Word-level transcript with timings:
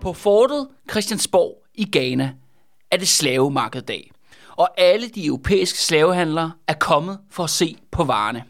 På 0.00 0.12
fortet 0.12 0.68
Christiansborg 0.90 1.56
i 1.74 1.84
Ghana 1.92 2.32
er 2.90 2.96
det 2.96 3.08
slavemarkeddag, 3.08 4.10
og 4.50 4.80
alle 4.80 5.08
de 5.08 5.26
europæiske 5.26 5.78
slavehandlere 5.78 6.52
er 6.68 6.74
kommet 6.74 7.18
for 7.30 7.44
at 7.44 7.50
se 7.50 7.76
på 7.90 8.04
varerne. 8.04 8.44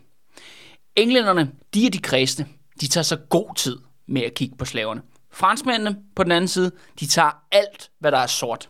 Englænderne, 0.96 1.52
de 1.74 1.86
er 1.86 1.90
de 1.90 1.98
kristne. 1.98 2.46
De 2.80 2.86
tager 2.86 3.02
så 3.02 3.16
god 3.16 3.54
tid 3.54 3.78
med 4.06 4.22
at 4.22 4.34
kigge 4.34 4.56
på 4.56 4.64
slaverne. 4.64 5.02
Franskmændene 5.32 5.96
på 6.16 6.22
den 6.22 6.32
anden 6.32 6.48
side, 6.48 6.70
de 7.00 7.06
tager 7.06 7.30
alt, 7.52 7.90
hvad 8.00 8.12
der 8.12 8.18
er 8.18 8.26
sort. 8.26 8.68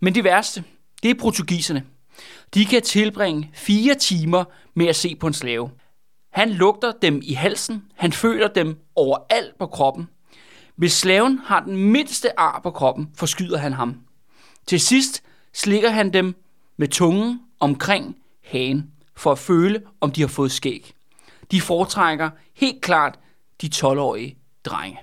Men 0.00 0.14
det 0.14 0.24
værste, 0.24 0.64
det 1.02 1.10
er 1.10 1.14
portugiserne. 1.20 1.84
De 2.54 2.64
kan 2.64 2.82
tilbringe 2.82 3.50
fire 3.54 3.94
timer 3.94 4.44
med 4.74 4.86
at 4.86 4.96
se 4.96 5.16
på 5.16 5.26
en 5.26 5.32
slave. 5.32 5.70
Han 6.30 6.50
lugter 6.50 6.92
dem 7.02 7.20
i 7.24 7.32
halsen, 7.32 7.84
han 7.94 8.12
føler 8.12 8.48
dem 8.48 8.78
overalt 8.96 9.58
på 9.58 9.66
kroppen. 9.66 10.08
Hvis 10.76 10.92
slaven 10.92 11.40
har 11.44 11.60
den 11.60 11.76
mindste 11.76 12.40
ar 12.40 12.60
på 12.62 12.70
kroppen, 12.70 13.08
forskyder 13.16 13.58
han 13.58 13.72
ham. 13.72 13.96
Til 14.66 14.80
sidst 14.80 15.22
slikker 15.52 15.90
han 15.90 16.12
dem 16.12 16.34
med 16.76 16.88
tungen 16.88 17.40
omkring 17.60 18.16
hagen, 18.44 18.90
for 19.16 19.32
at 19.32 19.38
føle, 19.38 19.82
om 20.00 20.10
de 20.12 20.20
har 20.20 20.28
fået 20.28 20.52
skæg. 20.52 20.92
De 21.50 21.60
foretrækker 21.60 22.30
helt 22.54 22.82
klart 22.82 23.18
de 23.62 23.70
12-årige 23.74 24.38
drenge. 24.64 24.98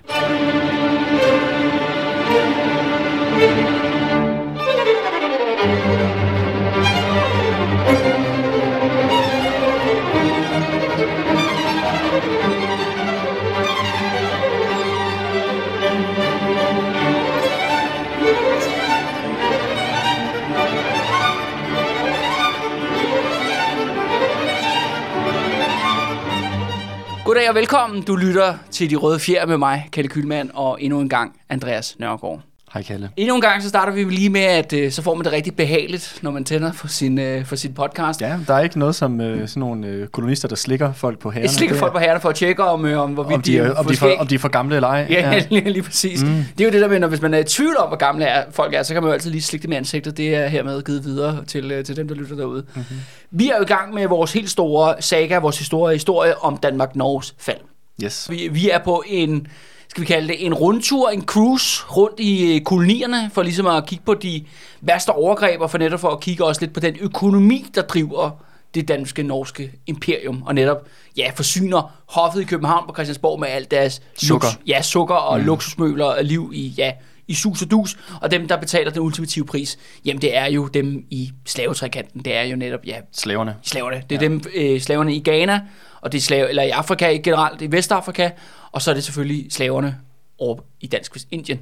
Goddag 27.36 27.48
og 27.48 27.54
velkommen. 27.54 28.02
Du 28.02 28.16
lytter 28.16 28.54
til 28.70 28.90
De 28.90 28.96
Røde 28.96 29.18
Fjer 29.20 29.46
med 29.46 29.58
mig, 29.58 29.88
Kalle 29.92 30.08
Kylmand, 30.08 30.50
og 30.54 30.82
endnu 30.82 31.00
en 31.00 31.08
gang 31.08 31.40
Andreas 31.48 31.98
Nørgaard. 31.98 32.40
Hej 32.76 32.82
Kalle. 32.82 33.10
Endnu 33.16 33.34
en 33.34 33.40
gang 33.40 33.62
så 33.62 33.68
starter 33.68 33.92
vi 33.92 34.04
lige 34.04 34.30
med, 34.30 34.40
at 34.40 34.72
øh, 34.72 34.92
så 34.92 35.02
får 35.02 35.14
man 35.14 35.24
det 35.24 35.32
rigtig 35.32 35.56
behageligt, 35.56 36.18
når 36.22 36.30
man 36.30 36.44
tænder 36.44 36.72
for 36.72 36.88
sin, 36.88 37.18
øh, 37.18 37.44
for 37.44 37.56
sin 37.56 37.74
podcast. 37.74 38.20
Ja, 38.22 38.38
der 38.46 38.54
er 38.54 38.60
ikke 38.60 38.78
noget 38.78 38.94
som 38.94 39.20
øh, 39.20 39.48
sådan 39.48 39.60
nogle 39.60 39.86
øh, 39.86 40.06
kolonister, 40.08 40.48
der 40.48 40.56
slikker 40.56 40.92
folk 40.92 41.18
på 41.18 41.30
herrerne. 41.30 41.48
Slikker 41.52 41.74
er- 41.76 41.78
folk 41.78 41.92
på 41.92 41.98
herrerne 41.98 42.20
for 42.20 42.28
at 42.28 42.34
tjekke, 42.34 42.64
om, 42.64 42.84
øh, 42.86 43.00
om 43.00 43.10
hvorvidt 43.12 43.34
om 43.34 43.42
de, 43.42 43.58
er, 43.58 43.64
har 43.64 43.72
om, 43.74 43.86
de 43.86 43.96
for, 43.96 44.10
om 44.18 44.26
de 44.26 44.34
er 44.34 44.38
for 44.38 44.48
gamle 44.48 44.74
eller 44.76 44.88
ej. 44.88 45.06
Ja, 45.10 45.30
ja. 45.32 45.42
Lige, 45.50 45.70
lige 45.70 45.82
præcis. 45.82 46.22
Mm. 46.22 46.44
Det 46.58 46.60
er 46.60 46.68
jo 46.68 46.72
det 46.72 46.80
der 46.80 46.88
med, 46.88 46.98
når 47.00 47.08
hvis 47.08 47.22
man 47.22 47.34
er 47.34 47.38
i 47.38 47.44
tvivl 47.44 47.76
om, 47.76 47.88
hvor 47.88 47.96
gamle 47.96 48.24
er, 48.24 48.44
folk 48.50 48.74
er, 48.74 48.82
så 48.82 48.94
kan 48.94 49.02
man 49.02 49.08
jo 49.08 49.12
altid 49.14 49.30
lige 49.30 49.42
slikke 49.42 49.62
dem 49.64 49.72
i 49.72 49.76
ansigtet. 49.76 50.16
Det 50.16 50.34
er 50.34 50.48
hermed 50.48 50.82
givet 50.82 51.04
videre 51.04 51.44
til, 51.44 51.70
øh, 51.72 51.84
til 51.84 51.96
dem, 51.96 52.08
der 52.08 52.14
lytter 52.14 52.36
derude. 52.36 52.62
Mhm. 52.74 52.84
Mm-hmm. 52.90 52.98
Vi 53.30 53.48
er 53.50 53.56
jo 53.56 53.62
i 53.62 53.66
gang 53.66 53.94
med 53.94 54.06
vores 54.06 54.32
helt 54.32 54.50
store 54.50 54.94
saga, 55.02 55.38
vores 55.38 55.58
historie, 55.58 55.94
historie 55.96 56.38
om 56.44 56.56
Danmark-Norges 56.56 57.34
fald. 57.38 57.58
Yes. 58.04 58.30
Vi, 58.30 58.48
vi 58.52 58.70
er 58.70 58.78
på 58.78 59.02
en, 59.06 59.46
skal 59.96 60.00
vi 60.02 60.06
kalde 60.06 60.28
det, 60.28 60.46
en 60.46 60.54
rundtur, 60.54 61.10
en 61.10 61.22
cruise 61.22 61.84
rundt 61.84 62.20
i 62.20 62.54
øh, 62.54 62.60
kolonierne, 62.60 63.30
for 63.34 63.42
ligesom 63.42 63.66
at 63.66 63.86
kigge 63.86 64.04
på 64.04 64.14
de 64.14 64.44
værste 64.80 65.10
overgreb, 65.10 65.60
og 65.60 65.70
for 65.70 65.78
netop 65.78 66.00
for 66.00 66.08
at 66.08 66.20
kigge 66.20 66.44
også 66.44 66.60
lidt 66.60 66.72
på 66.72 66.80
den 66.80 66.96
økonomi, 67.00 67.66
der 67.74 67.82
driver 67.82 68.30
det 68.74 68.88
danske 68.88 69.22
norske 69.22 69.72
imperium, 69.86 70.42
og 70.42 70.54
netop 70.54 70.86
ja, 71.16 71.30
forsyner 71.34 71.92
hoffet 72.08 72.40
i 72.40 72.44
København 72.44 72.84
på 72.88 72.94
Christiansborg 72.94 73.40
med 73.40 73.48
alt 73.48 73.70
deres 73.70 74.02
Sukker. 74.16 74.48
Lux, 74.48 74.58
ja, 74.66 74.82
sukker 74.82 75.14
og 75.14 75.38
mm. 75.38 75.46
luksusmøbler 75.46 76.04
og 76.04 76.24
liv 76.24 76.50
i, 76.54 76.74
ja, 76.78 76.92
i 77.28 77.34
sus 77.34 77.62
og 77.62 77.70
dus, 77.70 77.96
og 78.20 78.30
dem, 78.30 78.48
der 78.48 78.56
betaler 78.56 78.90
den 78.90 79.02
ultimative 79.02 79.44
pris, 79.44 79.78
jamen 80.04 80.22
det 80.22 80.36
er 80.36 80.46
jo 80.46 80.66
dem 80.66 81.04
i 81.10 81.30
slavetrækanten, 81.46 82.24
det 82.24 82.36
er 82.36 82.42
jo 82.42 82.56
netop, 82.56 82.80
ja, 82.86 82.96
Slaverne. 83.12 83.56
slaverne. 83.62 84.02
Det 84.10 84.16
er 84.16 84.22
ja. 84.22 84.28
dem, 84.28 84.42
øh, 84.54 84.80
slaverne 84.80 85.14
i 85.14 85.20
Ghana, 85.20 85.60
og 86.00 86.12
det 86.12 86.18
er 86.18 86.22
slave, 86.22 86.48
eller 86.48 86.62
i 86.62 86.70
Afrika 86.70 87.08
i 87.08 87.18
generelt, 87.18 87.62
i 87.62 87.72
Vestafrika, 87.72 88.30
og 88.76 88.82
så 88.82 88.90
er 88.90 88.94
det 88.94 89.04
selvfølgelig 89.04 89.52
slaverne 89.52 89.96
over 90.38 90.58
i 90.80 90.86
Dansk 90.86 91.14
Vestindien. 91.14 91.60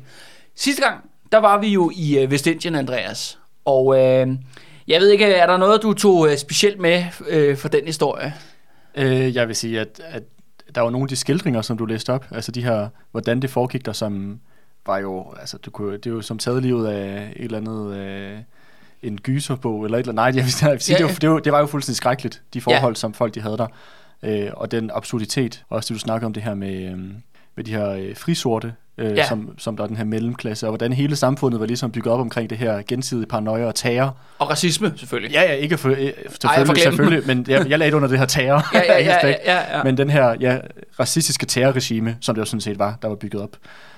Sidste 0.55 0.83
gang, 0.83 1.11
der 1.33 1.39
var 1.39 1.59
vi 1.59 1.69
jo 1.69 1.91
i 1.95 2.19
øh, 2.19 2.31
Vestindien, 2.31 2.75
Andreas, 2.75 3.39
og 3.65 3.99
øh, 3.99 4.29
jeg 4.89 5.01
ved 5.01 5.11
ikke, 5.11 5.25
er 5.25 5.47
der 5.47 5.57
noget, 5.57 5.83
du 5.83 5.93
tog 5.93 6.29
øh, 6.31 6.37
specielt 6.37 6.81
med 6.81 7.05
øh, 7.29 7.57
for 7.57 7.69
den 7.69 7.87
historie? 7.87 8.35
Øh, 8.95 9.35
jeg 9.35 9.49
vil 9.49 9.57
sige, 9.57 9.81
at, 9.81 10.01
at 10.05 10.23
der 10.75 10.81
var 10.81 10.91
nogle 10.91 11.05
af 11.05 11.09
de 11.09 11.17
skildringer, 11.17 11.63
som 11.63 11.79
du 11.79 11.85
læste 11.85 12.13
op, 12.13 12.27
altså 12.31 12.53
de 12.53 12.65
her, 12.65 12.89
hvordan 13.11 13.43
det 13.43 13.51
foregik 13.51 13.87
der, 13.87 13.93
som 13.93 14.41
var 14.87 14.99
jo, 14.99 15.27
altså 15.41 15.59
du 15.59 15.71
kunne, 15.71 15.93
det 15.97 16.07
er 16.07 16.11
jo 16.11 16.23
som 16.23 16.39
taget 16.39 16.63
livet 16.63 16.89
af 16.89 17.33
et 17.37 17.45
eller 17.45 17.59
andet, 17.59 17.97
øh, 17.97 18.39
en 19.03 19.19
gyserbog, 19.19 19.85
eller 19.85 19.99
et 19.99 20.03
eller 20.09 20.23
andet. 20.23 20.35
Nej, 20.35 20.43
jeg 20.43 20.45
vil, 20.45 20.55
jeg 20.63 20.71
vil 20.73 20.81
sige, 20.81 20.97
Ja, 20.97 21.03
ja, 21.03 21.07
det, 21.09 21.15
var, 21.15 21.19
det, 21.21 21.31
var, 21.31 21.39
det 21.39 21.53
var 21.53 21.61
jo 21.61 21.67
fuldstændig 21.67 21.97
skrækkeligt, 21.97 22.43
de 22.55 22.61
forhold, 22.61 22.95
Ja. 22.95 22.99
som 22.99 23.15
folk 23.15 23.35
de 23.35 23.41
havde 23.41 23.57
der. 23.59 23.67
Øh, 24.25 24.51
og 24.55 24.71
den 24.71 24.91
absurditet, 24.95 25.63
også 25.71 25.89
det 25.89 25.95
du 25.95 26.01
snakkede 26.01 26.27
om 26.27 26.33
det 26.33 26.43
her 26.43 26.55
med, 26.55 26.83
øh, 26.93 26.99
med 27.57 27.65
de 27.65 27.71
her 27.71 27.91
øh, 27.91 28.17
frisorte, 28.17 28.73
øh, 28.99 29.17
Ja. 29.17 29.27
som, 29.29 29.55
som 29.59 29.77
der 29.77 29.85
er 29.85 29.89
den 29.89 29.97
her 29.97 30.05
mellemklasse, 30.05 30.67
og 30.67 30.71
hvordan 30.71 30.93
hele 30.93 31.17
samfundet 31.17 31.61
var 31.61 31.67
ligesom 31.67 31.91
bygget 31.93 32.13
op 32.15 32.21
omkring 32.21 32.51
det 32.51 32.59
her 32.59 32.83
gensidige 32.89 33.27
paranoia 33.27 33.65
og 33.67 33.75
terror. 33.75 34.17
Og 34.39 34.51
racisme, 34.51 34.93
selvfølgelig. 34.97 35.33
Ja, 35.33 35.43
ja, 35.43 35.53
ikke 35.53 35.79
for, 35.79 35.89
øh, 35.91 35.99
jeg 36.03 36.13
selvfølgelig, 36.31 36.67
forglemte 36.67 36.81
selvfølgelig 36.83 37.27
men 37.27 37.45
jeg, 37.49 37.69
jeg 37.69 37.79
lagde 37.79 37.97
under 37.97 38.09
det 38.09 38.19
her 38.19 38.27
terror. 38.27 38.65
ja, 38.75 38.83
ja, 38.93 38.99
ja, 39.05 39.27
ja, 39.29 39.35
ja, 39.45 39.77
ja. 39.77 39.83
Men 39.85 39.97
den 39.97 40.11
her 40.11 40.37
ja, 40.41 40.59
racistiske 41.01 41.47
terrorregime, 41.47 42.17
som 42.21 42.35
det 42.35 42.41
jo 42.41 42.45
sådan 42.45 42.61
set 42.61 42.79
var, 42.79 42.99
der 43.03 43.09
var 43.09 43.15
bygget 43.15 43.43
op. 43.43 43.57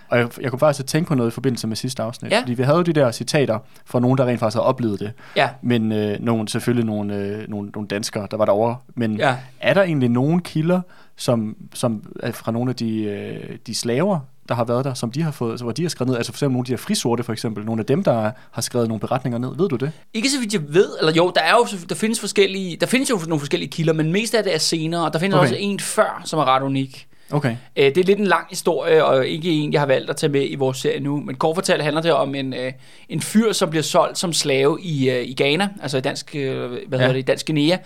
Og 0.09 0.19
jeg, 0.19 0.28
jeg 0.41 0.50
kunne 0.50 0.59
faktisk 0.59 0.87
tænke 0.87 1.09
på 1.09 1.15
noget 1.15 1.31
i 1.31 1.34
forbindelse 1.34 1.67
med 1.67 1.77
sidste 1.77 2.03
afsnit. 2.03 2.33
Ja. 2.33 2.41
Fordi 2.41 2.55
vi 2.55 2.62
havde 2.62 2.77
jo 2.77 2.83
de 2.83 2.93
der 2.93 3.11
citater 3.12 3.59
fra 3.87 4.00
nogen, 4.00 4.19
der 4.19 4.25
rent 4.27 4.41
faktisk 4.41 4.56
havde 4.56 4.67
oplevet 4.67 5.00
det. 5.00 5.12
ja. 5.37 5.49
Men 5.62 5.93
øh, 5.93 6.17
nogle, 6.21 6.49
selvfølgelig 6.49 6.84
nogle, 6.87 7.15
øh, 7.17 7.49
nogle, 7.49 7.71
nogle 7.75 7.89
danskere, 7.89 8.28
der 8.31 8.37
var 8.37 8.44
derovre. 8.44 8.77
Men 8.94 9.17
Ja. 9.17 9.37
er 9.61 9.75
der 9.75 9.83
egentlig 9.83 10.09
nogle 10.09 10.41
kilder, 10.41 10.81
som, 11.17 11.56
som 11.75 12.03
er 12.21 12.33
fra 12.33 12.53
nogle 12.53 12.71
af 12.71 12.77
de, 12.77 13.03
øh, 13.03 13.56
de 13.67 13.75
slaver, 13.75 14.19
der 14.49 14.55
har 14.55 14.65
været 14.65 14.84
der, 14.84 14.94
som 14.94 15.11
de 15.11 15.22
har 15.22 15.31
fået, 15.31 15.50
altså, 15.50 15.65
hvor 15.65 15.72
de 15.72 15.83
har 15.83 15.89
skrevet 15.89 16.09
ned, 16.09 16.17
altså 16.17 16.33
for 16.33 16.37
eksempel 16.37 16.53
nogle 16.53 16.62
af 16.62 16.67
de 16.67 16.73
her 16.73 16.77
frisorte 16.77 17.23
for 17.23 17.33
eksempel, 17.33 17.65
nogle 17.65 17.81
af 17.81 17.87
dem, 17.87 18.05
der 18.05 18.31
har 18.50 18.62
skrevet 18.62 18.88
nogle 18.88 19.00
beretninger 19.00 19.38
ned, 19.38 19.56
ved 19.56 19.69
du 19.69 19.77
det? 19.77 19.93
Ikke 20.15 20.28
så 20.28 20.38
vidt 20.41 20.53
jeg 20.55 20.62
ved, 20.75 20.88
eller 21.00 21.12
jo, 21.12 21.33
der 21.34 21.41
er 21.43 21.53
jo, 21.53 21.67
der 21.88 21.94
findes 21.94 22.21
forskellige, 22.21 22.77
der 22.77 22.87
findes 22.87 23.11
jo 23.11 23.19
nogle 23.27 23.41
forskellige 23.41 23.71
kilder, 23.71 23.93
men 23.93 24.12
mest 24.12 24.34
af 24.34 24.44
det 24.44 24.55
er 24.55 24.59
senere, 24.59 25.05
og 25.06 25.12
der 25.12 25.19
findes. 25.19 25.34
Okay. 25.34 25.43
også 25.44 25.56
en 25.59 25.81
før, 25.81 26.23
som 26.25 26.38
er 26.38 26.44
ret 26.44 26.62
unik. 26.62 27.06
Okay. 27.32 27.56
Øh, 27.76 27.84
Det 27.84 27.98
er 27.98 28.04
lidt 28.04 28.19
en 28.19 28.26
lang 28.26 28.47
historie, 28.50 29.04
og 29.04 29.26
ikke 29.26 29.50
en, 29.50 29.72
jeg 29.72 29.81
har 29.81 29.87
valgt 29.87 30.10
at 30.10 30.16
tage 30.16 30.32
med 30.32 30.47
i 30.50 30.54
vores 30.54 30.78
serie 30.78 31.00
nu. 31.00 31.20
Men 31.20 31.34
kort 31.34 31.56
fortalt 31.56 31.82
handler 31.82 32.03
det 32.03 32.12
om 32.12 32.34
en, 32.34 32.54
øh, 32.54 32.72
en 33.09 33.20
fyr, 33.20 33.53
som 33.53 33.70
bliver 33.70 33.82
solgt 33.82 34.19
som 34.19 34.32
slave 34.32 34.78
i, 34.82 35.10
øh, 35.10 35.22
i 35.25 35.34
Ghana, 35.34 35.69
altså 35.82 35.98
i 35.98 36.00
dansk, 36.00 36.34
øh, 36.37 36.70
hvad 36.70 36.78
Ja. 36.92 36.97
hedder 36.97 37.12
det, 37.12 37.19
i 37.19 37.22
dansk 37.22 37.47
Guinea. 37.47 37.76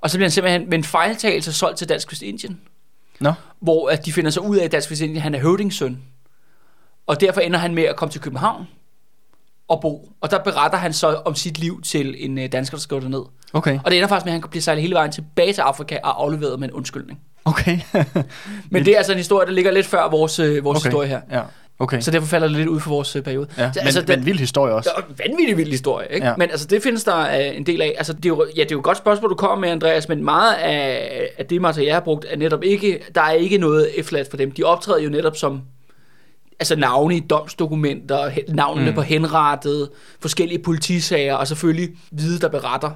Og 0.00 0.10
så 0.10 0.16
bliver 0.18 0.24
han 0.26 0.30
simpelthen 0.30 0.68
med 0.70 0.78
en 0.78 0.84
fejltagelse 0.84 1.52
solgt 1.52 1.78
til 1.78 1.88
Dansk 1.88 2.12
Vestindien, 2.12 2.60
Nå, 3.20 3.32
hvor 3.60 3.88
at 3.88 4.06
de 4.06 4.12
finder 4.12 4.30
sig 4.30 4.42
ud 4.42 4.56
af, 4.56 4.64
at 4.64 4.72
Dansk 4.72 4.90
Vestindien, 4.90 5.20
han 5.22 5.34
er 5.34 5.38
høvdingssøn. 5.38 5.98
Og 7.06 7.20
derfor 7.20 7.40
ender 7.40 7.58
han 7.58 7.74
med 7.74 7.82
at 7.82 7.96
komme 7.96 8.12
til 8.12 8.20
København 8.20 8.64
og 9.68 9.80
bo. 9.80 10.12
Og 10.20 10.30
der 10.30 10.38
beretter 10.38 10.78
han 10.78 10.92
så 10.92 11.14
om 11.14 11.34
sit 11.34 11.58
liv 11.58 11.82
til 11.82 12.14
en 12.18 12.38
øh, 12.38 12.52
dansker, 12.52 12.76
der 12.76 12.80
skriver 12.82 13.00
det 13.00 13.10
ned. 13.10 13.22
okay. 13.52 13.78
Og 13.84 13.90
det 13.90 13.96
ender 13.96 14.08
faktisk 14.08 14.24
med, 14.26 14.32
at 14.34 14.40
han 14.40 14.50
bliver 14.50 14.62
sejlet 14.62 14.82
hele 14.82 14.94
vejen 14.94 15.12
tilbage 15.12 15.52
til 15.52 15.60
Afrika 15.60 15.98
og 16.04 16.22
afleveret 16.22 16.60
med 16.60 16.68
en 16.68 16.74
undskyldning. 16.74 17.20
Okay. 17.46 17.78
Men 18.70 18.84
det 18.84 18.92
er 18.92 18.96
altså 18.96 19.12
en 19.12 19.18
historie, 19.18 19.46
der 19.46 19.52
ligger 19.52 19.70
lidt 19.70 19.86
før 19.86 20.10
vores, 20.10 20.38
øh, 20.38 20.64
vores 20.64 20.76
okay. 20.76 20.88
historie 20.88 21.08
her. 21.08 21.20
Ja, 21.32 21.40
okay. 21.78 22.00
Så 22.00 22.10
derfor 22.10 22.26
falder 22.26 22.48
det 22.48 22.56
lidt 22.56 22.68
ud 22.68 22.80
for 22.80 22.90
vores 22.90 23.16
øh, 23.16 23.22
periode. 23.22 23.46
Ja, 23.58 23.72
så, 23.72 23.80
men, 23.80 23.86
altså, 23.86 24.00
men 24.00 24.18
den, 24.18 24.26
vild 24.26 24.38
historie 24.38 24.74
også. 24.74 24.90
det 24.96 25.04
er 25.20 25.24
en 25.24 25.30
vanvittig 25.30 25.56
vild 25.56 25.70
historie, 25.70 26.06
ikke? 26.14 26.26
Ja. 26.26 26.30
Ja. 26.30 26.36
Men 26.38 26.50
altså, 26.50 26.66
det 26.66 26.82
findes 26.82 27.04
der 27.04 27.20
øh, 27.20 27.56
en 27.56 27.66
del 27.66 27.82
af. 27.82 27.94
Altså, 27.98 28.12
det 28.12 28.24
er 28.24 28.28
jo, 28.28 28.46
ja, 28.56 28.62
det 28.62 28.70
er 28.70 28.74
jo 28.74 28.78
et 28.78 28.84
godt 28.84 28.98
spørgsmål, 28.98 29.30
du 29.30 29.34
kommer 29.34 29.56
med, 29.56 29.68
Andreas, 29.68 30.08
men 30.08 30.24
meget 30.24 30.54
af, 30.54 31.28
af 31.38 31.46
det 31.46 31.60
materiale, 31.60 31.88
jeg 31.88 31.96
har 31.96 32.00
brugt, 32.00 32.26
er 32.30 32.36
netop 32.36 32.62
ikke, 32.62 32.98
der 33.14 33.22
er 33.22 33.32
ikke 33.32 33.58
noget 33.58 33.90
efterladt 33.98 34.30
for 34.30 34.36
dem. 34.36 34.50
De 34.52 34.62
optræder 34.62 35.00
jo 35.00 35.10
netop 35.10 35.36
som 35.36 35.62
altså 36.58 36.76
navne 36.76 37.16
i 37.16 37.20
domsdokumenter, 37.20 38.30
navnene 38.48 38.86
mm. 38.86 38.90
Mm. 38.90 38.94
på 38.94 39.02
henrettet, 39.02 39.88
forskellige 40.20 40.58
politisager, 40.58 41.34
og 41.34 41.48
selvfølgelig 41.48 41.88
hvide, 42.10 42.40
der 42.40 42.48
beretter 42.48 42.90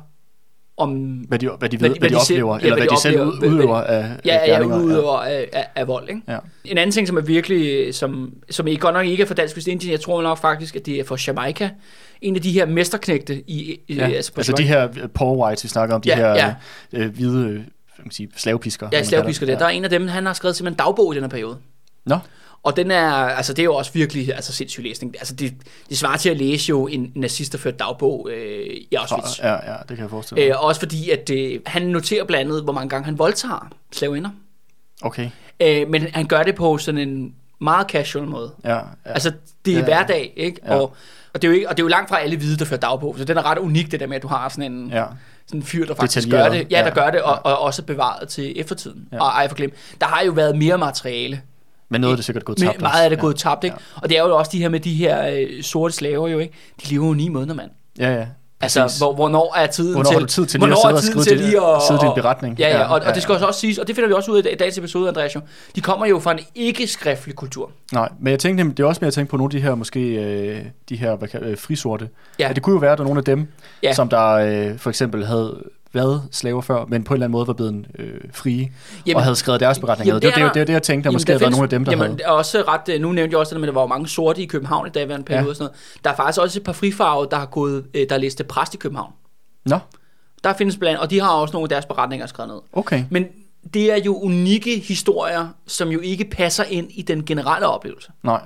om 0.81 0.91
Hvad 1.29 1.39
de, 1.39 1.49
hvad 1.59 1.69
de, 1.69 1.81
ved, 1.81 1.89
hvad 1.89 1.99
hvad 1.99 2.11
de, 2.11 2.15
de 2.15 2.25
selv- 2.27 2.37
oplever, 2.43 2.55
ja, 2.55 2.61
eller 2.61 2.77
hvad 2.77 2.81
hvad 2.81 2.89
de 2.89 2.95
de 2.97 3.01
selv 3.01 3.17
hvad- 3.39 3.49
udøver 3.51 3.77
af, 3.77 4.11
Ja, 4.25 4.39
af 4.39 4.47
ja, 4.49 4.53
gerninger. 4.53 4.81
udøver 4.83 5.19
af, 5.19 5.49
af, 5.53 5.67
af 5.77 5.89
vold, 5.89 6.09
ikke? 6.09 6.21
Ja. 6.29 6.39
En 6.65 6.79
anden 6.79 6.93
ting, 6.93 7.09
som 7.09 7.17
er 7.17 7.21
virkelig, 7.21 7.95
som, 7.95 8.33
som 8.51 8.67
ikke 8.67 8.81
godt 8.81 8.95
nok 8.95 9.07
ikke 9.07 9.23
er 9.23 9.27
for 9.27 9.35
Dansk 9.35 9.57
Vestindien, 9.57 9.93
jeg 9.93 10.01
tror 10.01 10.23
nok 10.23 10.39
faktisk, 10.39 10.77
at 10.77 10.87
det 10.87 11.01
er 11.01 11.05
for 11.05 11.19
Jamaica. 11.27 11.71
En 12.21 12.37
af 12.37 12.43
de 12.43 12.53
her 12.53 12.67
mesterknægte 12.67 13.43
i, 13.47 13.81
i 13.89 13.95
Ja. 13.95 14.09
altså, 14.09 14.33
på 14.33 14.41
Altså 14.41 14.53
de 14.53 14.63
her 14.63 14.89
poor 15.15 15.47
whites, 15.47 15.65
vi 15.65 15.69
snakker 15.69 15.95
om, 15.95 16.01
de 16.01 16.09
Ja, 16.09 16.17
her 16.17 16.29
ja. 16.35 16.55
øh, 16.93 17.15
hvide 17.15 17.47
øh, 17.49 17.61
man 18.05 18.11
sige, 18.11 18.29
slavepisker. 18.37 18.89
Ja, 18.93 19.03
slavepisker 19.03 19.47
der. 19.47 19.59
Der 19.59 19.65
er 19.65 19.69
en 19.71 19.85
af 19.85 19.91
dem, 19.91 20.09
han 20.09 20.27
har 20.27 20.33
skrevet 20.33 20.57
simpelthen 20.57 20.79
dagbog 20.79 21.13
i 21.13 21.17
den 21.17 21.23
her 21.25 21.29
periode. 21.31 21.57
Nå, 22.07 22.19
Og 22.63 22.77
den 22.77 22.91
er, 22.91 23.11
altså 23.13 23.53
det 23.53 23.63
er 23.63 23.65
jo 23.65 23.75
også 23.75 23.93
virkelig 23.93 24.35
altså 24.35 24.53
sindssyg 24.53 24.83
læsning. 24.83 25.15
Altså 25.19 25.35
det, 25.35 25.55
det 25.89 25.99
svarer 25.99 26.17
til 26.17 26.29
at 26.31 26.37
læse 26.37 26.69
jo 26.69 26.87
en 26.87 27.13
nazist, 27.15 27.53
der 27.53 27.59
førte 27.59 27.77
dagbog 27.77 28.29
øh, 28.33 28.67
i 28.67 28.95
Auschwitz. 28.99 29.39
ja, 29.39 29.53
ja, 29.73 29.77
det 29.79 29.87
kan 29.89 29.99
jeg 29.99 30.11
forestille 30.11 30.43
mig. 30.45 30.51
Øh, 30.51 30.65
også 30.65 30.81
fordi, 30.81 31.11
at 31.11 31.31
øh, 31.31 31.61
han 31.67 31.83
noterer 31.83 32.25
blandt 32.25 32.51
andet, 32.51 32.63
hvor 32.65 32.73
mange 32.73 32.89
gange 32.89 33.05
han 33.05 33.19
voldtager 33.19 33.69
slavinder. 33.93 34.31
Okay. 35.03 35.31
Øh, 35.61 35.89
men 35.89 36.07
han 36.13 36.27
gør 36.27 36.43
det 36.43 36.55
på 36.55 36.79
sådan 36.79 37.09
en 37.09 37.35
meget 37.61 37.87
casual 37.91 38.27
måde. 38.27 38.53
Ja, 38.65 38.75
ja. 38.77 38.81
Altså, 39.05 39.33
det 39.65 39.75
er 39.75 39.79
Ja. 39.79 39.85
hverdag, 39.85 40.33
ikke? 40.37 40.61
Ja. 40.65 40.75
Og, 40.75 40.83
og, 41.35 41.43
det 41.43 41.49
er 41.49 41.53
jo 41.53 41.55
ikke, 41.55 41.69
og 41.69 41.77
det 41.77 41.83
er 41.83 41.85
jo 41.85 41.89
langt 41.89 42.09
fra 42.09 42.21
alle 42.21 42.37
hvide, 42.37 42.57
der 42.59 42.65
fører 42.65 42.81
dagbog. 42.81 43.15
Så 43.19 43.25
den 43.25 43.37
er 43.39 43.43
ret 43.51 43.59
unik, 43.59 43.91
det 43.91 44.01
der 44.01 44.07
med, 44.07 44.17
at 44.17 44.23
du 44.23 44.29
har 44.29 44.49
sådan 44.49 44.73
en, 44.73 44.91
ja. 44.91 45.05
sådan 45.47 45.61
en 45.61 45.67
fyr, 45.67 45.87
der 45.87 45.95
faktisk 45.95 46.29
gør 46.29 46.49
det. 46.49 46.67
Ja, 46.71 46.79
der 46.79 46.85
Ja. 46.85 46.91
gør 46.95 47.11
det, 47.11 47.23
og, 47.23 47.39
og 47.45 47.59
også 47.59 47.83
bevaret 47.83 48.29
til 48.29 48.61
eftertiden. 48.61 49.09
Ja. 49.13 49.17
Ja. 49.17 49.23
Og 49.23 49.29
ej 49.29 49.49
for 49.49 49.57
glem. 49.57 49.73
Der 50.01 50.07
har 50.07 50.25
jo 50.25 50.33
været 50.33 50.57
mere 50.57 50.79
materiale. 50.79 51.41
Men 51.91 52.01
noget 52.01 52.13
af 52.13 52.17
det 52.17 52.23
er 52.23 52.25
sikkert 52.25 52.45
gået 52.45 52.59
Men 52.59 52.69
tabt. 52.69 52.81
meget 52.81 53.11
det 53.11 53.17
er 53.17 53.21
også. 53.21 53.21
gået 53.27 53.37
tabt, 53.37 53.65
ikke? 53.65 53.77
Og 54.03 54.09
det 54.09 54.19
er 54.19 54.23
jo 54.23 54.37
også 54.37 54.51
de 54.55 54.59
her 54.59 54.69
med 54.69 54.81
de 54.81 54.95
her 54.95 55.29
øh, 55.29 55.63
sorte 55.63 55.95
slaver 55.95 56.29
jo, 56.29 56.39
ikke? 56.39 56.55
De 56.85 56.91
lever 56.93 57.07
jo 57.07 57.15
ni 57.15 57.29
måneder, 57.29 57.55
mand. 57.55 57.71
Ja, 57.99 58.15
ja. 58.15 58.27
Altså, 58.63 58.83
Præcis. 58.83 58.99
hvor, 58.99 59.15
hvornår 59.15 59.55
er 59.57 59.67
tiden 59.67 59.95
Hvornår 59.95 60.19
til... 60.19 60.27
tid 60.29 60.47
til 60.47 60.61
lige 60.61 60.67
at 60.73 60.79
hvornår 60.81 60.97
er 60.97 61.01
sidde 61.01 61.17
og 61.19 61.25
skrive 61.25 61.37
til 61.39 61.47
lige 61.47 61.61
at, 61.77 61.83
sidde 61.89 62.01
din 62.01 62.09
og- 62.09 62.15
beretning? 62.15 62.59
Ja, 62.59 62.69
ja, 62.69 62.79
Ja, 62.79 62.85
og, 62.85 62.91
og 62.95 63.03
ja, 63.07 63.13
det 63.13 63.23
skal 63.23 63.35
også 63.45 63.61
siges, 63.61 63.79
og 63.79 63.87
det 63.87 63.95
finder 63.95 64.09
vi 64.09 64.15
også 64.15 64.31
ud 64.33 64.43
af 64.43 64.53
i 64.53 64.57
dagens 64.57 64.79
episode, 64.79 65.09
Andreas 65.09 65.35
jo. 65.35 65.41
De 65.77 65.81
kommer 65.81 66.07
jo 66.07 66.19
fra 66.19 66.33
en 66.33 66.39
ikke-skriftlig 66.55 67.35
kultur. 67.35 67.71
Nej, 67.93 68.09
men 68.21 68.31
jeg 68.31 68.39
tænkte, 68.39 68.65
det 68.65 68.81
er 68.81 68.85
også 68.85 68.99
mere 69.03 69.07
at 69.09 69.15
tænke 69.15 69.31
på 69.31 69.37
nogle 69.37 69.49
af 69.55 69.61
de 69.61 69.61
her, 69.67 69.75
måske 69.75 70.01
øh, 70.01 70.63
de 70.89 70.97
her 70.97 71.17
hvad, 71.17 71.29
øh, 71.43 71.59
frisorte. 71.59 72.09
Ja. 72.39 72.47
Ja. 72.49 72.53
Det 72.53 72.63
kunne 72.63 72.73
jo 72.75 72.79
være, 72.79 72.93
at 72.93 72.99
der 72.99 73.05
er 73.05 73.07
nogle 73.09 73.19
af 73.19 73.25
dem, 73.25 73.39
Ja. 73.83 73.89
ja. 73.89 73.95
som 73.95 74.09
der 74.09 74.29
øh, 74.31 74.79
for 74.79 74.91
eksempel 74.91 75.27
havde 75.27 75.63
været 75.93 76.23
slaver 76.33 76.61
før, 76.61 76.85
men 76.89 77.05
på 77.05 77.15
en 77.15 77.17
eller 77.17 77.25
anden 77.27 77.33
måde 77.33 77.47
var 77.47 77.53
blevet 77.53 77.87
øh, 77.99 78.15
frie, 78.33 78.73
Jamen- 79.07 79.17
og 79.17 79.23
havde 79.23 79.37
skrevet 79.37 79.61
deres 79.61 79.79
beretninger. 79.79 80.15
Jamen, 80.15 80.23
det, 80.23 80.35
det 80.35 80.43
er 80.43 80.47
det, 80.47 80.55
det, 80.55 80.61
det, 80.61 80.67
der- 80.69 80.75
jeg 80.75 80.83
tænkte, 80.83 81.05
der 81.05 81.09
Jamen, 81.09 81.15
måske 81.15 81.31
havde 81.33 81.41
været 81.41 81.51
nogle 81.51 81.65
af 81.65 81.69
dem, 81.71 81.85
der 81.85 81.93
jamen, 81.93 82.07
havde... 82.07 82.37
også 82.37 82.63
ret, 82.69 82.89
øh, 82.95 83.01
nu 83.01 83.13
nævnte 83.13 83.33
jeg 83.35 83.39
også 83.39 83.55
der 83.55 83.61
at 83.63 83.67
der 83.67 83.73
var 83.75 83.87
mange 83.87 84.09
sorte 84.09 84.43
i 84.43 84.47
København 84.47 84.87
i 84.87 84.91
daværende 84.91 85.25
periode 85.25 85.45
Ja. 85.45 85.49
og 85.51 85.57
sådan 85.57 85.65
noget. 85.65 86.01
Der 86.05 86.11
er 86.11 86.15
faktisk 86.17 86.41
også 86.41 86.59
et 86.59 86.65
par 86.65 86.73
frifarvede, 86.73 87.29
der 87.31 87.37
har 87.37 87.47
gået, 87.47 87.85
øh, 87.95 88.07
der 88.09 88.19
læste 88.19 88.45
præst 88.45 88.75
i 88.75 88.77
København. 88.77 89.13
Nå, 89.67 89.79
Der 90.45 90.53
findes 90.53 90.77
blandt, 90.77 91.01
og 91.01 91.11
de 91.11 91.21
har 91.21 91.31
også 91.31 91.53
nogle 91.53 91.65
af 91.65 91.69
deres 91.69 91.87
beretninger 91.87 92.27
skrevet 92.27 92.49
ned. 92.53 92.61
okay. 92.73 93.05
Men 93.11 93.25
det 93.75 93.93
er 93.93 93.97
jo 94.05 94.17
unikke 94.19 94.79
historier, 94.79 95.49
som 95.67 95.89
jo 95.89 96.01
ikke 96.01 96.25
passer 96.25 96.65
ind 96.65 96.89
i 96.91 97.03
den 97.03 97.25
generelle 97.25 97.67
oplevelse. 97.67 98.11
Nej. 98.23 98.41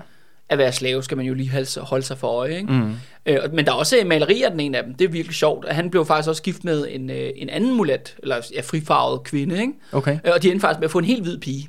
At 0.48 0.58
være 0.58 0.72
slave 0.72 1.02
skal 1.02 1.16
man 1.16 1.26
jo 1.26 1.34
lige 1.34 1.50
holde 1.50 1.66
sig- 1.66 1.82
holde 1.82 2.04
sig 2.04 2.18
for 2.18 2.28
øje. 2.28 2.56
Ikke? 2.56 2.72
Mm. 2.72 2.94
Øh, 3.26 3.38
men 3.52 3.66
der 3.66 3.72
er 3.72 3.76
også 3.76 3.96
malerier 4.06 4.44
af 4.46 4.50
den 4.50 4.60
ene 4.60 4.78
af 4.78 4.84
dem. 4.84 4.94
Det 4.94 5.04
er 5.04 5.08
virkelig 5.08 5.34
sjovt. 5.36 5.68
Han 5.72 5.90
blev 5.90 6.06
faktisk 6.06 6.28
også 6.28 6.42
gift 6.42 6.64
med 6.64 6.86
en, 6.90 7.10
øh, 7.10 7.30
en 7.36 7.48
anden 7.50 7.76
mulat, 7.76 8.14
eller 8.22 8.36
ja, 8.54 8.60
frifarvet 8.60 9.22
kvinde. 9.24 9.60
Ikke? 9.60 9.72
Okay. 9.92 10.18
Øh, 10.24 10.32
Og 10.34 10.42
de 10.42 10.50
endte 10.50 10.60
faktisk 10.60 10.78
med 10.80 10.84
at 10.84 10.90
få 10.90 10.98
en 10.98 11.04
helt 11.04 11.22
hvid 11.22 11.38
pige. 11.38 11.68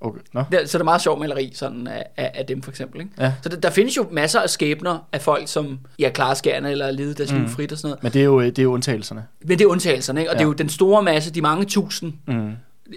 okay. 0.00 0.20
Der, 0.34 0.66
så 0.66 0.78
det 0.78 0.80
er 0.80 0.84
meget 0.84 1.02
sjovt 1.02 1.20
maleri 1.20 1.52
sådan 1.54 1.86
af, 1.86 2.04
af, 2.16 2.30
af 2.34 2.46
dem 2.46 2.62
for 2.62 2.70
eksempel. 2.70 3.00
Ikke? 3.00 3.12
Ja. 3.20 3.32
Så 3.42 3.48
der, 3.48 3.56
der 3.56 3.70
findes 3.70 3.96
jo 3.96 4.06
masser 4.12 4.40
af 4.40 4.50
skæbner 4.50 5.08
af 5.12 5.20
folk, 5.22 5.48
som 5.48 5.78
ja, 5.98 6.10
klarer 6.10 6.34
skærne 6.34 6.70
eller 6.70 6.90
levet 6.90 7.18
deres 7.18 7.32
liv 7.32 7.40
Mm. 7.40 7.48
frit 7.48 7.72
og 7.72 7.78
sådan 7.78 7.88
noget. 7.90 8.02
Men 8.02 8.12
det 8.12 8.20
er 8.20 8.24
jo, 8.24 8.40
øh, 8.40 8.46
det 8.46 8.58
er 8.58 8.62
jo 8.62 8.72
undtagelserne. 8.72 9.24
Men 9.44 9.58
det 9.58 9.64
er 9.64 9.68
undtagelserne, 9.68 10.20
ikke? 10.20 10.30
og 10.30 10.34
ja. 10.34 10.38
det 10.38 10.44
er 10.44 10.48
jo 10.48 10.52
den 10.52 10.68
store 10.68 11.02
masse, 11.02 11.30
de 11.30 11.40
mange 11.40 11.64
tusind. 11.64 12.12
Mm. 12.26 12.50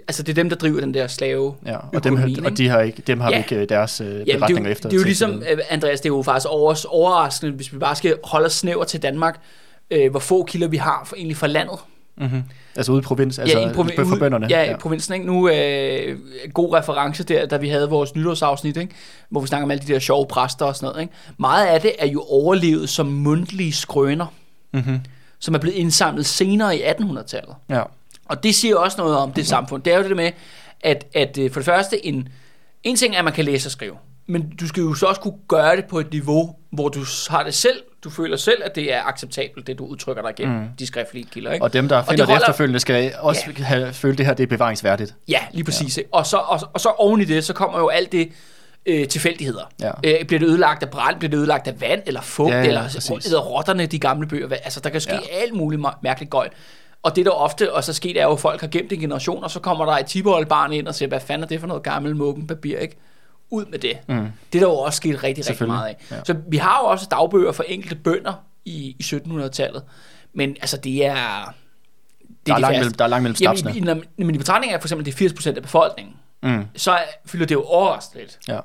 Altså 0.08 0.24
det 0.24 0.30
er 0.30 0.34
dem, 0.34 0.50
der 0.50 0.56
driver 0.56 0.80
den 0.80 0.94
der 0.94 1.08
slave 1.08 1.56
Ja, 1.66 1.78
og, 1.94 2.04
dem, 2.04 2.14
økonomien, 2.14 2.46
og 2.46 2.58
de 2.58 2.68
har 2.70 2.82
ikke, 2.82 3.02
dem 3.08 3.20
har 3.20 3.30
Ja. 3.30 3.36
ja. 3.38 3.44
ikke 3.44 3.56
øh, 3.56 3.70
deres 3.70 4.02
øh, 4.02 4.08
Jamen, 4.08 4.26
det, 4.26 4.34
er 4.34 4.38
beretninger 4.38 4.70
jo, 4.70 4.72
efter. 4.72 4.90
det 4.90 4.96
er 4.96 5.00
jo 5.00 5.06
ligesom, 5.06 5.44
øh, 5.52 5.58
Andreas, 5.70 6.02
det 6.02 6.10
er 6.10 6.14
jo 6.14 6.22
faktisk 6.22 6.48
over, 6.50 6.86
overraskende, 6.90 7.52
hvis 7.54 7.74
vi 7.74 7.78
bare 7.78 7.96
skal 7.96 8.18
holde 8.24 8.46
os 8.46 8.54
snæver 8.54 8.84
til 8.84 9.02
Danmark, 9.02 9.40
øh, 9.92 10.12
hvor 10.12 10.20
få 10.20 10.44
kilder 10.44 10.68
vi 10.68 10.78
har 10.78 11.04
for, 11.06 11.16
egentlig 11.16 11.38
fra 11.38 11.48
landet. 11.48 11.80
Mm-hmm. 12.18 12.44
Altså 12.76 12.92
ude 12.92 13.00
i 13.00 13.02
provins, 13.02 13.40
altså 13.40 13.60
i 13.60 13.62
ja, 13.62 13.72
provi- 13.72 13.96
for 13.96 14.04
ude- 14.04 14.20
bønderne. 14.20 14.48
Ja, 14.50 14.72
i 14.72 14.76
provinsen. 14.80 15.14
Ikke? 15.14 15.26
Nu 15.26 15.50
øh, 15.50 16.18
god 16.54 16.74
reference 16.74 17.24
der, 17.24 17.46
da 17.46 17.58
vi 17.58 17.70
havde 17.70 17.90
vores 17.90 18.16
nytårsafsnit, 18.16 18.78
ikke? 18.78 18.94
hvor 19.30 19.42
vi 19.42 19.48
snakker 19.48 19.64
om 19.66 19.72
alle 19.72 19.84
de 19.88 19.94
der 19.94 20.00
sjove 20.00 20.26
præster 20.26 20.66
og 20.66 20.76
sådan 20.76 20.88
noget. 20.94 21.02
Ikke? 21.02 21.14
Meget 21.40 21.66
af 21.68 21.82
det 21.82 21.92
er 22.00 22.08
jo 22.08 22.22
overlevet 22.30 22.90
som 22.90 23.06
mundtlige 23.08 23.74
skrøner, 23.74 24.26
Mm-hmm. 24.74 25.00
som 25.40 25.56
er 25.56 25.60
blevet 25.60 25.76
indsamlet 25.76 26.26
senere 26.26 26.78
i 26.78 26.82
1800-tallet. 26.82 27.56
Ja. 27.70 27.82
Og 28.32 28.44
det 28.44 28.56
siger 28.56 28.76
også 28.76 28.98
noget 29.02 29.18
om 29.18 29.32
det 29.34 29.48
samfund. 29.48 29.84
Det 29.84 29.94
er 29.94 29.98
jo 29.98 30.04
det 30.04 30.16
med, 30.16 30.32
at, 30.82 31.06
at 31.14 31.38
øh, 31.38 31.52
for 31.52 31.60
det 31.60 31.66
første, 31.66 32.06
en, 32.06 32.28
en 32.84 32.96
ting 32.96 33.14
er, 33.16 33.20
at 33.20 33.26
man 33.26 33.34
kan 33.34 33.46
læse 33.46 33.68
og 33.68 33.72
skrive. 33.72 33.94
Men 34.28 34.50
du 34.60 34.68
skal 34.68 34.82
jo 34.82 34.94
så 34.94 35.06
også 35.06 35.22
kunne 35.22 35.38
gøre 35.48 35.76
det 35.76 35.86
på 35.86 36.00
et 36.00 36.12
niveau, 36.12 36.56
hvor 36.72 36.90
du 36.90 37.00
har 37.30 37.44
det 37.44 37.54
selv, 37.54 37.82
du 38.04 38.10
føler 38.10 38.38
selv, 38.38 38.62
at 38.66 38.76
det 38.76 38.94
er 38.94 39.02
acceptabelt, 39.04 39.68
det 39.68 39.78
du 39.80 39.86
udtrykker 39.86 40.22
dig 40.24 40.34
gennem 40.36 40.58
mm. 40.60 40.66
De 40.80 40.88
skriftlige 40.88 41.28
kilder. 41.32 41.52
Ikke? 41.52 41.64
Og 41.64 41.74
dem, 41.74 41.88
der 41.90 42.04
finder 42.04 42.16
det, 42.16 42.26
holder- 42.26 42.40
efterfølgende, 42.42 42.80
skal 42.80 43.14
også 43.20 43.42
Ja. 43.60 43.64
have, 43.64 43.94
føle, 43.94 44.18
det 44.18 44.26
her 44.26 44.34
det 44.34 44.44
er 44.44 44.48
bevaringsværdigt. 44.48 45.16
Ja, 45.28 45.40
lige 45.52 45.64
præcis. 45.64 45.98
Ja. 45.98 46.02
Og, 46.12 46.26
så, 46.26 46.38
og, 46.38 46.60
og 46.74 46.80
så 46.80 46.90
oven 46.90 47.22
i 47.22 47.26
det, 47.26 47.44
så 47.46 47.54
kommer 47.54 47.80
jo 47.80 47.88
alt 47.88 48.12
det 48.12 48.32
øh, 48.86 49.08
tilfældigheder. 49.08 49.72
Ja. 49.82 49.92
Øh, 50.04 50.26
bliver 50.26 50.40
det 50.40 50.48
ødelagt 50.48 50.84
af 50.84 50.90
brand, 50.90 51.20
bliver 51.20 51.30
det 51.30 51.38
ødelagt 51.38 51.68
af 51.68 51.82
vand, 51.82 52.02
eller 52.06 52.22
fugt, 52.22 52.50
Ja, 52.52 52.58
ja, 52.62 52.68
eller 52.68 53.20
eller 53.26 53.40
rotterne, 53.40 53.86
de 53.86 54.00
gamle 54.00 54.28
bøger. 54.28 54.48
Altså, 54.64 54.80
der 54.80 54.90
kan 54.90 55.02
ske 55.02 55.14
ja. 55.14 55.20
Alt 55.42 55.54
muligt 55.56 55.82
mær- 55.82 56.00
mærkeligt 56.04 56.32
gøjl. 56.32 56.50
Og 57.04 57.16
det 57.16 57.26
der 57.26 57.32
ofte 57.32 57.74
også 57.74 57.92
er 57.92 57.94
sket, 57.94 58.20
er 58.20 58.24
jo, 58.24 58.32
at 58.32 58.40
folk 58.40 58.62
har 58.62 58.68
gemt 58.68 58.92
en 58.94 59.00
generation, 59.00 59.44
og 59.44 59.52
så 59.52 59.60
kommer 59.60 59.86
der 59.86 59.92
et 59.94 60.06
tibeoldbarn 60.06 60.74
ind 60.74 60.88
og 60.88 60.96
siger, 60.96 61.10
hvad 61.10 61.20
fanden 61.20 61.44
er 61.44 61.48
det 61.48 61.60
for 61.60 61.68
noget 61.68 61.84
gammel 61.84 62.16
mukken 62.16 62.48
papir, 62.48 62.78
ikke? 62.78 62.98
Ud 63.50 63.66
med 63.66 63.80
det. 63.80 63.98
Mm. 64.08 64.16
Det 64.54 64.62
er 64.62 64.66
der 64.66 64.74
jo 64.74 64.78
også 64.78 64.98
sket 64.98 65.24
rigtig, 65.24 65.50
rigtig 65.50 65.68
meget 65.68 65.88
af. 65.88 65.98
Ja. 66.12 66.16
Så 66.24 66.36
vi 66.48 66.58
har 66.58 66.80
jo 66.84 66.88
også 66.88 67.08
dagbøger 67.12 67.52
for 67.52 67.64
enkelte 67.64 67.96
bønder 67.96 68.34
i, 68.66 68.96
i 69.00 69.04
1700-tallet. 69.04 69.84
Men 70.34 70.58
altså, 70.62 70.78
det 70.78 71.06
er... 71.06 71.16
Det 72.30 72.48
Der 72.48 72.54
er, 72.54 72.56
de 72.56 72.62
langt 72.62 72.78
mellem, 72.78 72.94
der 72.94 73.04
er 73.06 73.08
langt 73.10 73.24
mellem 73.24 73.38
Jamen, 73.42 73.58
snapsene. 73.58 73.78
i, 73.78 73.94
når, 73.94 74.02
men 74.26 74.36
i 74.36 74.38
betragtning 74.38 74.74
af 74.74 74.82
for 74.82 74.88
eksempel, 74.88 75.06
det 75.06 75.22
er 75.22 75.30
80% 75.30 75.56
af 75.56 75.62
befolkningen, 75.62 76.16
Mm. 76.44 76.66
så 76.76 76.98
fylder 77.26 77.46
det 77.46 77.56
jo 77.56 77.64
overraskende 77.64 78.24
lidt. 78.24 78.40
Ja. 78.48 78.60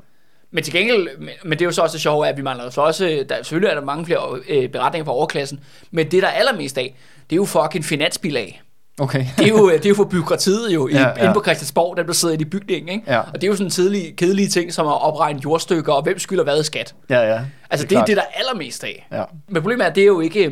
Men 0.51 0.65
til 0.65 0.73
gengæld, 0.73 1.19
men, 1.19 1.29
men 1.45 1.53
det 1.53 1.61
er 1.61 1.67
jo 1.67 1.73
så 1.73 1.83
også 1.83 1.95
det 1.95 2.01
sjove, 2.01 2.29
at 2.29 2.37
vi 2.37 2.43
mangler 2.43 2.71
så 2.71 2.81
også, 2.81 3.25
der, 3.29 3.37
selvfølgelig 3.37 3.71
er 3.71 3.75
der 3.75 3.85
mange 3.85 4.07
flere 4.07 4.41
øh, 4.49 4.69
beretninger 4.69 5.05
fra 5.05 5.13
overklassen, 5.13 5.61
men 5.91 6.11
det 6.11 6.23
der 6.23 6.29
er 6.29 6.33
allermest 6.33 6.79
af, 6.79 6.97
det 7.31 7.33
er 7.33 7.37
jo 7.37 7.45
fucking 7.45 7.85
finansbilag. 7.85 8.63
Okay. 9.01 9.27
Det 9.39 9.45
er 9.45 9.49
jo, 9.49 9.71
det 9.71 9.85
er 9.85 9.89
jo 9.89 9.95
for 9.95 10.05
byråkratiet 10.05 10.75
jo, 10.75 10.89
ja, 10.89 11.01
Ja, 11.01 11.23
inde 11.23 11.35
på 11.35 11.43
Christiansborg, 11.43 11.97
dem 11.97 12.07
der 12.07 12.13
sidder 12.13 12.35
i 12.41 12.45
bygningen, 12.45 12.89
ikke? 12.89 13.13
Ja. 13.13 13.19
Og 13.19 13.35
det 13.35 13.45
er 13.45 13.49
jo 13.49 13.57
sådan 13.57 13.71
tidlige, 13.71 14.13
kedelige 14.13 14.49
ting, 14.49 14.73
som 14.73 14.87
at 14.87 15.03
opregne 15.03 15.41
jordstykker, 15.45 15.93
og 15.93 16.03
hvem 16.03 16.19
skylder 16.19 16.45
hvad 16.45 16.61
i 16.61 16.65
skat. 16.65 16.95
Ja, 17.11 17.21
ja. 17.21 17.41
Altså 17.71 17.85
det, 17.85 17.91
det 17.91 17.99
er 17.99 18.05
det, 18.05 18.17
der 18.17 18.23
er 18.23 18.39
allermest 18.39 18.85
af. 18.85 19.07
Ja. 19.13 19.23
Men 19.49 19.63
problemet 19.63 19.85
er, 19.85 19.89
at 19.91 19.95
det 19.95 20.03
er 20.03 20.07
jo 20.07 20.21
ikke, 20.21 20.41
det 20.41 20.47
er 20.47 20.51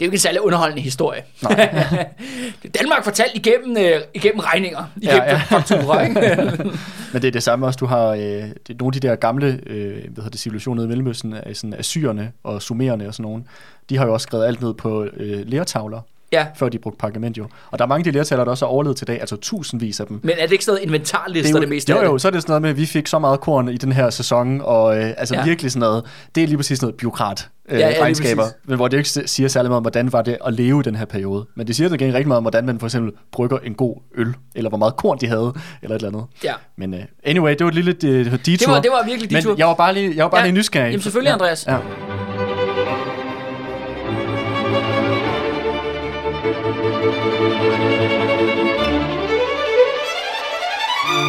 jo 0.00 0.04
ikke 0.04 0.14
en 0.14 0.18
særlig 0.18 0.40
underholdende 0.40 0.82
historie. 0.82 1.22
Danmark 2.80 3.04
fortalt 3.04 3.30
igennem, 3.34 3.76
øh, 3.76 4.00
igennem 4.14 4.40
regninger, 4.40 4.84
igennem 4.96 5.22
ja, 5.22 5.30
Ja, 5.30 5.36
fakturer, 5.36 6.00
ikke? 6.00 6.20
Men 7.12 7.22
det 7.22 7.28
er 7.28 7.32
det 7.32 7.42
samme 7.42 7.66
også, 7.66 7.76
du 7.76 7.86
har 7.86 8.06
øh, 8.06 8.20
det 8.20 8.50
er 8.70 8.74
nogle 8.78 8.96
af 8.96 9.00
de 9.00 9.08
der 9.08 9.16
gamle 9.16 9.60
øh, 9.66 9.92
hvad 9.92 10.00
hedder 10.16 10.28
det, 10.30 10.40
civilisationer 10.40 10.84
i 10.84 10.86
Mellemøsten, 10.86 11.34
øh, 11.46 11.54
sådan 11.54 11.74
assyrerne 11.78 12.32
og 12.44 12.62
sumererne 12.62 13.08
og 13.08 13.14
sådan 13.14 13.24
nogen, 13.24 13.46
de 13.90 13.96
har 13.96 14.06
jo 14.06 14.12
også 14.12 14.24
skrevet 14.24 14.46
alt 14.46 14.60
ned 14.62 14.74
på 14.74 15.04
øh, 15.04 15.46
lertavler, 15.46 16.00
ja. 16.32 16.46
før 16.56 16.68
de 16.68 16.78
brugte 16.78 16.98
pergament 16.98 17.38
jo. 17.38 17.46
Og 17.70 17.78
der 17.78 17.84
er 17.84 17.88
mange 17.88 18.10
lertavler, 18.10 18.44
der 18.44 18.50
også 18.50 18.64
er 18.64 18.68
overlevet 18.68 18.96
til 18.96 19.06
dag, 19.06 19.20
altså 19.20 19.36
tusindvis 19.36 20.00
af 20.00 20.06
dem. 20.06 20.20
Men 20.22 20.32
er 20.38 20.42
det 20.46 20.52
ikke 20.52 20.64
sådan 20.64 20.74
noget 20.78 20.86
inventarlister, 20.86 21.52
det, 21.52 21.60
det 21.60 21.68
meste 21.68 21.92
jo, 21.92 21.98
af 21.98 22.04
jo, 22.06 22.12
det? 22.12 22.20
så 22.22 22.28
er 22.28 22.32
det 22.32 22.42
sådan 22.42 22.50
noget 22.50 22.62
med, 22.62 22.70
at 22.70 22.76
vi 22.76 22.86
fik 22.86 23.06
så 23.06 23.18
meget 23.18 23.40
korn 23.40 23.68
i 23.68 23.76
den 23.76 23.92
her 23.92 24.10
sæson, 24.10 24.60
og 24.64 24.98
øh, 24.98 25.14
altså 25.16 25.34
Ja. 25.34 25.44
virkelig 25.44 25.72
sådan 25.72 25.80
noget, 25.80 26.04
det 26.34 26.42
er 26.42 26.46
lige 26.46 26.56
præcis 26.56 26.82
noget 26.82 26.94
byråkrat 26.96 27.48
øh, 27.68 27.80
Ja, 27.80 27.88
ja, 27.88 28.02
regnskaber, 28.02 28.42
men 28.64 28.76
hvor 28.76 28.88
det 28.88 28.96
ikke 28.96 29.08
siger 29.08 29.48
særlig 29.48 29.70
meget 29.70 29.76
om, 29.76 29.82
hvordan 29.82 30.12
var 30.12 30.22
det 30.22 30.38
at 30.46 30.52
leve 30.54 30.80
i 30.80 30.82
den 30.82 30.94
her 30.96 31.04
periode. 31.04 31.46
Men 31.56 31.66
det 31.66 31.76
siger 31.76 31.88
til 31.88 31.98
gengæld 31.98 32.14
rigtig 32.14 32.28
meget 32.28 32.36
om, 32.38 32.44
hvordan 32.44 32.66
man 32.66 32.78
for 32.78 32.86
eksempel 32.86 33.12
brygger 33.32 33.58
en 33.58 33.74
god 33.74 33.96
øl, 34.14 34.34
eller 34.54 34.68
hvor 34.68 34.78
meget 34.78 34.96
korn 34.96 35.18
de 35.18 35.26
havde, 35.28 35.52
eller 35.82 35.96
et 35.96 36.02
eller 36.02 36.08
andet. 36.18 36.24
Ja. 36.44 36.52
Men 36.78 36.94
uh, 36.94 37.00
anyway, 37.24 37.50
det 37.50 37.60
var 37.64 37.68
et 37.68 37.74
lille 37.74 37.90
uh, 37.92 38.08
detour. 38.32 38.44
Det 38.46 38.68
var, 38.68 38.80
det 38.80 38.90
var 38.90 39.04
virkelig 39.06 39.30
de 39.30 39.42
tur. 39.42 39.50
Men 39.50 39.58
jeg 39.58 39.66
var 39.66 39.74
bare 39.74 39.94
lige, 39.94 40.16
jeg 40.16 40.24
var 40.24 40.30
bare 40.30 40.40
Ja. 40.40 40.46
lige 40.46 40.54
nysgerrig. 40.54 40.90
Jamen 40.90 41.00
selvfølgelig. 41.02 41.32
Andreas. 41.32 41.66
Ja. 41.66 41.78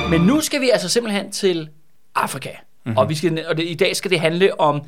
Men 0.10 0.22
nu 0.22 0.42
skal 0.42 0.62
vi 0.62 0.70
altså 0.70 0.90
simpelthen 0.90 1.32
til 1.32 1.70
Afrika. 2.16 2.50
Mm-hmm. 2.50 2.98
Og, 2.98 3.10
vi 3.10 3.16
skal, 3.16 3.46
og 3.48 3.58
det, 3.58 3.64
i 3.68 3.74
dag 3.74 3.96
skal 3.96 4.12
det 4.12 4.20
handle 4.20 4.60
om 4.60 4.82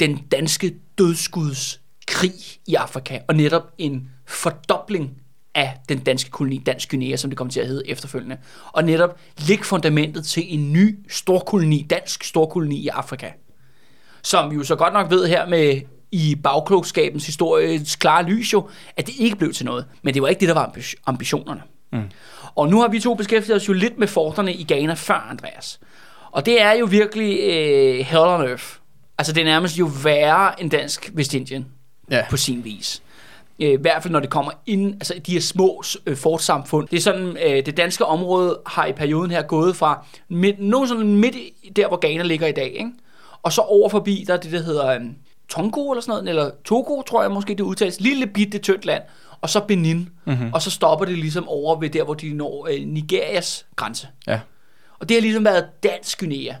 den 0.00 0.16
danske 0.16 0.74
dødskudskrig 0.98 2.32
i 2.66 2.74
Afrika. 2.74 3.18
Og 3.28 3.34
netop 3.34 3.62
en 3.78 4.10
fordobling 4.26 5.10
af 5.54 5.78
den 5.88 5.98
danske 5.98 6.30
koloni, 6.30 6.58
Dansk 6.66 6.90
Guinea, 6.90 7.16
som 7.16 7.30
det 7.30 7.38
kommer 7.38 7.52
til 7.52 7.60
at 7.60 7.66
hedde 7.66 7.88
efterfølgende. 7.88 8.36
Og 8.72 8.84
netop 8.84 9.18
lægge 9.48 9.64
fundamentet 9.64 10.24
til 10.24 10.54
en 10.54 10.72
ny 10.72 10.98
storkoloni, 11.08 11.86
dansk 11.90 12.24
storkoloni 12.24 12.76
i 12.76 12.88
Afrika. 12.88 13.30
Som 14.22 14.50
vi 14.50 14.56
jo 14.56 14.64
så 14.64 14.76
godt 14.76 14.92
nok 14.92 15.10
ved 15.10 15.26
her 15.26 15.46
med 15.48 15.80
i 16.12 16.34
bagklogskabens 16.42 17.26
historiens 17.26 17.96
klare 17.96 18.22
lys 18.22 18.52
jo, 18.52 18.68
at 18.96 19.06
det 19.06 19.14
ikke 19.18 19.36
blev 19.36 19.52
til 19.52 19.66
noget. 19.66 19.86
Men 20.02 20.14
det 20.14 20.22
var 20.22 20.28
ikke 20.28 20.40
det, 20.40 20.48
der 20.48 20.54
var 20.54 20.66
ambi- 20.66 20.94
ambitionerne. 21.06 21.62
Mm. 21.92 22.02
Og 22.54 22.68
nu 22.68 22.80
har 22.80 22.88
vi 22.88 23.00
to 23.00 23.14
beskæftiget 23.14 23.56
os 23.56 23.68
jo 23.68 23.72
lidt 23.72 23.98
med 23.98 24.08
forterne 24.08 24.54
i 24.54 24.64
Ghana 24.64 24.94
før, 24.94 25.28
Andreas. 25.30 25.80
Og 26.32 26.46
det 26.46 26.62
er 26.62 26.72
jo 26.72 26.84
virkelig 26.90 27.38
øh, 27.42 27.98
hell 28.06 28.20
on 28.22 28.40
earth. 28.48 28.64
Altså 29.18 29.32
det 29.32 29.40
er 29.40 29.44
nærmest 29.44 29.78
jo 29.78 29.90
værre 30.04 30.60
end 30.60 30.70
dansk 30.70 31.10
Vestindien 31.14 31.66
Ja. 32.10 32.24
på 32.30 32.36
sin 32.36 32.64
vis. 32.64 33.02
Øh, 33.58 33.70
I 33.72 33.76
hvert 33.80 34.02
fald 34.02 34.12
når 34.12 34.20
det 34.20 34.30
kommer 34.30 34.50
ind, 34.66 34.94
altså 34.94 35.14
de 35.26 35.32
her 35.32 35.40
små 35.40 35.82
øh, 36.06 36.16
fortsamfund. 36.16 36.88
Det 36.88 36.96
er 36.96 37.00
sådan, 37.00 37.36
øh, 37.46 37.66
det 37.66 37.76
danske 37.76 38.04
område 38.04 38.58
har 38.66 38.86
i 38.86 38.92
perioden 38.92 39.30
her 39.30 39.42
gået 39.42 39.76
fra 39.76 40.06
midt, 40.28 40.60
nogen 40.60 40.88
sådan 40.88 41.14
midt 41.16 41.36
der, 41.76 41.88
hvor 41.88 41.96
Ghana 42.08 42.22
ligger 42.22 42.46
i 42.46 42.52
dag, 42.52 42.72
ikke? 42.72 42.90
og 43.42 43.52
så 43.52 43.60
over 43.60 43.88
forbi, 43.88 44.24
der 44.26 44.34
er 44.34 44.38
det, 44.38 44.52
der 44.52 44.62
hedder 44.62 44.88
øh, 44.94 45.00
Tongo 45.50 45.90
eller 45.90 46.02
sådan 46.02 46.24
noget, 46.24 46.28
eller 46.28 46.50
Togo, 46.64 47.02
tror 47.02 47.22
jeg 47.22 47.30
måske 47.30 47.54
det 47.54 47.60
udtales. 47.60 48.00
Lille 48.00 48.26
bitte 48.26 48.58
tyndt 48.58 48.84
land, 48.84 49.02
og 49.40 49.50
så 49.50 49.60
Benin, 49.60 50.08
mm-hmm. 50.26 50.52
og 50.52 50.62
så 50.62 50.70
stopper 50.70 51.06
det 51.06 51.18
ligesom 51.18 51.48
over 51.48 51.80
ved 51.80 51.90
der, 51.90 52.04
hvor 52.04 52.14
de 52.14 52.32
når 52.34 52.68
øh, 52.72 52.86
Nigerias 52.86 53.66
grænse. 53.76 54.08
ja. 54.26 54.40
Og 54.98 55.08
det 55.08 55.16
har 55.16 55.20
ligesom 55.22 55.44
været 55.44 55.64
dansk 55.82 56.18
Guinea. 56.20 56.54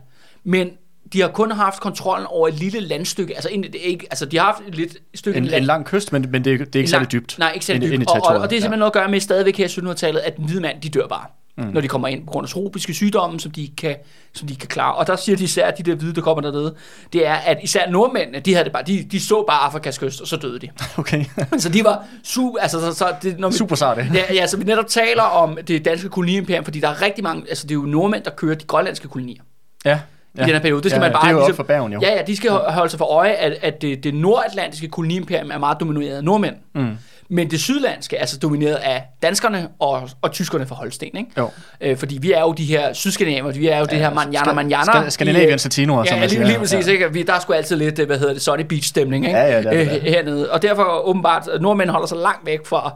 Men 0.44 0.70
de 1.12 1.20
har 1.20 1.28
kun 1.28 1.50
haft 1.50 1.80
kontrollen 1.80 2.26
over 2.26 2.48
et 2.48 2.54
lille 2.54 2.80
landstykke. 2.80 3.34
Altså, 3.34 3.48
en, 3.52 3.64
ikke, 3.74 4.06
altså 4.10 4.26
de 4.26 4.38
har 4.38 4.44
haft 4.44 4.58
et 4.68 4.74
lidt 4.74 4.96
stykke 5.14 5.38
En, 5.38 5.44
land. 5.44 5.60
en 5.62 5.66
lang 5.66 5.84
kyst, 5.86 6.12
men, 6.12 6.26
men 6.30 6.44
det, 6.44 6.52
er- 6.54 6.58
det 6.64 6.74
er 6.76 6.78
ikke 6.78 6.90
særlig 6.90 7.12
dybt. 7.12 7.38
Nej, 7.38 7.52
ikke 7.52 7.66
særlig 7.66 7.82
dybt. 7.92 8.10
Og, 8.10 8.20
og, 8.24 8.36
og 8.36 8.50
det 8.50 8.56
er 8.56 8.60
simpelthen 8.60 8.78
noget 8.78 8.90
at 8.90 8.92
gøre 8.92 9.08
med 9.08 9.20
stadigvæk 9.20 9.56
her 9.56 9.64
i 9.64 9.68
1700-tallet, 9.90 10.20
at 10.20 10.36
den 10.36 10.44
hvide 10.44 10.60
mand, 10.60 10.80
de 10.82 10.88
dør 10.88 11.06
bare. 11.06 11.26
Mm. 11.56 11.64
Når 11.64 11.80
de 11.80 11.88
kommer 11.88 12.08
ind 12.08 12.24
på 12.26 12.30
grund 12.30 12.44
af 12.44 12.48
tropiske 12.50 12.94
sygdomme, 12.94 13.40
som 13.40 13.50
de, 13.50 13.70
kan, 13.78 13.96
som 14.34 14.48
de 14.48 14.56
kan 14.56 14.68
klare. 14.68 14.94
Og 14.94 15.06
der 15.06 15.16
siger 15.16 15.36
de 15.36 15.44
især, 15.44 15.66
at 15.66 15.78
de 15.78 15.82
der 15.82 15.94
hvide, 15.96 16.14
der 16.14 16.20
kommer 16.20 16.42
dernede, 16.42 16.74
det 17.12 17.26
er, 17.26 17.34
at 17.34 17.58
især 17.62 17.90
nordmændene, 17.90 18.40
de, 18.40 18.52
havde 18.54 18.64
det 18.64 18.72
bare, 18.72 18.82
de, 18.86 19.02
de 19.12 19.20
så 19.20 19.44
bare 19.48 19.58
Afrikas 19.58 19.98
kyst, 19.98 20.20
og 20.20 20.26
så 20.26 20.36
døde 20.36 20.58
de. 20.58 20.66
Ja. 20.80 20.84
Okay. 21.00 21.24
så 21.58 21.68
de 21.68 21.84
var 21.84 22.04
super, 22.24 22.58
altså 22.60 22.80
så, 22.80 22.92
så 22.98 23.14
det, 23.22 23.38
når 23.38 23.48
vi, 23.48 23.54
Super 23.56 23.76
sarte. 23.76 24.06
Ja, 24.14 24.34
ja, 24.34 24.46
så 24.46 24.56
vi 24.56 24.64
netop 24.64 24.86
taler 24.86 25.22
om 25.22 25.58
det 25.68 25.84
danske 25.84 26.08
koloniimperium, 26.08 26.64
fordi 26.64 26.80
der 26.80 26.88
er 26.88 27.02
rigtig 27.02 27.24
mange, 27.24 27.42
altså 27.48 27.64
det 27.66 27.70
er 27.70 27.74
jo 27.74 27.82
nordmænd, 27.82 28.24
der 28.24 28.30
kører 28.30 28.54
de 28.54 28.64
grønlandske 28.64 29.08
kolonier 29.08 29.42
Ja. 29.84 30.00
i 30.34 30.38
den 30.38 30.44
her 30.46 30.58
periode. 30.60 30.82
Det 30.82 30.90
skal 30.90 30.98
ja, 30.98 31.06
man 31.06 31.12
bare 31.12 31.22
Det 31.22 31.28
er 31.28 31.32
jo 31.32 31.38
ligesom- 31.38 31.56
for 31.56 31.62
bergen, 31.62 31.92
jo. 31.92 32.00
Ja, 32.02 32.16
ja, 32.16 32.22
de 32.22 32.36
skal 32.36 32.48
ja. 32.48 32.70
holde 32.72 32.90
sig 32.90 32.98
for 32.98 33.04
øje, 33.06 33.30
at, 33.32 33.52
at 33.62 33.82
det, 33.82 34.04
det 34.04 34.14
nordatlantiske 34.14 34.88
koloniimperium 34.88 35.50
er 35.50 35.58
meget 35.58 35.80
domineret 35.80 36.16
af 36.16 36.24
nordmænd. 36.24 36.54
Mm. 36.74 36.96
Men 37.32 37.50
det 37.50 37.60
sydlandske 37.60 38.16
er 38.16 38.20
altså 38.20 38.38
domineret 38.38 38.74
af 38.74 39.02
danskerne 39.22 39.68
og, 39.78 40.08
og 40.22 40.32
tyskerne 40.32 40.66
fra 40.66 40.74
Holsten, 40.74 41.06
ikke? 41.16 41.30
Jo. 41.38 41.50
Øh, 41.80 41.96
fordi 41.96 42.18
vi 42.18 42.32
er 42.32 42.40
jo 42.40 42.52
de 42.52 42.64
her 42.64 42.92
sydskandinaver, 42.92 43.52
vi 43.52 43.66
er 43.68 43.78
jo 43.78 43.84
det 43.84 43.98
her 43.98 44.14
manjana 44.14 44.52
manjana. 44.52 44.82
Sk- 45.06 45.08
Skandinavian 45.08 45.50
Latinoer, 45.64 45.98
Ja, 46.04 46.04
som 46.08 46.14
ja 46.14 46.20
man 46.20 46.28
lige, 46.28 46.36
siger. 46.38 46.46
lige 46.46 46.58
præcis. 46.58 46.86
Ja. 46.86 46.92
Ikke? 46.92 47.12
Vi, 47.12 47.22
der 47.22 47.32
er 47.32 47.38
sgu 47.40 47.52
altid 47.52 47.76
lidt, 47.76 47.98
øh, 47.98 48.06
hvad 48.06 48.18
hedder 48.18 48.32
det, 48.32 48.42
Sunny 48.42 48.62
Beach 48.62 48.88
stemning, 48.88 49.24
ikke? 49.26 49.38
Ja, 49.38 49.46
ja, 49.46 49.58
det 49.58 49.66
er 49.66 49.70
det, 49.70 49.80
Øh, 49.80 50.06
er. 50.06 50.10
hernede. 50.10 50.50
Og 50.52 50.62
derfor 50.62 51.08
åbenbart, 51.08 51.48
nordmænd 51.60 51.90
holder 51.90 52.06
sig 52.06 52.18
langt 52.18 52.46
væk 52.46 52.66
fra 52.66 52.94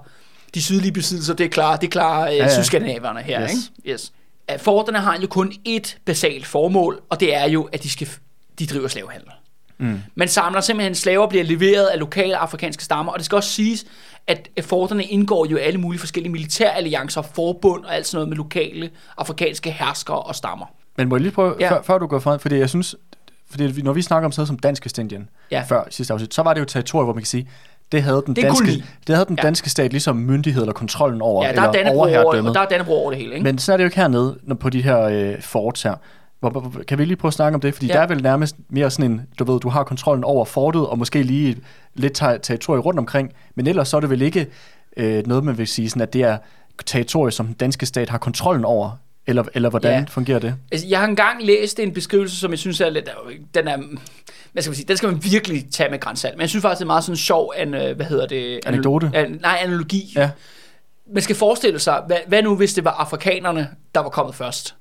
de 0.54 0.62
sydlige 0.62 0.92
besiddelser. 0.92 1.34
Det 1.34 1.44
er 1.46 1.50
klart, 1.50 1.80
det 1.80 1.86
er 1.86 1.90
klart 1.90 2.30
øh, 2.32 2.36
ja. 2.36 2.54
sydskandinaverne 2.54 3.20
her, 3.22 3.42
Yes. 3.42 3.50
ikke? 3.50 3.92
Yes. 3.92 4.12
At 4.48 4.60
Forterne 4.60 4.98
har 4.98 5.18
jo 5.22 5.26
kun 5.26 5.52
ét 5.68 5.98
basalt 6.06 6.46
formål, 6.46 7.00
og 7.10 7.20
det 7.20 7.36
er 7.36 7.48
jo, 7.48 7.62
at 7.72 7.82
de, 7.82 7.90
skal, 7.90 8.08
de 8.58 8.66
driver 8.66 8.88
slavehandel. 8.88 9.28
Mm. 9.78 10.00
Man 10.14 10.28
samler 10.28 10.60
simpelthen 10.60 10.94
slaver, 10.94 11.28
bliver 11.28 11.44
leveret 11.44 11.84
af 11.86 11.98
lokale 11.98 12.36
afrikanske 12.36 12.84
stammer, 12.84 13.12
og 13.12 13.18
det 13.18 13.26
skal 13.26 13.36
også 13.36 13.48
siges, 13.50 13.84
at 14.26 14.48
forterne 14.60 15.04
indgår 15.04 15.46
jo 15.46 15.56
i 15.56 15.60
alle 15.60 15.80
mulige 15.80 16.00
forskellige 16.00 16.32
militæralliancer, 16.32 17.22
forbund 17.22 17.84
og 17.84 17.94
alt 17.96 18.06
sådan 18.06 18.16
noget 18.16 18.28
med 18.28 18.36
lokale 18.36 18.90
afrikanske 19.18 19.70
herskere 19.70 20.18
og 20.20 20.34
stammer. 20.34 20.66
Men 20.96 21.08
må 21.08 21.16
jeg 21.16 21.22
lige 21.22 21.32
prøve, 21.32 21.54
Ja. 21.60 21.70
før, 21.70 21.82
før 21.82 21.98
du 21.98 22.06
går 22.06 22.18
frem, 22.18 22.40
fordi 22.40 22.56
jeg 22.58 22.68
synes, 22.68 22.96
fordi 23.50 23.82
når 23.82 23.92
vi 23.92 24.02
snakker 24.02 24.26
om 24.26 24.32
sådan 24.32 24.40
noget 24.40 24.48
som 24.48 24.58
Dansk 24.58 24.84
Vestindien, 24.84 25.28
Ja. 25.50 25.64
før 25.68 25.82
sidste 25.90 26.12
afsnit, 26.14 26.34
så 26.34 26.42
var 26.42 26.54
det 26.54 26.60
jo 26.60 26.64
territorium, 26.64 27.06
hvor 27.06 27.14
man 27.14 27.22
kan 27.22 27.26
sige, 27.26 27.48
det 27.92 28.02
havde 28.02 28.22
den, 28.26 28.36
Det 28.36 28.44
danske, 28.44 28.84
det 29.06 29.14
havde 29.14 29.26
den 29.28 29.36
Ja. 29.36 29.42
danske 29.42 29.70
stat 29.70 29.90
ligesom 29.90 30.16
myndighed 30.16 30.62
eller 30.62 30.72
kontrollen 30.72 31.22
over, 31.22 31.46
Ja, 31.46 31.52
der 31.52 31.60
er 31.62 31.68
eller 31.68 31.72
Dannebro 31.72 32.00
over, 32.00 32.48
og 32.48 32.54
der 32.54 32.60
er 32.60 32.66
Dannebro 32.68 32.92
over 32.94 33.10
det 33.10 33.20
hele, 33.20 33.34
ikke? 33.34 33.44
Men 33.44 33.58
så 33.58 33.72
er 33.72 33.76
det 33.76 33.84
jo 33.84 33.86
ikke 33.86 33.96
hernede, 33.96 34.38
når 34.42 34.54
på 34.54 34.70
de 34.70 34.82
her 34.82 35.00
øh, 35.02 35.42
forts 35.42 35.82
her. 35.82 35.94
Kan 36.88 36.98
vi 36.98 37.04
lige 37.04 37.16
prøve 37.16 37.28
at 37.30 37.34
snakke 37.34 37.54
om 37.54 37.60
det? 37.60 37.74
Fordi 37.74 37.86
Ja. 37.86 37.92
der 37.92 38.00
er 38.00 38.06
vel 38.06 38.22
nærmest 38.22 38.56
mere 38.68 38.90
sådan 38.90 39.10
en, 39.10 39.22
du 39.38 39.44
ved, 39.52 39.60
du 39.60 39.68
har 39.68 39.84
kontrollen 39.84 40.24
over 40.24 40.44
fortet, 40.44 40.86
og 40.86 40.98
måske 40.98 41.22
lige 41.22 41.56
lidt 41.94 42.14
ter- 42.22 42.36
territorie 42.38 42.80
rundt 42.80 42.98
omkring, 42.98 43.32
men 43.54 43.66
ellers 43.66 43.88
så 43.88 43.96
er 43.96 44.00
det 44.00 44.10
vel 44.10 44.22
ikke 44.22 44.46
øh, 44.96 45.26
noget, 45.26 45.44
man 45.44 45.58
vil 45.58 45.66
sige, 45.66 45.90
sådan, 45.90 46.02
at 46.02 46.12
det 46.12 46.22
er 46.22 46.38
territorie, 46.86 47.32
som 47.32 47.46
den 47.46 47.54
danske 47.54 47.86
stat 47.86 48.08
har 48.10 48.18
kontrollen 48.18 48.64
over, 48.64 48.90
eller, 49.26 49.44
eller 49.54 49.70
hvordan 49.70 49.92
Ja. 49.92 49.98
ja. 49.98 50.04
fungerer 50.08 50.38
det? 50.38 50.54
Altså, 50.72 50.86
jeg 50.86 50.98
har 50.98 51.06
engang 51.06 51.42
læst 51.42 51.78
en 51.80 51.92
beskrivelse, 51.92 52.36
som 52.36 52.50
jeg 52.50 52.58
synes 52.58 52.80
er 52.80 52.90
lidt, 52.90 53.08
den 53.54 53.68
er, 53.68 53.76
hvad 54.52 54.62
skal 54.62 54.70
man 54.70 54.74
sige, 54.76 54.86
den 54.88 54.96
skal 54.96 55.08
man 55.12 55.24
virkelig 55.24 55.64
tage 55.72 55.90
med 55.90 56.00
grænsalt. 56.00 56.34
Men 56.36 56.40
jeg 56.40 56.48
synes 56.48 56.62
faktisk, 56.62 56.78
det 56.78 56.84
er 56.84 56.86
meget 56.86 57.04
sådan 57.04 57.12
en 57.12 57.16
sjov, 57.16 57.52
an, 57.56 57.74
øh, 57.74 57.96
hvad 57.96 58.06
hedder 58.06 58.26
det? 58.26 58.60
Anekdote? 58.66 59.10
An, 59.14 59.38
nej, 59.42 59.58
analogi. 59.64 60.12
Ja. 60.16 60.30
Man 61.14 61.22
skal 61.22 61.36
forestille 61.36 61.78
sig, 61.78 62.02
hvad, 62.06 62.16
hvad 62.26 62.42
nu 62.42 62.56
hvis 62.56 62.74
det 62.74 62.84
var 62.84 62.90
afrikanerne, 62.90 63.68
der 63.94 64.00
var 64.00 64.08
kommet 64.08 64.34
først? 64.34 64.74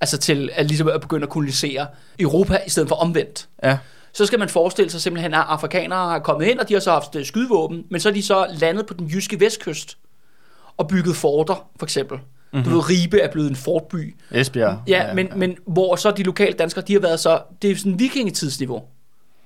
Altså 0.00 0.18
til 0.18 0.50
at, 0.52 0.66
ligesom 0.66 0.88
at 0.88 1.00
begynde 1.00 1.22
at 1.22 1.28
kolonisere 1.30 1.86
Europa, 2.18 2.58
i 2.66 2.70
stedet 2.70 2.88
for 2.88 2.96
omvendt. 2.96 3.48
Ja. 3.64 3.78
Så 4.12 4.26
skal 4.26 4.38
man 4.38 4.48
forestille 4.48 4.90
sig 4.90 5.00
simpelthen, 5.00 5.34
at 5.34 5.40
afrikanere 5.48 6.08
har 6.08 6.18
kommet 6.18 6.46
ind, 6.46 6.58
og 6.58 6.68
de 6.68 6.74
har 6.74 6.80
så 6.80 6.90
haft 6.90 7.16
øh, 7.16 7.24
skydevåben, 7.24 7.84
men 7.90 8.00
så 8.00 8.08
er 8.08 8.12
de 8.12 8.22
så 8.22 8.46
landet 8.50 8.86
på 8.86 8.94
den 8.94 9.06
jyske 9.06 9.40
vestkyst 9.40 9.98
og 10.76 10.88
bygget 10.88 11.16
forter, 11.16 11.68
for 11.78 11.86
eksempel. 11.86 12.18
Mm-hmm. 12.52 12.64
Du 12.70 12.70
ved, 12.76 12.90
Ribe 12.90 13.20
er 13.20 13.30
blevet 13.32 13.50
en 13.50 13.56
fortby. 13.56 14.16
Esbjerg. 14.30 14.78
Ja, 14.86 15.06
ja, 15.06 15.14
men, 15.14 15.28
men 15.36 15.56
hvor 15.66 15.96
så 15.96 16.10
de 16.10 16.22
lokale 16.22 16.52
danskere, 16.52 16.84
de 16.88 16.92
har 16.92 17.00
været 17.00 17.20
så, 17.20 17.40
det 17.62 17.70
er 17.70 17.76
sådan 17.76 17.98
vikingetidsniveau. 17.98 18.82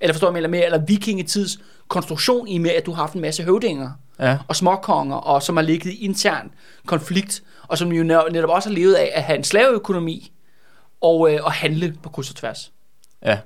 Eller 0.01 0.15
forstår 0.15 0.29
jeg 0.29 0.33
mere, 0.33 0.49
mere 0.49 0.65
eller 0.65 0.79
vikingetids 0.79 1.59
konstruktion 1.89 2.49
i 2.49 2.59
med, 2.59 2.71
at 2.71 2.87
du 2.87 2.93
har 2.93 3.03
haft 3.03 3.15
en 3.15 3.21
masse 3.21 3.43
høvdinger 3.43 3.91
Ja. 4.21 4.39
og 4.49 4.57
småkonger, 4.57 5.17
og 5.17 5.43
som 5.43 5.57
har 5.57 5.63
ligget 5.65 5.93
i 5.93 6.05
intern 6.05 6.51
konflikt, 6.87 7.43
og 7.69 7.79
som 7.79 7.93
jo 7.93 8.03
netop 8.03 8.51
også 8.51 8.69
har 8.69 8.75
levet 8.75 8.95
af 8.95 9.11
at 9.15 9.23
have 9.23 9.37
en 9.39 9.45
slaveøkonomi 9.45 10.33
og, 11.03 11.33
øh, 11.35 11.39
og 11.45 11.53
handle 11.53 11.95
på 12.03 12.09
kryds 12.09 12.31
og 12.31 12.37
tværs. 12.37 12.73
Ja. 13.25 13.39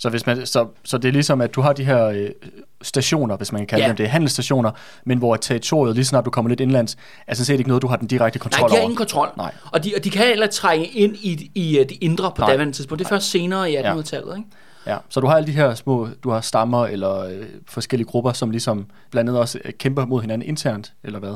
Så, 0.00 0.08
hvis 0.08 0.26
man, 0.26 0.46
så, 0.46 0.66
så 0.84 0.98
det 0.98 1.08
er 1.08 1.12
ligesom, 1.12 1.40
at 1.40 1.54
du 1.54 1.60
har 1.60 1.72
de 1.72 1.84
her 1.84 2.04
øh, 2.06 2.28
stationer, 2.82 3.36
hvis 3.36 3.52
man 3.52 3.60
kan 3.60 3.66
kalde 3.66 3.80
Ja. 3.82 3.86
ja. 3.86 3.88
dem 3.88 3.96
det, 3.96 4.08
handelsstationer, 4.10 4.70
men 5.04 5.18
hvor 5.18 5.36
territoriet, 5.36 5.94
lige 5.94 6.04
snart 6.04 6.24
du 6.24 6.30
kommer 6.30 6.48
lidt 6.48 6.60
indlands, 6.60 6.96
er 7.26 7.34
sådan 7.34 7.44
set 7.44 7.58
ikke 7.58 7.68
noget, 7.68 7.82
du 7.82 7.86
har 7.86 7.96
den 7.96 8.08
direkte 8.08 8.38
Nej, 8.38 8.42
kontrol 8.42 8.68
de 8.68 8.72
har 8.74 8.78
over. 8.78 8.82
ingen 8.82 8.96
kontrol. 8.96 9.28
Nej. 9.36 9.54
Og 9.72 9.84
de, 9.84 9.92
og 9.96 10.04
de 10.04 10.10
kan 10.10 10.26
heller 10.26 10.46
trænge 10.46 10.86
ind 10.86 11.16
i, 11.16 11.50
i 11.54 11.78
øh, 11.78 11.88
det 11.88 11.98
indre 12.00 12.32
på 12.36 12.40
Nej. 12.40 12.50
daværende 12.50 12.72
tidspunkt. 12.72 12.98
Det 12.98 13.04
er 13.04 13.08
først 13.08 13.30
senere 13.30 13.72
i 13.72 13.76
1800-tallet, 13.76 14.36
ikke? 14.36 14.48
Ja. 14.86 14.96
Så 15.08 15.20
du 15.20 15.26
har 15.26 15.36
alle 15.36 15.46
de 15.46 15.52
her 15.52 15.74
små, 15.74 16.08
du 16.24 16.30
har 16.30 16.40
stammer 16.40 16.86
eller 16.86 17.18
øh, 17.24 17.46
forskellige 17.68 18.08
grupper, 18.08 18.32
som 18.32 18.50
ligesom 18.50 18.86
blandt 19.10 19.28
andet 19.30 19.40
også 19.40 19.58
øh, 19.64 19.72
kæmper 19.72 20.06
mod 20.06 20.20
hinanden 20.20 20.48
internt, 20.48 20.92
eller 21.04 21.18
hvad? 21.18 21.34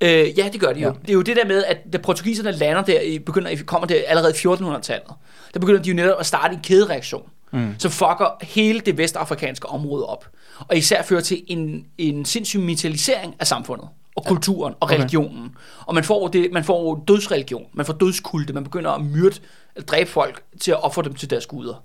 Øh, 0.00 0.38
ja, 0.38 0.48
det 0.52 0.60
gør 0.60 0.72
de 0.72 0.80
jo. 0.80 0.88
Ja. 0.88 0.94
Det 1.02 1.08
er 1.10 1.14
jo 1.14 1.22
det 1.22 1.36
der 1.36 1.44
med, 1.46 1.64
at 1.64 1.78
da 1.92 1.98
portugiserne 1.98 2.52
lander 2.52 2.82
der, 2.82 3.00
i, 3.00 3.18
begynder, 3.18 3.56
kommer 3.66 3.86
der 3.86 3.94
allerede 4.06 4.32
i 4.32 4.46
1400-tallet, 4.46 5.08
der 5.54 5.60
begynder 5.60 5.82
de 5.82 5.88
jo 5.90 5.94
netop 5.96 6.20
at 6.20 6.26
starte 6.26 6.54
en 6.54 6.60
kædereaktion, 6.62 7.28
mm. 7.52 7.74
som 7.78 7.90
fucker 7.90 8.36
hele 8.44 8.80
det 8.80 8.98
vestafrikanske 8.98 9.66
område 9.68 10.06
op. 10.06 10.28
Og 10.68 10.76
især 10.76 11.02
fører 11.02 11.20
til 11.20 11.42
en, 11.46 11.86
en 11.98 12.24
sindssyg 12.24 12.60
militarisering 12.60 13.34
af 13.40 13.46
samfundet 13.46 13.88
og 14.16 14.24
kulturen 14.24 14.72
og 14.74 14.78
Okay. 14.80 14.94
religionen. 14.98 15.54
Og 15.86 15.94
man 15.94 16.04
får, 16.04 16.28
det, 16.28 16.52
man 16.52 16.64
får 16.64 17.04
dødsreligion, 17.08 17.66
man 17.72 17.86
får 17.86 17.92
dødskulte, 17.92 18.52
man 18.52 18.64
begynder 18.64 18.90
at 18.90 19.04
myrde, 19.04 19.36
eller 19.76 19.86
dræbe 19.86 20.10
folk 20.10 20.42
til 20.60 20.70
at 20.70 20.84
ofre 20.84 21.02
dem 21.02 21.14
til 21.14 21.30
deres 21.30 21.46
guder. 21.46 21.82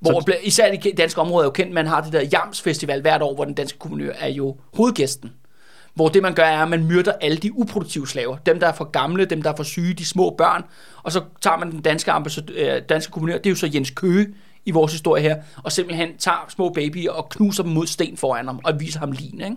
Hvor 0.00 0.20
Så- 0.20 0.36
især 0.42 0.72
i 0.72 0.76
det 0.76 0.96
danske 0.98 1.20
område 1.20 1.42
er 1.42 1.46
jo 1.46 1.50
kendt, 1.50 1.72
man 1.74 1.86
har 1.86 2.00
det 2.00 2.12
der 2.12 2.20
Jams 2.32 2.60
Festival 2.62 3.00
hvert 3.00 3.22
år, 3.22 3.34
hvor 3.34 3.44
den 3.44 3.54
danske 3.54 3.78
guvernør 3.78 4.12
er 4.18 4.28
jo 4.28 4.56
hovedgæsten. 4.74 5.32
Hvor 5.96 6.08
det 6.08 6.22
man 6.22 6.34
gør 6.34 6.42
er, 6.42 6.62
at 6.62 6.68
man 6.68 6.84
myrder 6.84 7.12
alle 7.20 7.36
de 7.36 7.58
uproduktive 7.58 8.08
slaver. 8.08 8.36
Dem, 8.36 8.60
der 8.60 8.66
er 8.66 8.72
for 8.72 8.84
gamle, 8.84 9.24
dem, 9.24 9.42
der 9.42 9.52
er 9.52 9.56
for 9.56 9.62
syge, 9.62 9.94
de 9.94 10.04
små 10.04 10.34
børn. 10.38 10.64
Og 11.02 11.12
så 11.12 11.22
tager 11.40 11.56
man 11.56 11.70
den 11.70 11.80
danske, 11.80 12.12
øh, 12.54 12.82
danske 12.88 13.12
kommuner, 13.12 13.38
det 13.38 13.46
er 13.46 13.50
jo 13.50 13.56
så 13.56 13.70
Jens 13.74 13.90
Køge 13.90 14.26
i 14.64 14.70
vores 14.70 14.92
historie 14.92 15.22
her, 15.22 15.36
og 15.64 15.72
simpelthen 15.72 16.16
tager 16.18 16.46
små 16.48 16.68
babyer 16.68 17.10
og 17.10 17.28
knuser 17.28 17.62
dem 17.62 17.72
mod 17.72 17.86
sten 17.86 18.16
foran 18.16 18.46
ham, 18.46 18.60
og 18.64 18.80
viser 18.80 18.98
ham 18.98 19.12
lin, 19.12 19.40
ikke? 19.40 19.56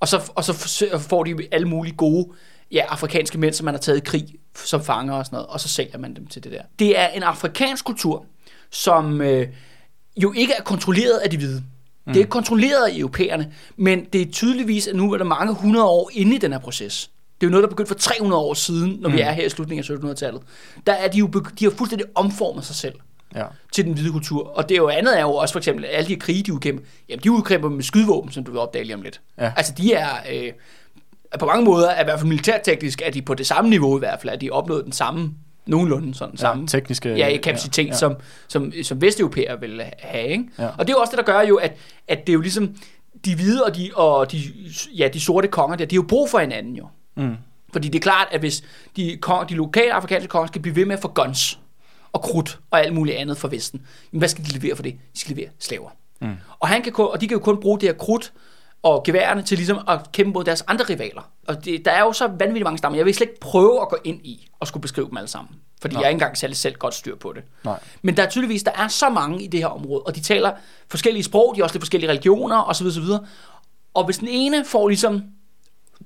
Og 0.00 0.08
så, 0.08 0.32
og 0.34 0.44
så 0.44 0.98
får 1.08 1.24
de 1.24 1.48
alle 1.52 1.68
mulige 1.68 1.96
gode 1.96 2.28
ja, 2.72 2.84
afrikanske 2.88 3.38
mænd, 3.38 3.54
som 3.54 3.64
man 3.64 3.74
har 3.74 3.80
taget 3.80 3.98
i 3.98 4.00
krig 4.04 4.34
som 4.54 4.84
fanger 4.84 5.14
og 5.14 5.26
sådan 5.26 5.36
noget, 5.36 5.46
og 5.46 5.60
så 5.60 5.68
sælger 5.68 5.98
man 5.98 6.16
dem 6.16 6.26
til 6.26 6.44
det 6.44 6.52
der. 6.52 6.62
Det 6.78 6.98
er 6.98 7.08
en 7.08 7.22
afrikansk 7.22 7.84
kultur, 7.84 8.26
som 8.70 9.20
øh, 9.20 9.48
jo 10.16 10.32
ikke 10.32 10.52
er 10.58 10.62
kontrolleret 10.62 11.18
af 11.18 11.30
de 11.30 11.36
hvide. 11.36 11.64
Det 12.14 12.22
er 12.22 12.26
kontrolleret 12.26 12.86
af 12.88 12.96
europæerne, 12.98 13.52
men 13.76 14.04
det 14.12 14.22
er 14.22 14.26
tydeligvis, 14.32 14.86
at 14.86 14.96
nu 14.96 15.12
er 15.12 15.18
der 15.18 15.24
mange 15.24 15.54
hundrede 15.54 15.84
år 15.86 16.10
inde 16.12 16.34
i 16.36 16.38
den 16.38 16.52
her 16.52 16.58
proces. 16.58 17.10
Det 17.40 17.46
er 17.46 17.48
jo 17.48 17.50
noget, 17.50 17.62
der 17.62 17.68
begyndte 17.68 17.88
for 17.88 17.98
300 17.98 18.42
år 18.42 18.54
siden, 18.54 18.98
når 19.00 19.08
mm. 19.08 19.14
vi 19.14 19.20
er 19.20 19.30
her 19.32 19.46
i 19.46 19.48
slutningen 19.48 19.92
af 19.92 19.96
1700-tallet. 19.96 20.42
Der 20.86 20.92
er 20.92 21.08
de 21.08 21.18
jo 21.18 21.26
de 21.58 21.64
har 21.64 21.70
fuldstændig 21.70 22.06
omformet 22.14 22.64
sig 22.64 22.76
selv 22.76 22.94
Ja. 23.34 23.44
til 23.72 23.84
den 23.84 23.92
hvide 23.92 24.12
kultur. 24.12 24.46
Og 24.46 24.68
det 24.68 24.74
er 24.74 24.78
jo 24.78 24.88
andet 24.88 25.18
er 25.18 25.22
jo 25.22 25.34
også 25.34 25.52
for 25.52 25.58
eksempel, 25.58 25.84
alle 25.84 26.08
de 26.08 26.16
krige, 26.16 26.42
de 26.42 26.52
udkæmper, 26.52 26.84
jamen 27.08 27.22
de 27.24 27.30
udkæmper 27.30 27.68
med 27.68 27.82
skydevåben, 27.82 28.32
som 28.32 28.44
du 28.44 28.50
vil 28.50 28.60
opdage 28.60 28.84
lige 28.84 28.94
om 28.94 29.02
lidt. 29.02 29.20
Ja. 29.38 29.52
Altså 29.56 29.72
de 29.78 29.92
er, 29.94 30.08
øh, 30.32 30.52
på 31.38 31.46
mange 31.46 31.64
måder, 31.64 31.88
er 31.88 32.00
i 32.00 32.04
hvert 32.04 32.18
fald 32.18 32.28
militærteknisk, 32.28 33.02
er 33.04 33.10
de 33.10 33.22
på 33.22 33.34
det 33.34 33.46
samme 33.46 33.70
niveau 33.70 33.96
i 33.96 33.98
hvert 33.98 34.20
fald, 34.20 34.32
at 34.32 34.40
de 34.40 34.50
opnået 34.50 34.84
den 34.84 34.92
samme, 34.92 35.34
nogenlunde 35.68 36.14
sådan, 36.14 36.36
samme 36.36 36.62
Ja, 36.62 36.66
tekniske... 36.66 37.16
ja, 37.16 37.36
kapacitet, 37.42 37.86
ja, 37.86 37.90
ja. 37.90 37.96
Som, 37.96 38.16
som, 38.48 38.72
som 38.82 39.00
vesteuropæer 39.00 39.56
vil 39.56 39.82
have. 39.98 40.28
Ikke? 40.28 40.44
Ja. 40.58 40.66
Og 40.66 40.78
det 40.78 40.88
er 40.88 40.96
jo 40.96 41.00
også 41.00 41.10
det, 41.10 41.18
der 41.26 41.32
gør 41.32 41.40
jo, 41.40 41.56
at, 41.56 41.76
at 42.08 42.26
det 42.26 42.28
er 42.28 42.34
jo 42.34 42.40
ligesom, 42.40 42.76
de 43.24 43.34
hvide 43.34 43.64
og 43.64 43.76
de, 43.76 43.90
og 43.94 44.32
de, 44.32 44.38
ja, 44.96 45.08
de 45.08 45.20
sorte 45.20 45.48
konger 45.48 45.76
der, 45.76 45.84
de 45.84 45.96
har 45.96 46.02
jo 46.02 46.06
brug 46.08 46.30
for 46.30 46.38
hinanden 46.38 46.76
jo. 46.76 46.88
Mm. 47.16 47.36
Fordi 47.72 47.88
det 47.88 47.98
er 47.98 48.02
klart, 48.02 48.28
at 48.30 48.40
hvis 48.40 48.64
de, 48.96 49.16
kong, 49.20 49.48
de 49.48 49.54
lokale 49.54 49.92
afrikanske 49.92 50.28
konger 50.28 50.46
skal 50.46 50.62
blive 50.62 50.76
ved 50.76 50.86
med 50.86 50.96
at 50.96 51.02
få 51.02 51.08
guns 51.08 51.58
og 52.12 52.22
krudt 52.22 52.58
og 52.70 52.80
alt 52.80 52.94
muligt 52.94 53.16
andet 53.16 53.36
fra 53.38 53.48
Vesten, 53.48 53.82
jamen 54.12 54.18
hvad 54.18 54.28
skal 54.28 54.44
de 54.44 54.50
levere 54.58 54.76
for 54.76 54.82
det? 54.82 54.92
De 55.14 55.20
skal 55.20 55.36
levere 55.36 55.50
slaver. 55.58 55.90
Mm. 56.20 56.28
Og, 56.58 56.68
han 56.68 56.82
kan, 56.82 56.92
og 56.96 57.20
de 57.20 57.28
kan 57.28 57.34
jo 57.34 57.42
kun 57.42 57.60
bruge 57.60 57.80
det 57.80 57.88
her 57.88 57.96
krudt 57.96 58.32
og 58.82 59.02
geværerne 59.04 59.42
til 59.42 59.56
ligesom 59.58 59.78
at 59.88 60.12
kæmpe 60.12 60.32
mod 60.32 60.44
deres 60.44 60.64
andre 60.66 60.84
rivaler. 60.84 61.30
Og 61.46 61.64
det, 61.64 61.84
der 61.84 61.90
er 61.90 62.00
jo 62.00 62.12
så 62.12 62.26
vanvittigt 62.26 62.64
mange 62.64 62.78
stammer. 62.78 62.96
Jeg 62.96 63.06
vil 63.06 63.14
slet 63.14 63.28
ikke 63.28 63.40
prøve 63.40 63.82
at 63.82 63.88
gå 63.88 63.96
ind 64.04 64.26
i 64.26 64.48
og 64.60 64.66
skulle 64.66 64.82
beskrive 64.82 65.08
dem 65.08 65.16
alle 65.16 65.28
sammen. 65.28 65.54
Fordi 65.80 65.94
Nej. 65.94 66.00
jeg 66.00 66.06
er 66.06 66.10
ikke 66.10 66.16
engang 66.16 66.36
særlig 66.38 66.56
selv 66.56 66.74
godt 66.74 66.94
styr 66.94 67.16
på 67.16 67.32
det. 67.32 67.42
Nej. 67.64 67.80
Men 68.02 68.16
der 68.16 68.22
er 68.22 68.30
tydeligvis, 68.30 68.62
der 68.62 68.72
er 68.72 68.88
så 68.88 69.08
mange 69.08 69.42
i 69.42 69.46
det 69.46 69.60
her 69.60 69.66
område, 69.66 70.02
og 70.02 70.14
de 70.14 70.20
taler 70.20 70.52
forskellige 70.90 71.22
sprog, 71.22 71.52
de 71.54 71.60
har 71.60 71.64
også 71.64 71.74
lidt 71.74 71.82
forskellige 71.82 72.10
religioner 72.10 72.62
osv. 72.62 72.86
osv. 72.86 73.02
Og 73.94 74.04
hvis 74.04 74.18
den 74.18 74.28
ene 74.28 74.64
får 74.64 74.88
ligesom 74.88 75.22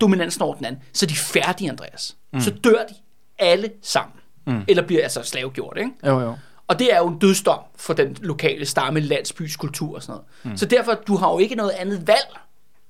dominansen 0.00 0.42
over 0.42 0.54
den 0.54 0.64
anden, 0.64 0.82
så 0.92 1.06
er 1.06 1.08
de 1.08 1.14
færdige, 1.16 1.70
Andreas. 1.70 2.16
Mm. 2.32 2.40
Så 2.40 2.50
dør 2.50 2.86
de 2.88 2.94
alle 3.38 3.70
sammen. 3.82 4.14
mm. 4.46 4.64
eller 4.68 4.82
bliver 4.82 5.02
altså 5.02 5.22
slavegjort. 5.22 5.76
Ikke? 5.78 5.90
Jo, 6.06 6.20
jo. 6.20 6.36
Og 6.68 6.78
det 6.78 6.94
er 6.94 6.98
jo 6.98 7.08
en 7.08 7.18
dødsdom 7.18 7.58
for 7.76 7.92
den 7.92 8.16
lokale 8.20 8.66
stamme, 8.66 9.00
landsbys 9.00 9.56
kultur 9.56 9.94
og 9.94 10.02
sådan 10.02 10.12
noget. 10.12 10.52
Mm. 10.52 10.56
Så 10.56 10.66
derfor, 10.66 10.94
du 10.94 11.16
har 11.16 11.32
jo 11.32 11.38
ikke 11.38 11.54
noget 11.54 11.70
andet 11.70 12.06
valg, 12.06 12.38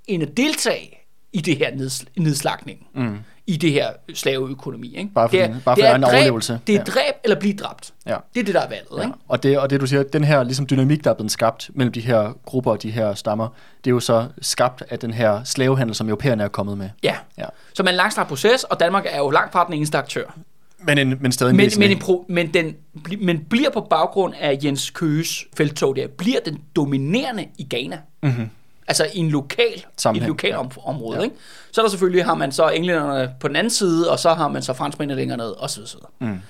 end 0.06 0.23
at 0.23 0.37
deltage 0.37 0.99
i 1.32 1.40
det 1.40 1.56
her 1.56 1.71
neds- 1.76 2.04
nedslagning. 2.16 2.87
Mm. 2.94 3.16
I 3.47 3.56
det 3.56 3.73
her 3.73 3.90
slaveøkonomi. 4.14 4.97
Ikke? 4.97 5.11
Bare 5.14 5.28
for 5.28 5.37
det 5.37 5.47
din- 5.49 5.54
bare 5.54 5.62
for 5.62 5.75
det 5.75 5.85
er 5.87 5.90
egen 5.90 6.02
dræb, 6.02 6.14
overlevelse. 6.14 6.61
Det 6.66 6.75
er 6.75 6.78
Ja. 6.78 6.85
dræb 6.85 7.14
eller 7.25 7.40
blive 7.40 7.54
dræbt. 7.54 7.92
Ja. 8.06 8.16
Det 8.35 8.40
er 8.40 8.44
det, 8.44 8.54
der 8.54 8.61
er 8.61 8.68
valget. 8.68 8.88
Ja. 8.99 9.02
Ikke? 9.02 9.14
Og, 9.28 9.42
det, 9.42 9.59
og 9.59 9.71
det 9.71 9.80
du 9.80 9.87
siger, 9.87 10.02
den 10.02 10.25
her 10.25 10.42
ligesom 10.42 10.66
dynamik, 10.66 11.04
der 11.04 11.11
er 11.11 11.14
blevet 11.14 11.32
skabt 11.32 11.71
mellem 11.75 11.92
de 11.92 12.00
her 12.00 12.32
grupper 12.44 12.71
og 12.71 12.82
de 12.82 12.90
her 12.90 13.14
stammer, 13.14 13.49
det 13.85 13.90
er 13.90 13.94
jo 13.94 14.00
så 14.00 14.28
skabt 14.42 14.82
af 14.90 14.99
den 14.99 15.12
her 15.14 15.44
slavehandel, 15.44 15.94
som 15.94 16.09
europæerne 16.09 16.42
er 16.44 16.49
kommet 16.49 16.78
med. 16.78 16.88
Ja. 17.02 17.16
Ja. 17.38 17.44
Så 17.75 17.82
man 17.82 17.88
er 17.88 17.92
en 17.92 17.97
langstrakt 17.97 18.28
proces, 18.28 18.64
og 18.64 18.80
Danmark 18.80 19.06
er 19.11 19.18
jo 19.18 19.30
langt 19.30 19.52
fra 19.52 19.64
den 19.66 19.75
eneste 19.75 19.99
aktør. 19.99 20.38
Men, 20.85 20.99
en, 20.99 21.16
men 21.21 21.32
stadig 21.32 21.50
en 21.50 21.56
Men, 21.56 21.71
men, 21.78 21.90
en 21.90 21.99
pro, 21.99 22.25
men, 22.28 22.54
den, 22.54 22.76
men 23.21 23.38
bliver 23.50 23.71
på 23.71 23.80
baggrund 23.90 24.35
af 24.40 24.59
Jens 24.64 24.90
Køges 24.90 25.44
feltog 25.56 25.97
der, 25.97 26.06
bliver 26.18 26.38
den 26.44 26.59
dominerende 26.76 27.47
i 27.59 27.66
Ghana. 27.71 27.99
Mm-hmm. 28.23 28.49
Altså 28.92 29.06
i 29.14 29.18
en 29.18 29.30
lokal, 29.30 29.64
i 29.68 29.78
et 29.78 29.84
Sammenhæng, 29.96 30.28
lokal 30.28 30.50
ja. 30.50 30.56
om, 30.58 30.70
område. 30.84 31.18
Ja. 31.18 31.25
Ikke? 31.25 31.37
Så 31.72 31.80
er 31.80 31.84
der 31.84 31.90
selvfølgelig, 31.90 32.25
har 32.25 32.34
man 32.34 32.52
så 32.52 32.68
englænderne 32.68 33.30
på 33.40 33.49
den 33.49 33.56
anden 33.56 33.70
side, 33.70 34.11
og 34.11 34.18
så 34.18 34.34
har 34.34 34.49
man 34.49 34.62
så 34.62 34.72
franskmændene 34.72 35.16
længere 35.20 35.38
ned, 35.38 35.50
og 35.50 35.70
så 35.70 35.80
videre. 35.80 36.32
Mm. 36.32 36.40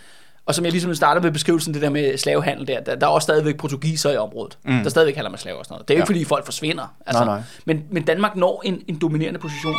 Og 0.46 0.54
som 0.54 0.64
jeg 0.64 0.72
ligesom 0.72 0.94
startede 0.94 1.24
med 1.24 1.32
beskrivelsen, 1.32 1.74
det 1.74 1.82
der 1.82 1.90
med 1.90 2.18
slavehandel 2.18 2.66
der, 2.66 2.80
der, 2.80 2.94
der 2.94 3.06
er 3.06 3.10
også 3.10 3.24
stadigvæk 3.26 3.56
portugiser 3.56 4.10
i 4.10 4.16
området, 4.16 4.58
mm. 4.64 4.82
der 4.82 4.90
stadigvæk 4.90 5.14
handler 5.14 5.30
med 5.30 5.38
slaver 5.38 5.58
og 5.58 5.64
sådan 5.64 5.74
noget. 5.74 5.88
Det 5.88 5.94
er 5.94 5.98
jo 5.98 6.02
ikke, 6.02 6.12
Ja. 6.12 6.16
fordi 6.16 6.24
folk 6.24 6.44
forsvinder. 6.44 6.94
Altså, 7.06 7.24
Nej, 7.24 7.34
nej. 7.34 7.42
Men, 7.64 7.82
men 7.90 8.02
Danmark 8.02 8.36
når 8.36 8.62
en, 8.64 8.82
en 8.88 8.98
dominerende 9.00 9.40
position. 9.40 9.74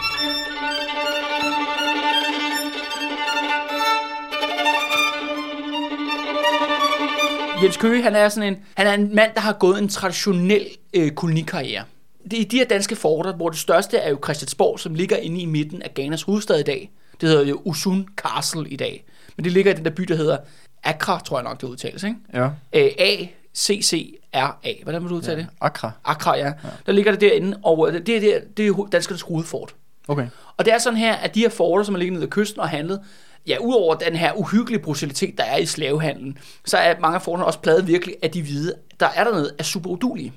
Jens 7.64 7.78
Køge, 7.78 8.04
han 8.04 8.16
er 8.16 8.30
sådan 8.30 8.54
en, 8.54 8.60
han 8.78 8.88
er 8.88 8.94
en 8.94 9.16
mand, 9.16 9.32
der 9.36 9.42
har 9.42 9.54
gået 9.54 9.82
en 9.82 9.90
traditionel 9.90 10.66
øh, 10.94 11.12
kolonikarriere. 11.12 11.84
Det 12.32 12.42
er 12.42 12.46
de 12.46 12.58
her 12.58 12.66
danske 12.66 12.96
forter, 12.96 13.34
hvor 13.34 13.50
det 13.50 13.60
største 13.60 13.98
er 13.98 14.10
jo 14.10 14.20
Christiansborg, 14.24 14.80
som 14.80 14.96
ligger 14.96 15.18
inde 15.18 15.42
i 15.42 15.46
midten 15.46 15.82
af 15.82 15.94
Ghanas 15.94 16.22
hovedstad 16.22 16.60
i 16.60 16.64
dag. 16.64 16.92
Det 17.22 17.30
hedder 17.30 17.46
jo 17.46 17.62
Usun 17.66 18.08
Castle 18.18 18.70
i 18.70 18.76
dag. 18.76 19.06
Men 19.38 19.44
det 19.44 19.52
ligger 19.52 19.72
i 19.74 19.76
den 19.76 19.86
der 19.86 19.92
by, 19.92 20.04
der 20.04 20.16
hedder 20.16 20.38
Accra, 20.84 21.20
tror 21.20 21.38
jeg 21.38 21.44
nok, 21.44 21.62
det 21.62 21.68
udtales, 21.68 22.04
ikke? 22.04 22.16
Ja. 22.34 22.50
Øh, 22.74 22.92
A-C-C-R-A. 23.00 24.74
Hvordan 24.84 25.02
vil 25.02 25.10
du 25.10 25.16
udtale 25.16 25.38
det? 25.38 25.48
Accra. 25.62 25.92
Accra, 26.06 26.38
ja. 26.38 26.54
Der 26.86 26.92
ligger 26.92 27.12
det 27.12 27.22
derinde, 27.22 27.60
og 27.64 27.90
øh, 27.92 28.06
det 28.06 28.16
er, 28.16 28.20
der, 28.20 28.40
det 28.58 28.68
er 28.68 28.88
danskernes 28.92 29.22
hovedfort. 29.22 29.76
Okay. 30.08 30.28
Og 30.58 30.66
det 30.66 30.74
er 30.74 30.78
sådan 30.78 31.00
her, 31.00 31.14
at 31.14 31.36
de 31.36 31.40
her 31.40 31.50
forter, 31.50 31.84
som 31.84 31.96
er 31.96 32.00
liggende 32.00 32.22
ved 32.22 32.28
kysten 32.28 32.60
og 32.60 32.70
handlet, 32.70 33.00
ja, 33.48 33.58
udover 33.62 33.96
den 33.96 34.16
her 34.16 34.34
uhyggelige 34.34 34.82
brutalitet, 34.82 35.38
der 35.38 35.44
er 35.44 35.58
i 35.58 35.66
slavehandlen, 35.66 36.38
så 36.66 36.78
er 36.78 37.00
mange 37.00 37.16
af 37.16 37.22
forterne 37.22 37.46
også 37.46 37.60
pladet 37.60 37.88
virkelig 37.88 38.16
af 38.22 38.32
de 38.32 38.42
hvide, 38.42 38.74
der 39.00 39.08
er 39.16 39.24
dernede, 39.24 39.56
er 39.60 39.64
super 39.64 39.90
udulige. 39.90 40.34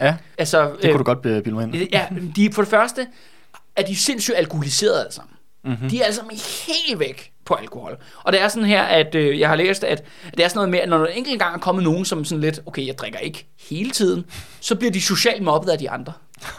Ja, 0.00 0.16
Altså, 0.38 0.70
det 0.82 0.90
kunne 0.90 0.98
du 0.98 1.04
godt 1.04 1.26
øh, 1.26 1.42
bilde 1.42 1.56
mig 1.56 1.62
ind. 1.62 1.88
Ja, 1.92 2.06
de, 2.36 2.52
for 2.52 2.62
det 2.62 2.70
første 2.70 3.06
er 3.76 3.82
de 3.82 3.96
sindssygt 3.96 4.36
alkoholiserede 4.36 5.00
alle 5.00 5.12
sammen. 5.12 5.36
Mm-hmm. 5.64 5.88
De 5.88 6.00
er 6.00 6.04
alle 6.04 6.16
sammen 6.16 6.36
helt 6.66 6.98
væk 6.98 7.32
på 7.44 7.54
alkohol. 7.54 7.96
Og 8.24 8.32
det 8.32 8.40
er 8.40 8.48
sådan 8.48 8.68
her, 8.68 8.82
at 8.82 9.14
øh, 9.14 9.40
jeg 9.40 9.48
har 9.48 9.56
læst, 9.56 9.84
at, 9.84 10.02
at 10.26 10.36
det 10.36 10.44
er 10.44 10.48
sådan 10.48 10.58
noget 10.58 10.70
med, 10.70 10.78
at 10.78 10.88
når 10.88 10.98
der 10.98 11.06
enkelt 11.06 11.40
gang 11.40 11.54
er 11.54 11.58
kommet 11.58 11.84
nogen, 11.84 12.04
som 12.04 12.24
sådan 12.24 12.40
lidt, 12.40 12.60
okay, 12.66 12.86
jeg 12.86 12.98
drikker 12.98 13.18
ikke 13.18 13.46
hele 13.68 13.90
tiden, 13.90 14.24
så 14.60 14.74
bliver 14.74 14.90
de 14.90 15.00
socialt 15.00 15.42
mobbet 15.42 15.70
af 15.70 15.78
de 15.78 15.90
andre. 15.90 16.12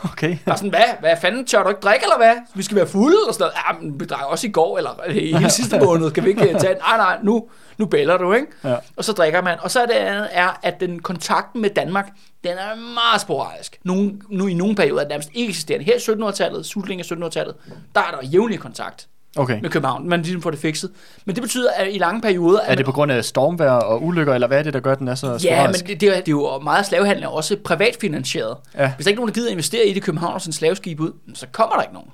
Okay. 0.04 0.38
Er 0.46 0.56
sådan, 0.56 0.70
hvad, 0.70 0.84
hvad 1.00 1.16
fanden, 1.22 1.46
tør 1.46 1.63
du 1.63 1.70
ikke 1.70 1.82
drikke, 1.82 2.04
eller 2.04 2.18
hvad? 2.18 2.36
Vi 2.56 2.63
skal 2.63 2.78
være 2.78 2.88
fulde, 2.88 3.18
og 3.28 3.34
sådan 3.34 3.44
noget. 3.44 3.54
Ja, 3.54 3.80
men 3.90 4.00
vi 4.00 4.06
drak 4.06 4.25
også 4.25 4.48
i 4.48 4.52
går, 4.52 4.78
eller 4.78 5.02
øh, 5.08 5.16
hele 5.16 5.50
sidste 5.50 5.80
måned, 5.86 6.12
kan 6.12 6.24
vi 6.24 6.30
ikke 6.30 6.50
øh, 6.50 6.60
tage 6.60 6.74
Nej, 6.74 6.98
nej, 6.98 7.18
nu, 7.24 7.50
nu 7.78 7.86
bæller 7.86 8.18
du, 8.18 8.34
ikke? 8.34 8.48
Ja. 8.63 8.75
Og 8.96 9.04
så 9.06 9.12
drikker 9.12 9.42
man. 9.42 9.58
Og 9.62 9.72
så 9.72 9.82
er 9.82 9.86
det 9.86 9.94
andet, 9.94 10.30
er, 10.32 10.60
at 10.63 10.80
den 10.80 11.00
kontakten 11.00 11.62
med 11.62 11.70
Danmark, 11.70 12.10
den 12.44 12.52
er 12.58 12.75
meget 12.94 13.22
sporadisk. 13.22 13.79
Nogle, 13.84 14.14
nu, 14.29 14.48
I 14.48 14.53
nogle 14.53 14.75
perioder 14.75 15.00
er 15.01 15.03
den 15.06 15.10
nærmest 15.10 15.29
ikke 15.34 15.50
eksisterende. 15.50 15.86
Her 15.86 15.94
i 15.94 15.98
1700-tallet, 15.98 16.66
slutningen 16.66 17.06
af 17.24 17.27
1700-tallet, 17.27 17.56
der 17.96 18.01
er 18.01 18.12
der 18.22 18.27
jævnlig 18.27 18.60
kontakt 18.60 19.08
Okay. 19.38 19.60
med 19.62 19.70
København. 19.70 20.10
Man 20.10 20.22
ligesom 20.22 20.42
får 20.42 20.50
det 20.51 20.60
fikset. 20.60 20.92
Men 21.25 21.36
det 21.36 21.42
betyder, 21.42 21.72
at 21.72 21.88
i 21.94 21.98
lange 21.98 22.22
perioder... 22.22 22.60
Er 22.60 22.75
det 22.75 22.86
på 22.86 22.92
grund 22.92 23.12
af 23.12 23.25
stormvejr 23.25 23.72
og 23.72 24.03
ulykker, 24.03 24.34
eller 24.34 24.48
hvad 24.48 24.60
er 24.60 24.64
det, 24.64 24.74
der 24.74 24.79
gør, 24.79 24.96
den 24.96 25.08
er 25.08 25.16
så 25.16 25.27
Ja, 25.27 25.32
men 25.32 25.40
sporadisk? 25.42 25.88
det, 25.88 26.01
det, 26.01 26.10
er, 26.10 26.14
det 26.14 26.27
er 26.27 26.32
jo 26.32 26.60
meget 26.60 26.86
slavehandel 26.86 27.24
er 27.24 27.27
også 27.27 27.58
privatfinansieret. 27.64 28.58
Ja. 28.77 28.94
Hvis 28.96 29.06
der 29.06 29.10
ikke 29.10 29.18
er 29.18 29.22
nogen, 29.22 29.27
der 29.27 29.34
gider 29.34 29.50
investere 29.51 29.86
i 29.88 29.94
det 29.94 30.03
København 30.03 30.34
og 30.34 30.42
sådan 30.42 30.53
slaveskib 30.53 31.00
ud, 31.00 31.12
så 31.34 31.48
kommer 31.51 31.75
der 31.75 31.82
ikke 31.82 31.94
nogen. 31.94 32.10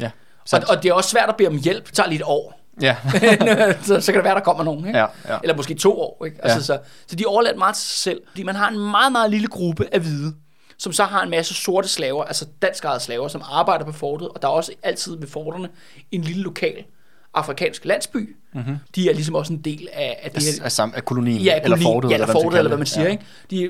Ja, 0.00 0.10
Og, 0.52 0.62
og 0.68 0.82
det 0.82 0.88
er 0.88 0.92
også 0.92 1.10
svært 1.10 1.28
at 1.28 1.36
bede 1.36 1.48
om 1.48 1.56
hjælp. 1.58 1.86
Det 1.86 1.94
tager 1.94 2.08
lige 2.08 2.18
et 2.18 2.24
år. 2.26 2.60
Ja. 2.80 2.96
så, 3.82 4.00
så 4.00 4.12
kan 4.12 4.14
det 4.14 4.24
være, 4.24 4.34
der 4.34 4.40
kommer 4.40 4.64
nogen. 4.64 4.86
Ikke? 4.86 4.98
Ja, 4.98 5.06
ja. 5.28 5.38
Eller 5.42 5.56
måske 5.56 5.74
to 5.74 6.00
år. 6.00 6.24
Ikke? 6.24 6.36
Altså, 6.44 6.72
Ja. 6.72 6.78
så, 6.78 6.84
så 7.06 7.16
de 7.16 7.22
er 7.22 7.28
overladt 7.28 7.58
meget 7.58 7.74
til 7.74 7.84
sig 7.84 7.98
selv. 7.98 8.20
Fordi 8.30 8.42
man 8.42 8.54
har 8.56 8.68
en 8.68 8.78
meget, 8.78 9.12
meget 9.12 9.30
lille 9.30 9.46
gruppe 9.48 9.86
af 9.92 10.00
hvide, 10.00 10.34
som 10.78 10.92
så 10.92 11.04
har 11.04 11.22
en 11.22 11.30
masse 11.30 11.54
sorte 11.54 11.88
slaver, 11.88 12.24
altså 12.24 12.46
danskejede 12.62 13.00
slaver, 13.00 13.28
som 13.28 13.42
arbejder 13.52 13.84
på 13.84 13.92
fortet. 13.92 14.28
Og 14.28 14.42
der 14.42 14.48
er 14.48 14.52
også 14.52 14.72
altid 14.82 15.16
ved 15.18 15.28
forterne 15.28 15.68
en 16.12 16.20
lille 16.22 16.42
lokal 16.42 16.84
afrikansk 17.34 17.84
landsby. 17.84 18.36
Mm-hmm. 18.54 18.76
De 18.94 19.10
er 19.10 19.14
ligesom 19.14 19.34
også 19.34 19.52
en 19.52 19.58
del 19.58 19.88
af, 19.92 20.18
af 20.22 20.30
det 20.30 20.42
her... 20.42 20.50
Af, 20.60 20.64
af, 20.64 20.72
sam- 20.72 20.92
af 20.96 21.04
kolonien, 21.04 21.40
Ja, 21.40 21.54
eller 21.64 21.76
koloni, 21.76 21.82
fortet, 21.84 22.10
ja, 22.10 22.14
eller 22.14 22.26
hvad 22.26 22.34
man 22.34 22.40
skal 22.40 22.42
fortet, 22.46 22.58
eller 22.58 22.68
hvad 22.68 22.78
man 22.78 22.86
siger. 22.86 23.04
Ja. 23.04 23.10
Ikke? 23.10 23.24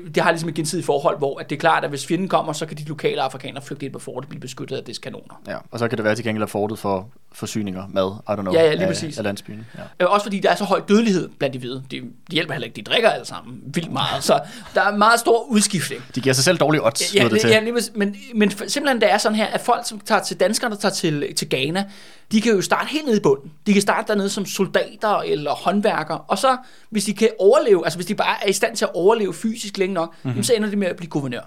De, 0.05 0.09
de 0.15 0.19
har 0.19 0.31
ligesom 0.31 0.49
et 0.49 0.55
gensidigt 0.55 0.85
forhold, 0.85 1.17
hvor 1.17 1.39
at 1.39 1.49
det 1.49 1.55
er 1.55 1.59
klart, 1.59 1.83
at 1.83 1.89
hvis 1.89 2.05
fjenden 2.07 2.27
kommer, 2.29 2.53
så 2.53 2.65
kan 2.65 2.77
de 2.77 2.83
lokale 2.83 3.21
afrikanere 3.21 3.63
flygte 3.63 3.85
ind 3.85 3.93
på 3.93 3.99
fortet 3.99 4.25
og 4.25 4.29
blive 4.29 4.39
beskyttet 4.41 4.77
af 4.77 4.83
dets 4.83 4.99
kanoner. 4.99 5.41
Ja, 5.47 5.57
og 5.71 5.79
så 5.79 5.87
kan 5.87 5.97
det 5.97 6.05
være 6.05 6.15
til 6.15 6.25
gengæld 6.25 6.43
af 6.43 6.49
fortet 6.49 6.79
for 6.79 7.09
forsyninger, 7.31 7.87
mad, 7.93 8.15
I 8.29 8.31
don't 8.31 8.41
know, 8.41 8.53
Ja, 8.53 8.63
ja, 8.63 8.71
lige 8.73 8.81
af, 8.83 8.87
præcis. 8.87 9.17
af 9.17 9.23
landsbyen. 9.23 9.65
Ja. 9.77 9.81
Øh, 10.05 10.11
Også 10.11 10.23
fordi 10.23 10.39
der 10.39 10.49
er 10.49 10.55
så 10.55 10.63
høj 10.63 10.81
dødelighed 10.89 11.29
blandt 11.39 11.53
de 11.53 11.59
hvide. 11.59 11.83
De, 11.91 11.97
de 12.01 12.03
hjælper 12.31 12.53
heller 12.53 12.65
ikke, 12.65 12.75
de 12.75 12.81
drikker 12.81 13.09
alle 13.09 13.25
sammen 13.25 13.61
vildt 13.65 13.91
meget. 13.91 14.23
Så 14.23 14.39
der 14.75 14.81
er 14.81 14.97
meget 14.97 15.19
stor 15.19 15.43
udskiftning. 15.49 16.03
De 16.15 16.21
giver 16.21 16.33
sig 16.33 16.43
selv 16.43 16.57
dårlige 16.57 16.85
odds, 16.85 17.15
Ja, 17.15 17.19
lyder 17.19 17.29
det 17.29 17.33
det, 17.33 17.41
til. 17.41 17.49
ja 17.49 17.59
lige, 17.59 17.73
men, 17.95 18.15
men 18.35 18.51
simpelthen 18.51 19.01
det 19.01 19.11
er 19.11 19.17
sådan 19.17 19.35
her, 19.35 19.45
at 19.45 19.61
folk, 19.61 19.87
som 19.87 19.99
tager 19.99 20.21
til 20.23 20.39
danskere, 20.39 20.69
der 20.69 20.75
tager 20.77 20.93
til, 20.93 21.35
til 21.35 21.49
Ghana, 21.49 21.85
de 22.31 22.41
kan 22.41 22.51
jo 22.51 22.61
starte 22.61 22.87
helt 22.89 23.05
nede 23.05 23.17
i 23.17 23.21
bunden. 23.21 23.51
De 23.67 23.73
kan 23.73 23.81
starte 23.81 24.07
dernede 24.07 24.29
som 24.29 24.45
soldater 24.45 25.17
eller 25.19 25.51
håndværkere, 25.51 26.17
og 26.27 26.37
så 26.37 26.57
hvis 26.89 27.05
de 27.05 27.13
kan 27.13 27.29
overleve, 27.39 27.85
altså 27.85 27.97
hvis 27.97 28.05
de 28.05 28.15
bare 28.15 28.35
er 28.43 28.49
i 28.49 28.53
stand 28.53 28.75
til 28.75 28.85
at 28.85 28.91
overleve 28.93 29.33
fysisk 29.33 29.77
længe 29.77 29.93
nok, 29.93 30.09
Mhm. 30.23 30.29
mm-hmm. 30.29 30.43
så 30.43 30.53
ender 30.53 30.69
de 30.69 30.75
med 30.75 30.87
at 30.87 30.95
blive 30.95 31.09
guvernør. 31.09 31.41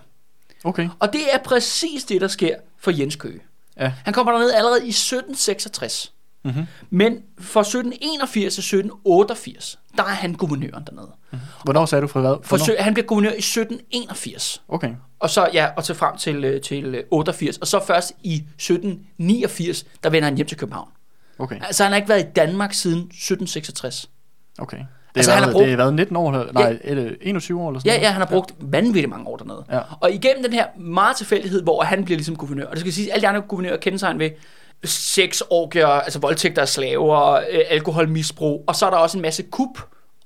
Okay, 0.64 0.88
Og 0.98 1.12
det 1.12 1.20
er 1.32 1.38
præcis 1.38 2.04
det, 2.04 2.20
der 2.20 2.28
sker 2.28 2.54
for 2.78 2.90
Jens 2.90 3.16
Køge. 3.16 3.40
Ja. 3.76 3.92
Han 4.04 4.14
kommer 4.14 4.32
derned 4.32 4.52
allerede 4.52 4.86
i 4.86 4.88
1766. 4.88 6.12
Mhm. 6.44 6.52
Mm-hmm. 6.54 6.66
Men 6.90 7.12
fra 7.40 7.60
1781 7.60 8.54
til 8.54 8.60
1788, 8.60 9.78
der 9.96 10.02
er 10.02 10.06
han 10.08 10.32
guvernøren 10.34 10.84
dernede. 10.86 11.10
Hvornår 11.64 11.86
sagde 11.86 12.02
du 12.02 12.06
fra 12.06 12.20
hvad? 12.20 12.34
For 12.42 12.56
sø- 12.56 12.76
han 12.78 12.94
bliver 12.94 13.06
guvernør 13.06 13.30
i 13.32 13.38
1781. 13.38 14.62
Okay, 14.68 14.94
Og 15.18 15.30
så, 15.30 15.48
ja, 15.52 15.66
og 15.76 15.84
til 15.84 15.94
frem 15.94 16.16
til, 16.16 16.44
øh, 16.44 16.60
til 16.60 16.94
øh, 16.94 17.04
88. 17.10 17.58
Og 17.58 17.66
så 17.66 17.84
først 17.86 18.12
i 18.22 18.34
1789, 18.34 19.84
der 20.04 20.10
vender 20.10 20.26
han 20.28 20.36
hjem 20.36 20.46
til 20.46 20.56
København. 20.58 20.88
okay, 21.38 21.60
Altså 21.62 21.82
han 21.82 21.92
har 21.92 21.96
ikke 21.96 22.08
været 22.08 22.20
i 22.24 22.32
Danmark 22.36 22.72
siden 22.74 22.98
1766. 22.98 24.10
okay. 24.58 24.78
Det, 25.14 25.16
Altså, 25.16 25.30
er 25.30 25.34
han 25.34 25.40
været, 25.42 25.48
har 25.48 25.52
brugt- 25.52 25.62
det 25.62 25.70
har 25.70 25.76
været 25.76 25.94
19 25.94 26.16
år, 26.16 26.52
nej, 26.52 26.78
det 26.84 27.16
21 27.20 27.60
år 27.62 27.68
eller 27.68 27.80
sådan 27.80 27.92
Ja, 27.92 28.00
ja, 28.06 28.10
han 28.12 28.20
har 28.20 28.26
brugt 28.28 28.52
vanvittigt 28.60 29.08
mange 29.10 29.26
år 29.26 29.36
dernede. 29.36 29.64
Ja. 29.72 29.78
Og 30.00 30.12
igennem 30.12 30.42
den 30.42 30.52
her 30.52 30.66
meget 30.78 31.16
tilfældighed, 31.16 31.62
hvor 31.62 31.82
han 31.82 32.04
bliver 32.04 32.16
ligesom 32.18 32.36
guvernør, 32.36 32.64
og 32.66 32.72
det 32.72 32.80
skal 32.80 32.92
sige, 32.92 33.06
at 33.08 33.14
alle 33.14 33.22
de 33.22 33.28
andre 33.28 33.40
guvernører 33.40 33.76
kendetegn 33.76 34.18
ved 34.18 34.30
sex, 34.84 35.40
orgier, 35.50 35.86
altså 35.86 36.18
voldtægter 36.18 36.62
af 36.62 36.68
slaver, 36.68 37.32
øh, 37.32 37.42
alkoholmisbrug, 37.70 38.64
og 38.66 38.76
så 38.76 38.86
er 38.86 38.90
der 38.90 38.96
også 38.96 39.18
en 39.18 39.22
masse 39.22 39.42
kup 39.42 39.78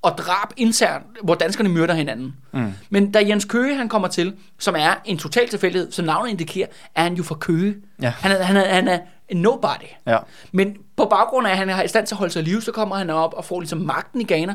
og 0.03 0.19
drab 0.19 0.49
internt, 0.57 1.05
hvor 1.23 1.35
danskerne 1.35 1.69
myrder 1.69 1.95
hinanden. 1.95 2.35
Mm. 2.53 2.73
Men 2.91 3.13
da 3.13 3.19
Jens 3.29 3.45
Køge 3.45 3.77
han 3.77 3.89
kommer 3.89 4.09
til, 4.09 4.35
som 4.59 4.75
er 4.79 4.91
en 5.05 5.19
total 5.19 5.49
tilfældighed, 5.49 5.93
som 5.93 6.05
navnet 6.05 6.31
indikerer, 6.31 6.67
er 6.95 7.03
han 7.03 7.15
jo 7.15 7.23
fra 7.23 7.35
Køge. 7.35 7.75
Ja. 8.03 8.13
Han, 8.21 8.33
er, 8.33 8.43
han, 8.43 8.57
er, 8.57 8.75
han 8.75 8.89
er 8.89 8.99
nobody. 9.33 9.89
Ja. 10.07 10.19
Men 10.53 10.77
på 10.97 11.05
baggrund 11.05 11.47
af, 11.47 11.51
at 11.51 11.57
han 11.57 11.71
er 11.71 11.83
i 11.83 11.89
stand 11.89 12.07
til 12.07 12.15
at 12.15 12.19
holde 12.19 12.33
sig 12.33 12.43
i 12.43 12.45
live, 12.45 12.63
så 12.63 12.73
kommer 12.73 12.97
han 12.97 13.11
op 13.11 13.35
og 13.35 13.45
får 13.45 13.61
ligesom 13.61 13.79
magten 13.79 14.21
i 14.21 14.25
Ghana. 14.25 14.55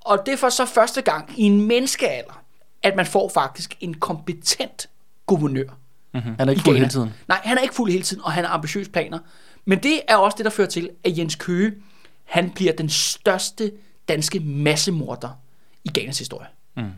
Og 0.00 0.22
det 0.26 0.34
er 0.34 0.38
for 0.38 0.48
så 0.48 0.66
første 0.66 1.02
gang 1.02 1.32
i 1.36 1.42
en 1.42 1.60
menneskealder, 1.66 2.42
at 2.82 2.96
man 2.96 3.06
får 3.06 3.28
faktisk 3.28 3.76
en 3.80 3.94
kompetent 3.94 4.88
guvernør. 5.26 5.68
Mm-hmm. 6.14 6.34
Han 6.38 6.48
er 6.48 6.52
ikke 6.52 6.60
i 6.60 6.64
fuld 6.64 6.76
hele 6.76 6.88
tiden. 6.88 7.14
Nej, 7.28 7.40
han 7.44 7.58
er 7.58 7.62
ikke 7.62 7.74
fuld 7.74 7.90
hele 7.90 8.04
tiden, 8.04 8.24
og 8.24 8.32
han 8.32 8.44
har 8.44 8.54
ambitiøse 8.54 8.90
planer. 8.90 9.18
Men 9.64 9.82
det 9.82 10.00
er 10.08 10.16
også 10.16 10.36
det, 10.36 10.44
der 10.44 10.50
fører 10.50 10.68
til, 10.68 10.90
at 11.04 11.18
Jens 11.18 11.34
Køge, 11.34 11.74
han 12.24 12.50
bliver 12.50 12.72
den 12.72 12.88
største 12.88 13.72
danske 14.08 14.40
massemorder 14.40 15.28
i 15.84 15.90
Ghanas 15.94 16.18
historie. 16.18 16.46
Mm. 16.76 16.90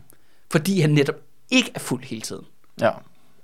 Fordi 0.50 0.81
han 0.81 0.90
netop 0.90 1.14
ikke 1.50 1.70
er 1.74 1.79
fuld 1.79 2.05
hele 2.05 2.20
tiden. 2.20 2.44
Ja. 2.81 2.90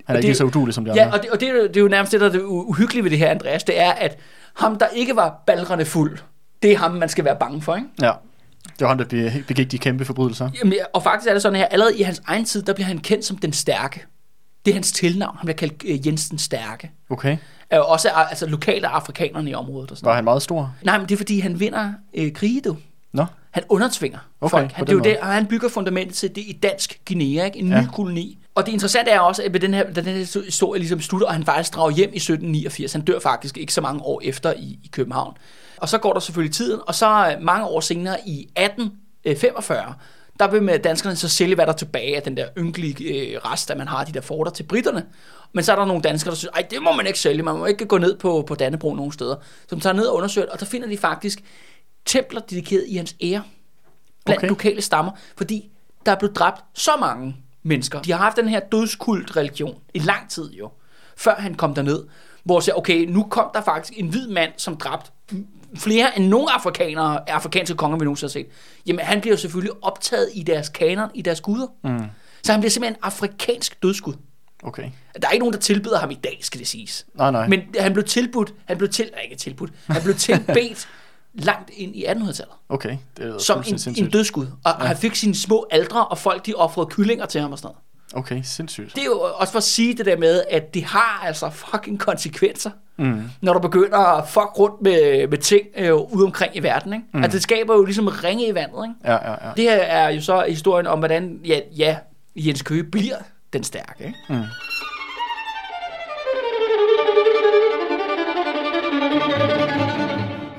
Han 0.07 0.17
er 0.17 0.21
det- 0.21 0.29
ikke 0.29 0.39
så 0.39 0.45
udulig 0.45 0.75
som 0.75 0.85
de 0.85 0.93
Ja, 0.95 1.05
andre. 1.05 1.19
og 1.19 1.23
det, 1.23 1.31
og 1.31 1.41
det, 1.41 1.49
er 1.49 1.53
jo- 1.53 1.67
det 1.67 1.77
er 1.77 1.81
jo 1.81 1.89
nærmest 1.89 2.13
det, 2.13 2.21
der 2.21 2.27
er 2.27 2.31
det 2.33 2.43
uhyggelige 2.43 3.05
ved 3.05 3.11
det 3.11 3.19
her, 3.19 3.31
Andreas, 3.31 3.65
det 3.65 3.81
er, 3.81 3.93
at 3.93 4.19
ham, 4.57 4.79
der 4.79 4.87
ikke 4.87 5.17
var 5.17 5.43
balrende 5.47 5.85
fuld, 5.85 6.19
det 6.63 6.73
er 6.73 6.77
ham, 6.79 6.91
man 6.91 7.09
skal 7.09 7.25
være 7.25 7.37
bange 7.41 7.63
for, 7.63 7.75
ikke? 7.77 7.89
Ja. 8.03 8.13
Det 8.65 8.81
var 8.81 8.89
ham, 8.89 8.99
der 8.99 9.05
be- 9.05 9.45
begik 9.49 9.71
de 9.71 9.79
kæmpe 9.79 10.05
forbrydelser. 10.05 10.51
Jamen, 10.59 10.75
og 10.93 11.03
faktisk 11.03 11.29
er 11.29 11.33
det 11.33 11.43
sådan 11.43 11.57
her, 11.59 11.65
allerede 11.67 11.99
i 11.99 12.03
hans 12.03 12.23
egen 12.27 12.45
tid, 12.45 12.63
der 12.63 12.73
bliver 12.75 12.87
han 12.87 12.99
kendt 12.99 13.25
som 13.25 13.37
den 13.37 13.53
stærke. 13.53 14.05
Det 14.65 14.71
er 14.71 14.75
hans 14.75 14.93
tilnavn. 14.93 15.37
Han 15.37 15.47
bliver 15.47 15.57
kaldt 15.57 15.83
øh, 15.87 16.07
Jens 16.07 16.29
den 16.29 16.39
Stærke. 16.39 16.91
Okay. 17.11 17.37
Øh, 17.75 17.79
også 17.91 18.09
altså, 18.31 18.47
lokale 18.47 18.87
afrikanerne 18.89 19.51
i 19.51 19.55
området. 19.55 19.91
Og 19.91 19.97
sådan 19.97 20.07
Var 20.07 20.15
han 20.15 20.25
meget 20.25 20.43
stor? 20.43 20.75
Nej, 20.83 20.99
men 20.99 21.09
det 21.09 21.15
er 21.15 21.17
fordi, 21.17 21.41
han 21.41 21.61
vinder 21.61 21.93
øh, 22.15 22.33
krige, 22.33 22.61
du. 22.61 22.77
Nå. 23.13 23.25
Han 23.51 23.63
undertvinger 23.69 24.19
Okay, 24.41 24.51
folk. 24.51 24.73
Han, 24.73 24.87
det 24.87 24.93
er 24.93 24.97
jo 24.97 25.01
det, 25.03 25.17
og 25.19 25.27
han 25.27 25.47
bygger 25.47 25.69
fundamentet 25.69 26.15
til 26.17 26.29
det 26.29 26.39
i 26.47 26.59
dansk 26.63 27.01
Guinea, 27.09 27.45
ikke? 27.45 27.59
en 27.59 27.69
Ja. 27.69 27.81
ny 27.83 27.87
koloni. 27.93 28.39
Og 28.55 28.67
det 28.67 28.73
interessante 28.73 29.11
er 29.11 29.21
også, 29.21 29.43
at 29.43 29.53
ved 29.53 29.61
den 29.61 29.75
her, 29.75 29.93
den 29.93 30.05
her 30.05 30.43
historie 30.45 30.79
ligesom 30.79 31.01
slutter, 31.01 31.27
og 31.27 31.33
han 31.33 31.45
faktisk 31.45 31.75
drager 31.75 31.91
hjem 31.91 32.11
i 32.13 32.17
1789, 32.17 32.93
han 32.93 33.03
dør 33.03 33.19
faktisk 33.19 33.59
ikke 33.59 33.73
så 33.73 33.81
mange 33.81 34.03
år 34.03 34.21
efter 34.25 34.53
i, 34.53 34.79
i 34.85 34.91
København. 34.93 35.37
Og 35.77 35.89
så 35.89 35.99
går 35.99 36.13
der 36.13 36.21
selvfølgelig 36.21 36.55
tiden, 36.55 36.81
og 36.87 36.95
så 36.95 37.35
øh, 37.37 37.43
mange 37.43 37.67
år 37.67 37.81
senere 37.81 38.17
i 38.27 38.41
1845, 38.41 39.95
der 40.39 40.49
vil 40.49 40.63
med 40.63 40.79
danskerne 40.79 41.17
så 41.17 41.29
sælge, 41.29 41.55
hvad 41.55 41.67
der 41.67 41.73
er 41.73 41.77
tilbage 41.77 42.17
af 42.17 42.23
den 42.23 42.37
der 42.37 42.47
ynkelige 42.59 43.05
øh, 43.05 43.39
rest, 43.39 43.71
at 43.71 43.77
man 43.77 43.89
har 43.89 44.05
de 44.05 44.13
der 44.13 44.21
forter 44.21 44.51
til 44.51 44.63
britterne. 44.63 45.07
Men 45.53 45.65
så 45.65 45.73
er 45.73 45.77
der 45.77 45.85
nogle 45.85 46.03
danskere, 46.03 46.31
der 46.31 46.37
synes, 46.37 46.51
ej, 46.55 46.67
det 46.71 46.83
må 46.83 46.93
man 46.93 47.07
ikke 47.07 47.19
sælge, 47.19 47.43
man 47.43 47.57
må 47.57 47.67
ikke 47.67 47.87
gå 47.87 47.99
ned 47.99 48.17
på, 48.17 48.45
på 48.47 48.55
Dannebro 48.55 48.95
nogen 48.95 49.13
steder. 49.13 49.37
Så 49.69 49.75
de 49.75 49.81
tager 49.81 49.95
ned 49.95 50.07
og 50.07 50.15
undersøger, 50.15 50.53
og 50.53 50.61
der 50.61 50.67
finder 50.67 50.89
de 50.89 50.99
faktisk 50.99 51.43
templer 52.07 52.41
dedikeret 52.41 52.85
i 52.89 52.97
hans 52.97 53.17
ære 53.23 53.43
blandt. 54.25 54.39
Okay. 54.39 54.49
lokale 54.49 54.83
stammer, 54.83 55.13
fordi 55.37 55.71
der 56.07 56.13
er 56.13 56.17
blevet 56.17 56.37
dræbt 56.37 56.65
så 56.75 56.91
mange 57.01 57.37
mennesker. 57.63 58.03
De 58.03 58.13
har 58.13 58.19
haft 58.19 58.37
den 58.37 58.49
her 58.49 58.61
dødskult-religion 58.61 59.79
i 59.95 59.99
lang 59.99 60.31
tid 60.31 60.53
jo, 60.53 60.71
før 61.17 61.35
han 61.35 61.55
kom 61.55 61.75
derned, 61.75 62.05
hvor 62.45 62.61
siger, 62.61 62.75
okay, 62.75 63.07
nu 63.09 63.23
kom 63.23 63.51
der 63.55 63.61
faktisk 63.63 63.99
en 63.99 64.09
hvid 64.09 64.29
mand, 64.29 64.53
som 64.57 64.77
dræbte 64.77 65.11
flere 65.77 66.19
end 66.19 66.27
nogen 66.27 66.49
afrikanere, 66.55 67.31
afrikanske 67.31 67.77
konger, 67.77 67.99
vi 67.99 68.05
nogensinde 68.05 68.29
har 68.29 68.33
set. 68.33 68.47
Jamen, 68.87 69.05
han 69.05 69.21
bliver 69.21 69.35
jo 69.35 69.41
selvfølgelig 69.41 69.73
optaget 69.83 70.31
i 70.35 70.43
deres 70.43 70.69
kanon, 70.69 71.11
i 71.15 71.23
deres 71.23 71.41
guder. 71.41 71.67
Mm. 71.85 72.05
Så 72.43 72.53
han 72.53 72.61
bliver 72.61 72.71
simpelthen 72.71 72.97
en 72.97 73.01
afrikansk 73.03 73.83
dødskud. 73.83 74.15
Okay. 74.63 74.91
Der 75.23 75.29
er 75.29 75.33
ikke 75.33 75.43
nogen, 75.43 75.53
der 75.53 75.61
tilbeder 75.61 75.99
ham 75.99 76.11
i 76.11 76.19
dag, 76.25 76.39
skal 76.41 76.61
det 76.61 76.69
siges. 76.69 77.07
Nej, 77.15 77.31
nej. 77.31 77.49
Men 77.49 77.61
han 77.79 77.93
blev 77.93 78.05
tilbudt, 78.05 78.55
han 78.65 78.79
blev 78.79 78.91
til, 78.91 79.11
nej, 79.13 79.23
ikke 79.23 79.37
tilbudt, 79.37 79.73
han 79.87 80.03
blev 80.03 80.15
tilbedt 80.15 80.89
langt 81.35 81.71
ind 81.77 81.97
i 81.97 82.05
1800-tallet 82.05 82.55
Okay, 82.69 82.97
det 83.17 83.27
er 83.27 83.39
som 83.39 83.65
en, 83.67 84.05
en 84.05 84.11
dødskud. 84.11 84.47
Og 84.65 84.73
ja. 84.81 84.87
han 84.87 84.97
fik 84.97 85.15
sine 85.15 85.35
små 85.35 85.67
aldre, 85.71 86.07
og 86.07 86.19
folk 86.19 86.47
de 86.47 86.55
offrede 86.55 86.87
kyllinger 86.87 87.27
til 87.27 87.41
ham 87.41 87.53
og 87.53 87.59
sådan 87.59 87.67
noget. 87.67 87.79
Okay, 88.15 88.41
sindssygt. 88.45 88.95
Det 88.95 89.01
er 89.01 89.07
jo 89.07 89.21
også 89.35 89.53
for 89.53 89.59
at 89.59 89.63
sige 89.63 89.95
det 89.95 90.07
der 90.07 90.17
med, 90.17 90.43
at 90.51 90.75
det 90.75 90.85
har 90.85 91.23
altså 91.27 91.51
fucking 91.51 92.01
konsekvenser, 92.01 92.71
mm. 92.97 93.23
når 93.41 93.53
du 93.53 93.59
begynder 93.59 93.99
at 93.99 94.29
fuck 94.29 94.59
rundt 94.59 94.83
med, 94.83 95.29
med 95.29 95.39
ting 95.39 95.67
øh, 95.77 95.95
ude 95.95 96.25
omkring 96.25 96.57
i 96.57 96.63
verden. 96.63 96.93
Ikke? 96.93 97.07
Mm. 97.15 97.23
Altså 97.23 97.37
det 97.37 97.43
skaber 97.43 97.75
jo 97.75 97.85
ligesom 97.85 98.07
ringe 98.07 98.47
i 98.47 98.55
vandet. 98.55 98.85
Ikke? 98.85 99.13
Ja, 99.13 99.31
ja, 99.31 99.49
ja. 99.49 99.53
Det 99.57 99.65
her 99.65 99.77
er 99.77 100.09
jo 100.09 100.21
så 100.21 100.45
historien 100.49 100.87
om, 100.87 100.99
hvordan 100.99 101.41
ja, 101.45 101.61
ja, 101.77 101.97
Jens 102.37 102.63
Køge 102.63 102.85
bliver 102.85 103.17
den 103.53 103.65
stærke. 103.65 104.05
Ikke? 104.07 104.19
Mm. 104.29 104.43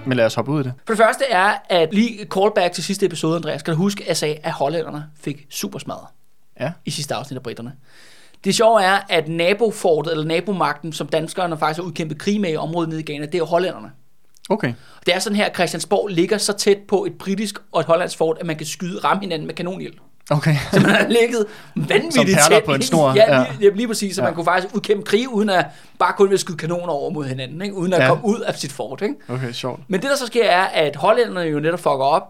Men 0.05 0.17
lad 0.17 0.25
os 0.25 0.35
hoppe 0.35 0.51
ud 0.51 0.59
i 0.59 0.63
det. 0.63 0.73
For 0.85 0.93
det 0.93 0.97
første 0.97 1.25
er, 1.29 1.53
at 1.69 1.93
lige 1.93 2.25
callback 2.25 2.73
til 2.73 2.83
sidste 2.83 3.05
episode, 3.05 3.35
Andreas, 3.35 3.59
skal 3.59 3.73
du 3.73 3.77
huske, 3.77 4.03
at 4.03 4.07
jeg 4.07 4.17
sagde, 4.17 4.35
at 4.43 4.51
hollænderne 4.51 5.05
fik 5.21 5.45
supersmadret 5.49 6.07
Ja. 6.59 6.71
i 6.85 6.91
sidste 6.91 7.15
afsnit 7.15 7.37
af 7.37 7.43
britterne. 7.43 7.73
Det 8.43 8.55
sjove 8.55 8.83
er, 8.83 8.99
at 9.09 9.27
nabofortet, 9.27 10.11
eller 10.11 10.25
nabomagten, 10.25 10.93
som 10.93 11.07
danskerne 11.07 11.57
faktisk 11.57 11.77
har 11.77 11.83
udkæmpet 11.87 12.17
krig 12.17 12.41
med 12.41 12.51
i 12.53 12.55
området 12.55 12.89
nede 12.89 13.01
i 13.01 13.03
Ghana, 13.03 13.25
det 13.25 13.35
er 13.39 13.43
hollænderne. 13.43 13.91
Okay. 14.49 14.73
Det 15.05 15.15
er 15.15 15.19
sådan 15.19 15.35
her, 15.35 15.45
at 15.45 15.55
Christiansborg 15.55 16.07
ligger 16.07 16.37
så 16.37 16.53
tæt 16.53 16.77
på 16.87 17.05
et 17.05 17.13
britisk 17.17 17.55
og 17.71 17.79
et 17.79 17.85
hollandsk 17.85 18.17
fort, 18.17 18.37
at 18.39 18.45
man 18.45 18.55
kan 18.55 18.65
skyde 18.67 18.99
ramme 18.99 19.21
hinanden 19.21 19.47
med 19.47 19.55
kanonild. 19.55 19.93
Okay. 20.29 20.55
Så 20.71 20.79
man 20.79 20.89
har 20.89 21.07
ligget 21.07 21.45
vanvittigt 21.75 22.13
Som 22.43 22.51
tæt. 22.51 22.63
på 22.63 22.73
en 22.73 22.81
snor, 22.81 23.13
Ja, 23.15 23.25
lige, 23.43 23.57
ja, 23.61 23.69
lige 23.75 23.87
præcis. 23.87 24.15
Så 24.15 24.21
Ja. 24.21 24.25
man 24.27 24.35
kunne 24.35 24.45
faktisk 24.45 24.75
udkæmpe 24.75 25.03
krig, 25.03 25.29
uden 25.29 25.49
at 25.49 25.65
bare 25.99 26.13
kun 26.17 26.27
ved 26.27 26.33
at 26.33 26.39
skyde 26.39 26.57
kanoner 26.57 26.93
over 26.93 27.09
mod 27.09 27.25
hinanden, 27.25 27.61
ikke? 27.61 27.75
uden 27.75 27.93
at 27.93 28.01
Ja. 28.01 28.07
komme 28.07 28.25
ud 28.25 28.39
af 28.39 28.55
sit 28.55 28.71
fort. 28.71 29.01
Ikke? 29.01 29.15
Okay, 29.29 29.51
sjovt. 29.51 29.79
Men 29.87 30.01
det, 30.01 30.09
der 30.09 30.15
så 30.15 30.25
sker, 30.27 30.45
er, 30.45 30.63
at 30.65 30.95
hollænderne 30.95 31.39
jo 31.49 31.59
netop 31.59 31.79
fucker 31.79 32.03
op, 32.05 32.23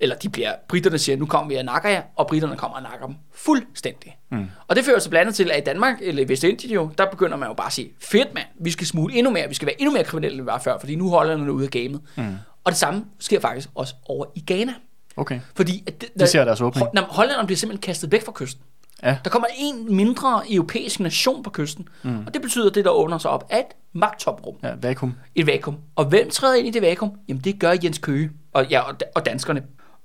eller 0.00 0.16
de 0.16 0.28
bliver, 0.28 0.52
britterne 0.68 0.98
siger, 0.98 1.16
nu 1.16 1.26
kommer 1.26 1.48
vi 1.48 1.56
og 1.56 1.64
nakker 1.64 1.88
jer, 1.88 2.02
og 2.16 2.26
britterne 2.26 2.56
kommer 2.56 2.76
og 2.76 2.82
nakker 2.82 3.06
dem 3.06 3.14
fuldstændig. 3.34 4.16
Mm. 4.30 4.46
Og 4.68 4.76
det 4.76 4.84
fører 4.84 4.98
så 4.98 5.10
blandt 5.10 5.20
andet 5.20 5.34
til, 5.34 5.50
at 5.50 5.58
i 5.58 5.64
Danmark, 5.64 5.94
eller 6.00 6.22
i 6.22 6.28
Vestindien 6.28 6.72
jo, 6.72 6.90
der 6.98 7.06
begynder 7.10 7.36
man 7.36 7.48
jo 7.48 7.54
bare 7.54 7.66
at 7.66 7.72
sige, 7.72 7.90
fedt 8.00 8.34
mand, 8.34 8.46
vi 8.60 8.70
skal 8.70 8.86
smule 8.86 9.14
endnu 9.14 9.32
mere, 9.32 9.48
vi 9.48 9.54
skal 9.54 9.66
være 9.66 9.80
endnu 9.80 9.92
mere 9.92 10.04
kriminelle, 10.04 10.34
end 10.38 10.42
vi 10.42 10.46
var 10.46 10.58
før, 10.58 10.78
fordi 10.80 10.94
nu 10.96 11.06
er 11.06 11.10
hollænderne 11.10 11.52
ude 11.52 11.64
af 11.64 11.70
gamet. 11.70 12.00
Mm. 12.16 12.24
Og 12.64 12.72
det 12.72 12.76
samme 12.78 13.04
sker 13.20 13.40
faktisk 13.40 13.68
også 13.74 13.94
over 14.08 14.24
i 14.34 14.44
Ghana. 14.46 14.74
Okay. 15.18 15.40
Fordi 15.56 15.84
at 15.86 16.00
det, 16.00 16.08
De 16.20 16.26
ser 16.26 16.44
deres 16.44 16.60
åbning. 16.60 16.86
Ho- 16.86 16.90
når 16.94 17.02
hollænderne 17.02 17.46
bliver 17.46 17.56
simpelthen 17.56 17.80
kastet 17.82 18.12
væk 18.12 18.24
fra 18.24 18.32
kysten. 18.34 18.62
Ja. 19.02 19.18
Der 19.24 19.30
kommer 19.30 19.48
en 19.58 19.96
mindre 19.96 20.42
europæisk 20.50 21.00
nation 21.00 21.42
på 21.42 21.50
kysten, 21.50 21.88
mm. 22.02 22.26
og 22.26 22.34
det 22.34 22.42
betyder, 22.42 22.68
at 22.68 22.74
det, 22.74 22.84
der 22.84 22.90
åbner 22.90 23.18
sig 23.18 23.30
op, 23.30 23.46
er 23.50 23.58
et 23.58 23.64
magtoprum. 23.92 24.54
Ja, 24.62 24.72
vakuum. 24.82 25.14
Et 25.34 25.46
vakuum. 25.46 25.76
Og 25.96 26.04
hvem 26.04 26.30
træder 26.30 26.54
ind 26.54 26.66
i 26.66 26.70
det 26.70 26.82
vakuum? 26.82 27.12
Jamen, 27.28 27.40
det 27.44 27.58
gør 27.60 27.74
Jens 27.84 27.98
Køge 27.98 28.30
og, 28.52 28.66
ja, 28.70 28.80
og, 28.80 28.96
og 29.14 29.26
danskerne. 29.26 29.62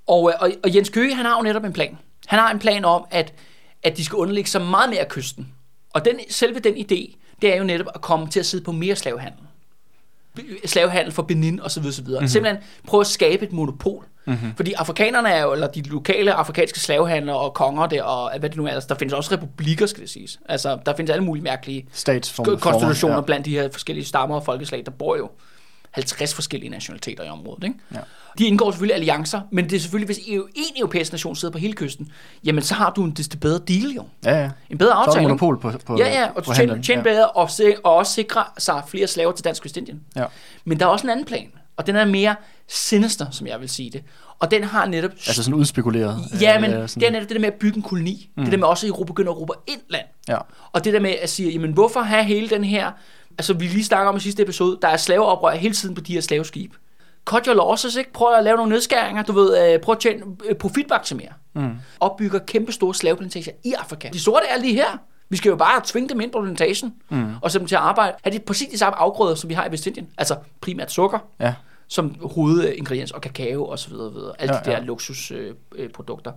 Og, 0.08 0.30
øh, 0.30 0.36
og, 0.40 0.52
og 0.64 0.76
Jens 0.76 0.90
Køge, 0.90 1.16
han 1.16 1.26
har 1.26 1.38
jo 1.38 1.42
netop 1.44 1.64
en 1.64 1.74
plan. 1.74 1.98
Han 2.28 2.40
har 2.40 2.52
en 2.52 2.60
plan 2.60 2.86
om, 2.86 3.06
at, 3.12 3.34
at 3.84 3.98
de 3.98 4.06
skal 4.06 4.16
underlægge 4.16 4.50
sig 4.50 4.62
meget 4.62 4.90
mere 4.90 5.00
af 5.00 5.08
kysten. 5.08 5.48
Og 5.94 6.06
den, 6.06 6.16
selve 6.30 6.60
den 6.60 6.74
idé, 6.74 7.16
det 7.42 7.54
er 7.54 7.58
jo 7.58 7.64
netop 7.64 7.88
at 7.96 8.02
komme 8.02 8.28
til 8.28 8.40
at 8.40 8.46
sidde 8.46 8.64
på 8.64 8.72
mere 8.72 8.96
slavehandel. 8.96 9.40
Slavehandel 10.66 11.12
for 11.14 11.24
Benin 11.24 11.60
og 11.60 11.72
så 11.72 11.80
videre, 11.80 11.94
så 11.94 12.02
videre. 12.04 12.20
Mm-hmm. 12.20 12.28
Simpelthen 12.28 12.64
prøve 12.88 13.02
at 13.02 13.08
skabe 13.08 13.46
et 13.46 13.52
monopol. 13.52 14.06
Mm-hmm. 14.26 14.56
Fordi 14.56 14.74
afrikanerne 14.74 15.30
er 15.30 15.44
jo, 15.44 15.54
eller 15.54 15.68
de 15.68 15.82
lokale 15.82 16.34
afrikanske 16.34 16.80
slavehandlere 16.80 17.38
og 17.38 17.54
konger 17.54 17.88
der, 17.88 18.04
og 18.04 18.40
hvad 18.40 18.50
det 18.50 18.58
nu 18.58 18.66
er, 18.66 18.72
altså, 18.72 18.88
der 18.88 18.96
findes 18.96 19.14
også 19.14 19.32
republikker, 19.32 19.86
skal 19.86 20.02
det 20.02 20.10
siges. 20.10 20.40
Altså, 20.50 20.78
der 20.86 20.96
findes 20.96 21.12
alle 21.12 21.24
mulige 21.24 21.44
mærkelige 21.44 21.88
konstitutioner 22.62 23.16
ja. 23.16 23.22
blandt 23.22 23.46
de 23.46 23.52
her 23.52 23.70
forskellige 23.72 24.06
stammer 24.06 24.36
og 24.36 24.46
folkeslag. 24.46 24.84
Der 24.86 24.92
bor 24.92 25.18
jo 25.18 25.30
50 25.92 26.34
forskellige 26.34 26.70
nationaliteter 26.70 27.24
i 27.24 27.30
området. 27.30 27.64
Ikke? 27.64 27.76
Ja. 27.94 28.00
De 28.38 28.46
indgår 28.46 28.72
selvfølgelig 28.72 28.96
alliancer, 28.96 29.42
men 29.52 29.66
det 29.70 29.76
er 29.76 29.80
selvfølgelig, 29.80 30.06
hvis 30.06 30.20
en 30.56 30.78
europæisk 30.78 31.12
nation 31.12 31.36
sidder 31.36 31.52
på 31.52 31.58
hele 31.58 31.74
kysten, 31.74 32.12
jamen 32.44 32.64
så 32.64 32.74
har 32.74 32.92
du 32.92 33.04
en 33.04 33.12
desto 33.12 33.38
bedre 33.38 33.60
deal 33.68 33.92
jo. 33.96 34.06
Ja, 34.26 34.42
ja. 34.42 34.50
En 34.70 34.78
bedre 34.78 34.92
Så 34.92 34.96
er 34.96 35.06
aftale. 35.08 35.24
monopol 35.24 35.60
på, 35.60 35.72
på 35.86 35.98
Ja, 35.98 36.08
ja, 36.08 36.28
og 36.36 36.46
du 36.46 36.54
tjener 36.54 36.82
ja. 36.90 37.02
bedre 37.02 37.28
og, 37.28 37.50
se, 37.50 37.76
og 37.84 37.96
også 37.96 38.14
sikre 38.14 38.44
sig 38.58 38.84
flere 38.88 39.08
slaver 39.08 39.32
til 39.32 39.46
Dansk 39.46 39.66
Vestindien. 39.66 40.02
Ja. 40.16 40.26
Men 40.66 40.80
der 40.80 40.86
er 40.86 40.90
også 40.90 41.06
en 41.08 41.10
anden 41.12 41.26
plan, 41.26 41.52
og 41.78 41.88
den 41.88 41.96
er 41.96 42.06
mere 42.06 42.36
sinister, 42.68 43.26
som 43.32 43.48
jeg 43.48 43.62
vil 43.62 43.70
sige 43.70 43.90
det. 43.90 44.04
Og 44.40 44.52
den 44.52 44.64
har 44.64 44.86
netop... 44.86 45.12
Altså 45.12 45.44
sådan 45.44 45.54
udspekuleret. 45.54 46.20
ja, 46.42 46.60
men 46.60 46.72
øh, 46.74 46.82
det 46.82 46.90
sådan, 46.90 47.08
er 47.08 47.12
netop 47.12 47.30
det 47.30 47.36
der 47.36 47.42
med 47.42 47.48
at 47.48 47.54
bygge 47.54 47.78
en 47.78 47.84
koloni. 47.84 48.30
Mm. 48.38 48.44
Det 48.44 48.52
der 48.52 48.58
med 48.58 48.68
også 48.68 48.86
at 48.86 48.90
Europa 48.90 49.08
begynder 49.08 49.32
at 49.32 49.38
råbe 49.38 49.54
ind 49.68 49.82
land. 49.90 50.06
Ja. 50.28 50.38
Og 50.72 50.86
det 50.86 50.94
der 50.94 51.00
med 51.00 51.16
at 51.22 51.30
sige, 51.30 51.52
jamen 51.52 51.72
hvorfor 51.72 52.00
have 52.00 52.24
hele 52.24 52.50
den 52.50 52.64
her, 52.64 52.92
altså 53.38 53.54
vi 53.54 53.68
lige 53.68 53.84
snakker 53.84 54.10
om 54.10 54.18
i 54.18 54.20
sidste 54.20 54.44
episode, 54.44 54.78
der 54.82 54.88
er 54.88 54.98
slaveoprør 54.98 55.56
hele 55.56 55.74
tiden 55.74 55.96
på 55.96 56.02
de 56.02 56.14
her 56.14 56.22
slaveskib. 56.22 56.74
Cut 57.26 57.46
your 57.46 57.56
losses, 57.56 57.96
ikke? 57.96 58.14
Prøv 58.14 58.34
at 58.34 58.44
lave 58.44 58.58
nogle 58.58 58.72
nedskæringer, 58.72 59.24
du 59.24 59.32
ved, 59.34 59.74
øh, 59.74 59.80
prøv 59.80 59.94
at 59.94 60.00
tjene 60.00 60.24
øh, 60.50 60.56
profitmaksimere. 60.56 61.30
Mm. 61.56 61.72
Opbygger 62.00 62.40
kæmpe 62.40 62.72
store 62.72 62.94
slaveplantager 62.96 63.52
i 63.64 63.74
Afrika. 63.74 64.10
De 64.14 64.20
sorte 64.20 64.46
er 64.46 64.58
lige 64.60 64.74
her. 64.74 64.98
Vi 65.34 65.38
skal 65.38 65.50
jo 65.50 65.56
bare 65.56 65.82
tvinge 65.86 66.10
dem 66.10 66.22
ind 66.22 66.32
på 66.32 66.42
plantagen, 66.42 66.94
mm. 67.10 67.26
og 67.42 67.52
sætte 67.52 67.60
dem 67.64 67.68
til 67.68 67.76
at 67.76 67.82
arbejde. 67.82 68.16
Har 68.24 68.32
de 68.32 68.40
præcis 68.40 68.68
de 68.70 68.78
samme 68.78 68.98
afgrøder, 69.00 69.36
som 69.36 69.50
vi 69.50 69.54
har 69.54 69.68
i 69.68 69.72
Vestindien? 69.72 70.08
Altså 70.18 70.36
primært 70.62 70.92
sukker, 70.92 71.20
Ja. 71.40 71.54
som 71.88 72.16
hovedingrediens, 72.22 73.12
og 73.12 73.22
kakao 73.22 73.66
og 73.66 73.80
så 73.80 73.90
videre, 73.90 74.14
videre. 74.14 74.34
Alle 74.40 74.54
Ja, 74.56 74.60
de 74.60 74.66
der 74.66 74.72
ja. 74.72 74.80
luksusprodukter. 74.80 75.56
Øh, 75.76 75.90
produkter. 75.90 76.32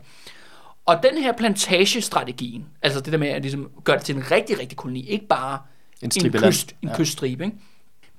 og 0.87 1.03
den 1.03 1.23
her 1.23 1.33
plantagestrategien, 1.33 2.67
altså 2.83 3.01
det 3.01 3.13
der 3.13 3.19
med 3.19 3.29
at 3.29 3.43
ligesom 3.43 3.71
gøre 3.85 3.97
det 3.97 4.05
til 4.05 4.17
en 4.17 4.31
rigtig, 4.31 4.59
rigtig 4.61 4.77
koloni, 4.79 5.07
ikke 5.09 5.27
bare 5.27 5.59
En 6.03 6.11
en, 6.25 6.33
kyst, 6.33 6.75
en 6.83 6.89
Ja. 6.89 6.97
kyststribe, 6.97 7.45
ikke? 7.45 7.57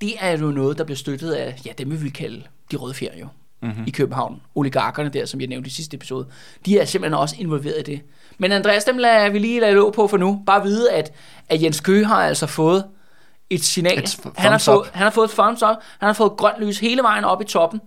det 0.01 0.13
er 0.19 0.37
jo 0.37 0.47
noget, 0.51 0.77
der 0.77 0.83
bliver 0.83 0.97
støttet 0.97 1.31
af, 1.31 1.61
ja, 1.65 1.71
dem 1.77 1.91
vi 1.91 1.95
vil 1.95 2.13
kalde 2.13 2.43
de 2.71 2.75
røde 2.75 2.93
fjer 2.93 3.17
jo, 3.19 3.27
Mhm. 3.61 3.69
mm-hmm. 3.71 3.83
i 3.87 3.89
København. 3.89 4.41
Oligarkerne 4.55 5.09
der, 5.09 5.25
som 5.25 5.39
jeg 5.39 5.47
nævnte 5.49 5.67
i 5.67 5.71
sidste 5.71 5.95
episode, 5.95 6.27
de 6.65 6.79
er 6.79 6.85
simpelthen 6.85 7.19
også 7.19 7.35
involveret 7.39 7.79
i 7.87 7.91
det. 7.91 8.01
Men 8.37 8.51
Andreas, 8.51 8.83
dem 8.83 8.97
lader 8.97 9.29
vi 9.29 9.39
lige 9.39 9.59
lade 9.59 9.73
lå 9.73 9.91
på 9.91 10.07
for 10.07 10.17
nu. 10.17 10.43
Bare 10.45 10.63
vide, 10.63 10.91
at, 10.91 11.13
at 11.49 11.61
Jens 11.61 11.79
Køge 11.79 12.05
har 12.05 12.23
altså 12.27 12.47
fået 12.47 12.85
et 13.49 13.63
signal. 13.63 13.99
Et 13.99 14.19
han, 14.37 14.51
har 14.51 14.57
fået, 14.57 14.89
han 14.93 15.03
har 15.03 15.09
fået 15.09 15.25
et 15.27 15.31
thumbs 15.31 15.63
up. 15.63 15.75
Han 15.99 16.07
har 16.07 16.13
fået 16.13 16.31
grønt 16.37 16.59
lys 16.59 16.79
hele 16.79 17.01
vejen 17.01 17.23
op 17.23 17.41
i 17.41 17.45
toppen 17.45 17.81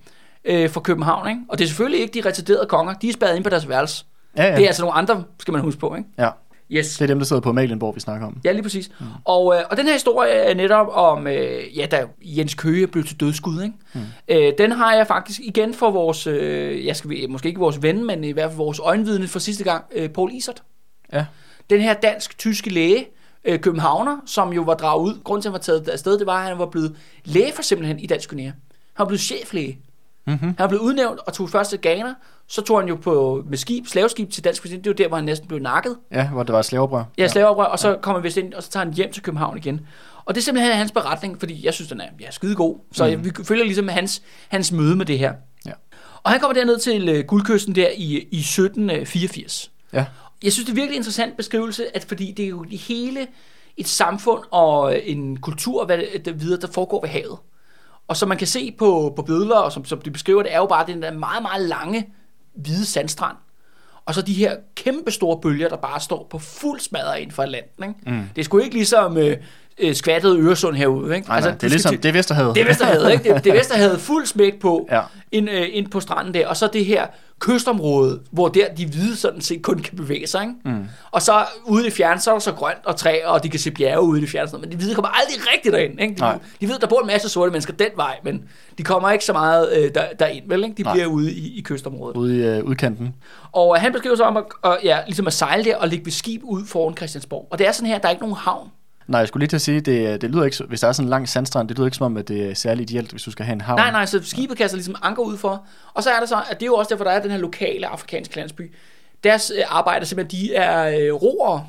øh, 0.44 0.70
for 0.70 0.80
København. 0.80 1.28
Ikke? 1.28 1.40
Og 1.48 1.58
det 1.58 1.64
er 1.64 1.68
selvfølgelig 1.68 2.00
ikke 2.00 2.22
de 2.22 2.28
retarderede 2.28 2.66
konger. 2.66 2.94
De 2.94 3.08
er 3.08 3.12
spadet 3.12 3.36
ind 3.36 3.44
på 3.44 3.50
deres 3.50 3.68
værelse. 3.68 4.04
Ja, 4.36 4.44
ja. 4.44 4.56
Det 4.56 4.62
er 4.62 4.66
altså 4.66 4.82
nogle 4.82 4.96
andre, 4.96 5.24
skal 5.40 5.52
man 5.52 5.60
huske 5.60 5.80
på. 5.80 5.94
Ikke? 5.94 6.08
ja. 6.18 6.28
Yes. 6.72 6.96
Det 6.96 7.02
er 7.02 7.06
dem, 7.06 7.18
der 7.18 7.26
sidder 7.26 7.42
på 7.42 7.52
Malienborg, 7.52 7.94
vi 7.94 8.00
snakker 8.00 8.26
om. 8.26 8.36
Ja, 8.44 8.52
lige 8.52 8.62
præcis. 8.62 8.90
Mm. 9.00 9.06
Og, 9.24 9.54
øh, 9.56 9.62
og 9.70 9.76
den 9.76 9.86
her 9.86 9.92
historie 9.92 10.32
er 10.32 10.54
netop 10.54 10.86
om, 10.92 11.26
øh, 11.26 11.78
ja, 11.78 11.86
da 11.86 12.04
Jens 12.22 12.54
Køge 12.54 12.86
blev 12.86 13.04
til 13.04 13.20
dødskud, 13.20 13.62
ikke? 13.62 13.74
Mm. 13.94 14.00
Øh, 14.28 14.52
den 14.58 14.72
har 14.72 14.94
jeg 14.94 15.06
faktisk 15.06 15.40
igen 15.44 15.74
for 15.74 15.90
vores, 15.90 16.26
øh, 16.26 16.86
jeg 16.86 16.96
skal 16.96 17.10
vi- 17.10 17.26
måske 17.28 17.48
ikke 17.48 17.60
vores 17.60 17.82
ven, 17.82 18.06
men 18.06 18.24
i 18.24 18.30
hvert 18.32 18.50
fald 18.50 18.56
vores 18.56 18.78
øjenvidne 18.78 19.26
for 19.28 19.38
sidste 19.38 19.64
gang, 19.64 19.84
øh, 19.94 20.08
Paul 20.08 20.30
Isert. 20.32 20.62
Ja. 21.12 21.24
Den 21.70 21.80
her 21.80 21.94
dansk-tyske 21.94 22.70
læge, 22.70 23.06
øh, 23.44 23.60
københavner, 23.60 24.16
som 24.26 24.52
jo 24.52 24.62
var 24.62 24.74
draget 24.74 25.02
ud. 25.02 25.14
Grunden 25.24 25.42
til, 25.42 25.48
at 25.48 25.50
han 25.50 25.52
var 25.52 25.58
taget 25.58 25.88
afsted, 25.88 26.18
det 26.18 26.26
var, 26.26 26.38
at 26.42 26.48
han 26.48 26.58
var 26.58 26.66
blevet 26.66 26.96
læge 27.24 27.52
for 27.54 27.62
simpelthen 27.62 27.98
i 27.98 28.06
Dansk 28.06 28.28
Guinea. 28.30 28.44
Han 28.46 28.52
var 28.98 29.04
blevet 29.04 29.20
cheflæge. 29.20 29.78
Mm-hmm. 30.26 30.40
Han 30.48 30.54
var 30.58 30.66
blevet 30.68 30.82
udnævnt 30.82 31.20
og 31.26 31.32
tog 31.32 31.50
først 31.50 31.70
til 31.70 31.78
Ghana. 31.82 32.14
Så 32.50 32.62
tog 32.62 32.80
han 32.80 32.88
jo 32.88 32.96
på, 32.96 33.44
med 33.48 33.58
skib, 33.58 33.86
slaveskib 33.86 34.30
til 34.30 34.44
Dansk 34.44 34.62
Guinea. 34.62 34.78
Det 34.78 34.86
var 34.86 34.94
der, 34.94 35.08
hvor 35.08 35.16
han 35.16 35.24
næsten 35.24 35.48
blev 35.48 35.60
nakket. 35.60 35.96
Ja, 36.12 36.28
hvor 36.28 36.42
det 36.42 36.52
var 36.52 36.62
slaveoprør. 36.62 37.04
Ja, 37.18 37.28
slaveoprør, 37.28 37.64
og 37.64 37.78
så 37.78 37.98
kommer 38.02 38.18
han 38.18 38.24
vist 38.24 38.36
ind, 38.36 38.54
og 38.54 38.62
så 38.62 38.70
tager 38.70 38.84
han 38.84 38.94
hjem 38.94 39.12
til 39.12 39.22
København 39.22 39.58
igen. 39.58 39.80
Og 40.24 40.34
det 40.34 40.40
er 40.40 40.44
simpelthen 40.44 40.76
hans 40.76 40.92
beretning, 40.92 41.38
fordi 41.38 41.66
jeg 41.66 41.74
synes, 41.74 41.88
den 41.88 42.00
er 42.00 42.04
ja, 42.20 42.30
skide 42.30 42.54
god. 42.54 42.78
Så 42.92 43.16
mm. 43.16 43.24
vi 43.24 43.30
følger 43.44 43.64
ligesom 43.64 43.88
hans, 43.88 44.22
hans 44.48 44.72
møde 44.72 44.96
med 44.96 45.06
det 45.06 45.18
her. 45.18 45.32
Ja. 45.66 45.72
Og 46.22 46.30
han 46.30 46.40
kommer 46.40 46.54
derned 46.54 46.78
til 46.78 47.08
øh, 47.08 47.24
guldkysten 47.24 47.74
der 47.74 47.88
i, 47.96 48.28
i 48.30 48.38
1784. 48.38 49.70
Ja. 49.92 50.06
Jeg 50.42 50.52
synes, 50.52 50.66
det 50.66 50.72
er 50.72 50.76
virkelig 50.76 50.96
interessant 50.96 51.36
beskrivelse, 51.36 51.96
at 51.96 52.04
fordi 52.04 52.32
det 52.36 52.44
er 52.44 52.48
jo 52.48 52.62
det 52.62 52.78
hele 52.78 53.26
et 53.76 53.88
samfund 53.88 54.42
og 54.50 55.00
en 55.04 55.36
kultur, 55.36 55.84
hvad 55.84 55.98
det, 55.98 56.24
det 56.24 56.40
videre, 56.40 56.60
der 56.60 56.68
foregår 56.72 57.00
ved 57.00 57.08
havet. 57.08 57.38
Og 58.08 58.16
som 58.16 58.28
man 58.28 58.38
kan 58.38 58.46
se 58.46 58.74
på, 58.78 59.12
på 59.16 59.22
billeder, 59.22 59.56
og 59.56 59.72
som, 59.72 59.84
som 59.84 60.00
de 60.00 60.10
beskriver, 60.10 60.42
det 60.42 60.54
er 60.54 60.58
jo 60.58 60.66
bare 60.66 60.86
den 60.86 61.02
der 61.02 61.12
meget, 61.12 61.42
meget 61.42 61.68
lange, 61.68 62.06
hvide 62.54 62.86
sandstrand. 62.86 63.36
Og 64.04 64.14
så 64.14 64.22
de 64.22 64.34
her 64.34 64.56
kæmpe 64.74 65.10
store 65.10 65.40
bølger, 65.40 65.68
der 65.68 65.76
bare 65.76 66.00
står 66.00 66.26
på 66.30 66.38
fuld 66.38 66.80
smadret 66.80 67.20
ind 67.20 67.30
for 67.30 67.42
Atlanten. 67.42 67.84
Ikke? 67.84 68.10
Mm. 68.20 68.28
Det 68.36 68.40
er 68.40 68.44
sgu 68.44 68.58
ikke 68.58 68.74
ligesom 68.74 69.16
øh, 69.16 69.36
øh, 69.80 69.94
skvattet 69.94 70.38
Øresund 70.38 70.76
herude. 70.76 71.16
Ikke? 71.16 71.28
Nej, 71.28 71.36
altså, 71.36 71.50
nej, 71.50 71.58
det 71.58 71.66
er 71.66 71.70
ligesom, 71.70 71.92
til- 71.92 72.02
det 72.02 72.08
er 72.08 72.12
Vesterhavet. 72.12 72.54
det 72.54 72.60
er 72.62 72.66
Vesterhavet, 72.66 73.12
ikke? 73.12 73.34
Det, 73.34 73.44
det 73.44 73.50
er 73.52 73.56
Vesterhavet 73.58 74.00
fuld 74.10 74.26
smæk 74.26 74.60
på, 74.60 74.88
Ja. 74.92 75.00
ind, 75.32 75.50
øh, 75.50 75.66
ind 75.72 75.90
på 75.90 76.00
stranden 76.00 76.34
der. 76.34 76.46
Og 76.48 76.56
så 76.56 76.68
det 76.72 76.84
her 76.84 77.06
kystområde, 77.40 78.20
hvor 78.30 78.48
der 78.48 78.64
de 78.76 78.86
hvide 78.86 79.16
sådan 79.16 79.40
set 79.40 79.62
kun 79.62 79.78
kan 79.78 79.96
bevæge 79.96 80.26
sig, 80.26 80.42
ikke? 80.42 80.54
Mm. 80.78 80.84
Og 81.10 81.22
så 81.22 81.44
ude 81.64 81.82
i 81.82 81.84
det 81.84 81.92
fjerne, 81.92 82.20
så 82.20 82.30
er 82.30 82.34
der 82.34 82.40
så 82.40 82.52
grønt 82.52 82.78
og 82.84 82.96
træer, 82.96 83.26
og 83.28 83.42
de 83.42 83.48
kan 83.48 83.60
se 83.60 83.70
bjerge 83.70 84.02
ude 84.02 84.18
i 84.18 84.22
det 84.22 84.30
fjerne. 84.30 84.58
Men 84.60 84.72
de 84.72 84.76
hvide 84.76 84.94
kommer 84.94 85.08
aldrig 85.08 85.36
rigtigt 85.54 85.72
derind, 85.74 86.00
ikke? 86.00 86.14
De, 86.14 86.20
Nej. 86.20 86.38
de 86.60 86.68
ved, 86.68 86.78
der 86.78 86.86
bor 86.86 87.00
en 87.00 87.06
masse 87.06 87.28
sorte 87.28 87.52
mennesker 87.52 87.72
den 87.72 87.88
vej, 87.96 88.16
men 88.24 88.42
de 88.78 88.82
kommer 88.82 89.10
ikke 89.10 89.24
så 89.24 89.32
meget 89.32 89.68
øh, 89.76 89.94
der, 89.94 90.02
derind, 90.18 90.44
vel? 90.48 90.64
Ikke? 90.64 90.76
De 90.76 90.82
Nej. 90.82 90.92
bliver 90.92 91.06
ude 91.06 91.32
i, 91.32 91.58
i 91.58 91.62
kystområdet. 91.62 92.16
Ude 92.16 92.36
i 92.38 92.42
øh, 92.42 92.64
udkanten. 92.64 93.14
Og 93.52 93.76
øh, 93.76 93.82
han 93.82 93.92
beskriver 93.92 94.16
sig 94.16 94.26
om 94.26 94.36
at, 94.36 94.44
og, 94.62 94.78
ja, 94.84 94.98
ligesom 95.06 95.26
at 95.26 95.32
sejle 95.32 95.64
der 95.64 95.76
og 95.76 95.88
ligge 95.88 96.04
ved 96.04 96.12
skib 96.12 96.40
ud 96.44 96.66
foran 96.66 96.96
Christiansborg. 96.96 97.48
Og 97.50 97.58
det 97.58 97.66
er 97.66 97.72
sådan 97.72 97.88
her, 97.88 97.98
der 97.98 98.06
er 98.08 98.10
ikke 98.10 98.22
nogen 98.22 98.36
havn. 98.36 98.68
Nej, 99.10 99.18
jeg 99.18 99.28
skulle 99.28 99.40
lige 99.40 99.48
til 99.48 99.56
at 99.56 99.62
sige, 99.62 99.80
det, 99.80 100.20
det 100.20 100.30
lyder 100.30 100.44
ikke, 100.44 100.64
hvis 100.68 100.80
der 100.80 100.88
er 100.88 100.92
sådan 100.92 101.06
en 101.06 101.10
lang 101.10 101.28
sandstrand, 101.28 101.68
det 101.68 101.76
lyder 101.76 101.86
ikke 101.86 101.96
som 101.96 102.06
om, 102.06 102.16
at 102.16 102.28
det 102.28 102.50
er 102.50 102.54
særlig 102.54 102.82
ideelt, 102.82 103.10
hvis 103.10 103.22
du 103.22 103.30
skal 103.30 103.44
have 103.44 103.52
en 103.52 103.60
havn. 103.60 103.78
Nej, 103.78 103.90
nej, 103.90 104.06
så 104.06 104.20
skibet 104.22 104.58
kaster 104.58 104.76
ligesom 104.76 104.96
anker 105.02 105.22
ud 105.22 105.36
for. 105.36 105.66
Og 105.94 106.02
så 106.02 106.10
er 106.10 106.20
der 106.20 106.26
så, 106.26 106.36
at 106.50 106.60
det 106.60 106.62
er 106.62 106.66
jo 106.66 106.74
også 106.74 106.88
derfor, 106.88 107.04
der 107.04 107.10
er 107.10 107.22
den 107.22 107.30
her 107.30 107.38
lokale 107.38 107.86
afrikanske 107.86 108.36
landsby. 108.36 108.74
Deres 109.24 109.52
øh, 109.56 110.06
simpelthen, 110.06 110.40
de 110.40 110.54
er 110.54 110.82
øh, 110.88 111.14
roere. 111.14 111.66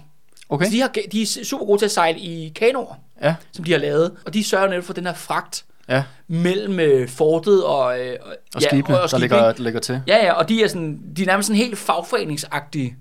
Okay, 0.49 0.65
Så 0.65 0.71
de, 0.71 0.82
har, 0.82 0.91
de 1.12 1.21
er 1.21 1.25
super 1.43 1.65
gode 1.65 1.82
til 1.82 1.86
at 1.86 1.91
sejle 1.91 2.19
i 2.19 2.49
kanoer, 2.56 2.95
ja, 3.21 3.36
som 3.51 3.65
de 3.65 3.71
har 3.71 3.80
lavet. 3.80 4.12
Og 4.25 4.34
de 4.34 4.43
sørger 4.43 4.67
netop 4.67 4.84
for 4.84 4.93
den 4.93 5.06
her 5.06 5.13
fragt 5.13 5.65
ja. 5.89 6.04
mellem 6.27 6.80
øh, 6.80 7.10
fortet 7.10 7.63
og, 7.63 7.99
øh, 7.99 8.17
Og 8.56 8.62
skibene, 8.62 8.97
og, 8.97 9.04
og 9.04 9.12
der 9.12 9.17
skibene, 9.17 9.21
ligger, 9.21 9.49
ikke? 9.49 9.58
der 9.58 9.63
ligger 9.63 9.80
til. 9.80 10.01
Ja, 10.08 10.25
ja, 10.25 10.34
og 10.34 10.49
de 10.49 10.63
er, 10.63 10.67
sådan, 10.67 11.01
de 11.15 11.21
er 11.21 11.25
nærmest 11.25 11.47
sådan 11.47 11.58
helt 11.58 11.77
fagforeningsagtige. 11.77 12.95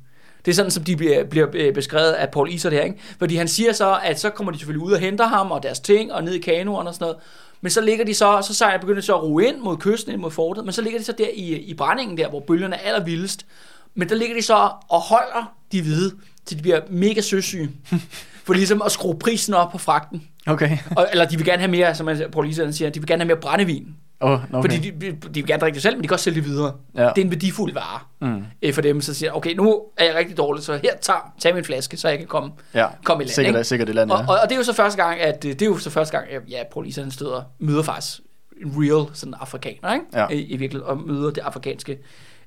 Det 0.45 0.51
er 0.51 0.55
sådan, 0.55 0.71
som 0.71 0.85
de 0.85 0.97
bliver, 0.97 1.25
bliver 1.25 1.47
øh, 1.53 1.75
beskrevet 1.75 2.13
af 2.13 2.31
Paul 2.31 2.53
Iser 2.53 2.71
der, 2.71 2.81
ikke? 2.81 2.97
Fordi 3.19 3.37
han 3.37 3.49
siger 3.49 3.73
så, 3.73 3.99
at 4.03 4.21
så 4.21 4.31
kommer 4.31 4.53
de 4.53 4.59
selvfølgelig 4.59 4.87
ud 4.87 4.93
og 4.93 4.99
henter 4.99 5.27
ham 5.27 5.51
og 5.51 5.63
deres 5.63 5.81
ting 5.81 6.13
og 6.13 6.25
ned 6.25 6.33
i 6.33 6.39
kanoerne 6.39 6.89
og 6.89 6.95
sådan 6.95 7.05
noget. 7.05 7.17
Men 7.61 7.71
så 7.71 7.81
ligger 7.81 8.05
de 8.05 8.15
så, 8.15 8.43
så 8.43 8.55
sejler 8.55 8.81
begynder 8.81 9.01
de 9.01 9.07
så 9.07 9.15
at 9.15 9.23
roe 9.23 9.47
ind 9.47 9.59
mod 9.59 9.77
kysten, 9.77 10.13
ind 10.13 10.21
mod 10.21 10.31
fortet, 10.31 10.65
men 10.65 10.73
så 10.73 10.83
ligger 10.83 10.99
de 10.99 11.05
så 11.05 11.13
der 11.19 11.29
i, 11.35 11.57
i 11.57 11.75
brændingen 11.75 12.17
der, 12.19 12.29
hvor 12.29 12.41
bølgerne 12.41 12.77
er 12.77 12.81
allervildest. 12.81 13.47
Men 13.95 14.09
der 14.09 14.15
ligger 14.15 14.37
de 14.37 14.43
så 14.43 14.71
og 14.89 15.01
holder 15.01 15.55
de 15.73 15.83
hvide, 15.83 16.13
til 16.47 16.57
de 16.57 16.63
bliver 16.63 16.81
mega 16.91 17.21
søsyge. 17.21 17.71
For 18.45 18.55
ligesom 18.55 18.83
at 18.83 18.93
skrue 18.93 19.19
prisen 19.19 19.55
op 19.55 19.73
på 19.73 19.79
fragten. 19.79 20.29
Okay. 20.47 20.79
Og, 20.97 21.09
eller 21.13 21.25
de 21.25 21.37
vil 21.37 21.47
gerne 21.47 21.59
have 21.59 21.71
mere, 21.71 21.95
som 21.95 22.09
Paul 22.33 22.49
Iser 22.49 22.71
siger, 22.71 22.91
de 22.91 23.01
vil 23.01 23.07
gerne 23.07 23.21
have 23.23 23.27
mere 23.27 23.41
brændevin. 23.41 23.87
Oh, 24.23 24.31
okay. 24.31 24.61
Fordi 24.71 24.91
de, 24.91 25.01
de, 25.01 25.17
de 25.17 25.29
vil 25.35 25.47
gerne 25.47 25.61
drikke 25.61 25.75
det 25.75 25.83
selv, 25.83 25.97
men 25.97 26.03
de 26.03 26.09
kan 26.09 26.15
også 26.15 26.25
sælge 26.25 26.35
det 26.41 26.45
videre. 26.45 26.73
Ja. 26.97 27.03
Det 27.09 27.19
er 27.19 27.25
en 27.25 27.31
værdifuld 27.31 27.73
vare 27.73 28.01
Mm. 28.21 28.45
øh, 28.63 28.75
for 28.75 28.83
dem. 28.83 29.01
Så 29.01 29.15
siger 29.15 29.33
okay, 29.33 29.55
nu 29.55 29.83
er 29.97 30.05
jeg 30.05 30.15
rigtig 30.15 30.37
dårlig, 30.37 30.63
så 30.65 30.73
her, 30.73 30.97
tag, 31.01 31.15
tag 31.41 31.55
min 31.55 31.65
flaske, 31.65 31.97
så 31.97 32.09
jeg 32.09 32.19
kan 32.19 32.27
komme, 32.27 32.51
Ja, 32.75 32.87
komme 33.05 33.23
i 33.23 33.27
land. 33.27 33.35
sikkert, 33.35 33.51
ikke? 33.51 33.59
er- 33.59 33.63
sikkert 33.63 33.89
i 33.89 33.93
landet, 33.93 34.17
Og, 34.17 34.23
ja. 34.25 34.33
og, 34.33 34.39
og, 34.43 34.49
det 34.49 34.53
er 34.53 34.57
jo 34.59 34.63
så 34.65 34.73
første 34.73 35.03
gang, 35.05 35.21
at 35.21 35.45
øh, 35.45 35.53
det 35.53 35.63
er 35.63 35.67
jo 35.67 35.79
så 35.79 35.91
første 35.91 36.19
gang, 36.19 36.31
at 36.31 36.43
ja, 36.51 36.63
Paul 36.73 36.87
Iser, 36.87 37.03
han 37.03 37.11
støder, 37.11 37.43
møder 37.59 37.83
faktisk 37.83 38.21
en 38.65 38.73
real 38.77 39.07
sådan 39.17 39.35
afrikaner, 39.41 39.93
ikke? 39.93 40.05
Ja. 40.15 40.29
I, 40.29 40.41
I 40.43 40.57
virkeligheden, 40.57 40.99
og 40.99 41.07
møder 41.07 41.31
det 41.31 41.41
afrikanske 41.41 41.99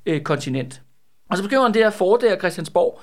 øh, 0.06 0.22
kontinent. 0.22 0.82
Og 1.30 1.38
så 1.38 1.44
beskriver 1.44 1.64
han 1.64 1.74
det 1.74 1.84
her 1.84 1.90
fort 1.90 2.22
der, 2.22 2.38
Christiansborg, 2.38 3.00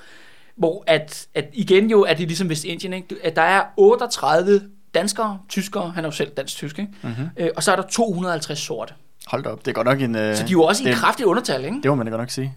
hvor 0.57 0.83
at, 0.87 1.27
at 1.35 1.45
igen 1.53 1.89
jo, 1.89 2.01
at 2.01 2.17
det 2.17 2.23
er 2.23 2.27
ligesom 2.27 2.49
Vestindien, 2.49 2.93
ikke? 2.93 3.15
at 3.23 3.35
der 3.35 3.41
er 3.41 3.63
38 3.77 4.61
danskere, 4.95 5.39
tyskere, 5.49 5.91
han 5.95 6.03
er 6.03 6.07
jo 6.07 6.11
selv 6.11 6.29
dansk-tysk, 6.37 6.79
ikke? 6.79 6.91
Mhm. 7.01 7.13
Øh, 7.37 7.49
og 7.55 7.63
så 7.63 7.71
er 7.71 7.75
der 7.75 7.83
250 7.83 8.59
sorte. 8.59 8.93
Hold 9.27 9.43
da 9.43 9.49
op, 9.49 9.59
det 9.59 9.67
er 9.67 9.73
godt 9.73 9.87
nok 9.87 10.01
en... 10.01 10.15
Øh, 10.15 10.35
Så 10.35 10.43
de 10.43 10.47
er 10.47 10.51
jo 10.51 10.63
også 10.63 10.83
i 10.83 10.85
det, 10.85 10.91
en 10.91 10.97
kraftig 10.97 11.25
undertal, 11.25 11.65
ikke? 11.65 11.77
Det 11.83 11.91
må 11.91 11.95
man 11.95 12.05
da 12.05 12.09
godt 12.09 12.21
nok 12.21 12.29
sige. 12.29 12.55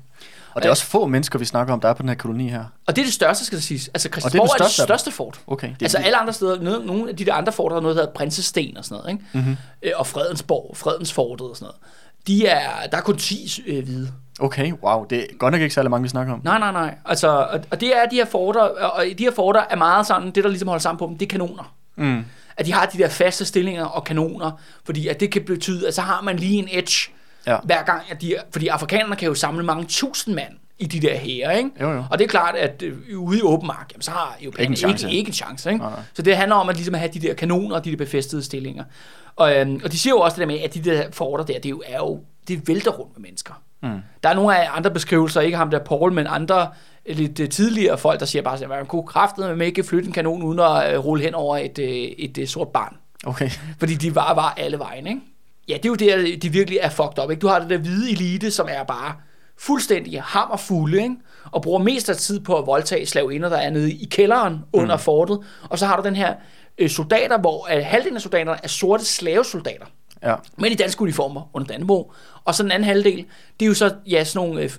Og 0.54 0.62
det 0.62 0.66
er 0.66 0.70
også 0.70 0.84
få 0.84 1.06
mennesker, 1.06 1.38
vi 1.38 1.44
snakker 1.44 1.72
om, 1.74 1.80
der 1.80 1.88
er 1.88 1.92
på 1.94 2.02
den 2.02 2.08
her 2.08 2.16
koloni 2.16 2.48
her. 2.48 2.64
Og 2.86 2.96
det 2.96 3.02
er 3.02 3.06
det 3.06 3.14
største, 3.14 3.44
skal 3.44 3.56
det 3.56 3.64
siges. 3.64 3.88
Altså 3.88 4.08
Christiansborg 4.12 4.44
er, 4.44 4.48
største 4.56 4.82
det 4.82 4.86
største 4.88 5.10
fort. 5.10 5.40
Okay. 5.46 5.68
Det, 5.68 5.82
Altså 5.82 5.98
alle 5.98 6.16
andre 6.16 6.32
steder, 6.32 6.80
nogle, 6.84 7.08
af 7.08 7.16
de 7.16 7.24
der 7.24 7.34
andre 7.34 7.52
forter, 7.52 7.74
der 7.74 7.80
er 7.80 7.82
noget, 7.82 7.96
der 7.96 8.02
hedder 8.02 8.14
Prinsesten 8.14 8.76
og 8.76 8.84
sådan 8.84 8.98
noget, 9.02 9.12
ikke? 9.12 9.48
Mhm. 9.48 9.56
Øh, 9.82 9.92
og 9.96 10.06
Fredensborg, 10.06 10.76
Fredensfortet 10.76 11.46
og 11.50 11.56
sådan 11.56 11.64
noget. 11.66 11.80
De 12.26 12.46
er, 12.46 12.86
der 12.92 12.96
er 12.98 13.02
kun 13.02 13.16
10 13.18 13.62
øh, 13.66 13.84
hvide. 13.84 14.12
Okay, 14.40 14.72
wow. 14.82 15.04
Det 15.10 15.18
er 15.18 15.24
godt 15.38 15.52
nok 15.52 15.60
ikke 15.62 15.74
særlig 15.74 15.90
mange, 15.90 16.02
vi 16.02 16.08
snakker 16.08 16.32
om. 16.32 16.40
Nej, 16.44 16.58
nej, 16.58 16.72
nej. 16.72 16.94
Altså, 17.04 17.28
og, 17.28 17.60
og 17.70 17.80
det 17.80 17.96
er 17.96 18.06
de 18.10 18.16
her 18.16 18.24
forter, 18.24 18.60
og 18.60 19.04
de 19.18 19.24
her 19.24 19.32
forter 19.32 19.60
er 19.70 19.76
meget 19.76 20.06
sådan, 20.06 20.30
det 20.30 20.44
der 20.44 20.50
ligesom 20.50 20.68
holder 20.68 20.80
sammen 20.80 20.98
på 20.98 21.06
dem, 21.06 21.18
det 21.18 21.26
er 21.26 21.30
kanoner. 21.30 21.74
Mm. 21.96 22.24
At 22.56 22.66
de 22.66 22.72
har 22.72 22.86
de 22.86 22.98
der 22.98 23.08
faste 23.08 23.44
stillinger 23.44 23.84
og 23.84 24.04
kanoner, 24.04 24.50
fordi 24.84 25.08
at 25.08 25.20
det 25.20 25.30
kan 25.32 25.44
betyde, 25.44 25.88
at 25.88 25.94
så 25.94 26.02
har 26.02 26.22
man 26.22 26.36
lige 26.36 26.56
en 26.58 26.68
edge, 26.72 27.10
Ja. 27.46 27.56
hver 27.64 27.82
gang, 27.82 28.02
at 28.10 28.22
de, 28.22 28.34
fordi 28.52 28.68
afrikanerne 28.68 29.16
kan 29.16 29.28
jo 29.28 29.34
samle 29.34 29.64
mange 29.64 29.84
tusind 29.84 30.34
mand 30.34 30.52
i 30.78 30.86
de 30.86 31.00
der 31.00 31.16
hære, 31.16 31.56
ikke? 31.58 31.70
Jo, 31.80 31.90
jo. 31.92 32.04
Og 32.10 32.18
det 32.18 32.24
er 32.24 32.28
klart, 32.28 32.54
at 32.54 32.82
øh, 32.82 33.18
ude 33.18 33.38
i 33.38 33.42
åben 33.42 33.66
mark, 33.66 33.90
jamen, 33.92 34.02
så 34.02 34.10
har 34.10 34.36
jo 34.40 34.50
Ikke 34.58 34.70
en 34.70 34.76
chance. 34.76 35.06
ikke, 35.06 35.18
ikke 35.18 35.28
en 35.28 35.34
chance. 35.34 35.70
Ikke? 35.70 35.78
Nej, 35.82 35.90
nej. 35.90 36.00
Så 36.14 36.22
det 36.22 36.36
handler 36.36 36.56
om 36.56 36.68
at, 36.68 36.76
ligesom 36.76 36.94
at 36.94 37.00
have 37.00 37.10
de 37.14 37.18
der 37.20 37.34
kanoner 37.34 37.76
og 37.76 37.84
de 37.84 37.90
der 37.90 37.96
befæstede 37.96 38.42
stillinger. 38.42 38.84
Og, 39.36 39.56
øhm, 39.56 39.80
og 39.84 39.92
de 39.92 39.98
siger 39.98 40.12
jo 40.14 40.20
også 40.20 40.34
det 40.34 40.40
der 40.40 40.46
med, 40.46 40.60
at 40.60 40.74
de 40.74 40.80
der 40.84 41.02
forter 41.12 41.44
der, 41.44 41.54
det 41.54 41.64
er 41.66 41.70
jo, 41.70 41.82
er 41.86 41.96
jo 41.96 42.20
det 42.48 42.68
vælter 42.68 42.90
rundt 42.90 43.16
med 43.18 43.22
mennesker. 43.28 43.54
Mm. 43.82 43.88
Der 44.22 44.28
er 44.28 44.34
nogle 44.34 44.58
af 44.58 44.68
andre 44.76 44.90
beskrivelser, 44.90 45.40
ikke 45.40 45.56
ham 45.56 45.70
der 45.70 45.78
Paul, 45.78 46.12
men 46.12 46.26
andre 46.26 46.68
lidt 47.06 47.40
øh, 47.40 47.48
tidligere 47.48 47.98
folk, 47.98 48.20
der 48.20 48.26
siger 48.26 48.42
bare, 48.42 48.62
at 48.62 48.68
man 48.68 48.86
kunne 48.86 49.06
kraftet 49.06 49.58
med 49.58 49.66
ikke 49.66 49.84
flytte 49.84 50.06
en 50.06 50.12
kanon 50.12 50.42
uden 50.42 50.58
at 50.58 50.94
øh, 50.94 51.04
rulle 51.04 51.24
hen 51.24 51.34
over 51.34 51.56
et, 51.56 51.78
øh, 51.78 51.88
et, 51.88 52.38
et 52.38 52.48
sort 52.48 52.68
barn. 52.68 52.96
Okay. 53.26 53.50
Fordi 53.78 53.94
de 53.94 54.14
var, 54.14 54.34
var 54.34 54.54
alle 54.56 54.78
vejen, 54.78 55.06
ikke? 55.06 55.20
Ja, 55.68 55.74
det 55.74 55.84
er 55.84 55.88
jo 55.88 55.94
der, 55.94 56.36
de 56.36 56.48
virkelig 56.48 56.78
er 56.82 56.88
fucked 56.88 57.24
up, 57.24 57.30
ikke? 57.30 57.40
Du 57.40 57.48
har 57.48 57.58
det 57.58 57.70
der 57.70 57.78
hvide 57.78 58.10
elite, 58.10 58.50
som 58.50 58.68
er 58.70 58.84
bare 58.84 59.14
fuldstændig 59.58 60.22
hammerfulde, 60.22 61.02
ikke? 61.02 61.14
Og 61.52 61.62
bruger 61.62 61.78
mest 61.78 62.10
af 62.10 62.16
tid 62.16 62.40
på 62.40 62.58
at 62.58 62.66
voldtage 62.66 63.06
slavinder, 63.06 63.48
der 63.48 63.56
er 63.56 63.70
nede 63.70 63.92
i 63.92 64.08
kælderen 64.10 64.58
under 64.72 64.96
mm. 64.96 65.02
fortet. 65.02 65.38
Og 65.70 65.78
så 65.78 65.86
har 65.86 65.96
du 65.96 66.02
den 66.02 66.16
her 66.16 66.34
øh, 66.78 66.90
soldater, 66.90 67.38
hvor 67.38 67.76
øh, 67.76 67.82
halvdelen 67.86 68.16
af 68.16 68.22
soldaterne 68.22 68.58
er 68.62 68.68
sorte 68.68 69.04
slavesoldater. 69.04 69.86
Ja. 70.24 70.34
Men 70.58 70.72
i 70.72 70.74
danske 70.74 71.02
uniformer 71.02 71.50
under 71.52 71.66
Dannebro. 71.68 72.12
Og 72.44 72.54
så 72.54 72.62
den 72.62 72.72
anden 72.72 72.84
halvdel, 72.88 73.24
det 73.60 73.66
er 73.66 73.68
jo 73.68 73.74
så 73.74 73.94
ja, 74.06 74.24
sådan 74.24 74.48
nogle 74.48 74.62
øh, 74.62 74.70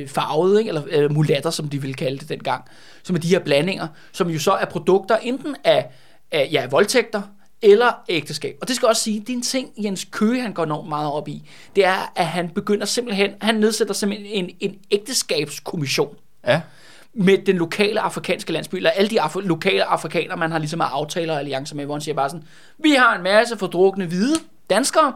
øh, 0.00 0.08
farvede, 0.08 0.58
ikke? 0.58 0.68
eller 0.68 0.82
øh, 0.90 1.12
mulatter, 1.12 1.50
som 1.50 1.68
de 1.68 1.80
ville 1.80 1.94
kalde 1.94 2.18
det 2.18 2.28
dengang. 2.28 2.64
Som 3.02 3.16
er 3.16 3.20
de 3.20 3.28
her 3.28 3.38
blandinger, 3.38 3.88
som 4.12 4.30
jo 4.30 4.38
så 4.38 4.52
er 4.52 4.64
produkter 4.64 5.16
enten 5.16 5.56
af, 5.64 5.86
af 6.32 6.48
ja, 6.52 6.66
voldtægter, 6.70 7.22
eller 7.62 7.92
ægteskab. 8.08 8.56
Og 8.60 8.68
det 8.68 8.76
skal 8.76 8.88
også 8.88 9.02
sige, 9.02 9.20
det 9.20 9.28
er 9.28 9.32
en 9.32 9.42
ting, 9.42 9.70
Jens 9.84 10.04
Køge 10.10 10.40
han 10.42 10.52
går 10.52 10.64
enormt 10.64 10.88
meget 10.88 11.12
op 11.12 11.28
i. 11.28 11.42
Det 11.76 11.84
er, 11.84 12.12
at 12.16 12.26
han 12.26 12.48
begynder 12.48 12.86
simpelthen, 12.86 13.30
han 13.40 13.54
nedsætter 13.54 13.94
simpelthen 13.94 14.44
en, 14.44 14.50
en 14.60 14.74
ægteskabskommission 14.90 16.16
Ja. 16.46 16.60
med 17.14 17.38
den 17.38 17.56
lokale 17.56 18.00
afrikanske 18.00 18.52
landsby, 18.52 18.76
eller 18.76 18.90
alle 18.90 19.10
de 19.10 19.20
af- 19.20 19.30
lokale 19.48 19.84
afrikanere, 19.84 20.36
man 20.36 20.50
har 20.52 20.58
ligesom 20.58 20.80
aftaler 20.80 21.32
og 21.32 21.38
alliancer 21.38 21.76
med, 21.76 21.84
hvor 21.84 21.94
han 21.94 22.00
siger 22.00 22.14
bare 22.14 22.30
sådan, 22.30 22.44
vi 22.78 22.90
har 22.90 23.16
en 23.16 23.22
masse 23.22 23.56
fordrukne 23.56 24.06
hvide 24.06 24.34
danskere, 24.70 25.12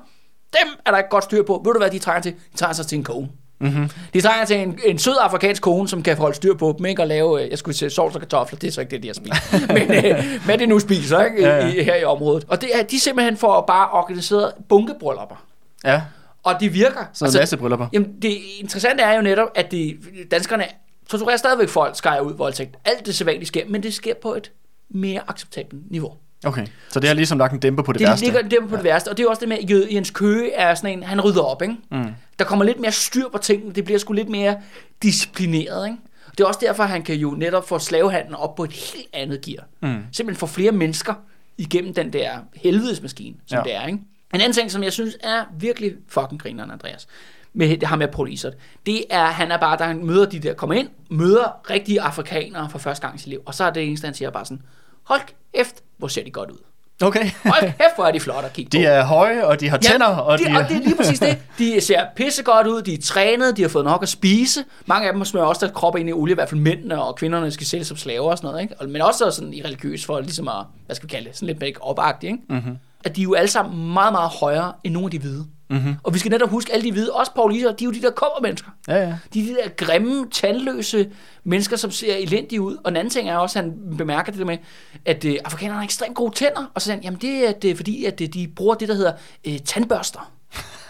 dem 0.52 0.72
er 0.86 0.90
der 0.90 0.98
ikke 0.98 1.10
godt 1.10 1.24
styr 1.24 1.42
på. 1.42 1.62
Ved 1.64 1.72
du 1.72 1.78
hvad 1.78 1.90
de 1.90 1.98
trænger 1.98 2.22
til? 2.22 2.32
De 2.52 2.56
trænger 2.56 2.74
sig 2.74 2.86
til 2.86 2.98
en 2.98 3.04
kone. 3.04 3.28
Mm-hmm. 3.60 3.90
De 4.14 4.20
trænger 4.20 4.44
til 4.44 4.56
en, 4.56 4.78
en 4.84 4.98
sød 4.98 5.16
afrikansk 5.20 5.62
kone, 5.62 5.88
som 5.88 6.02
kan 6.02 6.16
holde 6.16 6.36
styr 6.36 6.54
på 6.54 6.74
dem, 6.78 6.86
ikke? 6.86 7.02
Og 7.02 7.08
lave, 7.08 7.42
øh, 7.42 7.50
jeg 7.50 7.58
skulle 7.58 7.76
sige 7.76 7.90
sovs 7.90 8.14
og 8.14 8.20
kartofler, 8.20 8.58
det 8.58 8.68
er 8.68 8.72
så 8.72 8.80
ikke 8.80 8.90
det, 8.90 9.02
de 9.02 9.08
har 9.08 9.14
spist. 9.14 9.52
Men 9.76 10.04
øh, 10.04 10.44
hvad 10.44 10.58
det 10.58 10.68
nu 10.68 10.78
spiser, 10.78 11.24
ikke? 11.24 11.42
Ja, 11.42 11.56
ja. 11.56 11.66
I, 11.66 11.82
her 11.82 11.96
i 11.96 12.04
området. 12.04 12.44
Og 12.48 12.60
det 12.60 12.78
er, 12.78 12.82
de 12.82 13.00
simpelthen 13.00 13.36
får 13.36 13.64
bare 13.66 13.90
organiseret 13.90 14.52
bunkebryllupper. 14.68 15.44
Ja. 15.84 16.02
Og 16.42 16.54
det 16.60 16.74
virker. 16.74 17.00
Så 17.12 17.24
altså, 17.24 17.38
en 17.38 17.42
masse 17.42 17.56
bryllupper. 17.56 17.86
Jamen, 17.92 18.22
det 18.22 18.38
interessante 18.60 19.02
er 19.02 19.14
jo 19.14 19.22
netop, 19.22 19.48
at 19.54 19.70
de, 19.70 19.98
danskerne 20.30 20.64
torturerer 21.08 21.36
stadigvæk 21.36 21.68
folk, 21.68 21.96
skærer 21.96 22.20
ud 22.20 22.32
voldtægt. 22.32 22.76
Alt 22.84 23.06
det 23.06 23.14
sædvanligt 23.14 23.48
sker, 23.48 23.64
men 23.68 23.82
det 23.82 23.94
sker 23.94 24.14
på 24.22 24.34
et 24.34 24.52
mere 24.90 25.20
acceptabelt 25.28 25.90
niveau. 25.90 26.12
Okay. 26.44 26.66
Så 26.88 27.00
det 27.00 27.08
har 27.08 27.14
ligesom 27.14 27.38
lagt 27.38 27.52
en 27.52 27.58
dæmper 27.60 27.82
på 27.82 27.92
det, 27.92 27.98
Det, 28.00 28.06
det 28.06 28.10
værste. 28.10 28.24
ligger 28.26 28.42
der 28.60 28.66
på 28.68 28.76
det 28.76 28.84
værste, 28.84 29.08
og 29.08 29.16
det 29.16 29.24
er 29.24 29.28
også 29.30 29.40
det 29.40 29.48
med, 29.48 29.58
at 29.58 29.92
Jens 29.94 30.10
Køge 30.10 30.52
er 30.52 30.74
sådan 30.74 30.98
en, 30.98 31.02
han 31.02 31.20
rydder 31.20 31.42
op, 31.42 31.62
ikke? 31.62 31.74
Mm. 31.90 32.04
Der 32.38 32.44
kommer 32.44 32.64
lidt 32.64 32.80
mere 32.80 32.92
styr 32.92 33.28
på 33.32 33.38
tingene, 33.38 33.72
det 33.74 33.84
bliver 33.84 33.98
sgu 33.98 34.12
lidt 34.12 34.28
mere 34.28 34.56
disciplineret, 35.02 35.86
ikke? 35.86 35.98
Det 36.30 36.40
er 36.40 36.44
også 36.48 36.60
derfor, 36.62 36.82
han 36.82 37.02
kan 37.02 37.14
jo 37.16 37.30
netop 37.30 37.68
få 37.68 37.78
slavehandlen 37.78 38.34
op 38.34 38.54
på 38.54 38.64
et 38.64 38.72
helt 38.72 39.08
andet 39.12 39.40
gear. 39.40 39.64
Mm. 39.82 40.02
Simpelthen 40.12 40.36
få 40.40 40.46
flere 40.46 40.72
mennesker 40.72 41.14
igennem 41.58 41.94
den 41.94 42.12
der 42.12 42.30
helvedesmaskine, 42.54 43.36
som 43.46 43.56
Ja. 43.56 43.58
ja. 43.58 43.62
det 43.78 43.82
er, 43.82 43.86
ikke? 43.86 43.98
En 44.34 44.40
anden 44.40 44.52
ting, 44.52 44.70
som 44.70 44.82
jeg 44.82 44.92
synes 44.92 45.16
er 45.22 45.44
virkelig 45.58 45.92
fucking 46.08 46.42
grineren, 46.42 46.70
Andreas, 46.70 47.06
med 47.54 47.68
det 47.76 47.88
har 47.88 47.96
med 47.96 48.08
Paul 48.08 48.32
Isert, 48.32 48.52
det 48.86 49.04
er, 49.10 49.24
han 49.24 49.50
er 49.52 49.56
bare, 49.58 49.76
da 49.76 49.84
han 49.84 50.06
møder 50.06 50.26
de 50.26 50.38
der, 50.38 50.54
kommer 50.54 50.74
ind, 50.74 50.88
møder 51.10 51.70
rigtige 51.70 52.00
afrikanere 52.00 52.70
for 52.70 52.78
første 52.78 53.06
gang 53.06 53.16
i 53.16 53.18
sit 53.18 53.28
liv, 53.28 53.40
og 53.46 53.54
så 53.54 53.64
er 53.64 53.70
det 53.70 53.84
eneste, 53.86 54.04
han 54.04 54.14
siger 54.14 54.30
bare 54.30 54.44
sådan, 54.44 54.62
hold 55.02 55.20
efter, 55.54 55.80
hvor 56.02 56.08
ser 56.08 56.24
de 56.24 56.30
godt 56.30 56.50
ud. 56.50 56.58
Okay. 57.02 57.30
Hold 57.44 57.60
kæft, 57.60 57.94
hvor 57.94 58.04
er 58.04 58.12
de 58.12 58.20
flotte 58.20 58.46
at 58.46 58.52
kigge 58.52 58.70
på. 58.70 58.80
De 58.80 58.86
er 58.86 59.04
høje, 59.04 59.46
og 59.46 59.60
de 59.60 59.68
har 59.68 59.76
tænder, 59.76 60.06
og 60.06 60.38
de, 60.38 60.44
de, 60.44 60.56
og 60.56 60.68
det 60.68 60.76
er 60.76 60.80
lige 60.80 60.96
præcis 60.96 61.18
det. 61.18 61.38
De 61.58 61.80
ser 61.80 62.04
pissegodt 62.16 62.66
ud, 62.66 62.82
de 62.82 62.94
er 62.94 62.98
trænet, 63.02 63.56
de 63.56 63.62
har 63.62 63.68
fået 63.68 63.84
nok 63.84 64.02
at 64.02 64.08
spise. 64.08 64.64
Mange 64.86 65.06
af 65.06 65.12
dem 65.12 65.24
smører 65.24 65.44
også 65.44 65.60
deres 65.66 65.72
krop 65.74 65.96
ind 65.96 66.08
i 66.08 66.12
olie, 66.12 66.32
i 66.32 66.34
hvert 66.34 66.48
fald 66.48 66.60
mændene 66.60 67.02
og 67.02 67.16
kvinderne 67.16 67.50
skal 67.50 67.66
sælges 67.66 67.86
som 67.86 67.96
slaver 67.96 68.30
og 68.30 68.38
sådan 68.38 68.50
noget. 68.50 68.62
Ikke? 68.62 68.86
Men 68.86 69.02
også 69.02 69.30
sådan 69.30 69.54
i 69.54 69.62
religiøs 69.62 70.04
for 70.04 70.20
ligesom 70.20 70.48
at, 70.48 70.54
hvad 70.86 70.96
skal 70.96 71.08
vi 71.08 71.10
kalde 71.10 71.28
det, 71.28 71.36
sådan 71.36 71.46
lidt 71.46 71.60
make 71.60 71.90
up 71.90 71.98
ikke? 72.22 72.38
Mm-hmm. 72.48 72.76
At 73.04 73.16
de 73.16 73.20
er 73.20 73.22
jo 73.22 73.34
alle 73.34 73.50
sammen 73.50 73.92
meget, 73.92 74.12
meget 74.12 74.30
højere 74.30 74.72
end 74.84 74.94
nogle 74.94 75.06
af 75.06 75.10
de 75.10 75.18
hvide. 75.18 75.46
Mm-hmm. 75.72 75.94
Og 76.02 76.14
vi 76.14 76.18
skal 76.18 76.30
netop 76.30 76.50
huske, 76.50 76.72
alle 76.72 76.84
de 76.84 76.92
hvide, 76.92 77.12
også 77.12 77.32
pauliser, 77.34 77.72
de 77.72 77.84
er 77.84 77.86
jo 77.86 77.92
de 77.92 78.02
der 78.02 78.10
kommer-mennesker. 78.10 78.70
Ja, 78.88 78.96
ja. 78.96 79.14
De 79.34 79.40
er 79.40 79.44
de 79.46 79.56
der 79.62 79.68
grimme, 79.86 80.26
tandløse 80.30 81.08
mennesker, 81.44 81.76
som 81.76 81.90
ser 81.90 82.16
elendige 82.16 82.60
ud. 82.60 82.76
Og 82.84 82.90
en 82.90 82.96
anden 82.96 83.10
ting 83.10 83.28
er 83.30 83.36
også, 83.36 83.58
at 83.58 83.64
han 83.64 83.74
bemærker 83.98 84.32
det 84.32 84.38
der 84.38 84.46
med, 84.46 84.58
at 85.04 85.24
øh, 85.24 85.36
afrikanerne 85.44 85.78
har 85.78 85.84
ekstremt 85.84 86.14
gode 86.14 86.34
tænder. 86.34 86.70
Og 86.74 86.80
så 86.80 86.84
siger 86.84 86.94
han, 86.94 87.04
jamen 87.04 87.18
det 87.20 87.48
er, 87.48 87.52
det 87.52 87.70
er 87.70 87.74
fordi, 87.76 88.04
at 88.04 88.20
øh, 88.20 88.28
de 88.28 88.48
bruger 88.56 88.74
det, 88.74 88.88
der 88.88 88.94
hedder 88.94 89.12
øh, 89.46 89.58
tandbørster. 89.58 90.32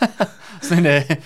Sådan 0.63 0.87
en, 0.87 0.93
øh, 0.93 1.17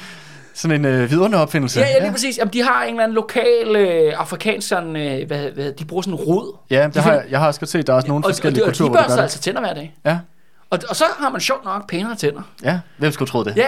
sådan 0.54 0.80
en 0.80 0.84
øh, 0.84 1.10
vidunderopfindelse. 1.10 1.80
Ja, 1.80 1.86
ja, 1.86 1.98
lige 2.02 2.12
præcis. 2.12 2.38
Jamen, 2.38 2.52
de 2.52 2.62
har 2.62 2.82
en 2.82 2.88
eller 2.90 3.02
anden 3.02 3.14
lokal 3.14 3.76
øh, 3.76 4.12
afrikansk 4.16 4.68
sådan, 4.68 4.96
øh, 4.96 5.26
hvad, 5.26 5.50
hvad, 5.50 5.72
de 5.72 5.84
bruger 5.84 6.02
sådan 6.02 6.18
en 6.18 6.24
rod. 6.24 6.56
Ja, 6.70 6.88
det 6.94 7.02
har, 7.02 7.12
jeg- 7.12 7.24
jeg 7.30 7.38
har 7.40 7.46
også 7.46 7.60
godt 7.60 7.70
set, 7.70 7.86
der 7.86 7.92
er 7.92 7.96
også 7.96 8.08
nogle 8.08 8.24
og, 8.24 8.26
og, 8.28 8.32
forskellige 8.32 8.62
og, 8.64 8.68
og 8.68 8.74
de 8.74 8.78
kulturer, 8.78 8.88
hvor 8.90 8.98
de 8.98 9.04
børster 9.04 9.22
altså 9.22 9.38
tænder 9.38 9.60
hver 9.60 9.74
dag. 9.74 9.94
Ja, 10.04 10.18
Og, 10.70 10.78
og 10.88 10.96
så 10.96 11.04
har 11.18 11.30
man 11.30 11.40
sjovt 11.40 11.64
nok 11.64 11.88
pænere 11.88 12.14
tænder. 12.16 12.42
ja. 12.64 12.78
Hvem 12.98 13.12
skulle 13.12 13.28
tro 13.28 13.44
det? 13.44 13.56
Ja, 13.56 13.66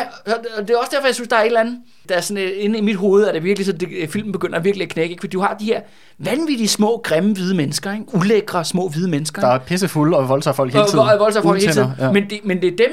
og 0.59 0.69
det 0.69 0.71
er 0.71 0.79
også 0.79 0.91
derfor, 0.95 1.07
jeg 1.07 1.15
synes, 1.15 1.29
der 1.29 1.37
er 1.37 1.41
et 1.41 1.47
eller 1.47 1.61
andet, 1.61 1.79
der 2.09 2.15
er 2.15 2.21
sådan 2.21 2.43
øh, 2.45 2.51
inde 2.57 2.79
i 2.79 2.83
mit 2.83 2.97
hoved, 2.97 3.27
at 3.27 3.35
det 3.35 3.45
virkelig 3.45 3.67
så 3.67 3.73
det, 3.73 3.89
øh, 4.01 4.09
filmen 4.09 4.33
begynder 4.33 4.61
virkelig 4.61 4.85
at 4.85 4.91
knække. 4.91 5.11
Ikke? 5.11 5.21
Fordi 5.21 5.31
du 5.33 5.41
har 5.41 5.55
de 5.61 5.65
her 5.65 5.81
vanvittige 6.19 6.69
små, 6.69 7.01
grimme 7.05 7.33
hvide 7.35 7.55
mennesker, 7.55 7.93
ikke? 7.93 8.05
ulækre 8.15 8.65
små 8.65 8.89
hvide 8.89 9.09
mennesker. 9.11 9.43
Der 9.43 9.55
ikke? 9.55 9.63
er 9.63 9.67
pissefulde 9.67 10.17
og 10.17 10.29
voldsomme 10.29 10.55
folk 10.55 10.73
hele 10.73 10.85
tiden. 10.85 10.99
Og, 10.99 11.05
og 11.13 11.19
voldsomme 11.19 11.49
folk 11.49 11.61
hele 11.61 11.73
tiden. 11.73 11.91
Ja. 11.99 12.13
Men, 12.13 12.31
det, 12.31 12.41
men 12.45 12.61
det 12.63 12.73
er 12.73 12.77
dem, 12.77 12.93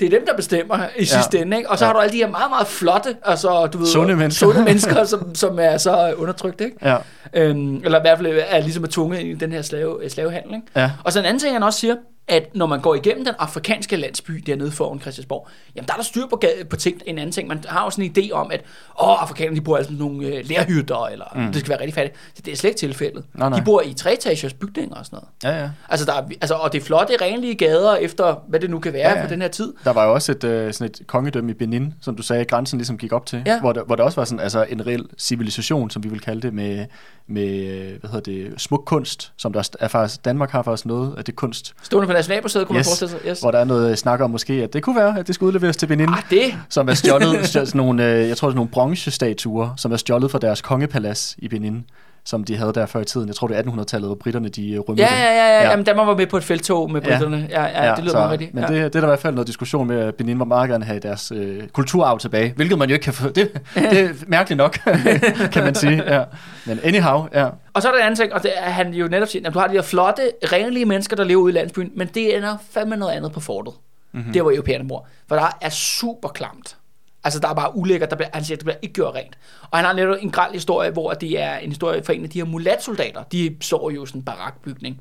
det 0.00 0.06
er 0.06 0.10
dem, 0.18 0.26
der 0.26 0.36
bestemmer 0.36 0.78
i 0.98 1.04
sidste 1.04 1.38
ende. 1.38 1.56
Ikke? 1.56 1.70
Og 1.70 1.78
så 1.78 1.84
Ja. 1.84 1.86
har 1.88 1.92
du 1.92 2.00
alle 2.00 2.12
de 2.12 2.16
her 2.16 2.30
meget, 2.30 2.50
meget 2.50 2.66
flotte, 2.66 3.16
altså, 3.24 3.66
du 3.66 3.78
ved, 3.78 3.86
Sunde 3.86 4.16
mennesker. 4.16 4.46
sunde 4.46 4.64
mennesker 4.70 5.04
som, 5.04 5.34
som 5.34 5.58
er 5.58 5.76
så 5.76 6.14
undertrykt. 6.16 6.60
Ikke? 6.60 6.76
ja. 6.82 6.96
Øhm, 7.34 7.76
eller 7.84 7.98
i 7.98 8.02
hvert 8.02 8.18
fald 8.18 8.40
er 8.48 8.60
ligesom 8.60 8.84
er 8.84 8.88
tvunget 8.88 9.18
ind 9.20 9.28
i 9.28 9.34
den 9.34 9.52
her 9.52 9.62
slave, 9.62 10.10
slavehandel. 10.10 10.54
Ikke? 10.54 10.66
Ja. 10.76 10.90
Og 11.04 11.12
så 11.12 11.18
en 11.18 11.24
anden 11.24 11.40
ting, 11.40 11.52
han 11.54 11.62
også 11.62 11.78
siger, 11.80 11.94
at 12.28 12.48
når 12.54 12.66
man 12.66 12.80
går 12.80 12.94
igennem 12.94 13.24
den 13.24 13.34
afrikanske 13.38 13.96
landsby 13.96 14.32
dernede 14.32 14.70
foran 14.70 15.00
Christiansborg, 15.00 15.48
jamen 15.76 15.86
der 15.86 15.92
er 15.92 15.96
der 15.96 16.04
styr 16.04 16.26
på, 16.30 16.40
ga- 16.44 16.64
på 16.64 16.76
ting. 16.76 17.02
En 17.06 17.18
anden 17.18 17.32
ting, 17.32 17.48
man 17.48 17.64
har 17.68 17.84
jo 17.84 17.90
sådan 17.90 18.04
en 18.04 18.14
idé 18.18 18.30
om, 18.32 18.50
at 18.50 18.60
åh, 19.00 19.22
afrikanerne 19.22 19.56
de 19.56 19.60
bor 19.64 19.76
altså 19.76 19.92
nogle 19.92 20.26
øh, 20.26 20.44
lærhytter, 20.48 21.06
eller 21.06 21.24
mm. 21.34 21.46
det 21.52 21.56
skal 21.60 21.70
være 21.70 21.80
rigtig 21.80 21.94
fattigt. 21.94 22.16
Så 22.34 22.42
det 22.44 22.52
er 22.52 22.56
slet 22.56 22.70
ikke 22.70 22.78
tilfældet. 22.78 23.24
Nej, 23.34 23.48
nej. 23.48 23.58
De 23.58 23.64
bor 23.64 23.80
i 23.82 23.92
treetagers 23.92 24.54
bygninger 24.54 24.96
og 24.96 25.06
sådan 25.06 25.18
noget. 25.42 25.56
Ja, 25.56 25.62
ja. 25.62 25.70
Altså, 25.88 26.06
der 26.06 26.12
er, 26.12 26.22
altså, 26.40 26.54
og 26.54 26.72
det 26.72 26.80
er 26.80 26.84
flotte, 26.84 27.14
renlige 27.20 27.54
gader 27.54 27.96
efter, 27.96 28.44
hvad 28.48 28.60
det 28.60 28.70
nu 28.70 28.78
kan 28.78 28.92
være 28.92 29.02
ja, 29.02 29.08
Ja, 29.08 29.14
ja. 29.14 29.20
ja. 29.20 29.26
på 29.26 29.30
den 29.32 29.40
her 29.42 29.48
tid. 29.48 29.72
Der 29.84 29.92
var 29.92 30.04
jo 30.04 30.12
også 30.14 30.32
et, 30.32 30.44
øh, 30.44 30.72
sådan 30.72 30.90
et 30.90 31.06
kongedømme 31.06 31.50
i 31.50 31.54
Benin, 31.54 31.94
som 32.00 32.16
du 32.16 32.22
sagde, 32.22 32.44
grænsen 32.44 32.78
ligesom 32.78 32.98
gik 32.98 33.12
op 33.12 33.26
til, 33.26 33.42
Ja. 33.46 33.60
hvor, 33.60 33.72
der, 33.72 33.84
hvor 33.84 33.96
der 33.96 34.02
også 34.04 34.20
var 34.20 34.24
sådan, 34.24 34.40
altså 34.40 34.66
en 34.68 34.86
reel 34.86 35.06
civilisation, 35.18 35.90
som 35.90 36.04
vi 36.04 36.08
vil 36.08 36.20
kalde 36.20 36.42
det, 36.42 36.54
med, 36.54 36.86
med 37.26 37.48
øh, 37.66 38.00
hvad 38.00 38.10
hedder 38.10 38.20
det, 38.20 38.60
smuk 38.60 38.82
kunst, 38.86 39.32
som 39.36 39.52
der 39.52 39.68
er 39.80 39.88
faktisk, 39.88 40.24
Danmark 40.24 40.50
har 40.50 40.62
faktisk 40.62 40.86
noget 40.86 41.14
af 41.18 41.24
det 41.24 41.36
kunst, 41.36 41.74
Stående 41.82 42.08
på 42.14 42.18
Nationalmuseet, 42.18 42.66
kunne 42.66 42.78
Yes. 42.78 42.86
man 42.86 42.90
forestille 42.90 43.10
sig. 43.10 43.30
Yes. 43.30 43.40
hvor 43.40 43.50
der 43.50 43.58
er 43.58 43.64
noget 43.64 43.98
snak 43.98 44.20
om 44.20 44.30
måske, 44.30 44.52
at 44.52 44.72
det 44.72 44.82
kunne 44.82 44.96
være, 44.96 45.18
at 45.18 45.26
det 45.26 45.34
skulle 45.34 45.48
udleveres 45.48 45.76
til 45.76 45.86
Benin, 45.86 46.08
Ah, 46.08 46.22
det. 46.30 46.54
som 46.68 46.88
er 46.88 46.94
stjålet, 46.94 47.28
stjålet 47.48 47.68
sådan 47.68 47.78
nogle, 47.78 48.12
øh, 48.12 48.28
jeg 48.28 48.36
tror 48.36 48.48
det 48.48 48.52
er 48.52 48.56
nogle 48.56 48.70
bronzestatuer, 48.70 49.68
som 49.76 49.92
er 49.92 49.96
stjålet 49.96 50.30
fra 50.30 50.38
deres 50.38 50.62
kongepalads 50.62 51.34
i 51.38 51.48
Benin, 51.48 51.84
som 52.24 52.44
de 52.44 52.56
havde 52.56 52.72
der 52.72 52.86
før 52.86 53.00
i 53.00 53.04
tiden. 53.04 53.28
Jeg 53.28 53.36
tror 53.36 53.46
det 53.46 53.58
er 53.58 53.62
1800-tallet, 53.62 54.08
hvor 54.08 54.14
britterne 54.14 54.48
de 54.48 54.70
øh, 54.70 54.80
rømmede 54.80 55.06
Ja, 55.06 55.14
ja, 55.14 55.24
ja, 55.24 55.46
ja. 55.46 55.62
Ja. 55.62 55.70
Jamen, 55.70 55.84
Danmark 55.84 56.06
var 56.06 56.16
med 56.16 56.26
på 56.26 56.36
et 56.36 56.44
feltog 56.44 56.90
med 56.90 57.00
britterne. 57.00 57.46
Ja, 57.50 57.62
ja, 57.62 57.84
ja 57.84 57.94
det 57.94 58.04
lyder 58.04 58.12
så, 58.12 58.18
meget 58.18 58.30
rigtigt. 58.30 58.54
Men 58.54 58.64
ja. 58.64 58.68
det, 58.68 58.76
det 58.76 58.84
er 58.84 59.00
der 59.00 59.02
i 59.02 59.10
hvert 59.10 59.18
fald 59.18 59.34
noget 59.34 59.46
diskussion 59.46 59.86
med, 59.86 60.00
at 60.00 60.14
Benin 60.14 60.38
var 60.38 60.44
meget 60.44 60.70
gerne 60.70 60.84
have 60.84 61.00
deres 61.00 61.32
øh, 61.34 61.68
kulturarv 61.68 62.18
tilbage, 62.18 62.52
hvilket 62.56 62.78
man 62.78 62.88
jo 62.88 62.92
ikke 62.92 63.04
kan 63.04 63.12
få. 63.12 63.28
Det, 63.28 63.60
det 63.74 64.00
er 64.00 64.08
mærkeligt 64.26 64.56
nok, 64.56 64.78
kan 65.52 65.64
man 65.64 65.74
sige. 65.74 66.14
Ja. 66.14 66.24
Men 66.66 66.80
anyhow, 66.84 67.26
ja. 67.34 67.48
Og 67.72 67.82
så 67.82 67.88
er 67.88 67.92
der 67.92 67.98
en 67.98 68.04
anden 68.04 68.16
ting, 68.16 68.32
og 68.32 68.42
det 68.42 68.52
er, 68.56 68.70
han 68.70 68.94
jo 68.94 69.08
netop 69.08 69.28
siger, 69.28 69.48
at 69.48 69.54
du 69.54 69.58
har 69.58 69.66
de 69.66 69.74
her 69.74 69.82
flotte, 69.82 70.30
renlige 70.52 70.84
mennesker, 70.84 71.16
der 71.16 71.24
lever 71.24 71.42
ude 71.42 71.52
i 71.52 71.56
landsbyen, 71.56 71.90
men 71.96 72.08
det 72.14 72.36
ender 72.36 72.56
fandme 72.70 72.96
noget 72.96 73.12
andet 73.12 73.32
på 73.32 73.40
fortet. 73.40 73.74
Mm-hmm. 74.12 74.32
Der 74.32 74.42
hvor 74.42 74.50
europæerne 74.50 74.88
bor. 74.88 75.06
For 75.28 75.36
der 75.36 75.58
er 75.60 75.70
super 75.70 76.28
klamt. 76.28 76.76
Altså, 77.24 77.38
der 77.40 77.48
er 77.48 77.54
bare 77.54 77.76
ulækkert. 77.76 78.10
Der 78.10 78.16
bliver, 78.16 78.28
han 78.32 78.44
siger, 78.44 78.56
at 78.56 78.60
det 78.60 78.64
bliver 78.64 78.78
ikke 78.82 78.92
gjort 78.92 79.14
rent. 79.14 79.38
Og 79.70 79.78
han 79.78 79.84
har 79.84 79.92
netop 79.92 80.16
en 80.20 80.30
græld 80.30 80.52
historie, 80.52 80.90
hvor 80.90 81.12
det 81.12 81.40
er 81.40 81.56
en 81.56 81.68
historie 81.68 82.02
for 82.04 82.12
en 82.12 82.24
af 82.24 82.30
de 82.30 82.38
her 82.38 82.46
mulatsoldater. 82.46 83.22
De 83.22 83.56
står 83.60 83.90
jo 83.90 84.04
i 84.04 84.06
sådan 84.06 84.20
en 84.20 84.24
barakbygning. 84.24 85.00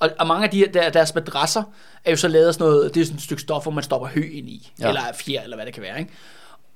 Og, 0.00 0.10
og 0.18 0.26
mange 0.26 0.44
af 0.44 0.50
de 0.50 0.58
her, 0.58 0.72
der, 0.72 0.90
deres 0.90 1.14
madrasser 1.14 1.62
er 2.04 2.10
jo 2.10 2.16
så 2.16 2.28
lavet 2.28 2.46
af 2.46 2.54
sådan 2.54 2.66
noget, 2.66 2.94
det 2.94 3.00
er 3.00 3.04
sådan 3.04 3.16
et 3.16 3.22
stykke 3.22 3.42
stof, 3.42 3.62
hvor 3.62 3.72
man 3.72 3.84
stopper 3.84 4.08
hø 4.08 4.20
ind 4.32 4.48
i. 4.48 4.72
Ja. 4.78 4.84
Ja. 4.84 4.88
Eller 4.88 5.02
fjer, 5.14 5.42
eller 5.42 5.56
hvad 5.56 5.66
det 5.66 5.74
kan 5.74 5.82
være, 5.82 5.98
ikke? 5.98 6.12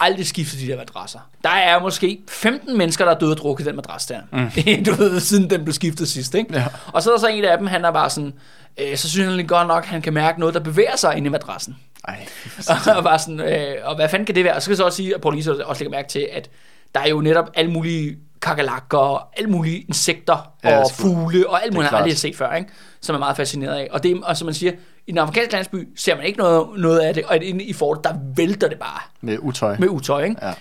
Aldrig 0.00 0.26
skiftet 0.26 0.60
de 0.60 0.66
der 0.66 0.76
madrasser. 0.76 1.18
Der 1.44 1.50
er 1.50 1.80
måske 1.80 2.20
15 2.28 2.78
mennesker, 2.78 3.04
der 3.04 3.12
er 3.12 3.18
døde 3.18 3.32
og 3.32 3.36
drukket 3.36 3.66
den 3.66 3.76
madras 3.76 4.06
der. 4.06 4.20
Mm. 4.32 4.84
du 4.86 4.94
ved, 4.94 5.20
siden 5.20 5.50
den 5.50 5.64
blev 5.64 5.72
skiftet 5.72 6.08
sidst, 6.08 6.34
ikke? 6.34 6.54
Ja. 6.54 6.66
Og 6.86 7.02
så 7.02 7.10
er 7.10 7.14
der 7.14 7.20
så 7.20 7.26
en 7.26 7.44
af 7.44 7.58
dem, 7.58 7.66
han 7.66 7.84
er 7.84 7.90
bare 7.90 8.10
sådan, 8.10 8.34
øh, 8.78 8.96
så 8.96 9.10
synes 9.10 9.26
han 9.26 9.36
lige 9.36 9.46
godt 9.46 9.68
nok, 9.68 9.82
at 9.82 9.88
han 9.88 10.02
kan 10.02 10.12
mærke 10.12 10.40
noget, 10.40 10.54
der 10.54 10.60
bevæger 10.60 10.96
sig 10.96 11.16
inde 11.16 11.26
i 11.26 11.30
madrassen. 11.30 11.76
Ej, 12.08 12.26
og 12.96 13.04
bare 13.04 13.18
sådan, 13.18 13.40
øh, 13.40 13.74
og 13.84 13.94
hvad 13.96 14.08
fanden 14.08 14.26
kan 14.26 14.34
det 14.34 14.44
være? 14.44 14.54
Og 14.54 14.62
så 14.62 14.64
skal 14.64 14.72
jeg 14.72 14.76
så 14.76 14.84
også 14.84 14.96
sige, 14.96 15.14
at 15.14 15.20
Paul 15.20 15.34
Lise 15.34 15.66
også 15.66 15.84
lægger 15.84 15.96
mærke 15.98 16.08
til, 16.08 16.28
at 16.32 16.50
der 16.94 17.00
er 17.00 17.08
jo 17.08 17.20
netop 17.20 17.50
alle 17.54 17.70
mulige 17.70 18.16
kakalakker, 18.42 18.98
og 18.98 19.22
alle 19.36 19.50
mulige 19.50 19.78
insekter, 19.80 20.52
Ja, 20.64 20.78
og 20.78 20.90
fugle, 20.90 21.48
og 21.50 21.62
alt 21.64 21.72
muligt, 21.74 21.84
han 21.84 21.90
klart. 21.90 22.00
aldrig 22.02 22.12
har 22.12 22.18
set 22.18 22.36
før, 22.36 22.52
ikke? 22.54 22.70
som 23.00 23.14
er 23.14 23.18
meget 23.18 23.36
fascineret 23.36 23.74
af. 23.76 23.88
Og, 23.90 24.02
det, 24.02 24.20
og 24.24 24.36
som 24.36 24.44
man 24.46 24.54
siger, 24.54 24.72
i 25.06 25.10
den 25.10 25.18
afrikanske 25.18 25.52
landsby 25.52 25.88
ser 25.96 26.16
man 26.16 26.24
ikke 26.26 26.38
noget, 26.38 26.66
noget 26.80 26.98
af 26.98 27.14
det, 27.14 27.24
og 27.24 27.36
inde 27.36 27.64
i 27.64 27.72
fortet, 27.72 28.04
der 28.04 28.14
vælter 28.36 28.68
det 28.68 28.78
bare 28.78 29.00
med 29.20 29.38
utøj. 29.40 29.76
med 29.78 29.88
utøj, 29.88 30.22
ikke? 30.24 30.36
Ja. 30.46 30.52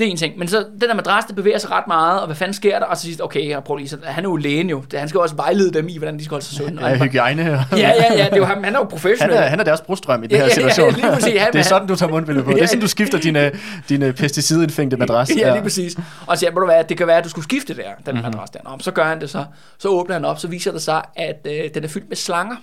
Det 0.00 0.06
er 0.06 0.10
en 0.10 0.16
ting. 0.16 0.38
Men 0.38 0.48
så 0.48 0.64
den 0.80 0.88
der 0.88 0.94
madras, 0.94 1.24
det 1.24 1.36
bevæger 1.36 1.58
sig 1.58 1.70
ret 1.70 1.86
meget, 1.86 2.20
og 2.20 2.26
hvad 2.26 2.36
fanden 2.36 2.54
sker 2.54 2.78
der? 2.78 2.86
Og 2.86 2.96
så 2.96 3.02
sidst, 3.02 3.20
okay, 3.22 3.48
jeg 3.48 3.64
prøver 3.64 3.78
lige, 3.78 3.88
så 3.88 3.96
han 4.04 4.24
er 4.24 4.28
jo 4.28 4.36
lægen 4.36 4.70
jo. 4.70 4.84
Han 4.94 5.08
skal 5.08 5.20
også 5.20 5.34
vejlede 5.34 5.72
dem 5.72 5.88
i, 5.88 5.98
hvordan 5.98 6.18
de 6.18 6.24
skal 6.24 6.30
holde 6.34 6.44
sig 6.44 6.56
sunde. 6.56 6.82
Ja, 6.82 6.88
han- 6.88 7.08
hygiejne. 7.08 7.42
ja, 7.72 7.76
ja, 7.76 7.92
ja, 8.16 8.24
det 8.24 8.32
er 8.32 8.36
jo 8.36 8.44
ham. 8.44 8.64
Han 8.64 8.74
er 8.74 8.78
jo 8.78 8.84
Han 8.84 8.90
professionel. 8.90 9.36
er, 9.36 9.40
han 9.42 9.60
er 9.60 9.64
deres 9.64 9.80
brudstrøm 9.80 10.22
i 10.22 10.26
den 10.26 10.30
Ja, 10.30 10.36
her 10.36 10.42
ja, 10.44 10.48
ja, 10.48 10.54
situation. 10.54 10.92
lige 10.92 11.12
præcis. 11.12 11.40
Han- 11.40 11.52
det 11.52 11.58
er 11.58 11.62
sådan, 11.62 11.88
du 11.88 11.96
tager 11.96 12.10
mundbindet 12.12 12.44
på. 12.44 12.50
Det 12.50 12.56
Ja. 12.58 12.62
er 12.62 12.66
sådan, 12.66 12.80
du 12.80 12.88
skifter 12.88 13.18
dine, 13.18 13.50
dine 13.88 14.12
pesticidindfængte 14.12 14.96
madras. 14.96 15.30
Ja, 15.36 15.52
lige 15.52 15.62
præcis. 15.62 15.96
Og 16.26 16.38
så 16.38 16.46
må 16.54 16.60
du 16.60 16.66
være, 16.66 16.82
det 16.88 16.96
kan 16.96 17.06
være, 17.06 17.16
at 17.18 17.24
du 17.24 17.28
skulle 17.28 17.44
skifte 17.44 17.74
der, 17.76 17.82
den 17.82 17.90
Mhm. 18.06 18.14
mm-hmm. 18.14 18.30
madras 18.32 18.50
der. 18.50 18.58
Nå, 18.64 18.70
så 18.80 18.90
gør 18.90 19.04
han 19.04 19.20
det 19.20 19.30
så. 19.30 19.44
Så 19.78 19.88
åbner 19.88 20.14
han 20.14 20.24
op, 20.24 20.38
så 20.38 20.48
viser 20.48 20.72
det 20.72 20.82
sig, 20.82 21.02
at 21.16 21.46
øh, 21.50 21.70
den 21.74 21.84
er 21.84 21.88
fyldt 21.88 22.08
med 22.08 22.16
slanger. 22.16 22.56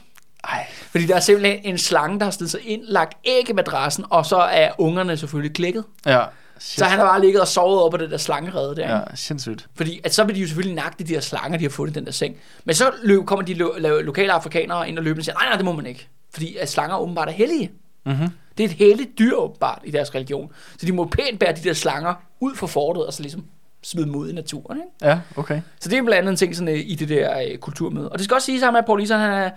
Ej, 0.44 0.66
Fordi 0.92 1.06
der 1.06 1.16
er 1.16 1.20
simpelthen 1.20 1.60
en 1.64 1.78
slange, 1.78 2.20
der 2.20 2.24
har 2.26 2.32
stedet 2.32 2.52
sig 2.52 2.60
ind, 2.66 2.82
lagt 2.84 3.14
æg 3.26 3.50
i 3.50 3.54
madrassen, 3.54 4.06
og 4.10 4.26
så 4.26 4.38
er 4.38 4.70
ungerne 4.78 5.18
selvfølgelig 5.18 5.56
klikket. 5.56 5.84
ja. 6.06 6.20
Så 6.60 6.86
han 6.86 7.00
har 7.00 7.06
bare 7.06 7.22
ligget 7.22 7.42
og 7.42 7.48
sovet 7.48 7.80
over 7.80 7.90
på 7.92 7.98
det 7.98 8.12
der 8.12 8.18
slangerede 8.18 8.76
der. 8.76 8.96
Ja, 8.96 9.02
sindssygt. 9.16 9.68
Fordi 9.76 10.02
at 10.04 10.14
så 10.14 10.24
vil 10.24 10.36
de 10.36 10.40
jo 10.42 10.48
selvfølgelig 10.48 10.76
nakke 10.76 11.04
de 11.04 11.14
der 11.14 11.20
slanger, 11.20 11.58
de 11.58 11.64
har 11.64 11.70
fundet 11.70 11.94
i 11.96 12.00
den 12.00 12.06
der 12.06 12.12
seng. 12.12 12.36
Men 12.66 12.76
så 12.76 12.92
løb, 13.04 13.26
kommer 13.26 13.46
de 13.46 13.54
lo- 13.54 13.74
lo- 13.78 14.00
lokale 14.02 14.34
afrikanere 14.34 14.90
ind 14.90 14.98
og 14.98 15.04
løber 15.04 15.20
og 15.20 15.26
siger, 15.26 15.36
nej, 15.36 15.46
nej, 15.50 15.56
det 15.56 15.66
må 15.66 15.72
man 15.72 15.86
ikke. 15.86 16.08
Fordi 16.34 16.56
at 16.56 16.70
slanger 16.70 16.98
åbenbart 16.98 17.28
er 17.28 17.32
hellige. 17.32 17.72
Mm-hmm. 18.06 18.28
Det 18.58 18.64
er 18.64 18.68
et 18.68 18.74
helligt 18.76 19.20
dyr 19.20 19.36
åbenbart 19.36 19.82
i 19.86 19.92
deres 19.92 20.16
religion. 20.16 20.52
Så 20.78 20.86
de 20.86 20.92
må 20.92 21.06
pænt 21.06 21.40
bære 21.40 21.52
de 21.56 21.64
der 21.64 21.74
slanger 21.74 22.14
ud 22.40 22.56
fra 22.56 22.68
fortet, 22.68 23.06
og 23.06 23.14
så 23.14 23.22
ligesom 23.22 23.44
smide 23.84 24.06
dem 24.06 24.16
ud 24.16 24.30
i 24.30 24.34
naturen. 24.34 24.78
Ikke? 24.78 25.10
Ja, 25.12 25.20
okay. 25.36 25.62
Så 25.80 25.90
det 25.90 25.98
er 25.98 26.04
blandt 26.04 26.18
andet 26.20 26.30
en 26.32 26.36
ting 26.38 26.56
sådan, 26.56 26.74
øh, 26.76 26.80
i 26.86 26.96
det 26.96 27.10
der 27.10 27.40
øh, 27.52 27.58
kulturmøde. 27.58 28.10
Og 28.10 28.18
det 28.18 28.26
skal 28.26 28.36
også 28.36 28.46
siges 28.46 28.60
sammen 28.60 28.80
med 28.80 28.86
Paul 28.86 29.00
Lisa, 29.00 29.18
han 29.18 29.32
er, 29.32 29.50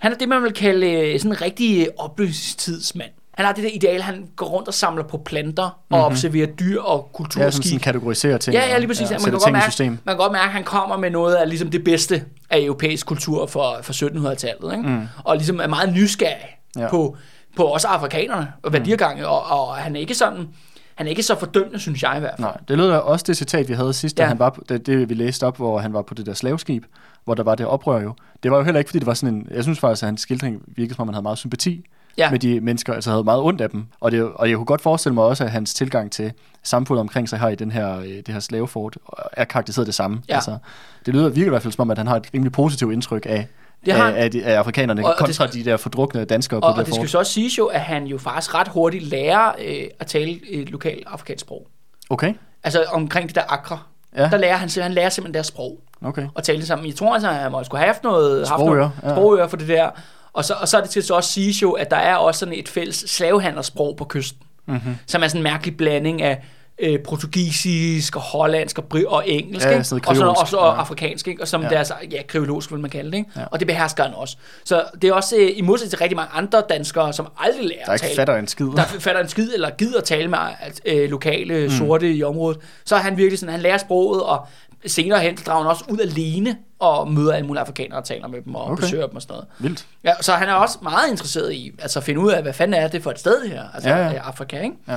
han 0.00 0.12
er 0.12 0.16
det, 0.16 0.28
man 0.28 0.42
vil 0.42 0.52
kalde 0.52 0.90
øh, 0.92 1.18
sådan 1.20 1.32
en 1.32 1.40
rigtig 1.42 1.80
øh, 1.80 1.86
oplysningstidsmand. 1.98 3.10
Han 3.38 3.46
har 3.46 3.52
det 3.52 3.64
der 3.64 3.70
ideal, 3.72 4.02
han 4.02 4.28
går 4.36 4.46
rundt 4.46 4.68
og 4.68 4.74
samler 4.74 5.04
på 5.04 5.16
planter 5.18 5.62
og 5.62 5.72
mm-hmm. 5.90 6.04
observerer 6.04 6.46
dyr 6.46 6.80
og 6.80 6.96
Ja, 6.96 7.00
sådan, 7.00 7.12
kulturskik. 7.12 7.64
sådan 7.64 7.78
kategoriserer 7.78 8.38
ting. 8.38 8.54
Ja, 8.54 8.66
ja, 8.68 8.78
lige 8.78 8.88
præcis. 8.88 9.10
Ja, 9.10 9.16
man, 9.16 9.20
kan 9.24 9.32
godt 9.32 9.52
mærke, 9.52 9.64
system. 9.70 9.86
man 10.04 10.14
kan 10.14 10.16
godt 10.16 10.32
mærke, 10.32 10.44
at 10.44 10.50
han 10.52 10.64
kommer 10.64 10.96
med 10.96 11.10
noget 11.10 11.34
af 11.34 11.48
ligesom 11.48 11.70
det 11.70 11.84
bedste 11.84 12.24
af 12.50 12.60
europæisk 12.60 13.06
kultur 13.06 13.46
for, 13.46 13.76
for 13.82 13.92
1700-tallet. 13.92 14.72
Ikke? 14.76 14.88
Mm. 14.88 15.06
Og 15.24 15.36
ligesom 15.36 15.60
er 15.60 15.66
meget 15.66 15.92
nysgerrig 15.94 16.58
ja. 16.76 16.88
På, 16.90 17.16
på 17.56 17.62
også 17.62 17.88
afrikanerne 17.88 18.52
og 18.62 18.72
værdigange. 18.72 19.22
Mm. 19.22 19.28
Og, 19.28 19.42
og 19.46 19.76
han 19.76 19.96
er 19.96 20.00
ikke 20.00 20.14
sådan... 20.14 20.48
Han 20.94 21.06
er 21.06 21.10
ikke 21.10 21.22
så 21.22 21.38
fordømmende, 21.38 21.78
synes 21.78 22.02
jeg 22.02 22.16
i 22.16 22.20
hvert 22.20 22.34
fald. 22.36 22.44
Nej, 22.46 22.56
det 22.68 22.78
lød 22.78 22.90
også 22.90 23.24
det 23.28 23.36
citat, 23.36 23.68
vi 23.68 23.74
havde 23.74 23.92
sidst, 23.92 24.16
da 24.18 24.22
Ja. 24.22 24.28
han 24.28 24.38
var 24.38 24.50
på, 24.50 24.62
det, 24.68 24.86
det, 24.86 25.08
vi 25.08 25.14
læste 25.14 25.46
op, 25.46 25.56
hvor 25.56 25.78
han 25.78 25.92
var 25.92 26.02
på 26.02 26.14
det 26.14 26.26
der 26.26 26.34
slaveskib, 26.34 26.84
hvor 27.24 27.34
der 27.34 27.42
var 27.42 27.54
det 27.54 27.66
oprør 27.66 28.00
jo. 28.02 28.14
Det 28.42 28.50
var 28.50 28.56
jo 28.56 28.62
heller 28.64 28.78
ikke, 28.78 28.88
fordi 28.88 28.98
det 28.98 29.06
var 29.06 29.14
sådan 29.14 29.34
en, 29.34 29.46
jeg 29.50 29.62
synes 29.62 29.78
faktisk, 29.78 30.02
at 30.02 30.06
hans 30.06 30.20
skildring 30.20 30.62
virkede 30.66 30.94
som 30.94 31.02
om, 31.02 31.08
han 31.08 31.14
havde 31.14 31.22
meget 31.22 31.38
sympati 31.38 31.84
Ja. 32.18 32.30
med 32.30 32.38
de 32.38 32.60
mennesker, 32.60 32.92
altså 32.94 33.10
havde 33.10 33.24
meget 33.24 33.42
ondt 33.42 33.60
af 33.60 33.70
dem. 33.70 33.86
Og, 34.00 34.10
det, 34.12 34.22
og 34.34 34.48
jeg 34.48 34.56
kunne 34.56 34.66
godt 34.66 34.80
forestille 34.80 35.14
mig 35.14 35.24
også, 35.24 35.44
at 35.44 35.50
hans 35.50 35.74
tilgang 35.74 36.12
til 36.12 36.32
samfundet 36.62 37.00
omkring 37.00 37.28
sig 37.28 37.38
her 37.38 37.48
i 37.48 37.54
den 37.54 37.70
her, 37.70 37.98
øh, 37.98 38.06
det 38.06 38.28
her 38.28 38.40
slavefort, 38.40 38.96
er 39.32 39.44
karakteriseret 39.44 39.86
det 39.86 39.94
samme. 39.94 40.22
Ja. 40.28 40.34
Altså, 40.34 40.58
det 41.06 41.14
lyder 41.14 41.24
virkelig 41.24 41.46
i 41.46 41.48
hvert 41.48 41.62
fald 41.62 41.72
som 41.72 41.82
om, 41.82 41.90
at 41.90 41.98
han 41.98 42.06
har 42.06 42.16
et 42.16 42.26
rimelig 42.34 42.52
positivt 42.52 42.92
indtryk 42.92 43.26
af, 43.28 43.46
Det 43.84 43.92
har 43.94 44.10
af, 44.10 44.22
af, 44.24 44.30
de, 44.30 44.44
af 44.44 44.58
afrikanerne, 44.58 45.02
Og- 45.02 45.06
og 45.06 45.28
det 45.28 45.38
kontra 45.38 45.46
de 45.46 45.64
der 45.64 45.76
fordrukne 45.76 46.24
danskere 46.24 46.58
Og, 46.58 46.62
på 46.62 46.66
og 46.66 46.76
det 46.76 46.86
det 46.86 46.94
der 46.94 47.00
skal 47.00 47.08
så 47.08 47.18
også 47.18 47.32
siges 47.32 47.58
jo, 47.58 47.66
at 47.66 47.80
han 47.80 48.04
jo 48.06 48.18
faktisk 48.18 48.54
ret 48.54 48.68
hurtigt 48.68 49.04
lærer 49.04 49.52
øh, 49.66 49.84
at 50.00 50.06
tale 50.06 50.40
et 50.50 50.70
lokalt 50.70 51.04
afrikansk 51.06 51.40
sprog. 51.40 51.66
Okay, 52.10 52.34
Altså 52.64 52.84
omkring 52.92 53.28
de 53.28 53.34
der 53.34 53.42
akre. 53.48 53.78
Ja. 54.16 54.28
Der 54.30 54.36
lærer 54.36 54.56
han, 54.56 54.68
han 54.82 54.92
lærer 54.92 55.08
simpelthen 55.08 55.34
deres 55.34 55.46
sprog 55.46 55.80
okay. 56.04 56.26
og 56.34 56.42
tale 56.44 56.58
det 56.58 56.66
sammen. 56.66 56.86
Jeg 56.86 56.94
tror 56.94 57.14
altså, 57.14 57.28
at 57.28 57.34
han 57.34 57.52
må 57.52 57.64
skulle 57.64 57.78
have 57.80 57.86
haft 57.92 58.02
noget, 58.04 58.48
haft 58.48 58.64
noget 58.64 58.90
ja. 59.02 59.10
sprogøre 59.14 59.48
for 59.48 59.56
det 59.56 59.68
der. 59.68 59.90
Og 60.38 60.44
så, 60.44 60.54
og 60.60 60.68
så 60.68 60.76
er 60.76 60.80
det 60.80 60.90
til 60.90 61.02
så 61.02 61.14
også 61.14 61.32
sige 61.32 61.54
jo, 61.62 61.72
at 61.72 61.90
der 61.90 61.96
er 61.96 62.16
også 62.16 62.38
sådan 62.38 62.54
et 62.54 62.68
fælles 62.68 62.96
slavehandlersprog 62.96 63.96
på 63.96 64.04
kysten, 64.04 64.42
mm-hmm. 64.66 64.94
som 65.06 65.22
er 65.22 65.28
sådan 65.28 65.38
en 65.38 65.42
mærkelig 65.42 65.76
blanding 65.76 66.22
af 66.22 66.44
øh, 66.78 66.98
portugisisk 67.04 68.16
og 68.16 68.22
hollandsk 68.22 68.78
og, 68.78 68.84
bri- 68.84 69.04
og 69.06 69.28
engelsk, 69.28 69.66
Ja, 69.66 69.82
sådan 69.82 70.02
og 70.06 70.16
så 70.16 70.26
også 70.26 70.56
ja. 70.56 70.62
og 70.64 70.80
afrikansk, 70.80 71.28
ikke? 71.28 71.42
og 71.42 71.48
som 71.48 71.62
Ja. 71.62 71.68
deres, 71.68 71.92
ja, 72.12 72.22
kriologisk 72.22 72.72
vil 72.72 72.80
man 72.80 72.90
kalde 72.90 73.10
det, 73.10 73.16
ikke? 73.18 73.30
Ja. 73.36 73.44
Og 73.50 73.58
det 73.60 73.66
behersker 73.66 74.02
han 74.04 74.14
også. 74.14 74.36
Så 74.64 74.84
det 75.02 75.10
er 75.10 75.14
også 75.14 75.36
øh, 75.36 75.50
i 75.56 75.60
modsætning 75.60 75.90
til 75.90 75.98
rigtig 75.98 76.16
mange 76.16 76.30
andre 76.34 76.62
danskere, 76.68 77.12
som 77.12 77.26
aldrig 77.38 77.64
lærer 77.64 77.84
Der 77.84 77.92
at 77.92 78.00
tale 78.00 78.16
fatter 78.16 78.36
en 78.36 78.46
skid. 78.46 78.66
der 78.66 78.84
fatter 78.84 79.20
en 79.22 79.28
skid, 79.28 79.54
eller 79.54 79.70
gider 79.70 80.00
tale 80.00 80.28
med 80.28 80.38
øh, 80.86 81.10
lokale 81.10 81.64
mm. 81.64 81.70
sorte 81.70 82.12
i 82.14 82.22
området, 82.22 82.58
så 82.84 82.94
er 82.94 83.00
han 83.00 83.16
virkelig 83.16 83.38
sådan, 83.38 83.52
han 83.52 83.60
lærer 83.62 83.78
sproget, 83.78 84.22
og 84.22 84.46
senere 84.86 85.20
hen 85.20 85.36
drager 85.46 85.62
han 85.62 85.70
også 85.70 85.84
ud 85.90 85.98
alene 85.98 86.56
og 86.78 87.12
møder 87.12 87.32
alle 87.32 87.46
mulige 87.46 87.60
afrikanere 87.60 87.98
og 87.98 88.04
taler 88.04 88.28
med 88.28 88.42
dem 88.42 88.54
og 88.54 88.64
Okay. 88.64 88.80
besøger 88.80 89.06
dem 89.06 89.16
og 89.16 89.22
sådan 89.22 89.32
noget. 89.32 89.46
Vildt. 89.58 89.86
Ja, 90.04 90.12
så 90.20 90.32
han 90.32 90.48
er 90.48 90.52
også 90.52 90.78
meget 90.82 91.10
interesseret 91.10 91.52
i 91.52 91.72
altså 91.78 91.98
at 91.98 92.04
finde 92.04 92.20
ud 92.20 92.30
af, 92.30 92.42
hvad 92.42 92.52
fanden 92.52 92.74
er 92.82 92.88
det 92.88 93.02
for 93.02 93.10
et 93.10 93.18
sted 93.18 93.42
det 93.42 93.50
her, 93.50 93.64
altså 93.74 93.88
Ja, 93.88 93.96
ja, 93.96 94.10
ja. 94.10 94.18
Afrika, 94.28 94.60
ikke? 94.62 94.76
Ja. 94.88 94.96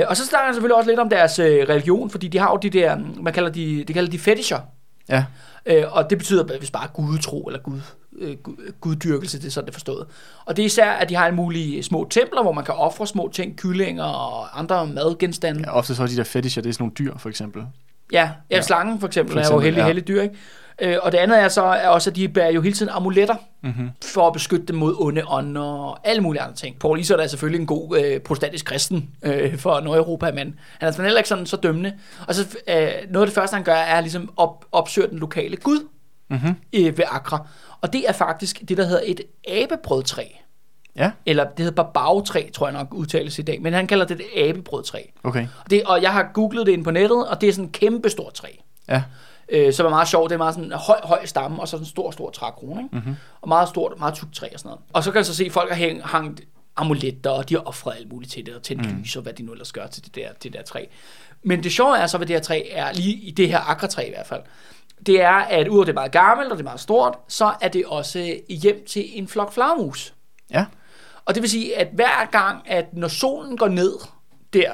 Øh, 0.00 0.04
og 0.08 0.16
så 0.16 0.26
snakker 0.26 0.44
han 0.46 0.54
selvfølgelig 0.54 0.76
også 0.76 0.90
lidt 0.90 1.00
om 1.00 1.08
deres 1.08 1.38
øh, 1.38 1.66
religion, 1.68 2.10
fordi 2.10 2.28
de 2.28 2.38
har 2.38 2.50
jo 2.50 2.56
de 2.56 2.70
der, 2.70 2.98
man 3.20 3.32
kalder 3.32 3.50
de, 3.50 3.84
de 3.88 3.92
kalder 3.92 4.10
de 4.10 4.18
fetisher, 4.18 4.58
Ja. 5.08 5.24
Øh, 5.66 5.84
og 5.90 6.10
det 6.10 6.18
betyder 6.18 6.58
hvis 6.58 6.70
bare 6.70 6.88
gudetro 6.94 7.42
eller 7.42 7.60
gud, 7.60 7.80
øh, 8.18 8.36
gud- 8.36 8.72
guddyrkelse, 8.80 9.38
det 9.38 9.46
er 9.46 9.50
sådan 9.50 9.66
det 9.66 9.70
er 9.70 9.74
forstået. 9.74 10.06
Og 10.44 10.56
det 10.56 10.62
er 10.62 10.66
især, 10.66 10.90
at 10.90 11.08
de 11.08 11.14
har 11.14 11.24
alle 11.24 11.36
mulige 11.36 11.82
små 11.82 12.06
templer, 12.10 12.42
hvor 12.42 12.52
man 12.52 12.64
kan 12.64 12.74
ofre 12.74 13.06
små 13.06 13.30
ting, 13.32 13.56
kyllinger 13.56 14.04
og 14.04 14.58
andre 14.58 14.86
madgenstande. 14.86 15.60
ja. 15.66 15.76
Ofte 15.76 15.94
så 15.94 16.02
er 16.02 16.06
de 16.06 16.16
der 16.16 16.24
fetisher, 16.24 16.62
det 16.62 16.68
er 16.68 16.72
sådan 16.72 16.82
nogle 16.82 16.94
dyr, 16.98 17.18
for 17.18 17.28
eksempel. 17.28 17.62
Ja, 18.12 18.30
ja, 18.50 18.56
Ja. 18.56 18.62
slangen 18.62 19.00
for 19.00 19.06
eksempel, 19.06 19.32
For 19.32 19.40
eksempel 19.40 19.54
er 19.58 19.60
jo 19.60 19.64
heldig, 19.64 19.80
ja. 19.80 19.86
heldig 19.86 20.08
dyr, 20.08 20.22
ikke? 20.22 20.34
Øh, 20.82 20.96
og 21.02 21.12
det 21.12 21.18
andet 21.18 21.40
er 21.40 21.48
så 21.48 21.62
er 21.62 21.88
også, 21.88 22.10
at 22.10 22.16
de 22.16 22.28
bærer 22.28 22.50
jo 22.52 22.60
hele 22.60 22.74
tiden 22.74 22.92
amuletter 22.92 23.34
Mm-hmm. 23.64 23.90
for 24.04 24.26
at 24.26 24.32
beskytte 24.32 24.66
dem 24.66 24.76
mod 24.76 24.94
onde 24.98 25.22
ånder 25.28 25.60
og 25.62 25.98
alle 26.08 26.22
mulige 26.22 26.42
andre 26.42 26.54
ting. 26.56 26.78
Paul 26.78 27.00
Isert 27.00 27.20
er 27.20 27.26
selvfølgelig 27.26 27.60
en 27.60 27.66
god 27.66 27.98
øh, 27.98 28.20
protestantisk 28.20 28.64
kristen 28.64 29.10
øh, 29.22 29.58
for 29.58 29.80
Nordeuropa, 29.80 30.30
men 30.32 30.54
han 30.78 30.88
er 30.88 30.90
sådan 30.90 31.04
heller 31.04 31.18
ikke 31.18 31.28
sådan 31.28 31.46
så 31.46 31.56
dømmende. 31.56 31.92
Og 32.28 32.34
så 32.34 32.42
øh, 32.68 32.76
noget 33.10 33.26
af 33.26 33.26
det 33.26 33.34
første, 33.34 33.54
han 33.54 33.64
gør, 33.64 33.74
er 33.74 34.00
ligesom 34.00 34.32
op, 34.36 34.64
opsøge 34.72 35.08
den 35.08 35.18
lokale 35.18 35.56
gud 35.56 35.78
Mm-hmm. 36.30 36.54
øh, 36.72 36.98
ved 36.98 37.04
Accra. 37.10 37.46
Og 37.80 37.92
det 37.92 38.04
er 38.08 38.12
faktisk 38.12 38.60
det, 38.68 38.76
der 38.76 38.84
hedder 38.84 39.02
et 39.04 39.20
abebrødtræ. 39.48 40.24
Ja, 40.96 41.10
Eller 41.26 41.44
det 41.44 41.64
hedder 41.64 41.82
babagtræ, 41.82 42.50
tror 42.54 42.66
jeg 42.66 42.72
nok 42.78 42.94
udtales 42.94 43.38
i 43.38 43.42
dag. 43.42 43.62
Men 43.62 43.72
han 43.72 43.86
kalder 43.86 44.04
det 44.04 44.20
et 44.20 44.48
abebrødtræ. 44.48 45.02
okay. 45.24 45.46
Og, 45.64 45.70
det, 45.70 45.82
og 45.82 46.02
jeg 46.02 46.12
har 46.12 46.30
googlet 46.34 46.66
det 46.66 46.72
inde 46.72 46.84
på 46.84 46.90
nettet, 46.90 47.28
og 47.28 47.40
det 47.40 47.48
er 47.48 47.52
sådan 47.52 47.64
en 47.64 47.72
kæmpe 47.72 48.10
stort 48.10 48.34
træ. 48.34 48.48
Ja, 48.88 49.02
Øh, 49.48 49.72
som 49.72 49.86
er 49.86 49.90
meget 49.90 50.08
sjovt. 50.08 50.30
Det 50.30 50.34
er 50.34 50.38
meget 50.38 50.54
sådan 50.54 50.72
en 50.72 50.78
høj, 50.78 51.00
høj 51.04 51.26
stamme, 51.26 51.60
og 51.60 51.68
så 51.68 51.70
sådan 51.70 51.82
en 51.82 51.86
stor, 51.88 52.10
stor 52.10 52.30
trækrone. 52.30 52.82
Ikke? 52.82 52.96
Mhm. 52.96 53.16
Og 53.40 53.48
meget 53.48 53.68
stort, 53.68 53.98
meget 53.98 54.14
tykt 54.14 54.34
træ 54.34 54.48
og 54.52 54.58
sådan 54.58 54.68
noget. 54.68 54.80
Og 54.92 55.04
så 55.04 55.10
kan 55.10 55.16
jeg 55.16 55.26
så 55.26 55.34
se, 55.34 55.44
at 55.44 55.52
folk 55.52 55.70
har 55.70 55.76
hængt, 55.76 56.04
hangt 56.04 56.40
amuletter, 56.76 57.30
og 57.30 57.48
de 57.48 57.54
har 57.54 57.62
offret 57.62 57.94
alt 57.96 58.12
muligt 58.12 58.32
til 58.32 58.46
det, 58.46 58.54
og 58.54 58.62
tændt 58.62 58.92
mm. 58.92 58.98
lys, 59.00 59.16
og 59.16 59.22
hvad 59.22 59.32
de 59.32 59.42
nu 59.42 59.52
ellers 59.52 59.72
gør 59.72 59.86
til 59.86 60.04
det 60.04 60.14
der, 60.14 60.28
det 60.42 60.52
der 60.52 60.62
træ. 60.62 60.84
Men 61.42 61.62
det 61.62 61.72
sjove 61.72 61.98
er 61.98 62.06
så, 62.06 62.16
hvad 62.16 62.26
det 62.26 62.36
her 62.36 62.40
træ 62.40 62.62
er, 62.70 62.92
lige 62.92 63.14
i 63.14 63.30
det 63.30 63.48
her 63.48 63.70
akkertræ 63.70 64.06
i 64.06 64.10
hvert 64.10 64.26
fald, 64.26 64.40
det 65.06 65.22
er, 65.22 65.32
at 65.32 65.68
udover 65.68 65.84
det 65.84 65.92
er 65.92 65.94
meget 65.94 66.12
gammelt, 66.12 66.52
og 66.52 66.58
det 66.58 66.62
er 66.62 66.68
meget 66.68 66.80
stort, 66.80 67.14
så 67.28 67.52
er 67.60 67.68
det 67.68 67.84
også 67.86 68.36
hjem 68.48 68.84
til 68.88 69.18
en 69.18 69.28
flok 69.28 69.52
flagermus. 69.52 70.14
ja. 70.50 70.64
Og 71.24 71.34
det 71.34 71.42
vil 71.42 71.50
sige, 71.50 71.78
at 71.78 71.88
hver 71.92 72.30
gang, 72.30 72.62
at 72.66 72.84
når 72.92 73.08
solen 73.08 73.56
går 73.56 73.68
ned 73.68 73.92
der 74.52 74.72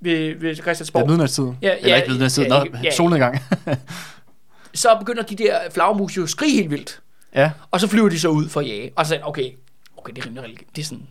ved, 0.00 0.34
ved 0.40 0.56
Christiansborg, 0.56 1.02
er 1.02 1.06
midnatstid. 1.06 1.44
Ja, 1.62 1.76
Eller 1.76 1.88
ja, 1.88 1.96
ikke 1.96 2.08
midnatstid, 2.10 2.44
ja, 2.44 2.54
ja, 2.56 2.64
ja, 2.74 2.80
ja. 2.84 2.90
solnedgang. 2.90 3.38
så 4.74 4.96
begynder 4.98 5.22
de 5.22 5.36
der 5.36 5.58
flagermus 5.70 6.16
jo 6.16 6.22
at 6.22 6.28
skrige 6.28 6.54
helt 6.54 6.70
vildt. 6.70 7.00
ja, 7.34 7.50
Og 7.70 7.80
så 7.80 7.88
flyver 7.88 8.08
de 8.08 8.20
så 8.20 8.28
ud 8.28 8.48
for 8.48 8.60
at 8.60 8.66
jage. 8.68 8.92
Og 8.96 9.06
så 9.06 9.18
okay, 9.22 9.50
okay, 9.96 10.12
det 10.12 10.22
er 10.22 10.26
rimelig 10.26 10.44
religi- 10.44 10.70
Det 10.76 10.82
er 10.82 10.86
sådan... 10.86 11.06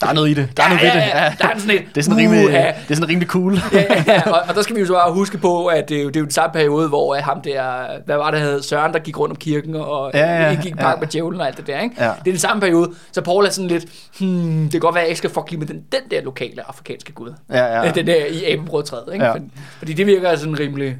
der 0.00 0.06
er 0.06 0.12
noget 0.12 0.28
i 0.30 0.34
det. 0.34 0.56
Der 0.56 0.62
er 0.62 0.66
Ja, 0.68 0.74
noget 0.74 0.82
ved 0.94 1.00
ja, 1.00 1.06
det. 1.06 1.14
ja, 1.14 1.34
der 1.40 1.48
er 1.54 1.58
sådan 1.58 1.74
et, 1.76 1.82
det 1.94 2.00
er 2.00 2.02
sådan 2.04 2.16
rimelig, 2.18 2.44
uha. 2.46 2.58
det 2.66 2.90
er 2.90 2.94
sådan 2.94 3.08
rimelig 3.08 3.28
cool. 3.28 3.58
ja, 3.72 3.84
ja, 4.06 4.30
og, 4.30 4.42
og, 4.48 4.54
der 4.54 4.62
skal 4.62 4.76
vi 4.76 4.80
jo 4.80 4.86
så 4.86 4.92
bare 4.92 5.12
huske 5.12 5.38
på, 5.38 5.66
at 5.66 5.88
det, 5.88 5.98
er 5.98 6.02
jo- 6.02 6.08
det 6.08 6.16
er 6.16 6.20
jo 6.20 6.24
den 6.24 6.32
samme 6.32 6.52
periode, 6.52 6.88
hvor 6.88 7.14
øh, 7.16 7.22
ham 7.22 7.40
der, 7.42 7.86
hvad 8.06 8.16
var 8.16 8.30
det, 8.30 8.40
hed, 8.40 8.62
Søren, 8.62 8.92
der 8.92 8.98
gik 8.98 9.18
rundt 9.18 9.30
om 9.32 9.36
kirken 9.36 9.74
og 9.74 10.10
Ja, 10.14 10.48
ja, 10.50 10.58
gik 10.62 10.76
park 10.76 10.94
ja. 10.96 11.00
med 11.00 11.08
djævlen 11.08 11.40
og 11.40 11.46
alt 11.46 11.56
det 11.56 11.66
der, 11.66 11.80
ikke? 11.80 11.94
Ja. 11.98 12.04
Det 12.04 12.10
er 12.18 12.32
den 12.32 12.38
samme 12.38 12.60
periode, 12.60 12.90
så 13.12 13.20
Paul 13.22 13.44
er 13.46 13.50
sådan 13.50 13.68
lidt, 13.68 13.84
hmm, 14.20 14.62
det 14.62 14.70
kan 14.70 14.80
godt 14.80 14.94
være, 14.94 15.02
at 15.02 15.06
jeg 15.06 15.10
ikke 15.10 15.18
skal 15.18 15.30
fuck 15.30 15.50
lige 15.50 15.58
med 15.58 15.66
den, 15.66 15.76
den 15.92 16.00
der 16.10 16.22
lokale 16.22 16.68
afrikanske 16.68 17.12
gud. 17.12 17.32
Ja, 17.50 17.64
ja. 17.64 17.84
Ja. 17.84 17.90
Den 17.92 18.06
der 18.06 18.24
i 18.26 18.52
abebrødtræet, 18.52 19.12
ikke? 19.12 19.24
Ja. 19.24 19.34
Fordi 19.78 19.92
det 19.92 20.06
virker 20.06 20.36
sådan 20.36 20.58
rimelig... 20.60 20.96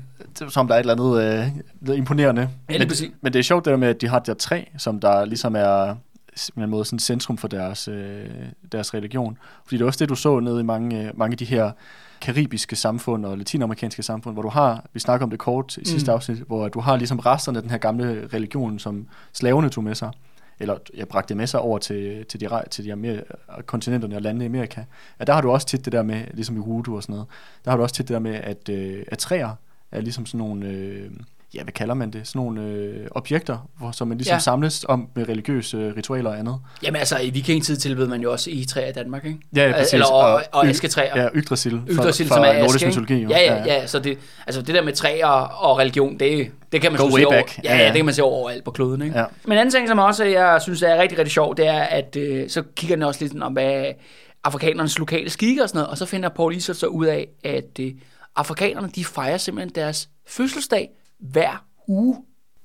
Som 0.49 0.67
der 0.69 0.75
er 0.75 0.79
et 0.79 0.87
eller 0.91 1.13
andet 1.15 1.51
øh, 1.89 1.97
imponerende. 1.99 2.49
Ja, 2.71 2.79
men, 2.79 2.91
men 3.23 3.33
det 3.33 3.39
er 3.39 3.43
sjovt 3.43 3.65
det 3.65 3.71
der 3.71 3.77
med, 3.77 3.89
at 3.89 4.01
de 4.01 4.09
har 4.09 4.19
det 4.19 4.27
der 4.27 4.35
træ, 4.35 4.63
som 4.79 5.01
der 5.01 5.25
ligesom 5.25 5.57
er 5.57 5.95
en 6.57 6.71
måde 6.71 6.85
sådan 6.85 6.99
centrum 6.99 7.39
for 7.39 7.49
deres, 7.49 7.89
øh, 7.89 8.27
deres 8.73 8.95
religion. 8.95 9.39
Fordi 9.65 9.77
det 9.77 9.83
er 9.83 9.87
også 9.87 9.99
det, 9.99 10.09
du 10.09 10.15
så 10.15 10.41
nede 10.41 10.61
i 10.61 10.63
mange, 10.63 11.03
øh, 11.05 11.19
mange 11.19 11.35
af 11.35 11.39
de 11.39 11.45
her 11.45 11.71
karibiske 12.21 12.77
samfund 12.77 13.27
og 13.27 13.39
latinamerikanske 13.39 14.03
samfund, 14.03 14.35
hvor 14.35 14.43
du 14.43 14.49
har, 14.49 14.85
vi 14.93 15.01
snakker 15.01 15.27
om 15.27 15.31
det 15.31 15.39
kort 15.39 15.77
i 15.77 15.85
sidste 15.85 16.11
Mm. 16.11 16.15
afsnit, 16.15 16.39
hvor 16.39 16.69
du 16.69 16.81
har 16.81 16.97
ligesom 16.97 17.19
resterne 17.19 17.59
af 17.59 17.63
den 17.63 17.71
her 17.71 17.79
gamle 17.79 18.29
religion, 18.33 18.79
som 18.79 19.07
slaverne 19.33 19.69
tog 19.69 19.85
med 19.85 19.95
sig, 19.95 20.11
eller 20.61 20.77
jeg 20.97 21.09
bragte 21.09 21.29
det 21.29 21.37
med 21.37 21.47
sig 21.47 21.61
over 21.61 21.79
til, 21.79 22.25
til, 22.27 22.41
de, 22.41 22.49
til 22.71 22.85
de 22.85 22.93
Amer- 22.93 23.63
kontinenterne 23.67 24.17
og 24.17 24.23
landene 24.23 24.45
i 24.45 24.47
Amerika. 24.49 24.83
Ja, 25.21 25.25
der 25.25 25.33
har 25.33 25.41
du 25.41 25.51
også 25.51 25.67
tit 25.67 25.85
det 25.85 25.93
der 25.93 26.03
med, 26.03 26.25
ligesom 26.35 26.57
i 26.57 26.61
voodoo 26.61 26.95
og 26.97 27.03
sådan 27.03 27.13
noget, 27.13 27.27
der 27.65 27.71
har 27.71 27.77
du 27.77 27.83
også 27.83 27.95
tit 27.95 28.09
det 28.09 28.15
der 28.15 28.21
med, 28.21 28.35
at, 28.35 28.69
øh, 28.69 29.03
at 29.09 29.19
træer 29.19 29.51
er 29.93 30.01
ligesom 30.01 30.27
sådan 30.27 30.39
nogle, 30.39 30.67
øh, 30.67 31.11
ja, 31.55 31.63
hvad 31.63 31.73
kalder 31.73 31.95
man 31.95 32.11
det, 32.11 32.27
sådan 32.29 32.39
nogle 32.39 32.63
øh, 32.63 33.07
objekter, 33.11 33.69
hvor, 33.79 33.91
som 33.91 34.09
man 34.09 34.19
ligesom 34.19 34.31
ja. 34.33 34.35
Ja. 34.35 34.39
samles 34.41 34.85
om 34.89 35.09
med 35.15 35.29
religiøse 35.29 35.77
øh, 35.77 35.97
ritualer 35.97 36.31
og 36.31 36.39
andet. 36.39 36.59
Jamen 36.83 36.97
altså, 36.99 37.19
i 37.19 37.31
vikingetid 37.31 37.77
tilbød 37.77 38.07
man 38.07 38.21
jo 38.21 38.33
også 38.33 38.51
egetræer 38.51 38.89
i 38.89 38.93
Danmark, 38.93 39.25
ikke? 39.25 39.39
Ja, 39.57 39.67
ja, 39.67 39.73
præcis. 39.73 39.93
Eller 39.93 40.07
og, 40.07 40.35
og, 40.35 40.43
og 40.53 40.67
asketræer. 40.67 41.23
Ja, 41.23 41.29
Yggdrasil. 41.35 41.83
Yggdrasil, 41.91 42.27
fra 42.29 42.35
som 42.35 42.45
er 42.45 42.59
nordisk 42.59 42.75
aske, 42.77 42.87
mytologi. 42.87 43.15
jo. 43.23 43.29
Ja, 43.29 43.39
ja, 43.55 43.65
ja. 43.65 43.87
Så 43.87 43.99
det, 43.99 44.19
altså 44.47 44.63
det 44.63 44.75
der 44.75 44.83
med 44.83 44.93
træer 44.93 45.27
og 45.27 45.79
religion, 45.79 46.19
det, 46.19 46.51
det 46.73 46.81
kan 46.81 46.93
man 46.93 47.01
Go 47.01 47.05
way 47.15 47.21
se 47.21 47.27
over. 47.27 47.37
back. 47.37 47.59
Ja, 47.65 47.71
Ja, 47.71 47.77
ja, 47.77 47.83
ja. 47.83 47.87
det 47.89 47.97
kan 47.97 48.05
man 48.05 48.15
se 48.15 48.23
overalt 48.23 48.65
på 48.65 48.71
kloden, 48.71 49.03
ikke? 49.03 49.19
Ja. 49.19 49.25
Men 49.45 49.53
en 49.53 49.59
anden 49.59 49.73
ting, 49.73 49.89
som 49.89 49.99
også 49.99 50.25
jeg 50.25 50.63
synes 50.63 50.83
er 50.83 50.97
rigtig, 50.99 51.19
rigtig 51.19 51.33
sjov, 51.33 51.57
det 51.57 51.67
er, 51.67 51.81
at 51.81 52.17
øh, 52.17 52.49
så 52.51 52.63
kigger 52.77 52.97
den 52.97 53.03
også 53.03 53.25
lidt 53.25 53.43
om, 53.43 53.53
hvad 53.53 53.85
afrikanernes 54.45 54.99
lokale 54.99 55.31
skikke 55.31 55.63
og 55.63 55.69
sådan 55.69 55.79
noget, 55.79 55.91
og 55.91 55.99
så 55.99 56.07
finder 56.07 56.29
Paul 56.29 56.55
Isert 56.57 56.77
så 56.77 56.87
ud 56.87 57.07
af, 57.07 57.29
at 57.45 57.79
øh, 57.81 57.93
afrikanerne, 58.37 58.89
de 58.95 59.05
fejrer 59.05 59.37
simpelthen 59.37 59.75
deres 59.75 60.09
fødselsdag 60.29 60.89
hver 61.21 61.65
uge. 61.89 62.17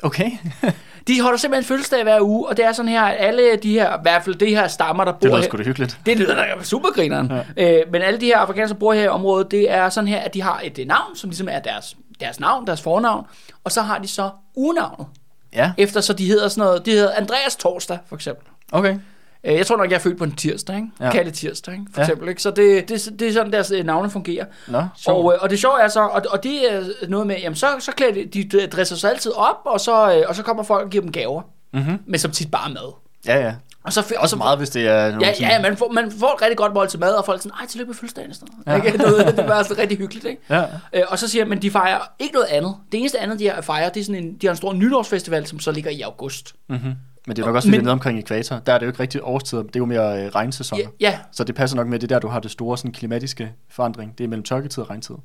Okay. 0.04 0.32
De 1.08 1.22
holder 1.22 1.38
simpelthen 1.38 1.68
fødselsdag 1.68 2.04
hver 2.04 2.22
uge, 2.22 2.48
og 2.48 2.58
det 2.58 2.66
er 2.66 2.72
sådan 2.72 2.90
her, 2.92 3.02
at 3.04 3.16
alle 3.28 3.56
de 3.56 3.72
her, 3.74 3.94
i 3.98 4.00
hvert 4.02 4.24
fald 4.24 4.36
de 4.36 4.46
her 4.46 4.68
stammer, 4.68 5.06
der 5.06 5.12
bor 5.12 5.20
det 5.20 5.28
lyder 5.30 5.38
her, 5.38 5.44
sgu 5.44 5.58
da 5.58 5.64
hyggeligt. 5.64 6.00
det 6.06 6.18
lyder 6.18 6.36
da 6.36 6.64
supergrineren. 6.64 7.32
Ja. 7.58 7.80
Øh, 7.82 7.92
men 7.92 8.02
alle 8.02 8.20
de 8.22 8.26
her 8.26 8.38
afrikanere, 8.38 8.68
som 8.70 8.78
bor 8.78 8.94
her 8.94 9.04
i 9.04 9.08
området, 9.08 9.52
det 9.52 9.72
er 9.72 9.90
sådan 9.90 10.08
her, 10.08 10.20
at 10.20 10.34
de 10.34 10.42
har 10.42 10.62
et 10.64 10.80
øh, 10.80 10.88
navn, 10.88 11.16
som 11.16 11.30
ligesom 11.30 11.48
er 11.52 11.60
deres, 11.60 11.96
deres 12.20 12.40
navn, 12.40 12.68
deres 12.68 12.82
fornavn, 12.82 13.26
og 13.64 13.72
så 13.72 13.82
har 13.82 14.00
de 14.00 14.08
så 14.08 14.30
ugenavnet. 14.56 15.08
Ja, 15.56 15.72
Efter 15.78 16.02
så 16.02 16.14
de 16.14 16.26
hedder 16.26 16.48
sådan 16.48 16.68
noget, 16.68 16.86
de 16.86 16.92
hedder 16.92 17.12
Andreas 17.16 17.56
Torsdag, 17.56 17.98
for 18.08 18.16
eksempel. 18.16 18.48
okay. 18.72 18.98
Øh, 19.44 19.54
jeg 19.54 19.66
tror 19.68 19.78
nok, 19.78 19.90
jeg 19.90 19.96
er 19.96 20.00
født 20.00 20.18
på 20.18 20.24
en 20.24 20.32
tirsdag, 20.36 20.76
ikke? 20.76 20.88
Ja. 21.00 21.06
Ja. 21.06 21.12
Kalle 21.12 21.32
tirsdag, 21.32 21.74
ikke? 21.74 21.86
For 21.94 22.02
Ja. 22.02 22.06
eksempel, 22.06 22.30
ikke? 22.30 22.42
Så 22.42 22.52
det, 22.52 22.90
det, 22.90 23.20
det 23.20 23.28
er 23.28 23.34
sådan, 23.34 23.52
deres 23.54 23.72
øh, 23.72 23.86
navne 23.86 24.10
fungerer. 24.10 24.46
Nå, 24.68 24.84
sjovt. 24.98 25.26
Og, 25.26 25.34
øh, 25.34 25.40
og 25.42 25.50
det 25.50 25.60
sjove 25.60 25.82
er 25.82 25.88
så, 25.88 26.00
og, 26.02 26.22
og 26.30 26.44
det 26.44 26.74
er 26.74 26.84
noget 27.08 27.28
med, 27.28 27.36
jamen 27.40 27.56
så, 27.56 27.68
så 27.80 27.92
klæder 27.92 28.14
de, 28.14 28.44
de 28.44 28.68
dresser 28.68 28.96
sig 28.96 29.10
altid 29.10 29.32
op, 29.32 29.58
og 29.66 29.80
så, 29.80 30.24
og 30.28 30.36
så 30.36 30.44
kommer 30.44 30.64
folk 30.64 30.84
og 30.86 30.90
giver 30.90 31.02
dem 31.02 31.12
gaver. 31.12 31.42
Mhm. 31.74 32.00
Men 32.06 32.20
som 32.20 32.32
tit 32.32 32.52
bare 32.52 32.70
mad. 32.70 32.94
Ja, 33.26 33.40
ja. 33.46 33.54
Og 33.84 33.94
så, 33.94 34.00
og 34.00 34.22
Også 34.22 34.30
så, 34.32 34.36
meget, 34.38 34.58
hvis 34.58 34.70
det 34.70 34.88
er 34.88 35.06
Ja, 35.06 35.12
sådan- 35.12 35.36
ja 35.40 35.62
man, 35.62 35.78
får, 35.78 35.92
man 35.92 36.12
får 36.12 36.34
et 36.36 36.42
rigtig 36.42 36.58
godt 36.58 36.74
mål 36.74 36.88
til 36.88 37.00
mad, 37.00 37.14
og 37.14 37.26
folk 37.26 37.38
er 37.38 37.42
sådan, 37.42 37.58
ej, 37.62 37.66
tillykke 37.68 37.90
med 37.90 37.96
fødselsdagen 37.96 38.34
sådan 38.34 38.48
noget. 38.66 38.84
Ja. 38.84 38.86
Ikke? 38.86 38.98
Noget, 39.04 39.28
det 39.28 39.40
er 39.40 39.48
bare 39.48 39.64
sådan 39.64 39.78
rigtig 39.78 39.98
hyggeligt, 39.98 40.26
ikke? 40.26 40.42
Ja. 40.50 40.64
Øh, 40.94 41.02
og 41.08 41.20
så 41.20 41.28
siger 41.28 41.46
men 41.46 41.62
de 41.62 41.72
fejrer 41.72 42.00
ikke 42.20 42.34
noget 42.34 42.48
andet. 42.48 42.76
Det 42.92 43.00
eneste 43.00 43.20
andet, 43.20 43.40
de 43.40 43.54
fejrer, 43.62 43.90
det 43.90 44.00
er 44.00 44.04
sådan 44.04 44.24
en, 44.24 44.34
de 44.42 44.48
har 44.48 44.52
en 44.52 44.58
stor 44.58 44.74
nytårsfestival, 44.74 45.48
som 45.48 45.60
så 45.60 45.72
ligger 45.72 45.92
i 45.92 46.02
august. 46.02 46.54
Mm-hmm. 46.70 46.92
Men 47.28 47.36
det 47.36 47.42
er 47.42 47.46
nok 47.46 47.56
også 47.56 47.70
lidt 47.70 47.88
omkring 47.88 48.20
ekvator. 48.20 48.60
Der 48.66 48.74
er 48.74 48.78
det 48.78 48.86
jo 48.86 48.90
ikke 48.90 49.00
rigtig 49.00 49.24
årstider. 49.24 49.62
Det 49.62 49.76
er 49.76 49.80
jo 49.80 49.86
mere 49.86 50.24
øh, 50.24 50.28
regnsæsoner. 50.28 50.84
Ja, 51.00 51.10
ja, 51.10 51.20
Så 51.32 51.44
det 51.44 51.56
passer 51.56 51.78
nok 51.78 51.88
med, 51.88 51.96
at 51.96 52.02
det 52.02 52.12
er 52.12 52.16
der, 52.16 52.20
du 52.20 52.28
har 52.28 52.40
det 52.40 52.52
store 52.52 52.78
sådan, 52.78 52.92
klimatiske 52.92 53.54
forandring. 53.70 54.18
Det 54.18 54.24
er 54.24 54.28
mellem 54.28 54.44
tørketid 54.44 54.84
og 54.84 54.90
regntid. 54.90 55.16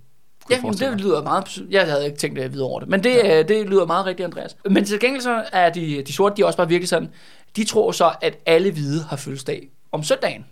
ja 0.51 0.61
men 0.63 0.73
det 0.73 1.01
lyder 1.01 1.23
meget... 1.23 1.63
Jeg 1.71 1.87
havde 1.87 2.05
ikke 2.05 2.19
tænkt 2.19 2.53
videre 2.53 2.67
over 2.69 2.81
det. 2.81 2.89
Men 2.89 3.05
det, 3.05 3.15
ja. 3.15 3.43
det 3.43 3.67
lyder 3.67 3.87
meget 3.87 4.07
rigtigt, 4.07 4.25
Andreas. 4.25 4.57
Men 4.71 4.85
til 4.85 5.01
gengæld 5.01 5.23
så 5.23 5.45
er 5.53 5.71
de, 5.71 6.03
de 6.07 6.13
sorte, 6.13 6.37
de 6.37 6.43
er 6.43 6.47
også 6.47 6.57
bare 6.57 6.69
virkelig 6.69 6.89
sådan, 6.89 7.09
de 7.57 7.65
tror 7.65 7.93
så, 7.93 8.13
at 8.21 8.39
alle 8.47 8.73
hvide 8.73 9.03
har 9.03 9.17
fødselsdag 9.17 9.69
om 9.93 10.03
søndagen. 10.03 10.45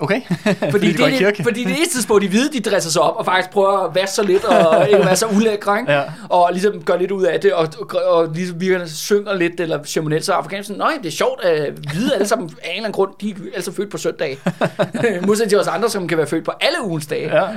Okay. 0.00 0.20
Fordi, 0.70 0.92
de 0.92 0.98
går 0.98 1.06
i 1.06 1.10
det, 1.10 1.18
kirke. 1.18 1.36
det, 1.36 1.44
fordi 1.44 1.64
det 1.64 1.76
eneste 1.76 1.96
tidspunkt, 1.96 2.22
de 2.22 2.28
hvide, 2.28 2.52
de 2.52 2.70
dresser 2.70 2.90
sig 2.90 3.02
op 3.02 3.16
og 3.16 3.24
faktisk 3.24 3.50
prøver 3.50 3.88
at 3.88 3.94
vaske 3.94 4.14
sig 4.14 4.24
lidt 4.24 4.44
og 4.44 4.86
ikke 4.90 5.04
være 5.04 5.16
så 5.16 5.26
ulækre, 5.26 5.80
ikke? 5.80 5.92
Ja. 5.92 6.02
og 6.28 6.48
ligesom 6.52 6.82
gør 6.82 6.96
lidt 6.96 7.10
ud 7.10 7.22
af 7.22 7.40
det, 7.40 7.52
og, 7.52 7.68
og, 7.80 8.02
og 8.10 8.34
ligesom 8.34 8.60
virkelig 8.60 8.90
synger 8.90 9.34
lidt, 9.34 9.60
eller 9.60 9.78
så 9.84 10.32
er 10.32 10.36
afrikanerne 10.36 10.64
sådan, 10.64 10.78
nej, 10.78 10.92
det 11.02 11.06
er 11.06 11.10
sjovt, 11.10 11.44
at 11.44 11.72
hvide 11.92 12.14
alle 12.14 12.26
sammen 12.26 12.50
af 12.62 12.68
en 12.68 12.70
eller 12.70 12.78
anden 12.78 12.92
grund, 12.92 13.10
de 13.20 13.30
er 13.30 13.34
altså 13.54 13.72
født 13.72 13.90
på 13.90 13.98
søndag. 13.98 14.38
Modsat 15.26 15.48
til 15.48 15.60
os 15.60 15.66
andre, 15.66 15.90
som 15.90 16.08
kan 16.08 16.18
være 16.18 16.26
født 16.26 16.44
på 16.44 16.52
alle 16.60 16.76
ugens 16.84 17.06
dage. 17.06 17.36
Ja. 17.40 17.48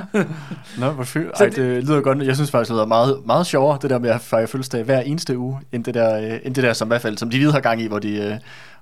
Nå, 0.78 0.90
hvor. 0.90 1.04
Så 1.04 1.18
Ej, 1.40 1.46
det 1.46 1.84
lyder 1.84 2.00
godt. 2.00 2.22
Jeg 2.22 2.34
synes 2.34 2.50
faktisk, 2.50 2.68
det 2.68 2.74
lyder 2.74 2.86
meget, 2.86 3.18
meget 3.26 3.46
sjovere, 3.46 3.78
det 3.82 3.90
der 3.90 3.98
med 3.98 4.10
at 4.10 4.20
fejre 4.20 4.46
fødselsdag 4.46 4.82
hver 4.82 5.00
eneste 5.00 5.38
uge, 5.38 5.58
end 5.72 5.84
det 5.84 5.94
der, 5.94 6.16
øh, 6.20 6.38
end 6.44 6.54
det 6.54 6.64
der 6.64 6.72
som, 6.72 6.88
i 6.88 6.90
hvert 6.90 7.02
fald, 7.02 7.18
som 7.18 7.30
de 7.30 7.38
hvide 7.38 7.52
har 7.52 7.60
gang 7.60 7.82
i, 7.82 7.86
hvor 7.86 7.98
de, 7.98 8.16
øh, 8.16 8.34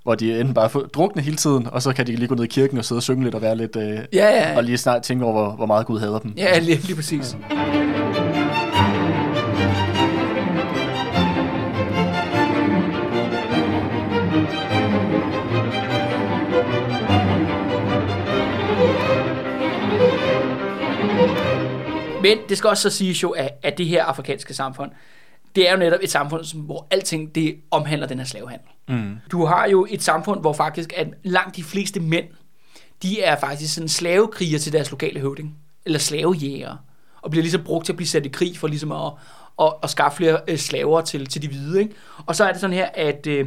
hvor 0.05 0.15
de 0.15 0.41
enten 0.41 0.55
bare 0.55 0.71
får 0.71 0.81
drukne 0.81 1.23
hele 1.23 1.37
tiden, 1.37 1.67
og 1.73 1.83
så 1.83 1.93
kan 1.93 2.07
de 2.07 2.17
lige 2.17 2.29
gå 2.29 2.35
ned 2.35 2.45
i 2.45 2.47
kirken 2.47 2.79
og 2.79 2.85
sidde 2.85 2.99
og 2.99 3.03
synge 3.03 3.25
lidt 3.25 3.35
og 3.35 3.43
være 3.43 3.57
lidt... 3.57 3.77
Øh, 3.77 3.99
Ja, 4.13 4.27
ja, 4.51 4.57
Og 4.57 4.65
lige 4.65 4.79
snart 4.79 5.03
tænke 5.03 5.25
over, 5.25 5.33
hvor, 5.33 5.57
hvor 5.57 5.67
meget 5.67 5.87
Gud 5.87 6.01
hader 6.01 6.19
dem. 6.19 6.35
ja 6.37 6.59
lige, 6.59 6.77
lige 6.77 6.97
præcis. 6.97 7.37
Men 22.23 22.39
det 22.49 22.59
skal 22.59 22.69
også 22.69 22.83
så 22.91 22.97
siges 22.97 23.23
jo, 23.23 23.31
at, 23.31 23.51
at 23.63 23.79
det 23.79 23.87
her 23.87 24.05
afrikanske 24.05 24.55
samfund, 24.55 24.91
det 25.57 25.69
er 25.69 25.73
jo 25.73 25.79
netop 25.79 26.01
et 26.03 26.11
samfund, 26.11 26.45
som, 26.45 26.61
hvor 26.61 26.87
alting 26.91 27.35
det 27.35 27.57
omhandler 27.71 28.07
den 28.07 28.19
her 28.19 28.27
slavehandel. 28.27 28.69
Mm. 28.89 29.17
Du 29.31 29.45
har 29.45 29.67
jo 29.69 29.87
et 29.91 30.03
samfund, 30.03 30.41
hvor 30.41 30.53
faktisk 30.53 30.93
at 30.97 31.09
langt 31.23 31.57
de 31.57 31.63
fleste 31.63 32.01
mænd, 32.01 32.27
de 33.03 33.23
er 33.23 33.37
faktisk 33.37 33.75
sådan 33.75 33.89
slavekriger 33.89 34.59
til 34.59 34.73
deres 34.73 34.91
lokale 34.91 35.21
høvding, 35.21 35.57
eller 35.87 35.99
slavejægere, 35.99 36.79
og 37.23 37.31
bliver 37.31 37.43
ligesom 37.43 37.63
brugt 37.65 37.87
til 37.87 37.93
at 37.93 37.97
blive 37.97 38.09
sat 38.09 38.27
i 38.27 38.29
krig 38.29 38.59
for 38.59 38.69
ligesom 38.69 38.93
at, 38.93 39.13
at, 39.61 39.73
at 39.83 39.91
skaffe 39.91 40.17
flere 40.17 40.41
øh, 40.49 40.59
slaver 40.59 41.01
til, 41.01 41.27
til 41.27 41.43
de 41.43 41.49
hvide. 41.49 41.81
Ikke? 41.81 41.95
Og 42.27 42.37
så 42.37 42.45
er 42.45 42.53
det 42.53 42.61
sådan 42.61 42.77
her, 42.77 42.89
at, 42.95 43.27
øh, 43.27 43.47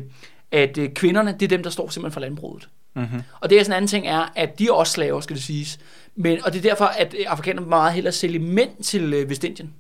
at 0.52 0.78
øh, 0.78 0.90
kvinderne, 0.90 1.32
det 1.32 1.42
er 1.42 1.48
dem, 1.48 1.64
der 1.64 1.70
står 1.70 1.90
simpelthen 1.90 2.14
for 2.14 2.20
landbruget. 2.20 2.70
Mm-hmm. 2.96 3.22
Og 3.40 3.50
det 3.50 3.60
er 3.60 3.64
sådan 3.64 3.72
en 3.72 3.76
anden 3.76 3.88
ting 3.88 4.08
er, 4.08 4.34
at 4.36 4.60
de 4.60 4.68
er 4.68 4.72
også 4.72 4.94
slaver, 4.94 5.22
skal 5.22 5.36
det 5.36 5.44
siges. 5.44 5.80
Men, 6.16 6.44
og 6.46 6.54
det 6.54 6.66
er 6.66 6.70
derfor, 6.70 6.86
at 6.86 7.16
afrikanerne 7.28 7.68
meget 7.68 7.94
hellere 7.94 8.14
sælge 8.14 8.40
mænd 8.40 8.84
til 8.84 9.30
Vestindien. 9.30 9.74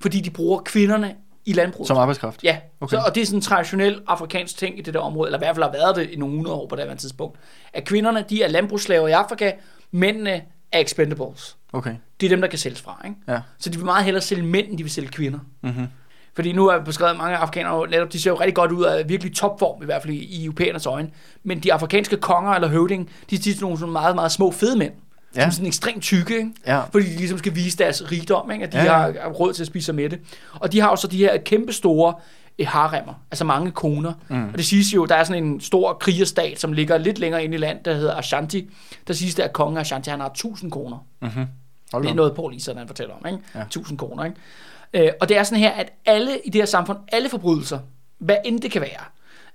Fordi 0.00 0.20
de 0.20 0.30
bruger 0.30 0.60
kvinderne 0.60 1.14
i 1.46 1.52
landbruget. 1.52 1.88
Som 1.88 1.96
arbejdskraft? 1.96 2.44
Ja, 2.44 2.58
Okay. 2.80 2.96
så, 2.96 3.02
og 3.06 3.14
det 3.14 3.20
er 3.20 3.26
sådan 3.26 3.38
en 3.38 3.42
traditionel 3.42 4.00
afrikansk 4.06 4.56
ting 4.58 4.78
i 4.78 4.82
det 4.82 4.94
der 4.94 5.00
område, 5.00 5.28
eller 5.28 5.38
i 5.38 5.40
hvert 5.40 5.56
fald 5.56 5.64
har 5.64 5.72
været 5.72 5.96
det 5.96 6.10
i 6.10 6.16
nogle 6.16 6.36
hundrede 6.36 6.56
år 6.56 6.66
på 6.66 6.76
det 6.76 6.84
her 6.88 6.94
tidspunkt, 6.94 7.38
at 7.72 7.84
kvinderne, 7.84 8.24
de 8.30 8.42
er 8.42 8.48
landbrugsslaver 8.48 9.08
i 9.08 9.12
Afrika, 9.12 9.52
mændene 9.90 10.42
er 10.72 10.80
expendables. 10.80 11.56
Okay. 11.72 11.94
Det 12.20 12.26
er 12.26 12.30
dem, 12.30 12.40
der 12.40 12.48
kan 12.48 12.58
sælges 12.58 12.80
fra, 12.82 13.02
ikke? 13.04 13.16
Ja. 13.28 13.40
Så 13.58 13.70
de 13.70 13.76
vil 13.76 13.84
meget 13.84 14.04
hellere 14.04 14.22
sælge 14.22 14.42
mænd, 14.42 14.68
end 14.68 14.78
de 14.78 14.82
vil 14.82 14.92
sælge 14.92 15.08
kvinder. 15.08 15.38
Mm-hmm. 15.62 15.86
Fordi 16.34 16.52
nu 16.52 16.66
er 16.68 16.78
beskrevet 16.84 17.16
mange 17.16 17.36
afrikanere, 17.36 17.90
netop, 17.90 18.12
de 18.12 18.20
ser 18.20 18.30
jo 18.30 18.40
rigtig 18.40 18.54
godt 18.54 18.72
ud 18.72 18.84
af 18.84 19.08
virkelig 19.08 19.34
topform, 19.36 19.82
i 19.82 19.84
hvert 19.84 20.02
fald 20.02 20.12
i, 20.14 20.16
i 20.16 20.44
europæernes 20.44 20.86
øjne. 20.86 21.10
Men 21.42 21.60
de 21.60 21.72
afrikanske 21.72 22.16
konger 22.16 22.52
eller 22.52 22.68
høvding, 22.68 23.10
de 23.30 23.34
er 23.34 23.38
tit 23.38 23.60
nogle 23.60 23.78
sådan 23.78 23.92
meget, 23.92 24.14
meget 24.14 24.32
små 24.32 24.50
fede 24.50 24.78
mænd. 24.78 24.92
Ja. 25.36 25.42
Som 25.42 25.50
sådan 25.50 25.66
ekstremt 25.66 26.02
tykke, 26.02 26.36
ikke? 26.36 26.50
Ja. 26.66 26.80
fordi 26.92 27.06
de 27.06 27.16
ligesom 27.16 27.38
skal 27.38 27.54
vise 27.54 27.78
deres 27.78 28.12
rigdom, 28.12 28.50
ikke? 28.50 28.64
at 28.64 28.72
de 28.72 28.82
Ja, 28.82 28.92
har 28.92 29.12
har 29.22 29.28
råd 29.28 29.52
til 29.52 29.62
at 29.62 29.66
spise 29.66 29.86
sig 29.86 29.94
med 29.94 30.10
det. 30.10 30.20
Og 30.54 30.72
de 30.72 30.80
har 30.80 30.90
jo 30.90 30.96
så 30.96 31.06
de 31.06 31.16
her 31.16 31.36
kæmpe 31.38 31.72
store 31.72 32.14
eh, 32.58 32.66
haremmer, 32.66 33.14
altså 33.30 33.44
mange 33.44 33.70
koner. 33.70 34.12
Mm. 34.28 34.48
Og 34.48 34.58
det 34.58 34.66
siges 34.66 34.94
jo, 34.94 35.04
der 35.06 35.14
er 35.14 35.24
sådan 35.24 35.44
en 35.44 35.60
stor 35.60 35.92
krigerstat, 35.92 36.60
som 36.60 36.72
ligger 36.72 36.98
lidt 36.98 37.18
længere 37.18 37.44
ind 37.44 37.54
i 37.54 37.56
land, 37.56 37.84
der 37.84 37.94
hedder 37.94 38.14
Ashanti. 38.14 38.70
Der 39.06 39.14
siges 39.14 39.34
det, 39.34 39.42
at 39.42 39.52
kongen 39.52 39.78
Ashanti, 39.78 40.10
han 40.10 40.20
har 40.20 40.28
1000 40.28 40.70
koner. 40.70 41.06
Mm-hmm. 41.22 41.46
Hold 41.92 42.02
Det 42.02 42.10
er 42.10 42.14
noget, 42.14 42.34
Paul 42.34 42.54
Iser, 42.54 42.78
han 42.78 42.86
fortæller 42.86 43.14
om, 43.14 43.26
ikke? 43.26 43.38
Ja. 43.54 43.62
1000 43.62 43.98
koner, 43.98 44.24
ikke? 44.24 45.06
Øh, 45.06 45.12
og 45.20 45.28
det 45.28 45.36
er 45.36 45.42
sådan 45.42 45.58
her, 45.58 45.70
at 45.70 45.92
alle 46.06 46.30
i 46.44 46.50
det 46.50 46.60
her 46.60 46.66
samfund, 46.66 46.98
alle 47.12 47.28
forbrydelser, 47.28 47.78
hvad 48.18 48.36
end 48.44 48.60
det 48.60 48.70
kan 48.70 48.80
være, 48.80 49.04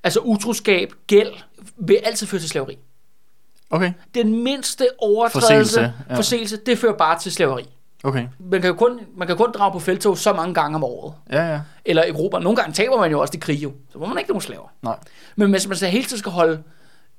altså 0.04 0.20
utroskab, 0.20 0.94
gæld, 1.08 1.32
vil 1.78 1.98
altid 2.04 2.28
føre 2.28 2.42
til 2.42 2.50
slaveri. 2.50 2.78
Okay. 3.70 3.92
Den 4.16 4.44
mindste 4.44 4.88
overtrædelse, 4.98 5.48
Forseelse, 5.80 5.94
ja. 6.10 6.16
forseelse 6.16 6.58
det 6.66 6.78
fører 6.78 6.94
bare 6.98 7.20
til 7.20 7.32
slaveri. 7.32 7.66
Okay. 8.04 8.28
Man 8.40 8.62
kan 8.62 8.68
jo 8.70 8.76
kun, 8.76 9.00
man 9.18 9.28
kan 9.28 9.38
kun 9.38 9.52
drage 9.52 9.72
på 9.72 9.80
feltog 9.80 10.18
så 10.18 10.34
mange 10.34 10.54
gange 10.54 10.76
om 10.76 10.84
året. 10.84 11.14
Ja, 11.32 11.52
ja. 11.52 11.60
Eller 11.86 12.04
Europa. 12.08 12.40
Nogle 12.40 12.56
gange 12.56 12.74
taber 12.74 12.98
man 12.98 13.12
jo 13.12 13.20
også 13.20 13.32
det 13.32 13.42
krig 13.42 13.64
jo. 13.64 13.72
Så 13.92 13.98
må 14.00 14.06
man 14.06 14.18
ikke 14.18 14.30
nogen 14.30 14.42
slaver. 14.42 14.68
Nej. 14.82 14.96
Men 15.36 15.52
hvis 15.52 15.68
man 15.68 15.78
så 15.78 15.88
hele 15.88 16.04
tiden 16.06 16.18
skal 16.20 16.32
holde 16.32 16.64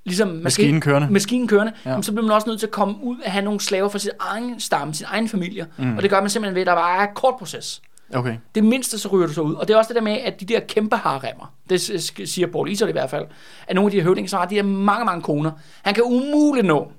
ligesom, 0.04 0.28
man 0.28 0.42
Maskinen 0.42 0.80
skal, 0.82 0.90
kørende. 0.92 1.12
maskinen 1.12 1.48
kørende 1.48 1.72
Ja. 1.86 2.02
så 2.02 2.12
bliver 2.12 2.26
man 2.26 2.34
også 2.34 2.48
nødt 2.48 2.58
til 2.60 2.66
at 2.66 2.70
komme 2.72 2.94
ud 3.02 3.16
og 3.24 3.32
have 3.32 3.44
nogle 3.44 3.60
slaver 3.60 3.88
for 3.88 3.98
sin 3.98 4.10
egen 4.20 4.60
stamme, 4.60 4.94
sin 4.94 5.06
egen 5.08 5.28
familie. 5.28 5.66
Mm. 5.78 5.96
Og 5.96 6.02
det 6.02 6.10
gør 6.10 6.20
man 6.20 6.30
simpelthen 6.30 6.54
ved, 6.54 6.60
at 6.62 6.66
der 6.66 6.74
bare 6.74 6.96
er 7.04 7.08
en 7.08 7.14
kort 7.14 7.34
proces. 7.38 7.82
Okay. 8.14 8.36
Det 8.54 8.64
mindste, 8.64 8.98
så 8.98 9.08
ryger 9.08 9.26
du 9.26 9.32
så 9.32 9.40
ud. 9.40 9.54
Og 9.54 9.68
det 9.68 9.74
er 9.74 9.78
også 9.78 9.88
det 9.88 9.94
der 9.94 10.02
med, 10.02 10.12
at 10.12 10.40
de 10.40 10.44
der 10.44 10.60
kæmpe 10.60 10.96
haremmer, 10.96 11.54
det 11.68 11.80
siger 12.24 12.46
Paul 12.46 12.70
Iser 12.70 12.86
i 12.86 12.92
hvert 12.92 13.10
fald, 13.10 13.26
at 13.66 13.74
nogle 13.74 13.86
af 13.86 13.90
de 13.90 13.96
her 13.96 14.04
høvdinger, 14.04 14.28
så 14.28 14.36
har 14.36 14.46
de 14.46 14.54
der 14.54 14.62
mange, 14.62 15.04
mange 15.04 15.22
koner. 15.22 15.52
Han 15.82 15.94
kan 15.94 16.04
umuligt 16.04 16.66
nå 16.66 16.92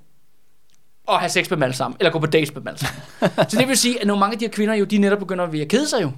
at 1.10 1.20
have 1.20 1.30
sex 1.30 1.50
med 1.50 1.58
dem 1.58 1.64
alle 1.64 1.76
sammen, 1.76 1.98
eller 2.00 2.12
gå 2.12 2.20
på 2.20 2.26
dates 2.26 2.54
med 2.54 2.62
dem 2.62 2.68
alle 2.68 2.80
sammen. 2.80 3.02
så 3.50 3.58
det 3.60 3.68
vil 3.68 3.78
sige, 3.78 4.02
at 4.02 4.08
nogle 4.08 4.20
mange 4.20 4.34
af 4.34 4.40
de 4.40 4.46
her 4.46 4.52
kvinder, 4.52 4.74
jo, 4.74 4.86
de 4.86 4.98
netop 4.98 5.20
begynder 5.20 5.44
at 5.44 5.54
være 5.54 5.66
kede 5.66 5.88
sig 5.88 6.02
jo, 6.02 6.12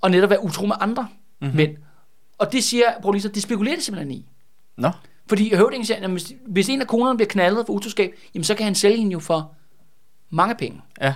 og 0.00 0.10
netop 0.10 0.30
være 0.30 0.44
utro 0.44 0.66
med 0.66 0.76
andre 0.80 1.08
mm-hmm. 1.40 1.56
mænd. 1.56 1.76
Og 2.38 2.52
det 2.52 2.64
siger 2.64 2.84
Paul 3.02 3.16
Iser, 3.16 3.28
det 3.28 3.42
spekulerer 3.42 3.76
de 3.76 3.82
simpelthen 3.82 4.12
i. 4.12 4.26
Nå. 4.76 4.90
Fordi 5.28 5.54
høvdingen 5.54 5.86
siger, 5.86 6.04
at 6.04 6.10
hvis, 6.10 6.32
hvis 6.46 6.68
en 6.68 6.80
af 6.80 6.86
konerne 6.86 7.16
bliver 7.16 7.28
knaldet 7.28 7.66
for 7.66 7.72
utroskab, 7.72 8.12
jamen 8.34 8.44
så 8.44 8.54
kan 8.54 8.64
han 8.64 8.74
sælge 8.74 8.96
hende 8.96 9.12
jo 9.12 9.18
for 9.18 9.54
mange 10.30 10.54
penge. 10.54 10.80
Ja. 11.00 11.14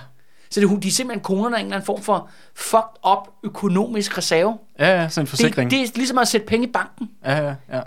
Så 0.51 0.59
det, 0.59 0.83
de 0.83 0.87
er 0.87 0.91
simpelthen 0.91 1.23
konerne 1.23 1.55
af 1.55 1.59
en 1.59 1.65
eller 1.65 1.75
anden 1.75 1.85
form 1.85 2.01
for 2.01 2.29
fucked 2.55 3.11
up 3.11 3.27
økonomisk 3.43 4.17
reserve. 4.17 4.57
Ja, 4.79 5.01
ja. 5.01 5.09
Sådan 5.09 5.23
en 5.23 5.27
forsikring. 5.27 5.71
Det, 5.71 5.79
det 5.79 5.89
er 5.89 5.91
ligesom 5.95 6.17
at 6.17 6.27
sætte 6.27 6.47
penge 6.47 6.67
i 6.67 6.71
banken. 6.71 7.09
Ja, 7.25 7.37
ja, 7.47 7.55
ja. 7.73 7.81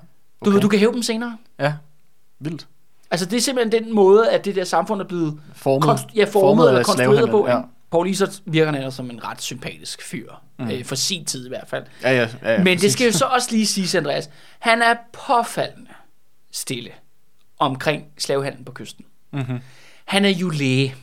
Du, 0.45 0.51
okay. 0.51 0.63
du 0.63 0.69
kan 0.69 0.79
hæve 0.79 0.93
dem 0.93 1.03
senere. 1.03 1.37
Ja. 1.59 1.75
Vildt. 2.41 2.67
Altså 3.11 3.27
det 3.27 3.37
er 3.37 3.41
simpelthen 3.41 3.85
den 3.85 3.95
måde, 3.95 4.31
at 4.31 4.45
det 4.45 4.55
der 4.57 4.65
samfund 4.65 5.01
er 5.01 5.05
blevet 5.05 5.41
Formet. 5.55 5.89
konst- 5.89 6.15
ja, 6.17 6.25
formet 6.25 6.67
eller 6.69 6.79
af 6.79 6.85
konstrueret 6.85 7.31
på. 7.31 7.49
Ja. 7.49 7.61
Paul 7.91 8.09
Isert 8.09 8.41
virker 8.47 8.71
netop 8.73 8.93
som 8.93 9.11
en 9.11 9.25
ret 9.25 9.43
sympatisk 9.43 10.03
fyr. 10.03 10.33
Mm. 10.59 10.71
Øh, 10.71 10.85
for 10.85 10.95
sin 10.95 11.25
tid 11.25 11.47
i 11.47 11.49
hvert 11.49 11.69
fald. 11.69 11.85
Ja, 12.03 12.11
ja. 12.13 12.29
ja, 12.43 12.53
ja 12.53 12.59
Men 12.59 12.65
præcis. 12.67 12.81
det 12.81 12.93
skal 12.93 13.07
jo 13.07 13.13
så 13.13 13.25
også 13.25 13.49
lige 13.51 13.67
siges, 13.67 13.95
Andreas. 13.95 14.31
Han 14.59 14.83
er 14.83 14.95
påfaldende 15.27 15.91
stille 16.53 16.91
omkring 17.59 18.05
slavehandlen 18.19 18.65
på 18.65 18.73
kysten. 18.73 19.05
Mhm. 19.33 19.59
Han 20.05 20.25
er 20.25 20.29
jo 20.29 20.49
læge. 20.51 20.95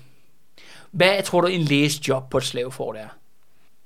Hvad 0.94 1.24
tror 1.24 1.42
du 1.42 1.48
en 1.48 1.62
læges 1.62 2.08
job 2.08 2.30
på 2.30 2.38
et 2.38 2.44
slavefort 2.44 2.96
er? 2.98 3.08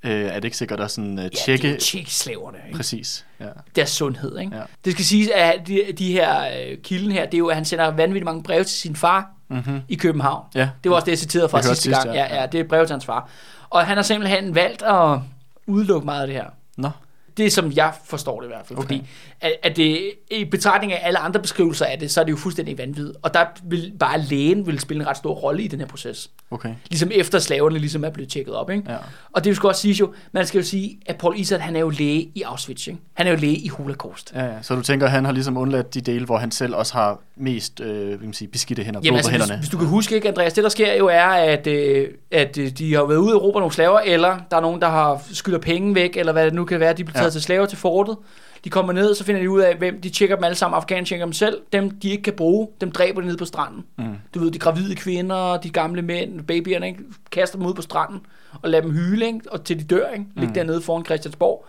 Øh, 0.04 0.24
er 0.24 0.34
det 0.34 0.44
ikke 0.44 0.56
sikkert 0.56 0.80
at 0.80 0.90
sådan 0.90 1.18
uh, 1.18 1.24
Ja, 1.24 1.28
tjekke... 1.28 1.70
jo 1.70 1.76
tjekke 1.80 2.10
slaverne. 2.14 2.58
Ikke? 2.66 2.76
Præcis. 2.76 3.26
Ja. 3.40 3.46
deres 3.76 3.90
sundhed. 3.90 4.38
Ikke? 4.38 4.56
Ja. 4.56 4.62
Det 4.84 4.92
skal 4.92 5.04
siges, 5.04 5.28
at 5.34 5.60
de, 5.66 5.80
de 5.98 6.12
her 6.12 6.44
øh, 6.70 6.78
kilden 6.82 7.12
her, 7.12 7.24
det 7.24 7.34
er 7.34 7.38
jo, 7.38 7.46
at 7.46 7.54
han 7.56 7.64
sender 7.64 7.86
vanvittigt 7.90 8.24
mange 8.24 8.42
breve 8.42 8.64
til 8.64 8.76
sin 8.76 8.96
far 8.96 9.30
Mm-hmm. 9.50 9.80
i 9.88 9.94
København. 9.94 10.44
Ja. 10.54 10.68
Det 10.84 10.90
var 10.90 10.96
også 10.96 11.04
det, 11.04 11.10
jeg 11.12 11.18
citerede 11.18 11.48
fra 11.48 11.58
Jeg 11.58 11.64
sidste 11.64 11.82
sidst, 11.82 12.02
gang. 12.02 12.14
ja. 12.16 12.24
Ja, 12.34 12.40
ja, 12.40 12.46
det 12.46 12.60
er 12.60 12.64
brev 12.64 12.86
til 12.86 12.92
hans 12.94 13.04
far. 13.04 13.28
Og 13.70 13.86
han 13.86 13.96
har 13.96 14.02
simpelthen 14.02 14.54
valgt 14.54 14.82
at 14.82 15.18
udelukke 15.66 16.04
meget 16.04 16.20
af 16.20 16.26
det 16.26 16.36
her. 16.36 16.44
Nå. 16.76 16.90
Det 17.36 17.46
er 17.46 17.50
som 17.50 17.72
jeg 17.72 17.92
forstår 18.04 18.40
det 18.40 18.46
i 18.46 18.48
hvert 18.48 18.66
fald. 18.66 18.78
Okay. 18.78 18.86
Fordi 18.86 19.06
at, 19.40 19.52
at 19.62 19.76
det, 19.76 20.10
i 20.30 20.44
betragtning 20.44 20.92
af 20.92 21.00
alle 21.02 21.18
andre 21.18 21.40
beskrivelser 21.40 21.86
af 21.86 21.98
det, 21.98 22.10
så 22.10 22.20
er 22.20 22.24
det 22.24 22.30
jo 22.30 22.36
fuldstændig 22.36 22.78
vanvittigt. 22.78 23.16
Og 23.22 23.34
der 23.34 23.44
vil 23.64 23.92
bare 23.98 24.20
lægen 24.20 24.66
vil 24.66 24.80
spille 24.80 25.02
en 25.02 25.08
ret 25.08 25.16
stor 25.16 25.34
rolle 25.34 25.62
i 25.62 25.68
den 25.68 25.78
her 25.78 25.86
proces. 25.86 26.30
Okay. 26.50 26.74
Ligesom 26.90 27.10
efter 27.14 27.38
slaverne 27.38 27.78
ligesom 27.78 28.04
er 28.04 28.10
blevet 28.10 28.30
tjekket 28.30 28.54
op. 28.54 28.70
Ikke? 28.70 28.92
Ja. 28.92 28.96
Og 29.32 29.44
det 29.44 29.56
skal 29.56 29.66
også 29.66 29.80
sige 29.80 29.94
jo, 29.94 30.14
man 30.32 30.46
skal 30.46 30.58
jo 30.58 30.64
sige, 30.64 30.98
at 31.06 31.16
Paul 31.16 31.38
Isert, 31.38 31.60
han 31.60 31.76
er 31.76 31.80
jo 31.80 31.90
læge 31.90 32.30
i 32.34 32.42
Auschwitz. 32.42 32.86
Ikke? 32.86 33.00
Han 33.14 33.26
er 33.26 33.30
jo 33.30 33.36
læge 33.36 33.56
i 33.56 33.68
Holocaust. 33.68 34.32
Ja, 34.34 34.44
ja. 34.44 34.62
Så 34.62 34.74
du 34.74 34.82
tænker, 34.82 35.06
at 35.06 35.12
han 35.12 35.24
har 35.24 35.32
ligesom 35.32 35.56
undladt 35.56 35.94
de 35.94 36.00
dele, 36.00 36.26
hvor 36.26 36.36
han 36.36 36.50
selv 36.50 36.74
også 36.74 36.92
har 36.92 37.20
mest 37.36 37.80
øh, 37.80 38.10
kan 38.10 38.18
man 38.20 38.32
sige, 38.32 38.48
beskidte 38.48 38.82
hænder, 38.82 39.00
Jamen 39.04 39.14
på 39.14 39.16
altså, 39.16 39.30
hvis, 39.30 39.40
hænderne. 39.40 39.60
hvis 39.60 39.70
du 39.70 39.78
kan 39.78 39.86
huske, 39.86 40.14
ikke, 40.14 40.28
Andreas, 40.28 40.52
det 40.52 40.64
der 40.64 40.70
sker 40.70 40.94
jo 40.94 41.06
er, 41.06 41.26
at, 41.26 41.66
øh, 41.66 42.08
at 42.30 42.58
øh, 42.58 42.70
de 42.70 42.94
har 42.94 43.04
været 43.04 43.18
ude 43.18 43.34
og 43.34 43.42
råbe 43.42 43.58
nogle 43.58 43.74
slaver, 43.74 44.00
eller 44.00 44.38
der 44.50 44.56
er 44.56 44.60
nogen, 44.60 44.80
der 44.80 44.88
har 44.88 45.22
skylder 45.32 45.58
penge 45.58 45.94
væk, 45.94 46.16
eller 46.16 46.32
hvad 46.32 46.44
det 46.44 46.54
nu 46.54 46.64
kan 46.64 46.80
være, 46.80 46.92
de 46.92 47.04
bliver 47.04 47.18
taget 47.18 47.26
ja. 47.26 47.30
til 47.30 47.42
slaver 47.42 47.66
til 47.66 47.78
fortet. 47.78 48.16
De 48.64 48.70
kommer 48.70 48.92
ned, 48.92 49.14
så 49.14 49.24
finder 49.24 49.40
de 49.40 49.50
ud 49.50 49.60
af, 49.60 49.76
hvem 49.76 50.00
de 50.00 50.10
tjekker 50.10 50.36
dem 50.36 50.44
alle 50.44 50.54
sammen. 50.54 50.76
Afghanerne 50.76 51.06
tjekker 51.06 51.26
dem 51.26 51.32
selv. 51.32 51.60
Dem, 51.72 51.90
de 51.90 52.10
ikke 52.10 52.22
kan 52.22 52.32
bruge, 52.32 52.68
dem 52.80 52.90
dræber 52.92 53.20
de 53.20 53.26
nede 53.26 53.38
på 53.38 53.44
stranden. 53.44 53.84
Mm. 53.98 54.04
Du 54.34 54.40
ved, 54.40 54.50
de 54.50 54.58
gravide 54.58 54.94
kvinder, 54.96 55.56
de 55.56 55.70
gamle 55.70 56.02
mænd, 56.02 56.40
babyerne, 56.44 56.86
ikke? 56.86 57.00
kaster 57.32 57.58
dem 57.58 57.66
ud 57.66 57.74
på 57.74 57.82
stranden 57.82 58.20
og 58.62 58.70
lader 58.70 58.82
dem 58.82 58.92
hyle, 58.92 59.26
ikke? 59.26 59.40
og 59.52 59.64
til 59.64 59.78
de 59.78 59.84
dør, 59.84 60.10
ikke? 60.10 60.24
Ligge 60.36 60.48
Mm. 60.48 60.54
dernede 60.54 60.80
foran 60.82 61.04
Christiansborg. 61.04 61.66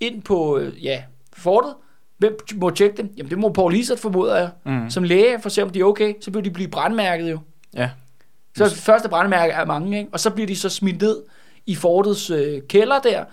Ind 0.00 0.22
på, 0.22 0.58
øh, 0.58 0.84
ja, 0.84 1.02
fortet. 1.32 1.74
Hvem 2.18 2.36
må 2.54 2.70
tjekke 2.70 2.96
dem? 2.96 3.12
Jamen, 3.16 3.30
det 3.30 3.38
må 3.38 3.48
Paul 3.52 3.74
Isert, 3.74 3.98
formoder 3.98 4.36
jeg. 4.36 4.50
Mm. 4.64 4.90
Som 4.90 5.02
læge, 5.04 5.40
for 5.40 5.46
at 5.46 5.52
se, 5.52 5.62
om 5.62 5.70
de 5.70 5.80
er 5.80 5.84
okay. 5.84 6.14
Så 6.20 6.30
vil 6.30 6.44
de 6.44 6.50
blive 6.50 6.68
brandmærket 6.68 7.30
jo. 7.30 7.38
Ja. 7.74 7.90
Så 8.56 8.74
første 8.76 9.08
brandmærke 9.08 9.52
er 9.52 9.64
mange, 9.64 9.98
ikke? 9.98 10.10
og 10.12 10.20
så 10.20 10.30
bliver 10.30 10.46
de 10.46 10.56
så 10.56 10.68
smidt 10.68 11.02
ned 11.02 11.22
i 11.66 11.74
fortets 11.74 12.30
øh, 12.30 12.62
kælder 12.68 12.98
der, 13.00 13.24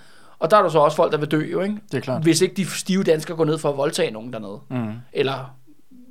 og 0.42 0.52
der 0.52 0.58
er 0.58 0.62
der 0.62 0.70
så 0.70 0.80
også 0.80 0.96
folk, 0.96 1.12
der 1.12 1.18
vil 1.18 1.28
dø 1.32 1.46
jo, 1.52 1.62
ikke? 1.62 1.76
Det 1.92 1.98
er 1.98 2.02
klart. 2.02 2.22
Hvis 2.24 2.42
ikke 2.42 2.56
de 2.56 2.66
stive 2.66 3.04
danskere 3.04 3.38
går 3.38 3.46
ned 3.46 3.58
for 3.58 3.70
at 3.70 3.78
voldtage 3.78 4.12
nogen 4.12 4.34
dernede. 4.34 4.60
Mm. 4.70 4.94
Eller, 5.14 5.56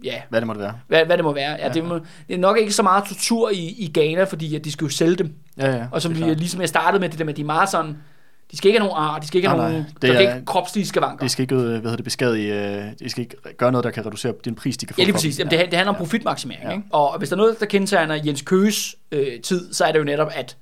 ja, 0.05 0.15
Hvad 0.29 0.41
det 0.41 0.47
måtte 0.47 0.61
være. 0.61 0.75
hvad, 0.89 1.05
hvad 1.07 1.17
det 1.17 1.25
må 1.25 1.33
være. 1.33 1.51
Ja, 1.53 1.67
Ja. 1.67 1.73
det, 1.73 1.85
må, 1.85 1.95
det 2.29 2.35
er 2.35 2.39
nok 2.39 2.59
ikke 2.59 2.73
så 2.73 2.83
meget 2.83 3.05
tortur 3.05 3.51
i, 3.51 3.57
i 3.79 3.91
Ghana, 3.95 4.25
fordi 4.25 4.55
at 4.57 4.65
de 4.65 4.73
skal 4.73 4.85
jo 4.85 4.91
sælge 4.91 5.17
dem. 5.17 5.35
Ja, 5.59 5.77
ja. 5.77 5.85
Og 5.93 6.03
som 6.03 6.15
vi, 6.19 6.21
ligesom 6.35 6.61
jeg 6.61 6.69
startede 6.69 7.01
med, 7.01 7.09
det 7.09 7.19
der 7.19 7.25
med, 7.25 7.35
de 7.35 7.41
er 7.41 7.45
meget 7.47 7.69
sådan, 7.69 7.97
de 8.51 8.57
skal 8.57 8.69
ikke 8.69 8.81
have 8.81 8.89
nogen 8.89 9.05
ar, 9.15 9.19
de 9.19 9.27
skal 9.27 9.39
ikke 9.39 9.49
have 9.49 9.61
Nej, 9.61 9.71
nogen, 9.71 9.85
der 10.03 10.09
Det 10.09 10.17
kan 10.19 10.27
er- 10.29 10.35
ikke 10.35 10.47
kropslige 10.47 10.87
skavanker. 10.87 11.19
Det 11.25 11.31
skal 11.31 11.43
ikke, 11.43 11.55
hvad 11.55 11.75
hedder 11.77 11.97
det, 11.97 12.05
beskadige, 12.05 12.55
øh, 12.77 12.85
det 12.99 13.11
skal 13.11 13.21
ikke 13.21 13.37
gøre 13.57 13.73
noget, 13.73 13.85
der 13.85 13.91
kan 13.91 14.07
reducere 14.07 14.33
den 14.45 14.55
pris, 14.55 14.77
de 14.77 14.87
kan 14.87 14.95
få 14.95 15.01
Ja, 15.01 15.05
lige 15.05 15.13
præcis. 15.15 15.39
Jamen, 15.39 15.51
det, 15.51 15.59
det 15.61 15.75
handler 15.75 15.93
om 15.93 15.99
profitmaksimering. 15.99 16.65
Ja. 16.65 16.71
Ikke? 16.73 16.85
Og 16.91 17.19
hvis 17.19 17.29
der 17.29 17.37
er 17.37 17.39
noget, 17.39 17.61
der 17.61 17.67
kendetegner 17.67 18.15
Jens 18.27 18.43
Køges 18.43 18.97
øh, 19.13 19.41
tid, 19.41 19.73
så 19.73 19.85
er 19.85 19.93
det 19.93 19.99
jo 19.99 20.05
netop, 20.05 20.29
at 20.35 20.57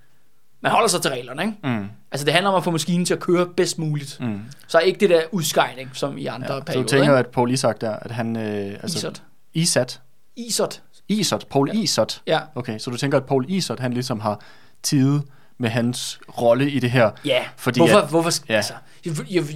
Man 0.61 0.73
holder 0.73 0.89
sig 0.89 1.03
til 1.03 1.11
reglerne, 1.11 1.43
ikke? 1.43 1.55
Mm. 1.65 1.87
Altså 2.13 2.25
det 2.25 2.33
handler 2.35 2.51
om 2.51 2.57
at 2.57 2.65
få 2.65 2.71
maskinen 2.71 3.05
til 3.05 3.15
at 3.15 3.21
køre 3.21 3.47
bedst 3.57 3.79
muligt. 3.79 4.17
Mm. 4.21 4.41
Så 4.69 4.79
ikke 4.79 5.01
det 5.01 5.11
der 5.11 5.23
udskejning, 5.33 5.91
som 5.95 6.19
i 6.19 6.27
andre 6.27 6.47
Ja. 6.49 6.55
ja, 6.55 6.61
Så 6.61 6.65
perioder. 6.65 6.83
du 6.83 6.89
tænker, 6.89 7.05
ikke? 7.05 7.17
at 7.19 7.27
Paul 7.27 7.51
Isak 7.51 7.81
der, 7.81 7.91
at 7.91 8.11
han... 8.11 8.37
Øh, 8.37 8.73
altså, 8.83 8.99
Isot. 8.99 9.23
Isat. 9.55 10.01
Isot. 10.37 10.83
Isot. 11.09 11.47
Paul 11.51 11.71
Isot. 11.75 12.23
Ja. 12.27 12.41
Okay, 12.55 12.79
så 12.79 12.91
du 12.91 12.97
tænker, 12.97 13.19
at 13.19 13.25
Paul 13.25 13.45
Isot, 13.49 13.81
han 13.81 13.93
ligesom 13.93 14.21
har 14.21 14.41
tid 14.83 15.21
med 15.59 15.69
hans 15.71 16.21
rolle 16.39 16.71
i 16.71 16.79
det 16.79 16.91
her. 16.91 17.11
Ja, 17.25 17.45
Fordi 17.57 17.81
hvorfor, 17.81 17.99
at- 17.99 18.09
hvorfor 18.11 18.31
ja. 18.49 18.53
ja. 18.53 18.57
altså, 18.57 18.73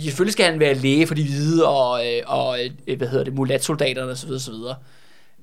selvfølgelig 0.00 0.32
skal 0.32 0.44
han 0.50 0.60
være 0.60 0.74
læge 0.74 1.06
for 1.06 1.14
de 1.14 1.24
hvide 1.24 1.66
og, 1.68 2.06
øh, 2.06 2.22
og 2.26 2.58
øh, 2.88 2.96
hvad 2.98 3.08
hedder 3.08 3.24
det, 3.24 3.34
mulatsoldaterne 3.34 4.12
osv. 4.12 4.30
osv. 4.30 4.54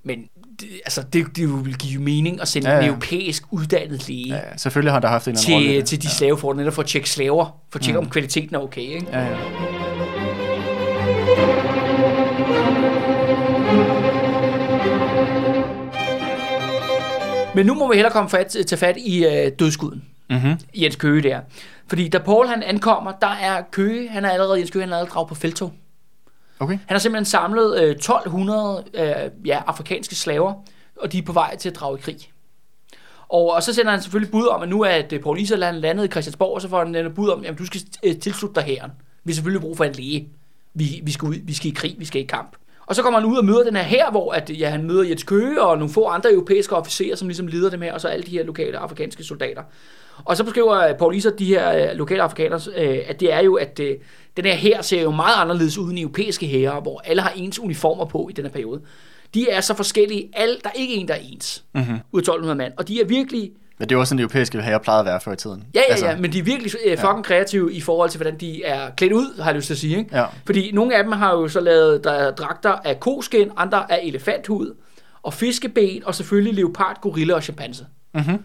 Men 0.03 0.29
det, 0.59 0.67
altså, 0.85 1.01
det, 1.13 1.25
det 1.35 1.65
vil 1.65 1.77
give 1.77 2.01
mening 2.01 2.41
at 2.41 2.47
sende 2.47 2.69
Ja, 2.69 2.73
ja, 2.75 2.79
ja. 2.79 2.85
en 2.85 2.89
europæisk 2.93 3.43
uddannet 3.51 4.07
læge 4.07 4.27
Ja, 4.27 4.39
selvfølgelig 4.57 4.91
har 4.93 4.99
da 4.99 5.07
haft 5.07 5.27
en 5.27 5.35
eller 5.35 5.55
anden 5.55 5.85
til, 5.85 5.85
til 5.85 6.01
de 6.01 6.07
slaveforhold, 6.15 6.57
netop 6.57 6.73
for 6.73 6.81
at 6.81 6.87
tjekke 6.87 7.09
slaver, 7.09 7.45
for 7.71 7.79
at 7.79 7.83
tjekke, 7.85 7.99
Mm. 7.99 8.05
om 8.05 8.11
kvaliteten 8.11 8.55
er 8.55 8.59
okay. 8.59 8.81
Ikke? 8.81 9.05
Ja, 9.11 9.19
ja. 9.21 9.35
Men 17.55 17.65
nu 17.65 17.73
må 17.73 17.89
vi 17.89 17.95
hellere 17.95 18.13
komme 18.13 18.29
fat, 18.29 18.47
tage 18.47 18.77
fat 18.77 18.97
i 18.97 19.25
øh, 19.25 19.51
dødskuden. 19.59 20.03
Mm-hmm. 20.29 20.53
Jens 20.75 20.95
Køge 20.95 21.21
der. 21.21 21.39
Fordi 21.87 22.07
da 22.07 22.17
Paul 22.17 22.47
han 22.47 22.63
ankommer, 22.63 23.11
der 23.21 23.35
er 23.41 23.61
Køge, 23.71 24.09
han 24.09 24.25
er 24.25 24.29
allerede, 24.29 24.59
Jens 24.59 24.71
Køge, 24.71 24.83
han 24.83 24.89
er 24.93 24.97
allerede 24.97 25.13
draget 25.13 25.27
på 25.29 25.35
feltog. 25.35 25.73
Okay. 26.59 26.73
Han 26.73 26.95
har 26.95 26.97
simpelthen 26.97 27.25
samlet 27.25 27.83
øh, 27.83 27.91
1200 27.91 28.83
øh, 28.93 29.47
ja, 29.47 29.61
afrikanske 29.67 30.15
slaver, 30.15 30.53
og 30.97 31.11
de 31.11 31.17
er 31.17 31.21
på 31.21 31.33
vej 31.33 31.55
til 31.57 31.69
at 31.69 31.75
drage 31.75 31.97
i 31.97 32.01
krig. 32.01 32.17
Og, 33.29 33.51
og 33.51 33.63
så 33.63 33.73
sender 33.73 33.91
han 33.91 34.01
selvfølgelig 34.01 34.31
bud 34.31 34.47
om, 34.47 34.61
at 34.61 34.69
nu 34.69 34.81
er 34.81 34.89
at 34.89 35.13
øh, 35.13 35.19
Paul 35.19 35.39
Iserland 35.39 35.77
landet 35.77 36.05
i 36.05 36.07
Christiansborg, 36.07 36.55
og 36.55 36.61
så 36.61 36.69
får 36.69 36.85
han 36.85 36.95
et 36.95 37.15
bud 37.15 37.29
om, 37.29 37.45
at 37.45 37.59
du 37.59 37.65
skal 37.65 37.81
øh, 38.03 38.19
tilslutte 38.19 38.55
dig 38.55 38.63
herren. 38.63 38.91
Vi 39.23 39.31
har 39.31 39.35
selvfølgelig 39.35 39.61
brug 39.61 39.77
for 39.77 39.83
en 39.83 39.93
læge. 39.93 40.29
Vi, 40.73 41.01
vi, 41.03 41.11
skal 41.11 41.27
ud, 41.27 41.35
vi 41.43 41.53
skal 41.53 41.71
i 41.71 41.73
krig, 41.73 41.95
vi 41.99 42.05
skal 42.05 42.21
i 42.21 42.25
kamp. 42.25 42.55
Og 42.89 42.95
så 42.95 43.03
kommer 43.03 43.19
han 43.19 43.29
ud 43.29 43.37
og 43.37 43.45
møder 43.45 43.63
den 43.63 43.75
her 43.75 43.83
her, 43.83 44.11
hvor 44.11 44.31
at, 44.31 44.51
ja, 44.59 44.69
han 44.69 44.83
møder 44.83 45.03
Jens 45.03 45.23
Køge 45.23 45.61
og 45.61 45.77
nogle 45.77 45.93
få 45.93 46.05
andre 46.05 46.33
europæiske 46.33 46.75
officerer, 46.75 47.15
som 47.15 47.27
ligesom 47.27 47.47
leder 47.47 47.69
dem 47.69 47.81
her, 47.81 47.93
og 47.93 48.01
så 48.01 48.07
alle 48.07 48.25
de 48.25 48.31
her 48.31 48.43
lokale 48.43 48.77
afrikanske 48.77 49.23
soldater. 49.23 49.63
Og 50.25 50.37
så 50.37 50.43
beskriver 50.43 50.87
øh, 50.87 50.95
Paul 50.97 51.15
Iser, 51.15 51.29
de 51.29 51.45
her 51.45 51.89
øh, 51.91 51.97
lokale 51.97 52.21
afrikanere, 52.21 52.59
øh, 52.77 52.99
at 53.07 53.19
det 53.19 53.33
er 53.33 53.39
jo, 53.39 53.55
at 53.55 53.77
den 54.37 54.45
her 54.45 54.53
her 54.53 54.81
ser 54.81 55.01
jo 55.01 55.11
meget 55.11 55.35
anderledes 55.37 55.77
ud 55.77 55.89
end 55.89 55.99
europæiske 55.99 56.47
hære, 56.47 56.79
hvor 56.79 57.01
alle 57.05 57.21
har 57.21 57.33
ens 57.35 57.59
uniformer 57.59 58.05
på 58.05 58.27
i 58.29 58.33
den 58.33 58.45
her 58.45 58.51
periode. 58.51 58.81
De 59.33 59.49
er 59.49 59.61
så 59.61 59.73
forskellige, 59.73 60.29
alle, 60.33 60.55
der 60.63 60.69
er 60.69 60.73
ikke 60.79 60.93
en, 60.93 61.07
der 61.07 61.13
er 61.13 61.19
ens, 61.31 61.63
Mm-hmm. 61.73 61.93
ud 62.11 62.19
af 62.19 62.23
1200 62.23 62.55
mand. 62.55 62.73
Og 62.77 62.87
de 62.87 63.01
er 63.01 63.05
virkelig, 63.05 63.51
Men 63.79 63.89
det 63.89 63.95
er 63.95 63.99
også 63.99 64.09
sådan, 64.09 64.17
den 64.17 64.23
europæiske 64.23 64.61
herre 64.61 64.79
plejede 64.79 64.99
at 64.99 65.05
være 65.05 65.19
før 65.21 65.31
i 65.33 65.35
tiden. 65.35 65.63
ja 65.73 65.79
ja 65.79 65.91
Altså, 65.91 66.05
ja, 66.07 66.17
men 66.17 66.33
de 66.33 66.39
er 66.39 66.43
virkelig 66.43 66.71
øh, 66.85 66.97
fucking 66.97 67.23
kreative 67.25 67.73
i 67.73 67.81
forhold 67.81 68.09
til, 68.09 68.17
hvordan 68.17 68.37
de 68.39 68.63
er 68.63 68.89
klædt 68.97 69.13
ud, 69.13 69.41
har 69.41 69.45
jeg 69.49 69.55
lyst 69.55 69.67
til 69.67 69.73
at 69.73 69.77
sige. 69.77 69.97
Ikke? 69.97 70.17
Ja. 70.17 70.25
Fordi 70.45 70.71
nogle 70.73 70.95
af 70.97 71.03
dem 71.03 71.11
har 71.11 71.31
jo 71.33 71.47
så 71.47 71.59
lavet 71.59 72.03
der 72.03 72.11
er 72.11 72.31
dragter 72.31 72.71
af 72.71 72.99
koskin, 72.99 73.51
andre 73.57 73.91
af 73.91 73.99
elefanthud, 74.03 74.75
og 75.23 75.33
fiskeben, 75.33 76.05
og 76.05 76.15
selvfølgelig 76.15 76.53
leopard, 76.53 77.01
gorilla 77.01 77.33
og 77.33 77.43
chimpanse. 77.43 77.85
Mm-hmm. 78.13 78.37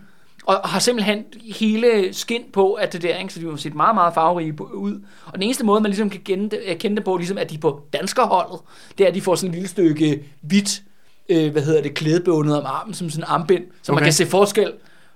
Og 0.46 0.54
har 0.68 0.78
simpelthen 0.78 1.24
hele 1.58 2.08
skin 2.14 2.42
på 2.52 2.74
af 2.80 2.88
det 2.88 3.02
der, 3.02 3.16
ikke? 3.16 3.34
så 3.34 3.40
de 3.40 3.50
har 3.50 3.56
set 3.56 3.74
meget, 3.74 3.94
meget 3.94 4.14
farverige 4.14 4.52
på- 4.52 4.64
ud. 4.74 4.92
Og 5.26 5.32
den 5.34 5.42
eneste 5.42 5.64
måde, 5.64 5.80
man 5.80 5.90
ligesom 5.90 6.10
kan 6.10 6.20
kende 6.20 6.50
det, 6.50 6.60
øh, 6.66 6.76
kende 6.78 6.96
det 6.96 7.04
på, 7.04 7.16
ligesom 7.16 7.38
at 7.38 7.50
de 7.50 7.54
er 7.54 7.58
på 7.58 7.80
danskerholdet, 7.92 8.60
det 8.98 9.04
er, 9.04 9.08
at 9.08 9.14
de 9.14 9.20
får 9.20 9.34
sådan 9.34 9.48
et 9.50 9.54
lille 9.54 9.68
stykke 9.68 10.24
hvidt, 10.42 10.82
øh, 11.28 11.52
hvad 11.52 11.62
hedder 11.62 11.82
det, 11.82 11.94
klædebundet 11.94 12.58
om 12.58 12.66
armen, 12.66 12.94
som 12.94 13.10
sådan 13.10 13.24
en 13.24 13.28
armbind, 13.28 13.64
så 13.82 13.92
okay. 13.92 14.00
man 14.00 14.04
kan 14.04 14.12
se 14.12 14.26
forskel 14.26 14.72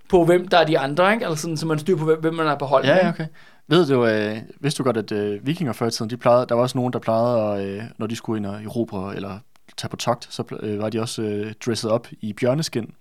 på, 0.08 0.24
hvem 0.24 0.48
der 0.48 0.58
er 0.58 0.64
de 0.64 0.78
andre, 0.78 1.12
ikke? 1.12 1.26
Altså 1.26 1.42
sådan, 1.42 1.56
så 1.56 1.66
man 1.66 1.78
styr 1.78 1.96
på, 1.96 2.04
hvem, 2.04 2.20
hvem 2.20 2.34
man 2.34 2.46
er 2.46 2.58
på 2.58 2.64
hold 2.64 2.84
Ja, 2.84 3.08
okay. 3.08 3.26
Ved 3.66 3.86
du, 3.86 4.06
øh, 4.06 4.38
vidste 4.60 4.78
du 4.78 4.84
godt, 4.84 4.96
at 4.96 5.12
øh, 5.12 5.46
vikinger 5.46 5.72
før 5.72 5.86
i 5.86 5.90
tiden, 5.90 6.10
de 6.10 6.16
plejede, 6.16 6.46
der 6.48 6.54
var 6.54 6.62
også 6.62 6.78
nogen, 6.78 6.92
der 6.92 6.98
plejede, 6.98 7.62
at, 7.62 7.66
øh, 7.66 7.82
når 7.98 8.06
de 8.06 8.16
skulle 8.16 8.38
ind 8.38 8.46
og 8.46 8.62
erobre 8.64 9.16
eller 9.16 9.38
tage 9.76 9.88
på 9.88 9.96
togt, 9.96 10.26
så 10.30 10.44
øh, 10.60 10.78
var 10.78 10.90
de 10.90 11.00
også 11.00 11.22
øh, 11.22 11.52
dresset 11.66 11.90
op 11.90 12.06
i 12.20 12.32
bjørneskin. 12.32 12.94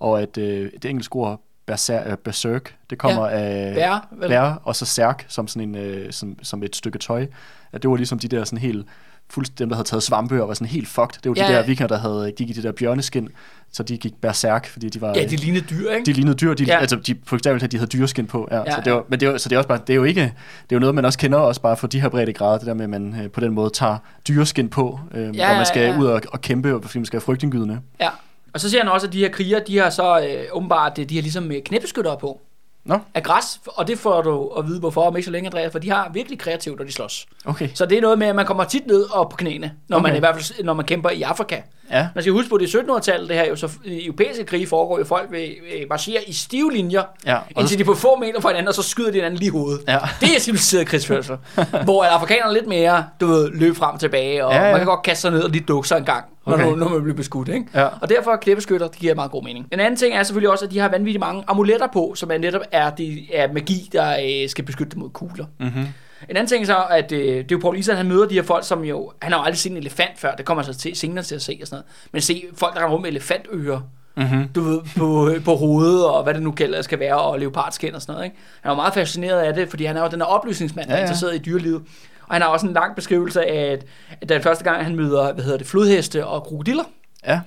Og 0.00 0.22
at 0.22 0.38
øh, 0.38 0.72
det 0.72 0.84
engelske 0.84 1.16
ord 1.16 1.40
berser, 1.66 2.10
øh, 2.10 2.16
berserk, 2.16 2.76
det 2.90 2.98
kommer 2.98 3.26
ja. 3.28 3.36
af 3.36 3.74
Bær, 3.74 4.08
vel? 4.10 4.28
bær, 4.28 4.60
og 4.64 4.76
så 4.76 4.86
særk, 4.86 5.24
som, 5.28 5.48
sådan 5.48 5.68
en, 5.68 5.74
øh, 5.74 6.12
som, 6.12 6.36
som 6.42 6.62
et 6.62 6.76
stykke 6.76 6.98
tøj. 6.98 7.26
At 7.72 7.82
det 7.82 7.90
var 7.90 7.96
ligesom 7.96 8.18
de 8.18 8.28
der 8.28 8.44
sådan 8.44 8.58
helt, 8.58 8.86
fuldst, 9.30 9.58
dem 9.58 9.68
der 9.68 9.76
havde 9.76 9.88
taget 9.88 10.02
svampe 10.02 10.42
og 10.42 10.48
var 10.48 10.54
sådan 10.54 10.66
helt 10.66 10.88
fucked. 10.88 11.20
Det 11.24 11.30
var 11.30 11.34
Ja, 11.36 11.42
de 11.48 11.52
der 11.52 11.58
ja. 11.58 11.66
vikinger, 11.66 11.88
der 11.88 11.98
havde, 11.98 12.32
gik 12.36 12.50
i 12.50 12.52
det 12.52 12.64
der 12.64 12.72
bjørneskin, 12.72 13.28
så 13.72 13.82
de 13.82 13.98
gik 13.98 14.14
berserk, 14.20 14.66
fordi 14.68 14.88
de 14.88 15.00
var... 15.00 15.12
Ja, 15.16 15.24
de 15.24 15.36
lignede 15.36 15.64
dyr, 15.70 15.90
ikke? 15.90 16.06
de 16.06 16.12
lignede 16.12 16.36
dyr, 16.36 16.54
de, 16.54 16.64
Ja. 16.64 16.72
ja. 16.74 16.80
altså 16.80 16.96
de, 16.96 17.14
på 17.14 17.36
eksempel 17.36 17.64
at 17.64 17.72
de 17.72 17.76
havde 17.76 17.88
dyreskin 17.90 18.26
på, 18.26 18.48
ja, 18.50 18.56
Ja, 18.56 18.62
ja 18.66 18.70
så 18.74 18.80
det 18.84 18.92
var, 18.92 19.04
men 19.08 19.20
det 19.20 19.26
er, 19.26 19.30
jo- 19.30 19.38
så 19.38 19.48
det 19.48 19.54
er 19.54 19.58
også 19.58 19.68
bare, 19.68 19.80
det 19.86 19.92
er 19.92 19.96
jo 19.96 20.04
ikke, 20.04 20.20
det 20.20 20.30
er 20.70 20.76
jo 20.76 20.78
noget, 20.78 20.94
man 20.94 21.04
også 21.04 21.18
kender 21.18 21.38
også 21.38 21.60
bare 21.60 21.76
for 21.76 21.86
de 21.86 22.00
her 22.00 22.08
brede 22.08 22.32
grader, 22.32 22.58
det 22.58 22.66
der 22.66 22.74
med, 22.74 22.84
at 22.84 22.90
man 22.90 23.16
øh, 23.24 23.30
på 23.30 23.40
den 23.40 23.52
måde 23.52 23.70
tager 23.70 23.98
dyreskin 24.28 24.68
på, 24.68 25.00
øh, 25.14 25.20
ja, 25.22 25.26
ja, 25.26 25.48
når 25.48 25.56
man 25.56 25.66
skal 25.66 25.82
ja. 25.82 25.98
ud 25.98 26.06
og, 26.06 26.22
og 26.32 26.40
kæmpe, 26.40 26.74
og 26.74 26.82
fordi 26.82 26.98
man 26.98 27.06
skal 27.06 27.16
have 27.16 27.24
frygtindgydende. 27.24 27.80
Ja. 28.00 28.08
Og 28.52 28.60
så 28.60 28.70
siger 28.70 28.82
han 28.82 28.92
også, 28.92 29.06
at 29.06 29.12
de 29.12 29.18
her 29.18 29.28
kriger, 29.28 29.58
de 29.60 29.78
har 29.78 29.90
så 29.90 30.20
øh, 30.20 30.44
åbenbart, 30.52 30.96
de 30.96 31.14
har 31.14 31.22
ligesom 31.22 31.52
øh, 31.52 31.62
knæbeskyttere 31.64 32.16
på. 32.20 32.40
Nå. 32.84 32.98
Af 33.14 33.22
græs, 33.22 33.60
og 33.66 33.86
det 33.86 33.98
får 33.98 34.22
du 34.22 34.48
at 34.48 34.66
vide, 34.66 34.80
hvorfor 34.80 35.02
om 35.02 35.16
ikke 35.16 35.24
så 35.24 35.30
længe, 35.30 35.46
Andreas, 35.46 35.72
for 35.72 35.78
de 35.78 35.90
har 35.90 36.10
virkelig 36.14 36.38
kreativt, 36.38 36.78
når 36.78 36.84
de 36.84 36.92
slås. 36.92 37.26
Okay, 37.44 37.68
Så 37.74 37.86
det 37.86 37.98
er 37.98 38.02
noget 38.02 38.18
med, 38.18 38.26
at 38.26 38.36
man 38.36 38.46
kommer 38.46 38.64
tit 38.64 38.86
ned 38.86 39.02
og 39.02 39.30
på 39.30 39.36
knæene, 39.36 39.72
når 39.88 39.96
okay. 39.96 40.08
man 40.08 40.16
i 40.16 40.18
hvert 40.18 40.34
fald 40.34 40.64
når 40.64 40.74
man 40.74 40.86
kæmper 40.86 41.10
i 41.10 41.22
Afrika. 41.22 41.60
Ja, 41.90 42.08
Man 42.14 42.22
skal 42.22 42.32
huske 42.32 42.50
på, 42.50 42.58
det 42.58 42.74
er 42.74 42.78
1700-tallet, 42.78 43.28
det 43.28 43.36
her 43.36 43.46
jo, 43.48 43.56
så 43.56 43.70
i 43.84 44.06
europæiske 44.06 44.44
krige 44.44 44.66
foregår 44.66 44.98
jo, 44.98 45.04
folk 45.04 45.30
vil 45.30 45.40
øh, 45.74 45.86
marchere 45.90 46.18
i 46.26 46.32
stive 46.32 46.72
linjer, 46.72 47.02
ja, 47.26 47.38
indtil 47.58 47.68
så, 47.68 47.76
de 47.76 47.80
er 47.80 47.84
på 47.84 47.94
få 47.94 48.16
meter 48.16 48.40
fra 48.40 48.48
hinanden, 48.48 48.68
og 48.68 48.74
så 48.74 48.82
skyder 48.82 49.08
de 49.10 49.14
hinanden 49.14 49.38
lige 49.38 49.46
i 49.48 49.50
hovedet. 49.50 49.80
ja, 49.88 49.98
Det 50.20 50.28
er 50.36 50.40
civiliseret 50.40 50.86
krigsførsel. 50.86 51.36
hvor 51.84 52.04
afrikanerne 52.04 52.52
lidt 52.54 52.66
mere, 52.66 53.04
du 53.20 53.26
ved, 53.26 53.50
løb 53.50 53.76
frem 53.76 53.94
og 53.94 54.00
tilbage, 54.00 54.46
og 54.46 54.52
ja, 54.54 54.64
Ja, 54.64 54.70
man 54.70 54.80
kan 54.80 54.86
godt 54.86 55.02
kaste 55.02 55.20
sig 55.22 55.30
ned 55.30 55.42
og 55.42 55.50
lige 55.50 55.64
dukke 55.68 55.88
sig 55.88 55.98
en 55.98 56.04
gang, 56.04 56.24
når, 56.46 56.52
Okay. 56.54 56.64
okay. 56.66 56.78
når 56.78 56.88
man 56.88 57.02
bliver 57.02 57.16
beskudt, 57.16 57.48
ikke? 57.48 57.66
ja, 57.74 57.86
Og 58.00 58.08
derfor 58.08 58.30
er 58.30 58.36
klippeskytter, 58.36 58.88
det 58.88 58.98
giver 58.98 59.14
meget 59.14 59.30
god 59.30 59.44
mening. 59.44 59.66
En 59.72 59.80
anden 59.80 59.96
ting 59.96 60.14
er 60.14 60.22
selvfølgelig 60.22 60.50
også, 60.50 60.64
at 60.64 60.70
de 60.70 60.78
har 60.78 60.88
vanvittigt 60.88 61.20
mange 61.20 61.44
amuletter 61.48 61.86
på, 61.92 62.12
som 62.16 62.30
er 62.30 62.38
netop 62.38 62.60
er, 62.72 62.90
de, 62.90 63.26
er 63.34 63.52
magi, 63.52 63.88
der 63.92 64.16
øh, 64.42 64.48
skal 64.48 64.64
beskytte 64.64 64.90
dem 64.92 65.00
mod 65.02 65.10
kugler. 65.10 65.44
mm-hmm. 65.60 65.86
En 66.28 66.36
anden 66.36 66.46
ting 66.46 66.66
så, 66.66 66.76
at 66.90 67.12
øh, 67.12 67.18
det 67.20 67.38
er 67.38 67.44
jo 67.52 67.58
Paul 67.58 67.78
Isan, 67.78 67.96
han 67.96 68.08
møder 68.08 68.26
de 68.26 68.34
her 68.34 68.42
folk, 68.42 68.64
som 68.66 68.84
jo, 68.84 69.12
han 69.22 69.32
har 69.32 69.38
jo 69.38 69.44
aldrig 69.44 69.58
set 69.58 69.72
en 69.72 69.76
elefant 69.78 70.18
før, 70.18 70.34
det 70.34 70.44
kommer 70.44 70.64
altså 70.64 70.80
til, 70.82 70.96
senere 70.96 71.24
til 71.24 71.34
at 71.34 71.42
se 71.42 71.58
og 71.62 71.66
sådan 71.68 71.74
noget. 71.76 71.86
Men 72.12 72.22
se 72.22 72.44
folk, 72.54 72.74
der 72.74 72.80
render 72.80 72.90
rundt 72.92 73.02
med 73.02 73.10
elefantører, 73.10 73.80
Mm-hmm. 74.16 74.48
du 74.54 74.60
ved, 74.60 74.80
på, 74.96 75.30
på 75.44 75.54
hovedet, 75.56 76.06
og 76.06 76.22
hvad 76.22 76.34
det 76.34 76.42
nu 76.42 76.50
kalder 76.52 76.82
skal 76.82 76.98
være, 76.98 77.20
og 77.20 77.38
leopardskin 77.38 77.94
og 77.94 78.02
sådan 78.02 78.12
noget. 78.12 78.24
Ikke? 78.24 78.36
Han 78.60 78.70
er 78.70 78.72
jo 78.74 78.76
meget 78.76 78.94
fascineret 78.94 79.40
af 79.40 79.54
det, 79.54 79.68
fordi 79.68 79.84
han 79.84 79.96
er 79.96 80.02
jo 80.02 80.08
den 80.08 80.20
her 80.20 80.26
oplysningsmand, 80.26 80.86
der 80.88 80.92
Ja, 80.94 80.96
er 80.96 81.00
ja. 81.00 81.06
interesseret 81.06 81.34
i 81.34 81.38
dyrelivet. 81.38 81.82
Og 82.26 82.34
han 82.34 82.42
har 82.42 82.48
også 82.48 82.66
en 82.66 82.72
lang 82.72 82.94
beskrivelse 82.96 83.44
af, 83.44 83.72
at, 83.72 83.84
at 84.20 84.28
den 84.28 84.42
første 84.42 84.64
gang, 84.64 84.84
han 84.84 84.96
møder, 84.96 85.32
hvad 85.32 85.44
hedder 85.44 85.58
det, 85.58 85.66
flodheste 85.66 86.26
og 86.26 86.42
krokodiller. 86.42 86.84
ja, 87.26 87.40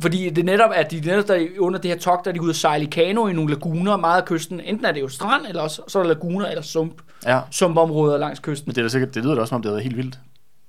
Fordi 0.00 0.30
det 0.30 0.38
er 0.38 0.44
netop, 0.44 0.70
at 0.74 0.90
de 0.90 1.00
netop 1.00 1.28
der 1.28 1.46
under 1.58 1.80
det 1.80 1.90
her 1.90 1.98
togt, 1.98 2.24
der 2.24 2.30
er 2.30 2.32
de 2.34 2.42
ude 2.42 2.50
at 2.50 2.56
sejle 2.56 2.84
i 2.84 2.88
kano 2.88 3.26
i 3.26 3.32
nogle 3.32 3.50
laguner 3.50 3.96
meget 3.96 4.20
af 4.20 4.26
kysten. 4.26 4.60
Enten 4.60 4.86
er 4.86 4.92
det 4.92 5.00
jo 5.00 5.08
strand, 5.08 5.46
eller 5.48 5.62
også, 5.62 5.82
så 5.88 5.98
er 5.98 6.02
der 6.02 6.08
laguner 6.10 6.46
eller 6.48 6.62
sump, 6.62 6.94
ja. 7.26 7.40
sumpområder 7.50 8.18
langs 8.18 8.40
kysten. 8.40 8.68
Men 8.68 8.74
det, 8.74 8.80
er 8.80 8.84
da 8.84 8.88
sikkert, 8.88 9.14
det 9.14 9.22
lyder 9.24 9.34
da 9.34 9.40
også, 9.40 9.48
som 9.48 9.56
om 9.56 9.62
det 9.62 9.72
er 9.72 9.78
helt 9.78 9.96
vildt. 9.96 10.18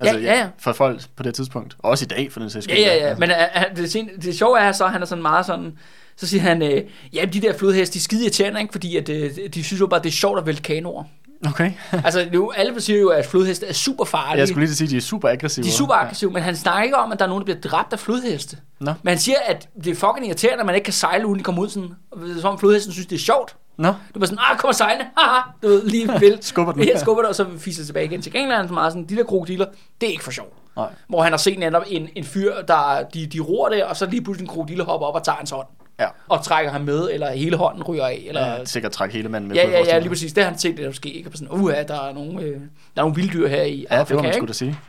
Ja, 0.04 0.14
ja, 0.18 0.38
ja. 0.39 0.47
For 0.60 0.74
folk 0.74 1.01
på 1.16 1.24
det 1.24 1.36
tidspunkt. 1.36 1.76
Og 1.80 1.89
også 1.89 2.06
i 2.06 2.08
dag, 2.08 2.32
for 2.32 2.39
den 2.39 2.49
sags 2.49 2.68
Ja, 2.68 2.74
skyld. 2.74 2.86
ja, 2.86 2.95
ja. 2.95 3.08
Altså. 3.08 3.20
Men 3.20 3.30
uh, 3.32 3.78
det, 3.78 3.91
sen- 3.91 4.22
det 4.22 4.38
sjove 4.38 4.60
er 4.60 4.72
så, 4.72 4.86
at 4.86 4.91
han 4.91 5.01
er 5.01 5.06
sådan 5.06 5.22
meget 5.22 5.45
sådan... 5.45 5.78
Så 6.16 6.28
siger 6.28 6.41
han, 6.41 6.62
øh, 6.62 6.82
ja, 7.14 7.26
de 7.26 7.41
der 7.41 7.58
flodheste, 7.58 7.93
de 7.93 7.99
er 7.99 8.01
skide 8.01 8.24
irriterende, 8.24 8.62
ikke? 8.62 8.72
fordi 8.72 8.97
at, 8.97 9.10
øh, 9.10 9.32
de 9.54 9.64
synes 9.64 9.80
jo 9.80 9.88
bare, 9.88 9.99
det 10.01 10.08
er 10.10 10.12
sjovt 10.14 10.39
at 10.39 10.45
vælte 10.45 10.62
kanoer. 10.62 11.04
Okay. 11.47 11.72
altså, 12.06 12.28
nu, 12.34 12.51
alle 12.56 12.82
siger 12.82 12.99
jo, 12.99 13.10
at 13.10 13.26
flodheste 13.26 13.66
er 13.66 13.74
super 13.74 14.06
farlige. 14.06 14.39
Jeg 14.39 14.47
skulle 14.47 14.66
lige 14.66 14.76
sige, 14.76 14.86
at 14.86 14.91
de 14.91 14.97
er 14.97 15.01
super 15.01 15.30
aggressive. 15.30 15.64
de 15.64 15.70
er 15.70 15.74
super 15.74 15.93
aggressive, 15.93 16.32
men 16.32 16.43
han 16.43 16.56
snakker 16.56 16.84
ikke 16.84 16.97
om, 16.97 17.12
at 17.12 17.20
der 17.20 17.26
er 17.26 17.30
nogen, 17.30 17.41
der 17.41 17.45
bliver 17.45 17.60
dræbt 17.72 17.93
af 17.93 17.99
flodheste. 17.99 18.58
Nå. 18.80 18.93
Men 19.04 19.10
han 19.12 19.18
siger, 19.20 19.38
at 19.47 19.70
det 19.84 19.91
er 19.91 19.95
fucking 19.95 20.28
irriterende, 20.28 20.60
at 20.60 20.66
man 20.66 20.76
ikke 20.76 20.86
kan 20.86 20.93
sejle, 20.93 21.28
uden 21.28 21.39
de 21.39 21.43
kommer 21.43 21.62
ud 21.62 21.70
sådan. 21.70 21.89
Det 22.26 22.41
som 22.41 22.49
om 22.54 22.60
flodhesten 22.60 22.93
synes, 22.93 23.08
det 23.08 23.16
er 23.16 23.20
sjovt. 23.20 23.56
Nå, 23.78 23.88
Du 23.88 24.19
var 24.19 24.26
sådan, 24.26 24.39
ah, 24.51 24.57
kom 24.57 24.67
og 24.67 24.76
sejle, 24.76 25.01
haha, 25.17 25.41
du 25.63 25.67
ved, 25.67 25.84
lige 25.88 26.11
vil. 26.19 26.38
Skubber 26.41 26.74
den. 26.74 26.84
Ja, 26.88 26.97
skubber 26.99 27.21
det, 27.21 27.30
og 27.30 27.36
så 27.36 27.45
fiser 27.57 27.86
tilbage 27.86 28.05
igen. 28.05 28.21
Til 28.21 28.32
gengæld 28.32 28.51
er 28.51 28.57
han 28.57 28.67
så 28.67 28.74
meget 28.74 28.93
sådan, 28.93 29.05
de 29.05 29.15
der 29.15 29.24
krokodiller, 29.24 29.65
det 30.01 30.07
er 30.07 30.11
ikke 30.11 30.24
for 30.24 30.32
sjov. 30.32 30.53
nej. 30.76 30.88
Hvor 31.07 31.21
han 31.24 31.32
har 31.32 31.38
set 31.38 31.59
netop 31.59 31.84
en, 31.88 32.09
en 32.15 32.24
fyr, 32.24 32.53
der 32.67 33.03
de, 33.13 33.26
de 33.28 33.39
roer 33.39 33.69
det, 33.69 33.84
og 33.84 33.95
så 33.97 34.05
lige 34.05 34.21
pludselig 34.24 34.45
en 34.45 34.49
krokodille 34.53 34.84
hopper 34.84 35.07
op 35.07 35.15
og 35.15 35.24
tager 35.24 35.36
hans 35.36 35.49
hånd. 35.51 35.67
Ja. 35.99 36.07
Og 36.30 36.43
trækker 36.43 36.71
ham 36.71 36.82
med, 36.82 37.09
eller 37.11 37.32
hele 37.32 37.57
hånden 37.57 37.84
ryger 37.84 38.05
af. 38.05 38.24
Eller, 38.28 38.47
Ja, 38.47 38.65
sikkert 38.65 38.91
trække 38.91 39.15
hele 39.15 39.30
manden 39.30 39.47
med 39.47 39.55
ja, 39.57 39.65
på 39.65 39.71
ja, 39.71 39.80
ja, 39.86 39.99
lige 39.99 40.09
præcis. 40.09 40.34
Det 40.34 40.43
har 40.43 40.49
han 40.51 40.59
set, 40.59 40.78
det 40.78 40.86
der 40.86 40.91
ske. 40.91 41.09
Ikke? 41.09 41.30
Sådan, 41.34 41.47
uh, 41.51 41.71
ja, 41.76 41.84
der 41.84 42.01
er 42.09 42.13
nogle, 42.13 42.41
øh, 42.41 42.51
der 42.51 42.57
er 42.95 43.01
nogle 43.01 43.15
vilddyr 43.15 43.47
her 43.47 43.61
i 43.63 43.86
Ja, 43.91 43.95
det 43.95 43.99
Afrika. 43.99 44.15
må 44.15 44.21
man 44.21 44.26
ikke? 44.30 44.36
skulle 44.38 44.47
da 44.47 44.53
sige. 44.53 44.80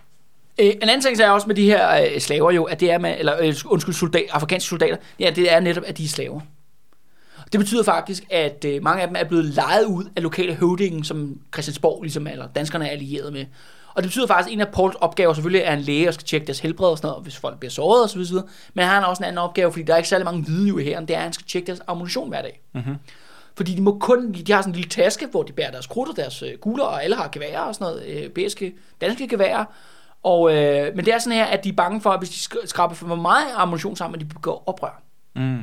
Øh, 0.61 0.67
en 0.67 0.83
anden 0.83 1.01
ting 1.01 1.17
så 1.17 1.25
er 1.25 1.31
også 1.31 1.47
med 1.47 1.55
de 1.55 1.65
her 1.65 2.03
øh, 2.15 2.21
slaver 2.21 2.51
jo, 2.51 2.65
at 2.65 2.81
det 2.81 2.91
er 2.93 2.99
med, 2.99 3.15
eller 3.19 3.35
øh, 3.41 3.55
undskyld, 3.67 3.95
soldat, 3.95 4.25
afrikanske 4.31 4.69
soldater, 4.69 4.97
ja, 5.21 5.31
det 5.37 5.53
er 5.53 5.61
netop, 5.61 5.85
at 5.87 5.99
de 5.99 6.05
er 6.05 6.09
slaver. 6.09 6.41
Det 7.55 7.61
betyder 7.61 7.83
faktisk, 7.83 8.25
at 8.31 8.65
øh, 8.65 8.83
mange 8.83 9.03
af 9.03 9.09
dem 9.09 9.17
er 9.19 9.25
blevet 9.25 9.45
lejet 9.45 9.85
ud 9.85 10.05
af 10.17 10.23
lokale 10.23 10.55
høvdingen, 10.55 11.05
som 11.05 11.41
Christiansborg 11.53 12.03
ligesom, 12.03 12.27
eller 12.27 12.47
danskerne 12.47 12.87
er 12.87 12.91
allieret 12.91 13.33
med. 13.33 13.45
Og 13.95 14.03
det 14.03 14.09
betyder 14.09 14.27
faktisk, 14.27 14.49
at 14.49 14.53
en 14.53 14.61
af 14.61 14.69
Pauls 14.69 14.95
opgaver 14.95 15.35
selvfølgelig 15.35 15.63
er 15.65 15.73
en 15.73 15.81
læge, 15.81 16.09
og 16.09 16.15
skal 16.15 16.27
tjekke 16.27 16.47
deres 16.47 16.61
helbred 16.61 16.89
og 16.89 16.99
sådan 16.99 17.09
noget, 17.09 17.23
hvis 17.23 17.37
folk 17.37 17.59
bliver 17.59 17.71
såret 17.71 18.03
og 18.03 18.11
så 18.11 18.19
videre. 18.19 18.45
Men 18.75 18.85
han 18.85 19.03
har 19.03 19.09
også 19.09 19.21
en 19.23 19.25
anden 19.25 19.39
opgave, 19.39 19.73
fordi 19.73 19.85
der 19.85 19.93
er 19.93 19.97
ikke 19.97 20.09
særlig 20.09 20.25
mange 20.25 20.43
hvide 20.43 20.69
jo 20.69 20.79
her, 20.79 21.01
det 21.01 21.11
er, 21.11 21.17
at 21.17 21.23
han 21.23 21.33
skal 21.33 21.47
tjekke 21.47 21.67
deres 21.67 21.81
ammunition 21.87 22.29
hver 22.29 22.43
dag. 22.43 22.61
Mm-hmm. 22.73 22.97
Fordi 23.57 23.75
de 23.75 23.83
må 23.83 23.99
kun, 23.99 24.33
de 24.33 24.53
har 24.53 24.61
sådan 24.63 24.71
en 24.71 24.77
lille 24.77 24.91
taske, 24.91 25.27
hvor 25.27 25.43
de 25.43 25.53
bærer 25.53 25.71
deres 25.71 25.87
krudt 25.87 26.09
og 26.09 26.17
deres 26.17 26.43
øh, 26.43 26.57
kugler, 26.57 26.85
og 26.85 27.05
alle 27.05 27.17
har 27.17 27.29
geværer 27.33 27.61
og 27.61 27.75
sådan 27.75 27.85
noget, 27.85 28.07
øh, 28.07 28.31
bæske, 28.31 28.75
danske 29.01 29.29
geværer. 29.29 29.65
Og, 30.23 30.55
øh, 30.57 30.97
men 30.97 31.05
det 31.05 31.15
er 31.15 31.19
sådan 31.19 31.39
her, 31.39 31.45
at 31.45 31.65
de 31.65 31.69
er 31.69 31.73
bange 31.73 32.01
for, 32.01 32.11
at 32.11 32.21
hvis 32.21 32.31
de 32.31 32.35
sk- 32.37 32.67
skraber 32.67 32.95
for 32.95 33.15
meget 33.15 33.47
ammunition 33.57 33.97
sammen, 33.97 34.21
at 34.21 34.21
de 34.21 34.35
begår 34.35 34.65
oprør. 34.67 35.03
Mm. 35.37 35.59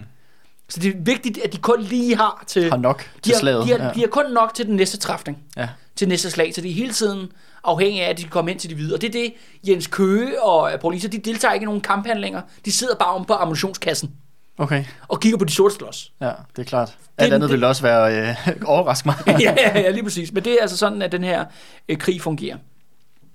Så 0.72 0.80
det 0.80 0.90
er 0.96 1.00
vigtigt, 1.00 1.38
at 1.38 1.54
de 1.54 1.58
kun 1.58 1.82
lige 1.82 2.16
har 2.18 2.44
til... 2.48 2.70
Har 2.70 2.78
nok 2.78 3.10
de 3.26 3.32
har, 3.32 3.40
slaget. 3.40 3.66
de, 3.66 3.72
har, 3.72 3.78
ja. 3.86 3.92
de 3.94 4.00
har 4.00 4.08
kun 4.08 4.26
nok 4.32 4.54
til 4.54 4.66
den 4.66 4.76
næste 4.76 4.98
træfning 4.98 5.38
ja. 5.58 5.70
til 5.96 6.08
næste 6.08 6.32
slag, 6.32 6.56
så 6.56 6.62
de 6.62 6.70
er 6.70 6.74
hele 6.74 6.94
tiden 6.94 7.32
afhængige 7.64 8.06
af, 8.06 8.10
at 8.10 8.18
de 8.18 8.22
kan 8.24 8.32
komme 8.32 8.52
ind 8.52 8.60
til 8.60 8.70
de 8.70 8.76
hvide. 8.76 8.94
Og 8.94 9.02
det 9.02 9.08
er 9.08 9.12
det, 9.12 9.34
Jens 9.68 9.88
Køge 9.88 10.44
og 10.44 10.80
Paul 10.82 10.94
Lisa, 10.94 11.08
de 11.08 11.18
deltager 11.18 11.54
ikke 11.54 11.64
i 11.64 11.66
nogen 11.66 11.82
kamphandlinger. 11.82 12.42
De 12.66 12.72
sidder 12.72 12.96
bare 12.96 13.10
om 13.10 13.26
på 13.26 13.34
ammunitionskassen 13.34 14.12
Okay, 14.58 14.84
og 15.08 15.20
kigger 15.20 15.38
på 15.38 15.46
de 15.46 15.52
sorte 15.54 15.76
slås. 15.76 16.12
ja, 16.22 16.32
det 16.56 16.62
er 16.62 16.66
klart. 16.66 16.98
Alt 17.18 17.30
Det- 17.30 17.36
andet 17.36 17.42
det- 17.42 17.52
ville 17.52 17.68
også 17.68 17.82
være 17.82 18.30
øh, 18.30 18.36
overraske 18.74 19.08
mig. 19.08 19.16
ja, 19.42 19.56
ja, 19.58 19.80
ja, 19.80 19.90
lige 19.90 20.04
præcis. 20.04 20.32
Men 20.34 20.44
det 20.44 20.54
er 20.54 20.58
altså 20.62 20.78
sådan, 20.78 21.02
at 21.02 21.12
den 21.12 21.24
her 21.24 21.46
øh, 21.90 21.98
krig 21.98 22.22
fungerer. 22.22 22.58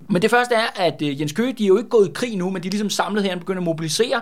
Men 0.09 0.21
det 0.21 0.29
første 0.29 0.55
er, 0.55 0.67
at 0.83 1.01
øh, 1.01 1.21
Jens 1.21 1.31
Køge, 1.31 1.53
de 1.53 1.63
er 1.63 1.67
jo 1.67 1.77
ikke 1.77 1.89
gået 1.89 2.07
i 2.09 2.11
krig 2.13 2.37
nu, 2.37 2.49
men 2.49 2.63
de 2.63 2.67
er 2.67 2.71
ligesom 2.71 2.89
samlet 2.89 3.23
her 3.23 3.33
og 3.33 3.39
begynder 3.39 3.59
at 3.61 3.65
mobilisere. 3.65 4.21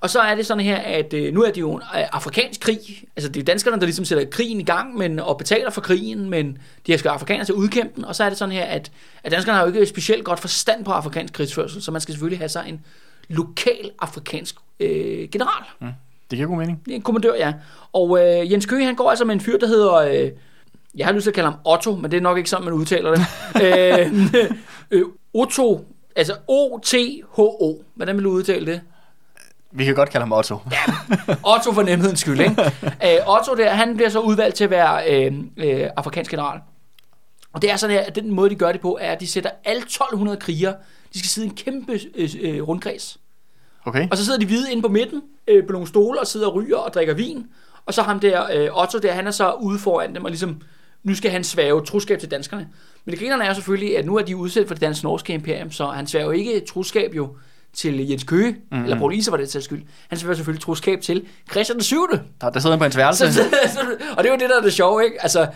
Og 0.00 0.10
så 0.10 0.20
er 0.20 0.34
det 0.34 0.46
sådan 0.46 0.64
her, 0.64 0.76
at 0.76 1.14
øh, 1.14 1.34
nu 1.34 1.42
er 1.42 1.50
det 1.50 1.60
jo 1.60 1.74
en 1.74 1.82
øh, 1.96 2.04
afrikansk 2.12 2.60
krig. 2.60 2.78
Altså 3.16 3.28
det 3.28 3.40
er 3.40 3.44
danskerne, 3.44 3.76
der 3.76 3.84
ligesom 3.84 4.04
sætter 4.04 4.24
krigen 4.24 4.60
i 4.60 4.64
gang 4.64 4.96
men, 4.96 5.18
og 5.18 5.38
betaler 5.38 5.70
for 5.70 5.80
krigen, 5.80 6.30
men 6.30 6.58
de 6.86 6.92
har 6.92 6.98
skal 6.98 7.08
afrikanere 7.08 7.44
til 7.44 7.52
at 7.52 7.56
udkæmpe 7.56 7.92
den. 7.96 8.04
Og 8.04 8.14
så 8.14 8.24
er 8.24 8.28
det 8.28 8.38
sådan 8.38 8.52
her, 8.52 8.64
at, 8.64 8.92
at 9.24 9.32
danskerne 9.32 9.58
har 9.58 9.66
jo 9.66 9.72
ikke 9.72 9.86
specielt 9.86 10.24
godt 10.24 10.40
forstand 10.40 10.84
på 10.84 10.90
afrikansk 10.90 11.34
krigsførsel, 11.34 11.82
så 11.82 11.90
man 11.90 12.00
skal 12.00 12.12
selvfølgelig 12.12 12.38
have 12.38 12.48
sig 12.48 12.64
en 12.68 12.80
lokal 13.28 13.90
afrikansk 14.00 14.56
øh, 14.80 15.28
general. 15.28 15.64
Det 16.30 16.36
giver 16.38 16.48
god 16.48 16.56
mening. 16.56 16.82
Det 16.84 16.90
er 16.90 16.96
en 16.96 17.02
kommandør, 17.02 17.34
ja. 17.34 17.52
Og 17.92 18.18
øh, 18.20 18.52
Jens 18.52 18.66
Køge, 18.66 18.84
han 18.84 18.94
går 18.94 19.10
altså 19.10 19.24
med 19.24 19.34
en 19.34 19.40
fyr, 19.40 19.58
der 19.58 19.66
hedder... 19.66 19.94
Øh, 19.94 20.30
jeg 20.96 21.06
har 21.06 21.12
lyst 21.12 21.22
til 21.22 21.30
at 21.30 21.34
kalde 21.34 21.50
ham 21.50 21.58
Otto, 21.64 21.96
men 21.96 22.10
det 22.10 22.16
er 22.16 22.20
nok 22.20 22.38
ikke 22.38 22.50
sådan, 22.50 22.64
man 22.64 22.74
udtaler 22.74 23.10
det. 23.10 23.26
øh, 23.64 24.34
øh, 24.90 25.04
Otto, 25.34 25.84
altså 26.16 26.34
O-T-H-O. 26.48 27.82
Hvordan 27.94 28.16
vil 28.16 28.24
du 28.24 28.30
udtale 28.30 28.66
det? 28.66 28.80
Vi 29.76 29.84
kan 29.84 29.94
godt 29.94 30.10
kalde 30.10 30.26
ham 30.26 30.32
Otto. 30.32 30.58
Otto 31.54 31.72
for 31.72 31.82
nemhedens 31.82 32.20
skyld, 32.20 32.40
ikke? 32.40 32.62
øh, 33.06 33.34
Otto 33.36 33.54
der, 33.54 33.70
han 33.70 33.96
bliver 33.96 34.08
så 34.08 34.20
udvalgt 34.20 34.56
til 34.56 34.64
at 34.64 34.70
være 34.70 35.10
øh, 35.10 35.32
øh, 35.56 35.88
afrikansk 35.96 36.30
general. 36.30 36.60
Og 37.52 37.62
det 37.62 37.70
er 37.70 37.76
sådan 37.76 37.96
her, 37.96 38.02
at 38.02 38.14
den 38.14 38.30
måde, 38.30 38.50
de 38.50 38.54
gør 38.54 38.72
det 38.72 38.80
på, 38.80 38.98
er, 39.00 39.12
at 39.12 39.20
de 39.20 39.26
sætter 39.26 39.50
alle 39.64 39.82
1200 39.82 40.38
krigere, 40.38 40.74
de 41.14 41.18
skal 41.18 41.28
sidde 41.28 41.46
i 41.46 41.50
en 41.50 41.56
kæmpe 41.56 42.00
øh, 42.14 42.30
øh, 42.40 42.62
rundkreds. 42.68 43.18
Okay, 43.84 44.08
Og 44.10 44.16
så 44.16 44.24
sidder 44.24 44.38
de 44.38 44.46
hvide 44.46 44.72
inde 44.72 44.82
på 44.82 44.88
midten 44.88 45.22
øh, 45.48 45.66
på 45.66 45.72
nogle 45.72 45.88
stole 45.88 46.20
og 46.20 46.26
sidder 46.26 46.46
og 46.46 46.54
ryger 46.54 46.76
og 46.76 46.94
drikker 46.94 47.14
vin. 47.14 47.46
Og 47.86 47.94
så 47.94 48.02
ham 48.02 48.20
der, 48.20 48.46
øh, 48.54 48.82
Otto 48.82 48.98
der, 48.98 49.12
han 49.12 49.26
er 49.26 49.30
så 49.30 49.52
ude 49.52 49.78
foran 49.78 50.14
dem 50.14 50.24
og 50.24 50.30
ligesom, 50.30 50.60
nu 51.02 51.14
skal 51.14 51.30
han 51.30 51.44
svæve 51.44 51.84
troskab 51.84 52.18
til 52.18 52.30
danskerne. 52.30 52.68
Men 53.04 53.12
det 53.12 53.20
grinerne 53.20 53.44
er 53.44 53.54
selvfølgelig, 53.54 53.98
at 53.98 54.06
nu 54.06 54.16
er 54.16 54.22
de 54.22 54.36
udsat 54.36 54.66
for 54.66 54.74
det 54.74 54.80
dansk-norske 54.80 55.32
imperium, 55.32 55.70
så 55.70 55.86
han 55.86 56.06
sværger 56.06 56.32
ikke 56.32 56.62
troskab 56.68 57.14
jo 57.14 57.36
til 57.76 58.08
Jens 58.08 58.24
Køge, 58.24 58.50
mm-hmm. 58.50 58.84
eller 58.84 58.98
Paul 58.98 59.14
Isa 59.14 59.30
var 59.30 59.36
det 59.36 59.48
til 59.48 59.62
skyld. 59.62 59.82
Han 60.08 60.18
sværger 60.18 60.34
selvfølgelig 60.34 60.62
troskab 60.64 61.00
til 61.00 61.22
Christian 61.50 61.76
den 61.76 61.84
7. 61.84 62.06
der, 62.40 62.50
der 62.50 62.60
sidder 62.60 62.70
han 62.70 62.78
på 62.78 62.84
hans 62.84 62.96
værelse. 62.96 63.32
Så, 63.32 63.42
så, 63.42 63.48
så, 63.72 63.80
og 64.16 64.24
det 64.24 64.30
er 64.30 64.34
jo 64.34 64.38
det, 64.40 64.50
der 64.50 64.58
er 64.58 64.62
det 64.62 64.72
sjove, 64.72 65.04
ikke? 65.04 65.22
Altså, 65.22 65.46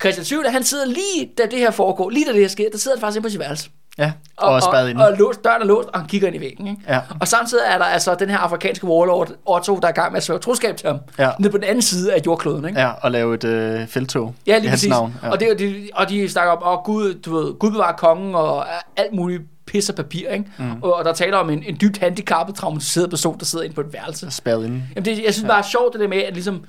Christian 0.00 0.24
7. 0.24 0.42
han 0.46 0.64
sidder 0.64 0.86
lige, 0.86 1.30
da 1.38 1.42
det 1.50 1.58
her 1.58 1.70
foregår, 1.70 2.10
lige 2.10 2.24
da 2.26 2.32
det 2.32 2.40
her 2.40 2.48
sker, 2.48 2.64
der 2.72 2.78
sidder 2.78 2.96
han 2.96 3.00
faktisk 3.00 3.16
inde 3.16 3.26
på 3.26 3.30
sit 3.30 3.40
værelse. 3.40 3.70
Ja, 3.98 4.12
og, 4.36 4.48
og 4.54 4.62
spadet 4.62 4.84
og, 4.84 4.90
inde. 4.90 5.06
og 5.08 5.16
låst, 5.18 5.44
døren 5.44 5.62
er 5.62 5.66
låst, 5.66 5.88
og 5.88 6.00
han 6.00 6.08
kigger 6.08 6.26
ind 6.26 6.36
i 6.36 6.40
væggen. 6.40 6.66
Ikke? 6.66 6.82
Ja. 6.88 7.00
Og 7.20 7.28
samtidig 7.28 7.64
er 7.66 7.78
der 7.78 7.84
altså 7.84 8.14
den 8.14 8.30
her 8.30 8.38
afrikanske 8.38 8.86
warlord, 8.86 9.30
Otto, 9.46 9.76
der 9.76 9.86
er 9.86 9.92
i 9.92 9.94
gang 9.94 10.12
med 10.12 10.16
at 10.16 10.22
svøre 10.22 10.38
troskab 10.38 10.76
til 10.76 10.86
ham. 10.86 10.98
Ja. 11.18 11.30
Nede 11.38 11.50
på 11.50 11.58
den 11.58 11.64
anden 11.64 11.82
side 11.82 12.14
af 12.14 12.20
jordkloden. 12.26 12.68
Ikke? 12.68 12.80
Ja, 12.80 12.90
og 13.02 13.10
lave 13.10 13.34
et 13.34 13.44
øh, 13.44 13.86
feltog 13.86 14.34
Ja, 14.46 14.56
i 14.56 14.60
lige 14.60 14.68
hans 14.68 14.78
præcis. 14.78 14.90
navn. 14.90 15.14
Ja. 15.22 15.30
Og, 15.30 15.40
det, 15.40 15.48
er 15.48 15.52
jo 15.66 15.72
de, 15.72 15.88
og 15.94 16.08
de 16.08 16.28
snakker 16.28 16.52
om, 16.52 16.78
åh 16.78 16.84
Gud, 16.84 17.14
du 17.14 17.36
ved, 17.36 17.54
Gud 17.58 17.70
bevarer 17.70 17.96
kongen, 17.96 18.34
og 18.34 18.66
alt 18.96 19.12
muligt 19.14 19.42
pis 19.68 19.88
og 19.88 19.94
papir. 19.94 20.28
Ikke? 20.30 20.44
Mm. 20.58 20.82
Og, 20.82 20.94
og, 20.94 21.04
der 21.04 21.12
taler 21.12 21.36
om 21.36 21.50
en, 21.50 21.62
en 21.62 21.76
dybt 21.80 21.98
handicappet, 21.98 22.56
traumatiseret 22.56 23.10
person, 23.10 23.38
der 23.38 23.44
sidder 23.44 23.64
inde 23.64 23.74
på 23.74 23.80
et 23.80 23.92
værelse. 23.92 24.30
spadet 24.30 24.64
inde. 24.66 24.82
Jamen 24.96 25.04
det, 25.04 25.24
jeg 25.24 25.34
synes 25.34 25.48
bare 25.48 25.58
er 25.58 25.62
sjovt 25.62 25.92
det 25.92 26.00
der 26.00 26.08
med, 26.08 26.18
at 26.22 26.32
ligesom... 26.34 26.64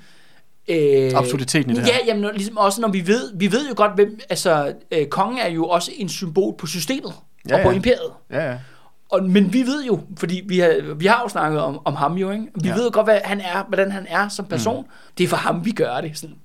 Øh, 0.67 1.11
Absurditeten 1.15 1.71
i 1.71 1.73
det 1.75 1.87
Ja, 1.87 1.93
her. 1.93 1.99
jamen, 2.07 2.21
når- 2.21 2.31
ligesom 2.31 2.57
også 2.57 2.81
når 2.81 2.87
vi 2.87 3.07
ved, 3.07 3.31
vi 3.35 3.51
ved 3.51 3.67
jo 3.69 3.73
godt, 3.77 3.91
hvem, 3.95 4.19
altså, 4.29 4.73
øh, 4.91 5.05
kongen 5.07 5.39
er 5.39 5.49
jo 5.49 5.65
også 5.67 5.91
en 5.95 6.09
symbol 6.09 6.55
på 6.57 6.67
systemet, 6.67 7.13
Ja, 7.49 7.55
og 7.57 7.63
på 7.63 7.69
ja. 7.69 7.75
imperiet. 7.75 8.11
Ja, 8.31 8.49
ja. 8.51 8.57
Og, 9.11 9.23
men 9.23 9.53
vi 9.53 9.61
ved 9.61 9.83
jo, 9.85 9.99
fordi 10.17 10.41
vi 10.47 10.59
har, 10.59 10.93
vi 10.95 11.05
har 11.05 11.21
jo 11.23 11.29
snakket 11.29 11.61
om, 11.61 11.81
om 11.85 11.95
ham 11.95 12.13
jo, 12.17 12.31
ikke? 12.31 12.43
Vi 12.43 12.49
Ja. 12.63 12.69
ja. 12.69 12.75
ved 12.75 12.83
jo 12.85 12.89
godt, 12.93 13.05
hvad 13.05 13.19
han 13.23 13.41
er, 13.41 13.63
hvordan 13.67 13.91
han 13.91 14.05
er 14.09 14.27
som 14.29 14.45
person. 14.45 14.81
Mm. 14.83 14.89
Det 15.17 15.23
er 15.23 15.27
for 15.27 15.37
ham, 15.37 15.65
vi 15.65 15.71
gør 15.71 16.01
det. 16.01 16.17
Sådan. 16.17 16.35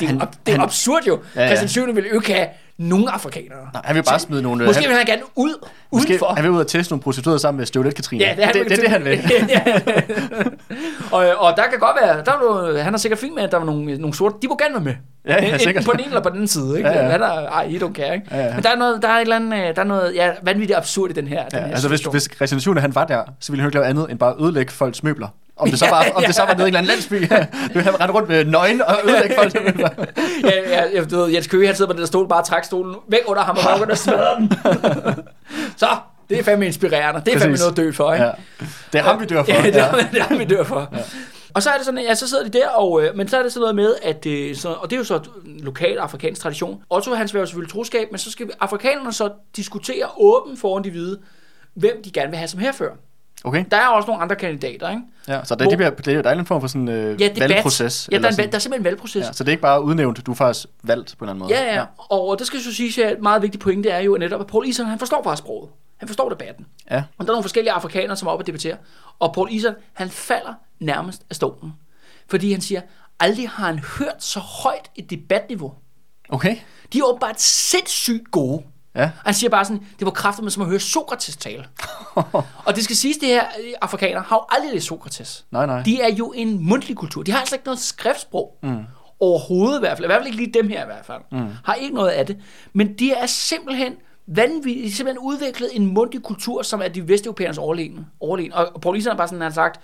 Det 0.00 0.06
er, 0.06 0.08
Han- 0.10 0.20
det 0.20 0.28
er 0.46 0.50
han- 0.50 0.60
absurd 0.60 1.02
jo. 1.06 1.20
Ja, 1.36 1.40
Ja, 1.40 1.46
ja. 1.48 1.56
Christian 1.56 1.68
7. 1.86 1.94
vil 1.94 2.04
jo 2.08 2.14
ikke 2.20 2.32
have 2.34 2.46
nogen 2.80 3.08
afrikanere. 3.08 3.58
Nej, 3.72 3.82
han 3.84 3.96
vil 3.96 4.02
bare 4.02 4.18
smide 4.18 4.42
nogle... 4.42 4.64
Måske 4.64 4.82
han, 4.82 4.88
vil 4.88 4.96
han 4.96 5.06
gerne 5.06 5.22
ud, 5.36 5.66
måske, 5.92 6.08
udenfor. 6.08 6.26
han 6.26 6.44
vil 6.44 6.50
ud 6.50 6.60
og 6.60 6.66
teste 6.66 6.92
nogle 6.92 7.02
prostituerede 7.02 7.38
sammen 7.38 7.58
med 7.58 7.66
Støvlet 7.66 7.94
Katrine. 7.94 8.24
Ja, 8.24 8.34
det, 8.36 8.44
er 8.44 8.52
det, 8.52 8.64
det, 8.64 8.72
er 8.72 8.80
det, 8.80 8.90
han 8.90 9.04
vil. 9.04 9.20
og, 11.16 11.26
og 11.38 11.56
der 11.56 11.62
kan 11.70 11.78
godt 11.78 11.96
være, 12.02 12.24
der 12.24 12.32
er 12.32 12.38
noget, 12.40 12.82
han 12.84 12.94
er 12.94 12.98
sikkert 12.98 13.18
fint 13.18 13.34
med, 13.34 13.42
at 13.42 13.52
der 13.52 13.58
var 13.58 13.64
nogle, 13.64 13.98
nogle 13.98 14.14
sorte, 14.14 14.34
de 14.42 14.48
må 14.48 14.56
gerne 14.56 14.74
være 14.74 14.84
med. 14.84 14.94
Ja, 15.26 15.44
ja, 15.44 15.58
sikkert. 15.58 15.84
på 15.84 15.92
den 15.92 16.00
ene 16.00 16.08
eller 16.08 16.22
på 16.22 16.28
den 16.28 16.36
anden 16.36 16.48
side. 16.48 16.76
Ikke? 16.78 16.88
Ja, 16.88 17.02
ja. 17.04 17.10
Han 17.10 17.22
er, 17.22 17.26
ej, 17.48 17.68
he 17.68 17.78
don't 17.78 17.92
care. 17.92 18.14
Ikke? 18.14 18.26
Ja, 18.30 18.46
ja. 18.46 18.54
Men 18.54 18.62
der 18.62 18.70
er, 18.70 18.76
noget, 18.76 19.02
der 19.02 19.08
er 19.08 19.16
et 19.16 19.20
eller 19.20 19.36
andet, 19.36 19.58
øh, 19.68 19.76
der 19.76 19.82
er 19.82 19.86
noget 19.86 20.14
ja, 20.14 20.30
vanvittigt 20.42 20.76
absurd 20.76 21.10
i 21.10 21.12
den 21.12 21.26
her. 21.26 21.48
den 21.48 21.58
Ja, 21.58 21.64
her 21.64 21.72
altså 21.72 21.88
hvis, 21.88 21.98
situation. 22.00 22.12
hvis 22.12 22.28
Christian 22.36 22.60
7. 22.60 22.76
han 22.76 22.94
var 22.94 23.04
der, 23.04 23.22
så 23.40 23.52
ville 23.52 23.62
han 23.62 23.66
jo 23.66 23.68
ikke 23.68 23.78
lave 23.78 23.86
andet 23.90 24.10
end 24.10 24.18
bare 24.18 24.34
ødelægge 24.40 24.72
folks 24.72 25.02
møbler. 25.02 25.28
Om 25.60 25.70
det 25.70 25.78
så 25.78 25.84
Ja, 25.90 25.90
var, 25.90 26.06
om 26.14 26.22
ja. 26.22 26.26
det 26.26 26.34
så 26.34 26.42
var 26.42 26.54
nede 26.54 26.68
i 26.68 26.68
en 26.68 26.76
eller 26.76 26.78
anden 26.78 26.88
landsby. 26.88 27.14
Du 27.68 27.78
ville 27.78 27.98
have 27.98 28.12
rundt 28.12 28.28
med 28.28 28.44
nøgen 28.44 28.82
og 28.82 28.96
ødelægge 29.04 29.60
møbler. 29.64 29.88
ja, 30.44 30.50
ja, 30.70 30.82
jeg, 30.94 31.10
du 31.10 31.16
ved, 31.16 31.28
Jens 31.28 31.46
Køge, 31.46 31.66
han 31.66 31.76
sidder 31.76 31.88
på 31.88 31.92
den 31.92 32.00
der 32.00 32.06
stol, 32.06 32.28
bare 32.28 32.44
trækker 32.44 32.66
stolen 32.66 32.96
væk 33.08 33.20
under 33.26 33.42
ham, 33.42 33.56
og 33.56 33.62
bare 33.64 33.78
begynder 33.78 33.92
at 33.92 33.98
smadre 33.98 34.36
den. 34.36 34.52
så, 35.76 35.88
det 36.28 36.38
er 36.38 36.42
fandme 36.42 36.66
inspirerende. 36.66 37.22
Det 37.26 37.34
er 37.34 37.38
fandme 37.38 37.52
Præcis. 37.52 37.64
noget 37.64 37.78
at 37.78 37.84
dø 37.84 37.92
for, 37.92 38.12
ikke? 38.12 38.24
Ja. 38.24 38.30
Det 38.92 38.98
er 38.98 39.02
ham, 39.02 39.20
vi 39.20 39.26
dør 39.26 39.42
for. 39.44 39.52
Ja, 39.52 39.62
det 39.62 39.76
er, 39.76 39.92
det 40.12 40.20
er 40.20 40.22
ham, 40.22 40.38
vi 40.38 40.44
dør 40.44 40.64
for. 40.64 40.88
Ja. 40.92 40.98
Og 41.54 41.62
så 41.62 41.70
er 41.70 41.76
det 41.76 41.84
sådan, 41.84 42.00
ja, 42.00 42.14
så 42.14 42.28
sidder 42.28 42.44
de 42.44 42.58
der, 42.58 42.68
og, 42.68 43.02
øh, 43.02 43.16
men 43.16 43.28
så 43.28 43.38
er 43.38 43.42
det 43.42 43.52
sådan 43.52 43.60
noget 43.60 43.74
med, 43.76 43.94
at, 44.02 44.26
øh, 44.26 44.56
så, 44.56 44.68
og 44.68 44.90
det 44.90 44.96
er 44.96 44.98
jo 44.98 45.04
så 45.04 45.20
lokal 45.44 45.98
afrikansk 45.98 46.42
tradition. 46.42 46.82
Otto, 46.90 47.14
han 47.14 47.28
sværger 47.28 47.46
selvfølgelig 47.46 47.72
troskab, 47.72 48.08
men 48.10 48.18
så 48.18 48.30
skal 48.30 48.50
afrikanerne 48.60 49.12
så 49.12 49.30
diskutere 49.56 50.06
åbent 50.16 50.60
foran 50.60 50.84
de 50.84 50.90
hvide, 50.90 51.18
hvem 51.74 52.02
de 52.04 52.10
gerne 52.10 52.30
vil 52.30 52.38
have 52.38 52.48
som 52.48 52.60
herfører. 52.60 52.94
Okay, 53.44 53.64
Der 53.70 53.76
er 53.76 53.86
også 53.88 54.06
nogle 54.06 54.22
andre 54.22 54.36
kandidater, 54.36 54.90
ikke? 54.90 55.02
ja, 55.28 55.44
så 55.44 55.54
der, 55.54 55.68
de 55.68 55.76
bliver, 55.76 55.90
det 55.90 56.14
er, 56.14 56.22
der 56.22 56.30
er 56.30 56.34
en 56.38 56.46
form 56.46 56.60
for 56.60 56.68
sådan 56.68 56.88
øh, 56.88 57.20
Ja, 57.20 57.28
debat. 57.28 57.50
valgproces. 57.50 58.08
Ja, 58.12 58.18
der 58.18 58.24
er, 58.26 58.30
en, 58.30 58.36
der 58.36 58.42
er 58.42 58.46
simpelthen 58.58 58.74
en 58.80 58.84
valgproces. 58.84 59.26
Ja, 59.26 59.32
så 59.32 59.44
det 59.44 59.48
er 59.48 59.52
ikke 59.52 59.62
bare 59.62 59.82
udnævnt, 59.82 60.26
du 60.26 60.30
er 60.30 60.34
faktisk 60.36 60.66
valgt 60.82 61.14
på 61.18 61.24
en 61.24 61.28
eller 61.28 61.44
anden 61.44 61.56
måde. 61.56 61.64
Ja, 61.70 61.74
ja, 61.74 61.84
og 62.10 62.38
det 62.38 62.46
skal 62.46 62.60
så 62.60 62.74
sige, 62.74 63.04
at 63.04 63.12
et 63.12 63.22
meget 63.22 63.42
vigtigt 63.42 63.62
pointe 63.62 63.88
er 63.88 64.00
jo 64.00 64.16
netop, 64.16 64.40
at 64.40 64.46
Paul 64.46 64.66
Ison, 64.68 64.86
han 64.86 64.98
forstår 64.98 65.22
bare 65.22 65.36
sproget. 65.36 65.70
Han 65.96 66.08
forstår 66.08 66.28
debatten. 66.28 66.66
ja. 66.90 66.96
Og 67.18 67.26
der 67.26 67.30
er 67.32 67.34
nogle 67.34 67.42
forskellige 67.42 67.72
afrikanere, 67.72 68.16
som 68.16 68.28
er 68.28 68.32
oppe 68.32 68.42
og 68.42 68.46
debattere. 68.46 68.76
Og 69.18 69.34
Paul 69.34 69.48
Ison, 69.52 69.74
han 69.92 70.10
falder 70.10 70.54
nærmest 70.80 71.22
af 71.30 71.36
stolen. 71.36 71.72
Fordi 72.30 72.52
han 72.52 72.60
siger, 72.60 72.80
aldrig 73.20 73.48
har 73.48 73.66
han 73.66 73.78
hørt 73.98 74.16
så 74.24 74.40
højt 74.40 74.90
et 74.96 75.10
debatniveau. 75.10 75.72
Okay. 76.28 76.56
De 76.92 76.98
er 76.98 77.02
åbenbart 77.04 77.40
sindssygt 77.40 78.30
gode. 78.30 78.62
Ja. 78.94 79.10
Han 79.24 79.34
siger 79.34 79.50
bare 79.50 79.64
sådan, 79.64 79.82
det 79.98 80.04
var 80.04 80.10
kraftigt 80.10 80.44
med 80.44 80.50
som 80.50 80.62
at 80.62 80.68
høre 80.68 80.80
Sokrates 80.80 81.36
tale. 81.36 81.64
og 82.66 82.76
det 82.76 82.84
skal 82.84 82.96
siges, 82.96 83.16
det 83.16 83.28
her 83.28 83.44
øh, 83.44 83.72
afrikanere 83.82 84.22
har 84.26 84.36
jo 84.36 84.44
aldrig 84.48 84.72
læst 84.72 84.86
Sokrates. 84.86 85.44
Nej, 85.50 85.66
nej. 85.66 85.82
De 85.82 86.00
er 86.00 86.14
jo 86.14 86.32
en 86.36 86.68
mundtlig 86.68 86.96
kultur. 86.96 87.22
De 87.22 87.32
har 87.32 87.38
altså 87.38 87.54
ikke 87.54 87.66
noget 87.66 87.78
skriftsprog. 87.78 88.58
Mm. 88.62 88.78
Overhovedet 89.20 89.78
i 89.78 89.80
hvert 89.80 89.96
fald. 89.96 90.04
I 90.04 90.08
hvert 90.08 90.18
fald 90.18 90.26
ikke 90.26 90.36
lige 90.36 90.52
dem 90.52 90.68
her 90.68 90.82
i 90.82 90.86
hvert 90.86 91.06
fald. 91.06 91.20
Mm. 91.32 91.48
Har 91.64 91.74
ikke 91.74 91.94
noget 91.94 92.08
af 92.08 92.26
det. 92.26 92.38
Men 92.72 92.94
de 92.98 93.12
er 93.12 93.26
simpelthen 93.26 93.92
vanvittigt, 94.26 94.84
de 94.84 94.90
har 94.90 94.96
simpelthen 94.96 95.18
udviklet 95.18 95.68
en 95.72 95.86
mundtlig 95.86 96.22
kultur, 96.22 96.62
som 96.62 96.82
er 96.82 96.88
de 96.88 97.08
vesteuropæernes 97.08 97.58
overlegen. 97.58 98.06
overlegen. 98.20 98.52
Og 98.52 98.80
Paul 98.80 98.96
Ison 98.96 99.12
er 99.12 99.16
bare 99.16 99.28
sådan, 99.28 99.40
han 99.40 99.50
har 99.50 99.54
sagt, 99.54 99.80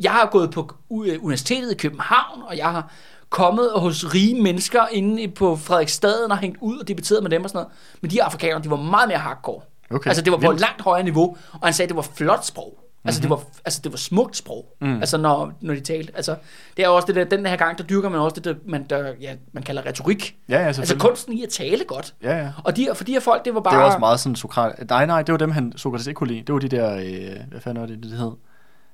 jeg 0.00 0.12
har 0.12 0.28
gået 0.32 0.50
på 0.50 0.74
øh, 0.92 1.24
universitetet 1.24 1.72
i 1.72 1.76
København, 1.76 2.42
og 2.42 2.56
jeg 2.56 2.70
har 2.70 2.92
kommet 3.30 3.70
hos 3.76 4.14
rige 4.14 4.42
mennesker 4.42 4.86
inde 4.92 5.28
på 5.28 5.56
Frederiksstaden 5.56 6.32
og 6.32 6.38
hængt 6.38 6.58
ud 6.60 6.78
og 6.78 6.88
debatteret 6.88 7.22
med 7.22 7.30
dem 7.30 7.44
og 7.44 7.50
sådan 7.50 7.58
noget. 7.58 7.72
Men 8.00 8.10
de 8.10 8.22
afrikanere, 8.22 8.62
de 8.62 8.70
var 8.70 8.76
meget 8.76 9.08
mere 9.08 9.18
hardcore. 9.18 9.60
Okay, 9.90 10.08
Altså 10.10 10.22
det 10.22 10.32
var 10.32 10.38
på 10.38 10.50
et 10.50 10.60
langt 10.60 10.82
højere 10.82 11.04
niveau, 11.04 11.36
og 11.52 11.60
han 11.62 11.72
sagde, 11.74 11.86
at 11.86 11.88
det 11.88 11.96
var 11.96 12.06
flot 12.14 12.44
sprog. 12.46 12.76
Altså, 13.04 13.18
Mhm. 13.20 13.22
det 13.22 13.30
var, 13.30 13.42
altså 13.64 13.80
det 13.84 13.92
var 13.92 13.98
smukt 13.98 14.36
sprog, 14.36 14.76
mm. 14.80 14.94
altså 15.00 15.18
når, 15.18 15.52
når 15.60 15.74
de 15.74 15.80
talte. 15.80 16.12
Altså, 16.16 16.36
det 16.76 16.84
er 16.84 16.88
også 16.88 17.06
det 17.06 17.16
der, 17.16 17.24
den 17.24 17.46
her 17.46 17.56
gang, 17.56 17.78
der 17.78 17.84
dyrker 17.84 18.08
man 18.08 18.20
også 18.20 18.34
det, 18.34 18.44
der, 18.44 18.54
man, 18.66 18.84
der, 18.90 19.12
ja, 19.20 19.34
man 19.52 19.62
kalder 19.62 19.86
retorik. 19.86 20.36
Ja, 20.48 20.58
ja, 20.60 20.66
Altså 20.66 20.96
kunsten 20.98 21.32
i 21.32 21.42
at 21.42 21.48
tale 21.48 21.84
godt. 21.84 22.14
Ja, 22.22 22.36
ja. 22.38 22.48
Og 22.64 22.76
de, 22.76 22.88
for 22.94 23.04
de 23.04 23.12
her 23.12 23.20
folk, 23.20 23.44
det 23.44 23.54
var 23.54 23.60
bare... 23.60 23.74
Det 23.74 23.80
var 23.80 23.86
også 23.86 23.98
meget 23.98 24.20
sådan 24.20 24.36
Sokrat... 24.36 24.88
Nej, 24.90 25.06
nej, 25.06 25.22
det 25.22 25.32
var 25.32 25.38
dem, 25.38 25.50
han 25.50 25.72
Sokrates 25.76 26.06
ikke 26.06 26.18
kunne 26.18 26.28
lide. 26.32 26.42
Det 26.42 26.52
var 26.52 26.58
de 26.58 26.68
der... 26.68 26.94
Øh, 26.96 27.36
hvad 27.50 27.60
fanden 27.60 27.80
var 27.80 27.86
det, 27.86 28.02
det 28.02 28.12
hed? 28.12 28.32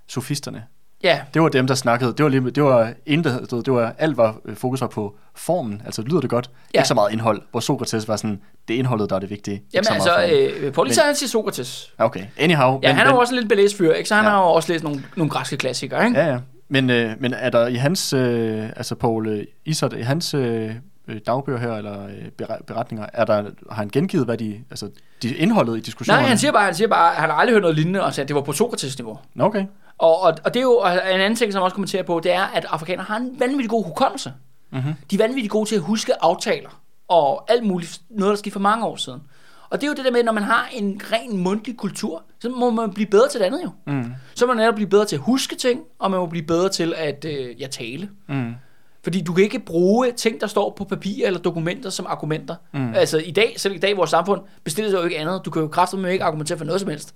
Sofisterne. 0.09 0.65
Ja, 1.03 1.21
Det 1.35 1.43
var 1.43 1.49
dem, 1.49 1.67
der 1.67 1.75
snakkede. 1.75 2.13
Det 2.17 2.23
var, 2.25 2.29
lige, 2.29 2.51
det 2.51 2.63
var 2.65 2.93
intet, 3.07 3.51
det 3.51 3.73
var, 3.73 3.95
alt 3.99 4.17
var 4.17 4.37
øh, 4.45 4.57
fokus 4.57 4.81
var 4.81 4.87
på 4.87 5.17
formen. 5.35 5.83
Altså, 5.85 6.03
lyder 6.03 6.21
det 6.21 6.31
godt? 6.31 6.51
Ja. 6.75 6.79
Ikke 6.79 6.89
så 6.89 6.95
meget 6.95 7.13
indhold. 7.13 7.43
Hvor 7.51 7.61
Sokrates 7.61 8.09
var 8.09 8.17
sådan, 8.17 8.41
det 8.69 8.75
er 8.75 8.79
indholdet, 8.79 9.11
der 9.11 9.17
er 9.17 9.21
det 9.21 9.31
vigtige. 9.31 9.55
ikke 9.55 9.67
jamen 9.75 9.85
så 9.85 9.93
altså, 9.93 10.11
meget 10.17 10.55
øh, 10.55 10.73
Paul 10.73 10.87
Lisa, 10.89 11.03
han 11.03 11.15
siger 11.15 11.29
Sokrates. 11.29 11.93
Okay, 11.99 12.25
anyhow. 12.39 12.81
Ja, 12.83 12.93
han 12.93 13.07
er 13.07 13.11
jo 13.11 13.19
også 13.19 13.35
en 13.35 13.39
lidt 13.41 13.49
belæst 13.49 13.77
fyr, 13.77 13.93
ikke? 13.93 14.09
Så 14.09 14.15
han 14.15 14.25
Ja. 14.25 14.31
har 14.31 14.39
jo 14.39 14.47
også 14.49 14.73
læst 14.73 14.85
nogle, 14.85 15.03
nogle 15.17 15.31
græske 15.31 15.57
klassikere, 15.57 16.07
ikke? 16.07 16.21
Ja, 16.21 16.27
ja. 16.33 16.39
Men, 16.69 16.91
øh, 16.91 17.11
men 17.21 17.35
er 17.35 17.51
der 17.51 17.67
i 17.67 17.75
hans, 17.75 18.13
øh, 18.13 18.65
altså 18.77 18.95
Paul 18.95 19.29
øh, 19.29 19.45
Isert, 19.65 19.93
i 19.93 20.01
hans 20.03 20.35
øh, 20.35 20.71
øh, 21.09 21.17
dagbøger 21.27 21.59
her, 21.59 21.73
eller 21.73 22.07
bere- 22.43 22.63
beretninger, 22.67 23.07
er 23.13 23.25
der, 23.25 23.35
har 23.71 23.77
han 23.77 23.89
gengivet, 23.89 24.25
hvad 24.25 24.39
de, 24.39 24.61
altså, 24.71 24.91
de 25.23 25.35
indholdet 25.35 25.77
i 25.77 25.81
diskussionen? 25.81 26.21
Nej, 26.21 26.29
han 26.29 26.39
siger 26.39 26.53
bare, 26.53 26.65
han 26.65 26.75
siger 26.75 26.89
bare, 26.89 27.15
han 27.15 27.31
har 27.31 27.37
aldrig 27.37 27.53
hørt 27.55 27.63
noget 27.63 27.77
lignende, 27.77 28.05
og 28.05 28.15
sagde, 28.15 28.25
at 28.25 28.29
det 28.29 28.37
var 28.37 28.43
på 28.43 28.53
Sokrates-niveau. 28.53 29.19
Nå, 29.35 29.45
okay. 29.45 29.65
Og, 29.99 30.23
og, 30.23 30.35
og 30.45 30.55
det 30.55 30.61
er 30.61 30.65
jo 30.65 30.77
og 30.77 30.93
en 30.93 31.21
anden 31.21 31.37
ting, 31.37 31.53
som 31.53 31.61
jeg 31.61 31.65
også 31.65 31.75
kommenterer 31.75 32.03
på, 32.03 32.21
det 32.23 32.33
er, 32.33 32.43
at 32.43 32.65
afrikanere 32.65 33.05
har 33.05 33.17
en 33.17 33.41
vanvittig 33.41 33.71
god 33.71 33.85
hukommelse. 33.85 34.33
Mm-hmm. 34.73 34.93
De 35.11 35.17
er 35.17 35.19
vanvittigt 35.19 35.51
gode 35.53 35.69
til 35.69 35.77
at 35.77 35.83
huske 35.83 36.23
aftaler, 36.23 36.81
og 37.09 37.51
alt 37.51 37.65
muligt, 37.65 38.01
noget 38.11 38.31
der 38.31 38.37
skete 38.37 38.53
for 38.53 38.61
mange 38.61 38.87
år 38.87 38.97
siden. 38.97 39.23
Og 39.71 39.81
det 39.81 39.87
er 39.87 39.91
jo 39.91 39.95
det 39.95 40.05
der 40.05 40.11
med, 40.11 40.23
når 40.23 40.33
man 40.33 40.43
har 40.43 40.69
en 40.73 41.01
ren 41.13 41.39
mundtlig 41.39 41.77
kultur, 41.77 42.23
så 42.41 42.49
må 42.49 42.71
man 42.71 42.93
blive 42.93 43.07
bedre 43.07 43.29
til 43.29 43.41
det 43.41 43.47
andet 43.47 43.63
jo. 43.65 43.71
Mm. 43.87 44.13
Så 44.35 44.47
må 44.47 44.53
man 44.53 44.63
netop 44.63 44.75
blive 44.75 44.89
bedre 44.89 45.05
til 45.05 45.17
at 45.17 45.23
huske 45.23 45.57
ting, 45.57 45.81
og 45.99 46.11
man 46.11 46.21
må 46.21 46.27
blive 46.27 46.47
bedre 46.47 46.69
til 46.69 46.95
at 46.97 47.25
øh, 47.25 47.61
ja, 47.61 47.67
tale. 47.67 48.09
Mm. 48.29 48.55
Fordi 49.03 49.21
du 49.21 49.33
kan 49.33 49.45
ikke 49.45 49.59
bruge 49.59 50.13
ting, 50.13 50.41
der 50.41 50.47
står 50.47 50.75
på 50.79 50.85
papir 50.85 51.27
eller 51.27 51.41
dokumenter 51.41 51.91
som 51.91 52.07
argumenter. 52.09 52.55
Mm. 52.73 52.95
Altså 52.95 53.19
i 53.19 53.31
dag, 53.31 53.55
selv 53.57 53.75
i 53.75 53.79
dag 53.79 53.91
i 53.91 53.95
vores 53.95 54.11
samfund, 54.11 54.41
bestiller 54.65 54.91
sig 54.91 54.99
jo 54.99 55.05
ikke 55.05 55.19
andet. 55.19 55.41
Du 55.45 55.51
kan 55.51 55.63
jo 55.63 55.69
kraftigt 55.69 56.07
ikke 56.07 56.25
argumentere 56.25 56.59
for 56.59 56.65
noget 56.65 56.81
som 56.81 56.91
helst. 56.91 57.15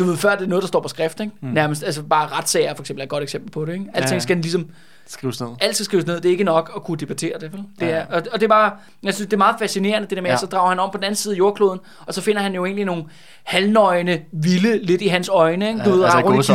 Du 0.00 0.04
ved, 0.04 0.16
før 0.16 0.34
det 0.34 0.44
er 0.44 0.48
noget, 0.48 0.62
der 0.62 0.68
står 0.68 0.80
på 0.80 0.88
skrift, 0.88 1.20
ikke? 1.20 1.32
Mm. 1.40 1.48
Nærmest, 1.48 1.82
altså 1.82 2.02
bare 2.02 2.26
retssager 2.26 2.74
for 2.74 2.82
eksempel 2.82 3.00
er 3.00 3.04
et 3.04 3.08
godt 3.08 3.22
eksempel 3.22 3.50
på 3.50 3.64
det, 3.64 3.72
ikke? 3.72 3.84
Alting 3.94 4.14
Ja, 4.14 4.18
skal 4.18 4.36
ligesom, 4.36 4.70
Skrives 5.10 5.40
ned. 5.40 5.48
alt 5.60 5.74
skal 5.74 5.84
skrives 5.84 6.06
ned. 6.06 6.16
Det 6.16 6.24
er 6.24 6.30
ikke 6.30 6.44
nok 6.44 6.72
at 6.76 6.84
kunne 6.84 6.96
debattere 6.98 7.32
det, 7.40 7.52
vel? 7.52 7.60
Det 7.80 7.86
Ja. 7.86 7.90
er, 7.92 8.04
og, 8.10 8.22
og, 8.32 8.40
det 8.40 8.42
er 8.42 8.48
bare, 8.48 8.72
jeg 9.02 9.14
synes, 9.14 9.26
det 9.26 9.32
er 9.32 9.38
meget 9.38 9.56
fascinerende, 9.58 10.08
det 10.08 10.16
der 10.16 10.22
med, 10.22 10.30
ja. 10.30 10.34
At 10.34 10.40
så 10.40 10.46
drager 10.46 10.68
han 10.68 10.78
om 10.80 10.90
på 10.90 10.96
den 10.96 11.04
anden 11.04 11.16
side 11.16 11.34
af 11.34 11.38
jordkloden, 11.38 11.80
og 12.06 12.14
så 12.14 12.20
finder 12.20 12.42
han 12.42 12.54
jo 12.54 12.64
egentlig 12.64 12.84
nogle 12.84 13.04
halvnøgne, 13.44 14.20
vilde, 14.32 14.78
lidt 14.84 15.02
i 15.02 15.06
hans 15.06 15.28
øjne, 15.28 15.68
ikke? 15.68 15.80
Du 15.84 15.90
Ja, 15.90 15.94
ved, 15.96 16.04
altså 16.04 16.18
rundt 16.18 16.48
i 16.48 16.52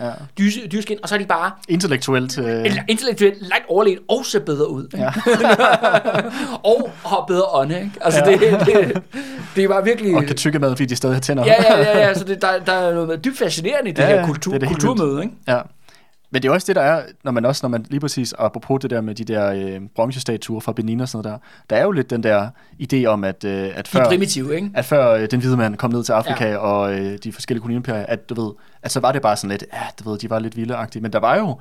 ja, 0.00 0.06
ja. 0.06 0.66
dyreskin, 0.72 0.98
og 1.02 1.08
så 1.08 1.14
er 1.14 1.18
de 1.18 1.24
bare 1.26 1.50
Intellektuelt. 1.68 2.38
Øh, 2.38 2.76
intellektuelt 2.88 3.40
langt 3.40 3.64
overlegen 3.68 3.98
og 4.08 4.26
ser 4.26 4.40
bedre 4.40 4.70
ud. 4.70 4.84
Ikke? 4.84 4.98
Ja. 4.98 5.12
og 6.70 6.90
har 7.06 7.24
bedre 7.28 7.44
ånde. 7.54 7.74
Ikke? 7.78 7.90
Altså, 8.00 8.20
Ja. 8.26 8.32
det, 8.32 8.66
det, 8.66 9.02
det 9.56 9.68
var 9.68 9.80
virkelig... 9.80 10.16
og 10.16 10.24
kan 10.24 10.36
tykke 10.36 10.58
mad, 10.58 10.70
fordi 10.70 10.86
de 10.86 10.96
stadig 10.96 11.16
har 11.16 11.20
tænder. 11.20 11.44
Ja, 11.46 11.54
ja, 11.62 11.78
ja, 11.78 11.98
ja, 11.98 12.14
så 12.14 12.24
det, 12.24 12.42
der, 12.42 12.48
der 12.66 12.72
er 12.72 12.94
noget 12.94 13.24
dybt 13.24 13.38
fascinerende 13.38 13.90
i 13.90 13.92
det 13.92 14.02
Ja, 14.02 14.06
her 14.06 14.26
kultur, 14.26 14.52
det 14.52 14.56
er 14.56 14.60
det 14.60 14.68
kulturmøde. 14.68 15.22
Ikke? 15.22 15.34
Ja. 15.48 15.58
Men 16.32 16.42
det 16.42 16.48
er 16.48 16.52
også 16.52 16.66
det, 16.66 16.76
der 16.76 16.82
er, 16.82 17.02
når 17.24 17.32
man 17.32 17.44
også, 17.44 17.60
når 17.62 17.68
man 17.68 17.86
lige 17.90 18.00
præcis, 18.00 18.34
apropos 18.38 18.80
det 18.80 18.90
der 18.90 19.00
med 19.00 19.14
de 19.14 19.24
der 19.24 19.52
øh, 19.52 19.80
bronzestatuer 19.94 20.60
fra 20.60 20.72
Benin 20.72 21.00
og 21.00 21.08
sådan 21.08 21.24
noget 21.24 21.40
der, 21.40 21.74
der 21.74 21.80
er 21.80 21.84
jo 21.84 21.90
lidt 21.90 22.10
den 22.10 22.22
der 22.22 22.48
idé 22.82 23.04
om, 23.04 23.24
at, 23.24 23.44
øh, 23.44 23.70
at 23.74 23.88
før, 23.88 24.04
primitive, 24.04 24.54
ikke? 24.54 24.70
at 24.74 24.84
før 24.84 25.10
øh, 25.10 25.30
den 25.30 25.40
hvide 25.40 25.56
mand 25.56 25.76
kom 25.76 25.90
ned 25.90 26.04
til 26.04 26.12
Afrika 26.12 26.50
ja. 26.50 26.56
og 26.56 27.00
øh, 27.00 27.18
de 27.24 27.32
forskellige 27.32 27.60
koloniimperier, 27.60 28.06
at 28.06 28.28
du 28.28 28.42
ved, 28.42 28.52
at 28.82 28.92
så 28.92 29.00
var 29.00 29.12
det 29.12 29.22
bare 29.22 29.36
sådan 29.36 29.50
lidt, 29.50 29.64
ja, 29.72 29.82
du 30.04 30.10
ved, 30.10 30.18
de 30.18 30.30
var 30.30 30.38
lidt 30.38 30.56
vildeagtige, 30.56 31.02
men 31.02 31.12
der 31.12 31.20
var 31.20 31.36
jo 31.36 31.58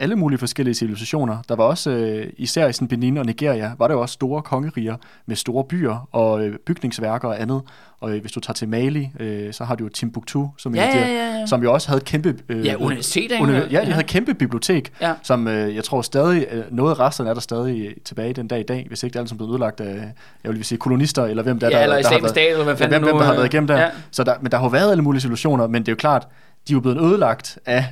alle 0.00 0.16
mulige 0.16 0.38
forskellige 0.38 0.74
civilisationer. 0.74 1.36
Der 1.48 1.56
var 1.56 1.64
også, 1.64 1.90
øh, 1.90 2.26
især 2.36 2.68
i 2.68 2.72
sådan 2.72 2.88
Benin 2.88 3.16
og 3.16 3.26
Nigeria, 3.26 3.72
var 3.78 3.88
der 3.88 3.94
jo 3.94 4.00
også 4.00 4.12
store 4.12 4.42
kongeriger 4.42 4.96
med 5.26 5.36
store 5.36 5.64
byer 5.64 6.08
og 6.12 6.46
øh, 6.46 6.56
bygningsværker 6.66 7.28
og 7.28 7.40
andet. 7.42 7.62
Og 8.00 8.14
øh, 8.14 8.20
hvis 8.20 8.32
du 8.32 8.40
tager 8.40 8.54
til 8.54 8.68
Mali, 8.68 9.10
øh, 9.20 9.52
så 9.52 9.64
har 9.64 9.74
du 9.74 9.84
jo 9.84 9.90
Timbuktu, 9.90 10.46
som, 10.58 10.74
Ja, 10.74 10.84
ja, 10.84 11.06
ja, 11.08 11.38
ja. 11.38 11.46
som 11.46 11.62
jo 11.62 11.72
også 11.72 11.88
havde 11.88 12.00
kæmpe... 12.00 12.34
Øh, 12.48 12.66
Ja, 12.66 12.74
universitet? 12.78 13.32
Uni- 13.40 13.52
ja, 13.52 13.60
de 13.60 13.66
Ja. 13.72 13.84
havde 13.84 14.06
kæmpe 14.06 14.34
bibliotek, 14.34 14.92
Ja. 15.00 15.12
som 15.22 15.48
øh, 15.48 15.76
jeg 15.76 15.84
tror 15.84 16.02
stadig, 16.02 16.46
øh, 16.50 16.62
noget 16.70 16.90
af 16.90 17.00
resterne 17.00 17.30
er 17.30 17.34
der 17.34 17.40
stadig 17.40 17.94
tilbage 18.04 18.32
den 18.32 18.48
dag 18.48 18.60
i 18.60 18.62
dag, 18.62 18.84
hvis 18.88 19.02
ikke 19.02 19.12
det 19.12 19.18
er 19.18 19.20
alt 19.22 19.28
som 19.28 19.38
blevet 19.38 19.50
ødelagt 19.50 19.80
af, 19.80 20.12
jeg 20.44 20.52
vil 20.52 20.64
sige, 20.64 20.78
kolonister, 20.78 21.24
eller 21.24 21.42
hvem 21.42 21.58
der, 21.58 21.66
Ja, 21.70 21.76
der, 21.76 21.82
eller 21.82 21.96
der 21.96 22.02
har 22.08 22.16
islamisk 22.16 22.22
været, 22.22 22.30
stat, 22.30 22.50
eller 22.50 22.64
hvad 22.64 22.76
fanden 22.76 22.90
hvem, 22.92 23.00
nu, 23.02 23.06
hvem 23.06 23.18
der 23.18 23.24
har 23.24 23.32
øh, 23.32 23.38
været 23.38 23.54
igennem 23.54 23.66
der. 23.66 23.78
ja. 23.78 23.88
Så 24.10 24.24
der, 24.24 24.34
men 24.40 24.50
der 24.52 24.58
har 24.58 24.68
været 24.68 24.90
alle 24.90 25.02
mulige 25.02 25.20
situationer, 25.20 25.66
men 25.66 25.82
det 25.82 25.88
er 25.88 25.92
jo 25.92 25.96
klart, 25.96 26.28
de 26.68 26.72
er 26.72 26.74
jo 26.74 26.80
blevet 26.80 26.98
ødelagt 27.00 27.58
af, 27.66 27.84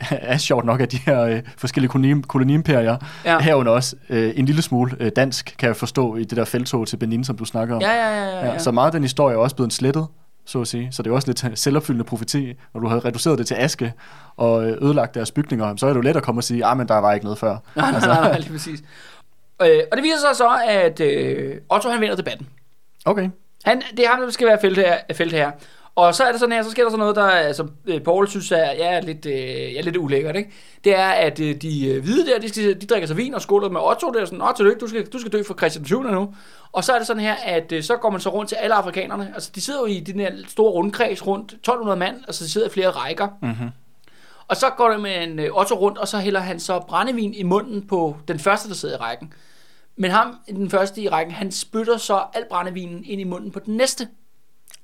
af 0.10 0.40
sjovt 0.40 0.64
nok 0.64 0.80
af 0.80 0.88
de 0.88 0.96
her 0.96 1.20
øh, 1.20 1.42
forskellige 1.56 1.90
koloni, 1.90 2.22
koloniimperier. 2.22 2.96
Ja. 3.24 3.38
Herunder 3.38 3.72
også 3.72 3.96
øh, 4.08 4.32
en 4.36 4.46
lille 4.46 4.62
smule 4.62 4.96
øh, 5.00 5.12
dansk, 5.16 5.54
kan 5.58 5.66
jeg 5.66 5.76
forstå, 5.76 6.16
i 6.16 6.24
det 6.24 6.36
der 6.36 6.44
feltog 6.44 6.88
til 6.88 6.96
Benin, 6.96 7.24
som 7.24 7.36
du 7.36 7.44
snakker 7.44 7.74
om. 7.74 7.82
Ja, 7.82 7.92
ja, 7.92 8.24
ja, 8.24 8.38
ja, 8.38 8.52
ja. 8.52 8.58
Så 8.58 8.70
meget 8.70 8.86
af 8.86 8.92
den 8.92 9.02
historie 9.02 9.34
er 9.34 9.38
også 9.38 9.56
blevet 9.56 9.72
slettet, 9.72 10.06
så 10.46 10.60
at 10.60 10.68
sige. 10.68 10.88
Så 10.92 11.02
det 11.02 11.10
er 11.10 11.14
også 11.14 11.28
lidt 11.28 11.58
selvopfyldende 11.58 12.04
profeti. 12.04 12.52
Når 12.74 12.80
du 12.80 12.88
har 12.88 13.04
reduceret 13.04 13.38
det 13.38 13.46
til 13.46 13.54
aske 13.54 13.92
og 14.36 14.70
øh, 14.70 14.78
ødelagt 14.82 15.14
deres 15.14 15.30
bygninger, 15.30 15.76
så 15.76 15.86
er 15.86 15.90
det 15.90 15.96
jo 15.96 16.00
let 16.00 16.16
at 16.16 16.22
komme 16.22 16.38
og 16.38 16.44
sige, 16.44 16.64
ah, 16.64 16.76
men 16.76 16.88
der 16.88 16.98
var 16.98 17.12
ikke 17.12 17.24
noget 17.24 17.38
før. 17.38 17.56
Nej, 17.76 17.90
nej, 17.90 18.00
nej, 18.00 18.20
nej, 18.20 18.38
lige 18.38 18.52
præcis. 18.52 18.80
Øh, 19.62 19.80
og 19.90 19.96
det 19.96 20.02
viser 20.02 20.18
sig 20.18 20.36
så, 20.36 20.48
at 20.68 21.00
øh, 21.00 21.56
Otto 21.70 21.88
han 21.90 22.00
vinder 22.00 22.16
debatten. 22.16 22.46
Okay. 23.04 23.30
Han, 23.64 23.82
det 23.96 24.04
er 24.04 24.08
ham, 24.08 24.20
der 24.20 24.30
skal 24.30 24.46
være 24.46 24.58
felt 24.60 24.78
her, 24.78 24.96
felt 25.14 25.32
her. 25.32 25.50
Og 25.98 26.14
så 26.14 26.24
er 26.24 26.30
det 26.30 26.40
sådan 26.40 26.52
her, 26.52 26.62
så 26.62 26.70
sker 26.70 26.82
der 26.82 26.90
sådan 26.90 26.98
noget, 26.98 27.16
der 27.16 27.24
altså, 27.24 27.66
øh, 27.86 28.00
Paul 28.00 28.28
synes 28.28 28.52
er, 28.52 28.56
ja, 28.56 28.96
er 28.96 29.00
lidt, 29.00 29.26
øh, 29.26 29.74
ja, 29.74 29.80
lidt 29.80 29.96
ulækkert, 29.96 30.36
ikke? 30.36 30.50
Det 30.84 30.98
er, 30.98 31.08
at 31.08 31.40
øh, 31.40 31.54
de 31.62 32.00
hvide 32.00 32.26
der, 32.26 32.38
de, 32.38 32.48
skal, 32.48 32.80
de 32.80 32.86
drikker 32.86 33.06
sig 33.06 33.16
vin 33.16 33.34
og 33.34 33.42
skåler 33.42 33.68
med 33.68 33.80
Otto, 33.80 34.10
der 34.10 34.20
er 34.20 34.24
sådan, 34.24 34.42
Otto, 34.42 34.54
tillykke, 34.56 34.80
du 34.80 34.86
skal, 34.86 35.06
du 35.06 35.18
skal 35.18 35.32
dø 35.32 35.42
for 35.42 35.54
Christian 35.54 35.84
7. 35.84 36.02
nu. 36.02 36.34
Og 36.72 36.84
så 36.84 36.92
er 36.92 36.98
det 36.98 37.06
sådan 37.06 37.22
her, 37.22 37.34
at 37.34 37.72
øh, 37.72 37.82
så 37.82 37.96
går 37.96 38.10
man 38.10 38.20
så 38.20 38.30
rundt 38.30 38.48
til 38.48 38.56
alle 38.56 38.74
afrikanerne. 38.74 39.32
Altså, 39.34 39.50
de 39.54 39.60
sidder 39.60 39.80
jo 39.80 39.86
i 39.86 40.00
den 40.00 40.20
her 40.20 40.32
store 40.48 40.70
rundkreds 40.70 41.26
rundt, 41.26 41.52
1200 41.52 41.98
mand, 41.98 42.16
altså 42.26 42.44
de 42.44 42.50
sidder 42.50 42.66
i 42.66 42.70
flere 42.70 42.90
rækker. 42.90 43.28
Mm-hmm. 43.42 43.68
Og 44.48 44.56
så 44.56 44.70
går 44.76 44.90
det 44.90 45.00
med 45.00 45.22
en 45.22 45.38
øh, 45.38 45.50
Otto 45.52 45.74
rundt, 45.74 45.98
og 45.98 46.08
så 46.08 46.18
hælder 46.18 46.40
han 46.40 46.60
så 46.60 46.80
brændevin 46.88 47.34
i 47.34 47.42
munden 47.42 47.86
på 47.86 48.16
den 48.28 48.38
første, 48.38 48.68
der 48.68 48.74
sidder 48.74 48.94
i 48.94 48.98
rækken. 48.98 49.32
Men 49.96 50.10
ham, 50.10 50.38
den 50.48 50.70
første 50.70 51.00
i 51.00 51.08
rækken, 51.08 51.34
han 51.34 51.52
spytter 51.52 51.96
så 51.96 52.22
al 52.34 52.44
brændevinen 52.50 53.04
ind 53.04 53.20
i 53.20 53.24
munden 53.24 53.50
på 53.50 53.58
den 53.58 53.76
næste 53.76 54.08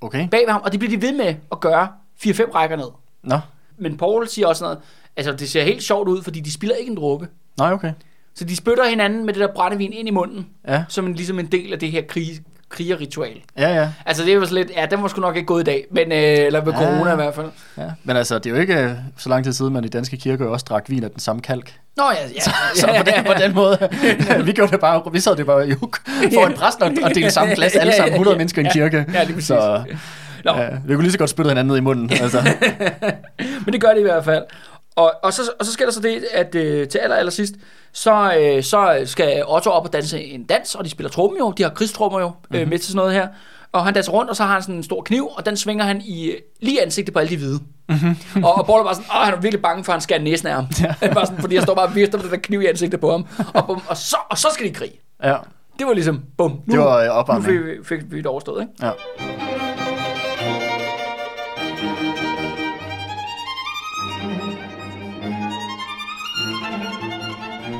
Okay. 0.05 0.27
bag 0.29 0.41
ved 0.45 0.51
ham, 0.51 0.61
og 0.63 0.71
det 0.71 0.79
bliver 0.79 0.97
de 0.99 1.01
ved 1.01 1.11
med 1.17 1.35
at 1.51 1.59
gøre 1.59 1.87
4-5 2.25 2.51
rækker 2.55 2.75
ned. 2.75 2.87
Nå. 3.23 3.39
Men 3.77 3.97
Paul 3.97 4.27
siger 4.27 4.47
også 4.47 4.63
noget, 4.63 4.77
altså 5.15 5.31
det 5.33 5.49
ser 5.49 5.63
helt 5.63 5.83
sjovt 5.83 6.07
ud, 6.09 6.23
fordi 6.23 6.39
de 6.39 6.51
spiller 6.51 6.75
ikke 6.75 6.91
en 6.91 6.97
dråbe. 6.97 7.27
Nej, 7.57 7.71
okay. 7.73 7.93
Så 8.33 8.45
de 8.45 8.55
spytter 8.55 8.89
hinanden 8.89 9.25
med 9.25 9.33
det 9.33 9.39
der 9.41 9.53
brændevin 9.53 9.93
ind 9.93 10.07
i 10.07 10.11
munden, 10.11 10.47
Ja. 10.67 10.83
som 10.89 11.05
en, 11.05 11.13
ligesom 11.15 11.39
en 11.39 11.45
del 11.45 11.73
af 11.73 11.79
det 11.79 11.91
her 11.91 12.01
krig, 12.01 12.27
krigerritual. 12.75 13.31
Ja, 13.57 13.75
ja. 13.75 13.89
Altså 14.05 14.23
det 14.23 14.31
er 14.31 14.35
jo 14.35 14.45
så 14.45 14.53
lidt, 14.53 14.71
ja, 14.77 14.85
den 14.91 15.01
var 15.01 15.07
sgu 15.07 15.21
nok 15.21 15.35
ikke 15.35 15.45
gået 15.45 15.61
i 15.61 15.63
dag, 15.63 15.85
men, 15.91 16.11
øh, 16.11 16.17
eller 16.17 16.65
med 16.65 16.73
Ja. 16.73 16.79
corona 16.79 17.11
i 17.11 17.15
hvert 17.15 17.35
fald. 17.35 17.47
ja. 17.77 17.83
Men 18.03 18.17
altså, 18.17 18.39
det 18.39 18.45
er 18.45 18.49
jo 18.55 18.61
ikke 18.61 18.73
øh, 18.79 18.91
så 19.17 19.29
lang 19.29 19.43
tid 19.43 19.53
siden, 19.53 19.73
man 19.73 19.83
i 19.83 19.87
danske 19.87 20.17
kirker 20.17 20.45
jo 20.45 20.53
også 20.53 20.65
drak 20.69 20.83
vin 20.87 21.03
af 21.03 21.09
den 21.09 21.19
samme 21.19 21.41
kalk. 21.41 21.73
Nå 21.97 22.03
ja, 22.11 22.27
ja. 22.35 22.41
Så 22.75 22.87
på 22.97 23.03
den, 23.15 23.23
på 23.25 23.33
den 23.39 23.55
måde, 23.55 23.89
vi 24.45 24.51
gjorde 24.51 24.71
det 24.71 24.79
bare, 24.79 25.01
vi 25.11 25.19
sad 25.19 25.35
det 25.35 25.45
bare 25.45 25.67
i 25.67 25.71
huk 25.71 25.99
for 26.33 26.45
en 26.47 26.53
præst 26.53 26.81
og, 26.81 26.91
og 27.03 27.09
delte 27.15 27.31
samme 27.31 27.55
glas 27.55 27.75
alle 27.75 27.93
sammen, 27.93 28.13
100 28.13 28.37
mennesker 28.37 28.61
i 28.61 28.65
en 28.65 28.71
kirke. 28.71 29.05
Ja, 29.13 29.23
lige 29.23 29.33
præcis. 29.33 29.47
Så 29.47 29.83
Nå. 30.45 30.51
ja, 30.57 30.67
vi 30.85 30.93
kunne 30.93 31.01
lige 31.03 31.11
så 31.11 31.17
godt 31.17 31.29
spytte 31.29 31.49
hinanden 31.49 31.67
ned 31.71 31.77
i 31.77 31.81
munden. 31.81 32.11
Altså. 32.21 32.41
Men 33.65 33.73
det 33.73 33.81
gør 33.81 33.89
det 33.89 33.99
i 33.99 34.03
hvert 34.03 34.25
fald. 34.25 34.43
Og, 34.95 35.11
og, 35.23 35.33
så, 35.33 35.41
og 35.59 35.65
så 35.65 35.71
sker 35.73 35.85
der 35.85 35.91
så 35.91 35.99
det, 36.01 36.25
at 36.33 36.55
øh, 36.55 36.87
til 36.87 36.97
aller, 36.97 37.15
aller 37.15 37.31
sidst, 37.31 37.53
så, 37.93 38.33
øh, 38.39 38.63
så 38.63 39.01
skal 39.05 39.43
Otto 39.47 39.69
op 39.69 39.85
og 39.85 39.93
danse 39.93 40.23
en 40.23 40.43
dans, 40.43 40.75
og 40.75 40.85
de 40.85 40.89
spiller 40.89 41.09
tromme 41.09 41.37
jo, 41.39 41.51
de 41.51 41.63
har 41.63 41.69
krigstrommer 41.69 42.19
jo, 42.19 42.31
Mhm. 42.49 42.59
øh, 42.59 42.67
med 42.69 42.79
til 42.79 42.87
sådan 42.87 42.97
noget 42.97 43.13
her. 43.13 43.27
Og 43.71 43.85
han 43.85 43.93
danser 43.93 44.11
rundt, 44.11 44.29
og 44.29 44.35
så 44.35 44.43
har 44.43 44.53
han 44.53 44.61
sådan 44.61 44.75
en 44.75 44.83
stor 44.83 45.01
kniv, 45.01 45.27
og 45.27 45.45
den 45.45 45.57
svinger 45.57 45.83
han 45.85 46.01
i 46.05 46.25
øh, 46.29 46.37
lige 46.61 46.81
ansigtet 46.81 47.13
på 47.13 47.19
alle 47.19 47.29
de 47.29 47.37
hvide. 47.37 47.59
Mhm. 47.89 48.43
og, 48.43 48.55
og 48.55 48.65
Paul 48.65 48.79
er 48.79 48.83
bare 48.83 48.95
sådan, 48.95 49.09
åh, 49.15 49.21
han 49.25 49.33
er 49.33 49.39
virkelig 49.41 49.61
bange 49.61 49.83
for, 49.83 49.91
at 49.91 49.95
han 49.95 50.01
skærer 50.01 50.19
næsen 50.21 50.47
af 50.47 50.53
ham. 50.53 50.65
Ja. 51.01 51.13
bare 51.13 51.25
sådan, 51.25 51.41
fordi 51.41 51.55
jeg 51.55 51.63
står 51.63 51.75
bare 51.75 51.85
og 51.85 51.95
vifter 51.95 52.17
med 52.17 52.23
den 52.23 52.31
der 52.31 52.37
kniv 52.37 52.61
i 52.61 52.65
ansigtet 52.65 52.99
på 52.99 53.11
ham. 53.11 53.25
Og, 53.53 53.65
bum, 53.67 53.81
og, 53.87 53.97
så, 53.97 54.17
og 54.29 54.37
så 54.37 54.47
skal 54.53 54.65
de 54.65 54.69
i 54.69 54.73
krig. 54.73 54.91
Ja, 55.23 55.35
Det 55.79 55.87
var 55.87 55.93
ligesom, 55.93 56.21
bum, 56.37 56.51
nu, 56.65 56.73
det 56.75 56.79
var 56.79 56.97
øh, 56.99 57.05
nu 57.05 57.11
opvarmning. 57.11 57.45
fik, 57.53 57.65
vi- 57.65 57.83
fik 57.85 58.11
vi 58.11 58.17
det 58.17 58.25
overstået, 58.25 58.61
ikke? 58.61 58.73
Ja. 58.85 58.91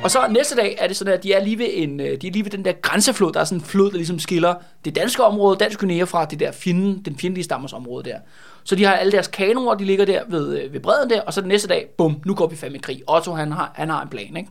Og 0.06 0.12
så 0.12 0.28
næste 0.30 0.56
dag 0.56 0.76
er 0.80 0.88
det 0.88 0.98
sådan, 0.98 1.14
at 1.14 1.24
de 1.24 1.34
er 1.34 1.44
lige 1.44 1.60
ved, 1.60 1.68
en, 1.74 2.00
øh, 2.00 2.22
de 2.22 2.28
er 2.28 2.32
lige 2.32 2.44
ved 2.44 2.52
den 2.52 2.66
der 2.66 2.72
grænseflod. 2.72 3.34
Der 3.34 3.40
er 3.40 3.44
sådan 3.44 3.58
en 3.58 3.66
flod, 3.66 3.92
der 3.92 3.98
ligesom 3.98 4.20
skiller 4.20 4.56
det 4.86 4.96
danske 4.96 5.24
område, 5.24 5.58
dansk 5.58 5.80
Guinea, 5.80 6.04
fra 6.04 6.26
det 6.26 6.40
der 6.40 6.52
fjenden, 6.52 7.02
den 7.06 7.18
fjendtlige 7.18 7.44
stammers 7.44 7.74
område 7.74 8.10
der. 8.10 8.18
Så 8.64 8.76
de 8.76 8.86
har 8.86 8.94
alle 8.94 9.12
deres 9.12 9.28
kanoer, 9.28 9.76
de 9.76 9.86
ligger 9.86 10.06
der 10.06 10.22
ved, 10.28 10.60
øh, 10.60 10.74
ved 10.74 10.80
bredden 10.80 11.10
der, 11.10 11.22
og 11.22 11.34
så 11.34 11.42
den 11.42 11.48
næste 11.48 11.68
dag, 11.68 11.88
bum, 11.98 12.22
nu 12.26 12.36
går 12.36 12.48
vi 12.48 12.56
fandme 12.56 12.78
i 12.78 12.82
krig. 12.82 13.02
Otto, 13.08 13.34
han 13.34 13.52
har, 13.52 13.72
han 13.76 13.90
har 13.90 14.02
en 14.02 14.10
plan, 14.10 14.38
ikke? 14.38 14.50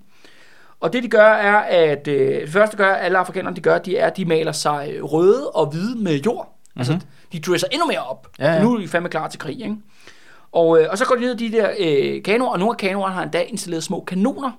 Og 0.80 0.92
det 0.92 1.02
de 1.02 1.08
gør 1.08 1.28
er, 1.28 1.56
at 1.56 2.08
øh, 2.08 2.40
det 2.40 2.48
første 2.48 2.76
gør 2.76 2.94
alle 2.94 3.18
afrikanerne, 3.18 3.56
de 3.56 3.60
gør, 3.60 3.78
de 3.78 3.96
er, 3.96 4.06
at 4.06 4.16
de 4.16 4.24
maler 4.24 4.52
sig 4.52 4.90
øh, 4.92 5.04
røde 5.04 5.50
og 5.50 5.66
hvide 5.66 5.98
med 5.98 6.20
jord. 6.20 6.58
Mm-hmm. 6.66 6.80
Altså, 6.80 7.06
de 7.32 7.40
dresser 7.40 7.68
endnu 7.72 7.86
mere 7.86 8.02
op. 8.02 8.28
Ja, 8.38 8.52
ja. 8.52 8.62
Nu 8.62 8.74
er 8.74 8.80
de 8.80 8.88
fandme 8.88 9.08
klar 9.08 9.28
til 9.28 9.40
krig, 9.40 9.60
ikke? 9.62 9.76
Og, 10.52 10.80
øh, 10.80 10.86
og 10.90 10.98
så 10.98 11.04
går 11.04 11.14
de 11.14 11.20
ned 11.20 11.40
i 11.40 11.48
de 11.48 11.56
der 11.56 11.70
øh, 11.78 12.22
kanoer, 12.22 12.50
og 12.50 12.58
nogle 12.58 12.72
af 12.72 12.76
kanoerne 12.76 13.14
har 13.14 13.22
endda 13.22 13.40
installeret 13.40 13.84
små 13.84 14.04
kanoner 14.06 14.50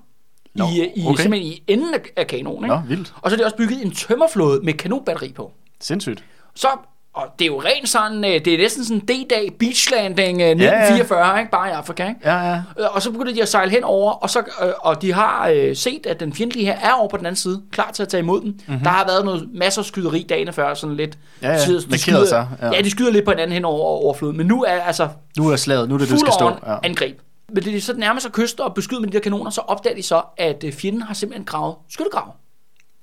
Nå, 0.56 0.66
i, 0.66 0.92
i, 0.96 1.06
okay. 1.08 1.22
simpelthen 1.22 1.52
i 1.52 1.64
enden 1.68 1.94
af, 1.94 2.00
af 2.18 2.28
kanonen. 2.28 2.64
Ikke? 2.64 2.76
Nå, 2.76 2.82
vildt. 2.88 3.14
Og 3.22 3.32
så 3.32 3.36
er 3.36 3.38
de 3.38 3.44
også 3.46 3.56
bygget 3.58 3.86
en 3.86 3.92
tømmerflåde 3.92 4.60
med 4.64 4.74
kanonbatteri 4.74 5.34
på. 5.36 5.52
Sindssygt. 5.82 6.24
Så, 6.56 6.68
og 7.14 7.24
det 7.40 7.46
er 7.46 7.50
jo 7.50 7.62
rent 7.62 7.90
sådan, 7.90 8.26
øh, 8.26 8.46
det 8.46 8.48
er 8.54 8.58
næsten 8.58 8.86
sådan 8.86 9.00
D-dag 9.00 9.56
beach 9.60 9.92
landing 9.92 10.42
øh, 10.42 10.48
1944, 10.48 11.40
ikke? 11.40 11.52
bare 11.52 11.70
i 11.70 11.72
Afrika. 11.72 12.08
Ikke? 12.08 12.20
Ja, 12.24 12.50
ja. 12.50 12.56
Øh, 12.80 12.96
Og 12.96 13.02
så 13.02 13.12
begynder 13.12 13.34
de 13.34 13.42
at 13.42 13.48
sejle 13.48 13.72
henover, 13.72 14.12
og, 14.12 14.30
så, 14.30 14.44
og 14.80 15.02
de 15.02 15.14
har 15.14 15.50
øh, 15.50 15.76
set, 15.76 16.06
at 16.06 16.20
den 16.20 16.34
fjendtlige 16.34 16.66
her 16.66 16.80
er 16.80 16.92
over 16.94 17.08
på 17.10 17.18
den 17.18 17.26
anden 17.26 17.36
side, 17.36 17.62
klar 17.72 17.92
til 17.94 18.04
at 18.04 18.10
tage 18.10 18.22
imod 18.22 18.42
dem. 18.42 18.50
Mm-hmm. 18.68 18.84
Der 18.84 18.90
har 18.90 19.06
været 19.06 19.26
noget 19.26 19.50
masser 19.54 19.82
af 19.82 19.86
skyderi 19.86 20.26
dagene 20.30 20.54
før, 20.54 20.74
sådan 20.74 20.96
lidt. 20.96 21.18
Ja, 21.42 21.52
ja. 21.52 21.58
de 21.58 21.74
Markeret 21.74 22.00
skyder, 22.02 22.26
sig, 22.26 22.48
ja. 22.62 22.68
ja. 22.68 22.74
ja, 22.76 22.82
de 22.82 22.90
skyder 22.92 23.12
lidt 23.12 23.26
på 23.26 23.32
hinanden 23.32 23.54
hen 23.54 23.66
over 23.66 23.80
overfloden, 23.82 24.38
men 24.38 24.48
nu 24.48 24.64
er 24.64 24.72
altså 24.82 25.08
Nu 25.38 25.50
er 25.52 25.56
slaget, 25.56 25.90
nu 25.90 25.96
er 25.96 26.00
det, 26.00 26.10
det 26.10 26.20
skal 26.20 26.34
stå. 26.34 26.50
Ja. 26.68 26.78
angreb. 26.84 27.20
Men 27.54 27.64
det 27.64 27.76
er 27.76 27.82
så 27.82 27.94
nærmer 27.94 28.20
sig 28.22 28.32
kysten 28.32 28.62
og 28.64 28.74
beskyder 28.74 29.00
med 29.02 29.08
de 29.10 29.14
der 29.14 29.20
kanoner, 29.20 29.50
så 29.52 29.62
opdager 29.62 29.96
de 29.96 30.04
så, 30.04 30.22
at 30.38 30.64
øh, 30.64 30.74
fjenden 30.74 31.02
har 31.02 31.14
simpelthen 31.14 31.46
gravet 31.46 31.76
skyttegrav. 31.90 32.34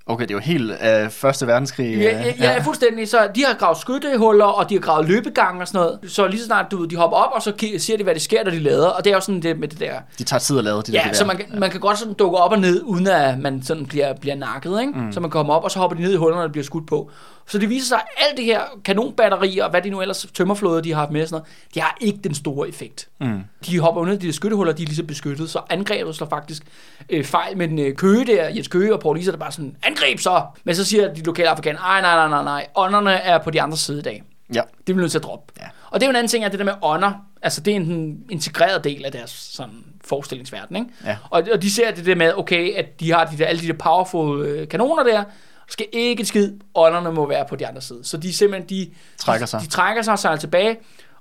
Okay, 0.06 0.22
det 0.22 0.30
er 0.30 0.34
jo 0.34 0.40
helt 0.40 0.70
uh, 0.70 1.10
Første 1.10 1.46
Verdenskrig. 1.46 1.98
Ja, 1.98 2.18
ja, 2.22 2.32
ja, 2.40 2.58
fuldstændig. 2.60 3.08
Så 3.08 3.28
de 3.34 3.44
har 3.44 3.54
gravet 3.54 3.78
skyttehuller, 3.78 4.44
og 4.44 4.68
de 4.70 4.74
har 4.74 4.80
gravet 4.80 5.08
løbegange 5.08 5.60
og 5.60 5.68
sådan 5.68 5.78
noget. 5.80 5.98
Så 6.12 6.26
lige 6.26 6.40
så 6.40 6.46
snart 6.46 6.66
du, 6.70 6.84
de 6.84 6.96
hopper 6.96 7.16
op, 7.16 7.30
og 7.34 7.42
så 7.42 7.52
ser 7.78 7.96
de, 7.96 8.02
hvad 8.02 8.14
det 8.14 8.22
sker, 8.22 8.44
når 8.44 8.50
de 8.50 8.58
lader. 8.58 8.86
Og 8.88 9.04
det 9.04 9.10
er 9.10 9.14
jo 9.14 9.20
sådan 9.20 9.42
det 9.42 9.58
med 9.58 9.68
det 9.68 9.80
der. 9.80 9.94
De 10.18 10.24
tager 10.24 10.40
tid 10.40 10.58
at 10.58 10.64
lave 10.64 10.82
de 10.82 10.92
Ja, 10.92 11.02
der. 11.08 11.12
så 11.12 11.24
man, 11.24 11.36
kan- 11.36 11.46
man 11.60 11.70
kan 11.70 11.80
godt 11.80 11.98
sådan 11.98 12.14
dukke 12.14 12.36
op 12.38 12.52
og 12.52 12.58
ned, 12.58 12.82
uden 12.84 13.06
at 13.06 13.38
man 13.38 13.62
sådan 13.62 13.86
bliver, 13.86 14.14
bliver 14.14 14.34
nakket, 14.36 14.80
ikke? 14.80 14.92
Mm. 14.92 15.12
Så 15.12 15.20
man 15.20 15.30
kommer 15.30 15.54
op, 15.54 15.64
og 15.64 15.70
så 15.70 15.78
hopper 15.78 15.96
de 15.96 16.02
ned 16.02 16.12
i 16.12 16.16
hullerne, 16.16 16.44
og 16.44 16.52
bliver 16.52 16.64
skudt 16.64 16.86
på. 16.86 17.10
Så 17.46 17.58
det 17.58 17.68
viser 17.68 17.86
sig, 17.86 17.96
at 17.96 18.26
alt 18.28 18.36
det 18.36 18.44
her 18.44 18.60
kanonbatterier, 18.84 19.64
og 19.64 19.70
hvad 19.70 19.82
de 19.82 19.90
nu 19.90 20.00
ellers 20.00 20.26
tømmerflåde, 20.34 20.82
de 20.82 20.92
har 20.92 21.00
haft 21.00 21.10
med 21.10 21.26
sådan 21.26 21.34
noget, 21.34 21.74
de 21.74 21.80
har 21.80 21.96
ikke 22.00 22.18
den 22.24 22.34
store 22.34 22.68
effekt. 22.68 23.08
Mm. 23.20 23.40
De 23.66 23.80
hopper 23.80 24.06
i 24.06 24.10
de 24.10 24.26
der 24.26 24.32
skyttehuller, 24.32 24.72
de 24.72 24.82
er 24.82 24.86
ligesom 24.86 25.06
beskyttet, 25.06 25.50
så 25.50 25.60
angrebet 25.70 26.14
slår 26.14 26.28
faktisk 26.28 26.62
øh, 27.08 27.24
fejl 27.24 27.56
med 27.56 27.68
den 27.68 27.78
øh, 27.78 27.94
køge 27.94 28.26
der, 28.26 28.48
Jens 28.48 28.68
Køge 28.68 28.94
og 28.94 29.00
Paul 29.00 29.16
Lisa, 29.16 29.30
der 29.30 29.36
bare 29.36 29.52
sådan, 29.52 29.76
angreb 29.82 30.18
så! 30.18 30.42
Men 30.64 30.74
så 30.74 30.84
siger 30.84 31.14
de 31.14 31.22
lokale 31.22 31.48
afrikanere, 31.48 31.82
nej, 31.82 32.00
nej, 32.00 32.14
nej, 32.14 32.28
nej, 32.28 32.44
nej, 32.44 32.66
ånderne 32.74 33.12
er 33.12 33.38
på 33.38 33.50
de 33.50 33.62
andre 33.62 33.76
side 33.76 33.98
i 33.98 34.02
dag. 34.02 34.22
Ja. 34.54 34.62
Det 34.86 34.92
er 34.92 34.94
vi 34.94 35.00
nødt 35.00 35.10
til 35.10 35.18
at 35.18 35.24
droppe. 35.24 35.52
Ja. 35.60 35.66
Og 35.90 36.00
det 36.00 36.06
er 36.06 36.08
jo 36.08 36.10
en 36.10 36.16
anden 36.16 36.28
ting, 36.28 36.44
at 36.44 36.52
det 36.52 36.58
der 36.58 36.64
med 36.64 36.74
ånder, 36.82 37.12
altså 37.42 37.60
det 37.60 37.72
er 37.72 37.76
en 37.76 38.18
integreret 38.30 38.84
del 38.84 39.04
af 39.04 39.12
deres 39.12 39.30
sådan, 39.30 39.84
forestillingsverden, 40.04 40.76
ikke? 40.76 40.88
Ja. 41.04 41.16
Og, 41.30 41.42
og 41.52 41.62
de 41.62 41.70
ser 41.70 41.90
det 41.90 42.06
der 42.06 42.14
med, 42.14 42.32
okay, 42.36 42.74
at 42.74 43.00
de 43.00 43.12
har 43.12 43.24
de 43.24 43.38
der, 43.38 43.46
alle 43.46 43.62
de 43.62 43.66
der 43.66 43.72
powerful 43.72 44.46
øh, 44.46 44.68
kanoner 44.68 45.02
der, 45.02 45.24
der 45.66 45.72
skal 45.72 45.86
ikke 45.92 46.20
en 46.20 46.26
skid, 46.26 46.52
ånderne 46.74 47.12
må 47.12 47.28
være 47.28 47.44
på 47.48 47.56
de 47.56 47.66
andre 47.66 47.80
side. 47.80 48.00
Så 48.02 48.16
de 48.16 48.32
simpelthen, 48.32 48.68
de 48.68 48.90
Trækker 49.18 49.46
de, 49.46 49.50
sig. 49.50 49.60
De, 49.60 49.66
trækker 49.66 50.02
sig 50.02 50.12
og 50.12 50.18
sejler 50.18 50.38
tilbage, 50.38 50.78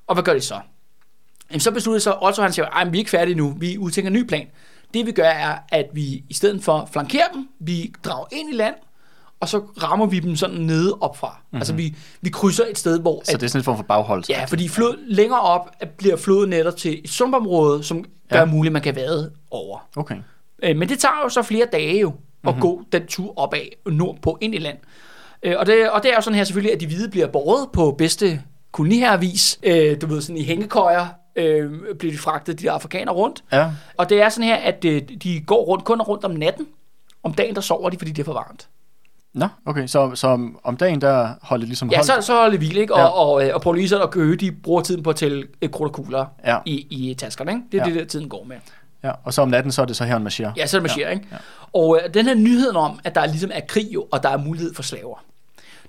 og 0.07 0.15
hvad 0.15 0.23
gør 0.23 0.33
de 0.33 0.41
så? 0.41 0.59
Jamen, 1.49 1.59
så 1.59 1.71
beslutter 1.71 1.99
så 1.99 2.17
Otto, 2.21 2.41
han 2.41 2.53
siger, 2.53 2.83
men 2.83 2.93
vi 2.93 2.97
er 2.97 2.99
ikke 2.99 3.11
færdige 3.11 3.35
nu, 3.35 3.55
vi 3.59 3.77
udtænker 3.77 4.07
en 4.09 4.13
ny 4.13 4.23
plan. 4.27 4.47
Det 4.93 5.05
vi 5.05 5.11
gør 5.11 5.23
er, 5.29 5.57
at 5.69 5.85
vi 5.93 6.23
i 6.29 6.33
stedet 6.33 6.63
for 6.63 6.89
flankerer 6.91 7.27
dem, 7.33 7.47
vi 7.59 7.93
drager 8.03 8.25
ind 8.31 8.53
i 8.53 8.55
land, 8.55 8.75
og 9.39 9.49
så 9.49 9.59
rammer 9.59 10.05
vi 10.05 10.19
dem 10.19 10.35
sådan 10.35 10.59
nede 10.59 10.97
opfra. 11.01 11.27
Mm-hmm. 11.41 11.57
Altså 11.57 11.73
vi, 11.73 11.95
vi 12.21 12.29
krydser 12.29 12.63
et 12.69 12.77
sted, 12.77 12.99
hvor... 12.99 13.21
Så 13.25 13.37
det 13.37 13.43
er 13.43 13.47
sådan 13.47 13.59
en 13.59 13.63
form 13.63 13.75
for 13.77 13.83
baghold. 13.83 14.23
Ja, 14.29 14.45
fordi 14.45 14.67
flod, 14.67 14.97
længere 15.07 15.39
op 15.41 15.69
at 15.79 15.89
bliver 15.89 16.17
floden 16.17 16.49
netop 16.49 16.77
til 16.77 17.01
et 17.03 17.09
sumpområde, 17.09 17.83
som 17.83 18.05
gør 18.31 18.39
Ja. 18.39 18.45
muligt, 18.45 18.69
at 18.69 18.73
man 18.73 18.81
kan 18.81 18.95
vade 18.95 19.31
over. 19.51 19.89
Okay. 19.95 20.17
Øh, 20.63 20.77
men 20.77 20.89
det 20.89 20.99
tager 20.99 21.21
jo 21.23 21.29
så 21.29 21.41
flere 21.41 21.65
dage 21.71 21.99
jo, 21.99 22.13
Mhm. 22.43 22.49
mm-hmm. 22.49 22.61
gå 22.61 22.81
den 22.91 23.07
tur 23.07 23.33
opad 23.39 23.61
nordpå 23.91 24.37
ind 24.41 24.55
i 24.55 24.57
land. 24.57 24.77
Øh, 25.43 25.55
og, 25.59 25.65
det, 25.65 25.89
og 25.89 26.03
det 26.03 26.11
er 26.11 26.15
jo 26.15 26.21
sådan 26.21 26.37
her 26.37 26.43
selvfølgelig, 26.43 26.73
at 26.73 26.79
de 26.79 26.87
hvide 26.87 27.09
bliver 27.09 27.27
båret 27.27 27.67
på 27.73 27.95
bedste 27.97 28.41
koloniherrevis. 28.71 29.59
Øh, 29.63 30.01
du 30.01 30.07
ved, 30.07 30.21
sådan 30.21 30.37
i 30.37 30.43
hængekøjer 30.43 31.07
øh, 31.35 31.71
bliver 31.99 32.13
de 32.13 32.17
fragtet, 32.19 32.59
de 32.59 32.63
der 32.63 32.71
afrikanere 32.71 33.15
rundt. 33.15 33.43
Ja. 33.51 33.71
Og 33.97 34.09
det 34.09 34.21
er 34.21 34.29
sådan 34.29 34.47
her, 34.47 34.55
at 34.55 34.85
øh, 34.85 35.01
de 35.23 35.39
går 35.47 35.63
rundt 35.65 35.83
kun 35.85 36.01
rundt 36.01 36.25
om 36.25 36.31
natten. 36.31 36.67
Om 37.23 37.33
dagen, 37.33 37.55
der 37.55 37.61
sover 37.61 37.89
de, 37.89 37.97
fordi 37.97 38.11
det 38.11 38.19
er 38.21 38.25
for 38.25 38.33
varmt. 38.33 38.67
Nå, 39.33 39.47
okay. 39.65 39.87
Så, 39.87 40.11
så 40.15 40.27
om, 40.27 40.59
om 40.63 40.77
dagen, 40.77 41.01
der 41.01 41.29
holder 41.41 41.63
de 41.65 41.67
ligesom 41.67 41.89
Ja, 41.89 41.97
hold. 41.97 42.05
så, 42.05 42.21
så 42.21 42.33
holder 42.35 42.57
hvile, 42.57 42.81
ikke? 42.81 42.93
Og, 42.93 42.99
Ja. 42.99 43.03
ja. 43.05 43.09
og, 43.11 43.47
øh, 43.47 43.55
og 43.55 43.61
Paul 43.61 43.77
Lisa 43.77 43.95
og 43.97 44.11
Gøge, 44.11 44.35
de 44.35 44.51
bruger 44.51 44.81
tiden 44.81 45.03
på 45.03 45.09
at 45.09 45.15
tælle 45.15 45.47
øh, 45.61 45.69
og 45.73 45.91
kugler 45.91 46.25
Ja. 46.45 46.57
i, 46.65 46.87
i 46.89 47.13
taskerne, 47.13 47.51
ikke? 47.51 47.61
Det 47.71 47.77
er 47.77 47.83
Ja. 47.83 47.87
ja. 47.89 47.93
det, 47.93 48.01
der 48.01 48.07
tiden 48.07 48.29
går 48.29 48.43
med. 48.43 48.55
Ja, 49.03 49.11
og 49.23 49.33
så 49.33 49.41
om 49.41 49.49
natten, 49.49 49.71
så 49.71 49.81
er 49.81 49.85
det 49.85 49.95
så 49.95 50.03
her 50.03 50.15
en 50.15 50.23
marcher. 50.23 50.51
Ja, 50.57 50.65
så 50.65 50.77
er 50.77 50.79
det 50.79 50.83
marcher, 50.83 51.09
ikke? 51.09 51.27
Ja. 51.31 51.37
Og 51.73 51.99
øh, 52.03 52.13
den 52.13 52.25
her 52.25 52.35
nyhed 52.35 52.75
om, 52.75 52.99
at 53.03 53.15
der 53.15 53.25
ligesom 53.25 53.51
er 53.53 53.59
krig 53.67 53.93
jo, 53.93 54.07
og 54.11 54.23
der 54.23 54.29
er 54.29 54.37
mulighed 54.37 54.73
for 54.73 54.83
slaver, 54.83 55.23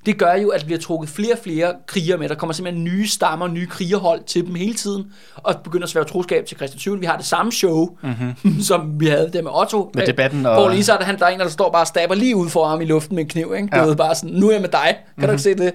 det 0.06 0.18
gør 0.18 0.34
jo, 0.34 0.48
at 0.48 0.60
der 0.60 0.66
bliver 0.66 0.80
trukket 0.80 1.08
flere 1.08 1.32
og 1.32 1.38
flere 1.42 1.74
krigere 1.86 2.18
med. 2.18 2.28
Der 2.28 2.34
kommer 2.34 2.54
simpelthen 2.54 2.84
nye 2.84 3.08
stammer, 3.08 3.48
nye 3.48 3.66
krigerhold 3.66 4.24
til 4.24 4.46
dem 4.46 4.54
hele 4.54 4.74
tiden, 4.74 5.12
og 5.36 5.54
begynder 5.64 5.84
at 5.84 5.90
svære 5.90 6.04
troskab 6.04 6.46
til 6.46 6.56
Christian 6.56 6.78
7. 6.78 7.00
Vi 7.00 7.06
har 7.06 7.16
det 7.16 7.26
samme 7.26 7.52
show, 7.52 7.88
mm-hmm. 8.02 8.60
som 8.68 9.00
vi 9.00 9.06
havde 9.06 9.30
der 9.32 9.42
med 9.42 9.50
Otto. 9.54 9.78
Mhm. 9.78 9.90
Med 9.94 10.06
debatten 10.06 10.46
og... 10.46 10.54
Paul 10.54 10.74
Isart, 10.74 11.02
han, 11.02 11.18
der 11.18 11.26
er 11.26 11.30
en, 11.30 11.40
der 11.40 11.48
står 11.48 11.70
bare 11.70 11.82
og 11.82 11.86
stabber 11.86 12.14
lige 12.14 12.36
ud 12.36 12.48
for 12.48 12.66
ham 12.66 12.80
i 12.80 12.84
luften 12.84 13.16
med 13.16 13.24
en 13.24 13.28
kniv, 13.28 13.54
ikke? 13.56 13.68
Ja. 13.72 13.84
ved 13.84 13.96
bare 13.96 14.14
sådan, 14.14 14.30
nu 14.30 14.48
er 14.48 14.52
jeg 14.52 14.60
med 14.60 14.68
dig. 14.68 14.80
Kan 14.80 14.96
mm-hmm. 15.16 15.26
du 15.26 15.32
ikke 15.32 15.42
se 15.42 15.54
det? 15.54 15.74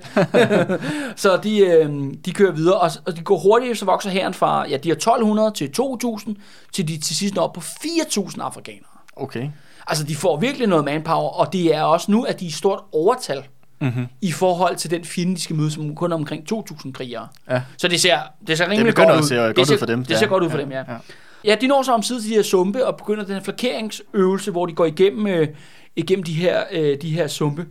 så 1.23 1.37
de, 1.43 1.59
øh, 1.59 1.89
de 2.25 2.31
kører 2.31 2.51
videre, 2.51 2.79
og, 2.79 2.91
og 3.05 3.17
de 3.17 3.21
går 3.21 3.37
hurtigt, 3.37 3.77
så 3.77 3.85
vokser 3.85 4.09
herren 4.09 4.33
fra, 4.33 4.69
ja, 4.69 4.77
de 4.77 4.89
er 4.89 4.93
1200 4.93 5.51
til 5.51 5.71
2000, 5.71 6.35
til 6.73 6.87
de 6.87 6.97
til 6.97 7.15
sidst 7.15 7.35
når 7.35 7.43
op 7.43 7.53
på 7.53 7.61
4000 7.61 8.43
afrikanere. 8.43 8.81
Okay. 9.15 9.49
Altså, 9.87 10.03
de 10.03 10.15
får 10.15 10.37
virkelig 10.37 10.67
noget 10.67 10.85
manpower, 10.85 11.29
og 11.29 11.53
det 11.53 11.75
er 11.75 11.81
også 11.81 12.11
nu, 12.11 12.23
at 12.23 12.39
de 12.39 12.45
er 12.45 12.49
i 12.49 12.51
stort 12.51 12.79
overtal 12.91 13.43
Mm-hmm. 13.79 14.07
i 14.21 14.31
forhold 14.31 14.75
til 14.75 14.91
den 14.91 15.05
fjende, 15.05 15.35
de 15.35 15.41
skal 15.41 15.55
møde, 15.55 15.71
som 15.71 15.95
kun 15.95 16.11
er 16.11 16.15
omkring 16.15 16.43
2.000 16.53 16.91
krigere. 16.91 17.27
Ja. 17.49 17.61
Så 17.77 17.87
det 17.87 18.01
ser, 18.01 18.17
det 18.47 18.57
ser 18.57 18.69
rimelig 18.69 18.93
begynder 18.93 19.09
godt 19.09 19.17
ud. 19.17 19.53
det 19.55 19.67
ser, 19.67 19.73
ud 19.73 19.79
for 19.79 19.85
dem. 19.85 20.05
Det 20.05 20.17
ser 20.17 20.25
Ja, 20.25 20.29
godt 20.29 20.43
ud 20.43 20.49
for 20.49 20.57
ja, 20.57 20.63
dem, 20.63 20.71
ja. 20.71 20.77
ja. 20.77 20.97
Ja, 21.43 21.55
de 21.61 21.67
når 21.67 21.83
så 21.83 21.91
om 21.93 22.03
side 22.03 22.21
til 22.21 22.29
de 22.29 22.35
her 22.35 22.41
sumpe 22.43 22.85
og 22.85 22.97
begynder 22.97 23.23
den 23.25 23.33
her 23.33 23.41
flankeringsøvelse, 23.43 24.51
hvor 24.51 24.65
de 24.65 24.73
går 24.73 24.85
igennem, 24.85 25.27
øh, 25.27 25.47
igennem 25.95 26.23
de, 26.23 26.33
her, 26.33 26.63
øh, 26.71 27.01
de 27.01 27.09
her 27.11 27.27
sumpe. 27.27 27.65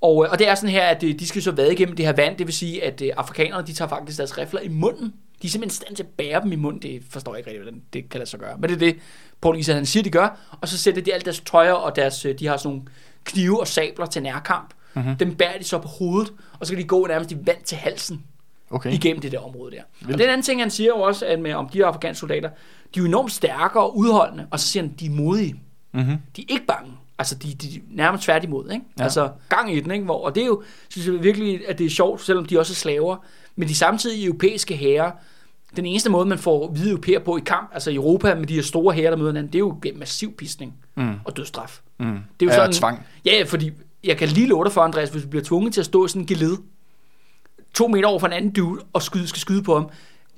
Og, 0.00 0.24
øh, 0.24 0.30
og 0.30 0.38
det 0.38 0.48
er 0.48 0.54
sådan 0.54 0.70
her, 0.70 0.86
at 0.86 1.02
øh, 1.02 1.18
de 1.18 1.26
skal 1.26 1.42
så 1.42 1.50
vade 1.50 1.72
igennem 1.72 1.96
det 1.96 2.06
her 2.06 2.12
vand, 2.12 2.36
det 2.36 2.46
vil 2.46 2.54
sige, 2.54 2.84
at 2.84 3.02
øh, 3.02 3.10
afrikanerne, 3.16 3.66
de 3.66 3.72
tager 3.72 3.88
faktisk 3.88 4.18
deres 4.18 4.38
rifler 4.38 4.60
i 4.60 4.68
munden. 4.68 5.14
De 5.42 5.46
er 5.46 5.50
simpelthen 5.50 5.74
i 5.74 5.84
stand 5.84 5.96
til 5.96 6.02
at 6.02 6.08
bære 6.08 6.40
dem 6.42 6.52
i 6.52 6.56
munden. 6.56 6.82
Det 6.82 7.02
forstår 7.10 7.34
jeg 7.34 7.38
ikke 7.38 7.50
rigtig, 7.50 7.62
hvordan 7.62 7.82
det 7.92 8.08
kan 8.10 8.18
lade 8.18 8.30
sig 8.30 8.40
gøre. 8.40 8.56
Men 8.58 8.70
det 8.70 8.74
er 8.74 8.78
det, 8.78 8.96
Paul 9.40 9.58
Isa, 9.58 9.74
han 9.74 9.86
siger, 9.86 10.02
de 10.02 10.10
gør. 10.10 10.56
Og 10.60 10.68
så 10.68 10.78
sætter 10.78 11.02
de 11.02 11.14
alt 11.14 11.24
deres 11.24 11.40
tøjer, 11.40 11.72
og 11.72 11.96
deres, 11.96 12.24
øh, 12.24 12.38
de 12.38 12.46
har 12.46 12.56
sådan 12.56 12.68
nogle 12.70 12.82
knive 13.24 13.60
og 13.60 13.68
sabler 13.68 14.06
til 14.06 14.22
nærkamp. 14.22 14.74
Mm-hmm. 14.94 15.16
Dem 15.16 15.34
bærer 15.34 15.58
de 15.58 15.64
så 15.64 15.78
på 15.78 15.88
hovedet, 15.88 16.32
og 16.60 16.66
så 16.66 16.72
kan 16.72 16.82
de 16.82 16.88
gå 16.88 17.06
nærmest 17.06 17.32
i 17.32 17.36
vand 17.44 17.62
til 17.64 17.78
halsen 17.78 18.22
Okay. 18.70 18.92
igennem 18.92 19.20
det 19.22 19.32
der 19.32 19.38
område 19.38 19.76
der. 19.76 19.82
Vildt. 20.00 20.12
Og 20.12 20.18
den 20.18 20.28
anden 20.28 20.42
ting, 20.42 20.60
han 20.60 20.70
siger 20.70 20.88
jo 20.88 20.96
også, 21.00 21.26
at 21.26 21.40
med, 21.40 21.52
om 21.54 21.68
de 21.68 21.78
her 21.78 21.86
afrikanske 21.86 22.20
soldater, 22.20 22.48
de 22.48 22.54
er 22.98 23.00
jo 23.00 23.04
enormt 23.04 23.32
stærke 23.32 23.80
og 23.80 23.96
udholdende, 23.98 24.46
og 24.50 24.60
så 24.60 24.68
siger 24.68 24.82
han, 24.82 24.92
de 25.00 25.06
er 25.06 25.10
modige. 25.10 25.60
Mm-hmm. 25.92 26.16
De 26.36 26.42
er 26.42 26.46
ikke 26.48 26.66
bange. 26.66 26.92
Altså, 27.18 27.34
de, 27.34 27.54
de 27.54 27.76
er 27.76 27.80
nærmest 27.90 28.24
tværtimod, 28.24 28.70
ikke? 28.70 28.84
Ja. 28.98 29.02
Altså, 29.04 29.30
gang 29.48 29.74
i 29.76 29.80
den, 29.80 29.90
ikke? 29.90 30.04
Hvor, 30.04 30.24
og 30.24 30.34
det 30.34 30.42
er 30.42 30.46
jo, 30.46 30.62
synes 30.88 31.06
jeg 31.08 31.22
virkelig, 31.24 31.68
at 31.68 31.78
det 31.78 31.86
er 31.86 31.90
sjovt, 31.90 32.20
selvom 32.20 32.44
de 32.46 32.58
også 32.58 32.72
er 32.72 32.74
slaver, 32.74 33.16
men 33.56 33.68
de 33.68 33.74
samtidig 33.74 34.24
europæiske 34.26 34.76
herrer, 34.76 35.10
den 35.76 35.86
eneste 35.86 36.10
måde, 36.10 36.26
man 36.26 36.38
får 36.38 36.68
hvide 36.68 36.90
europæer 36.90 37.18
på 37.18 37.36
i 37.36 37.40
kamp, 37.46 37.70
altså 37.72 37.90
i 37.90 37.94
Europa 37.94 38.34
med 38.34 38.46
de 38.46 38.54
her 38.54 38.62
store 38.62 38.94
herrer, 38.94 39.10
der 39.10 39.16
møder 39.16 39.30
hinanden, 39.30 39.52
det 39.52 39.58
er 39.58 39.60
jo 39.60 39.78
gennem 39.82 39.98
massiv 39.98 40.32
pisning 40.36 40.74
Mm. 40.94 41.14
og 41.24 41.36
dødsstraf. 41.36 41.80
Mm. 41.98 42.06
Det 42.06 42.12
er 42.14 42.20
jo 42.42 42.48
ja, 42.50 42.54
sådan, 42.56 42.72
tvang. 42.72 43.06
Ja, 43.24 43.42
fordi 43.46 43.70
jeg 44.04 44.16
kan 44.16 44.28
lige 44.28 44.46
love 44.46 44.64
dig 44.64 44.72
for, 44.72 44.80
Andreas, 44.80 45.10
hvis 45.10 45.22
du 45.22 45.28
bliver 45.28 45.44
tvunget 45.44 45.74
til 45.74 45.80
at 45.80 45.86
stå 45.86 46.04
i 46.06 46.08
sådan 46.08 46.22
en 46.22 46.26
geled, 46.26 46.56
to 47.74 47.88
meter 47.88 48.08
over 48.08 48.18
for 48.18 48.26
en 48.26 48.32
anden 48.32 48.52
dude, 48.52 48.82
og 48.92 49.02
skyde, 49.02 49.28
skal 49.28 49.40
skyde 49.40 49.62
på 49.62 49.74
ham, 49.74 49.90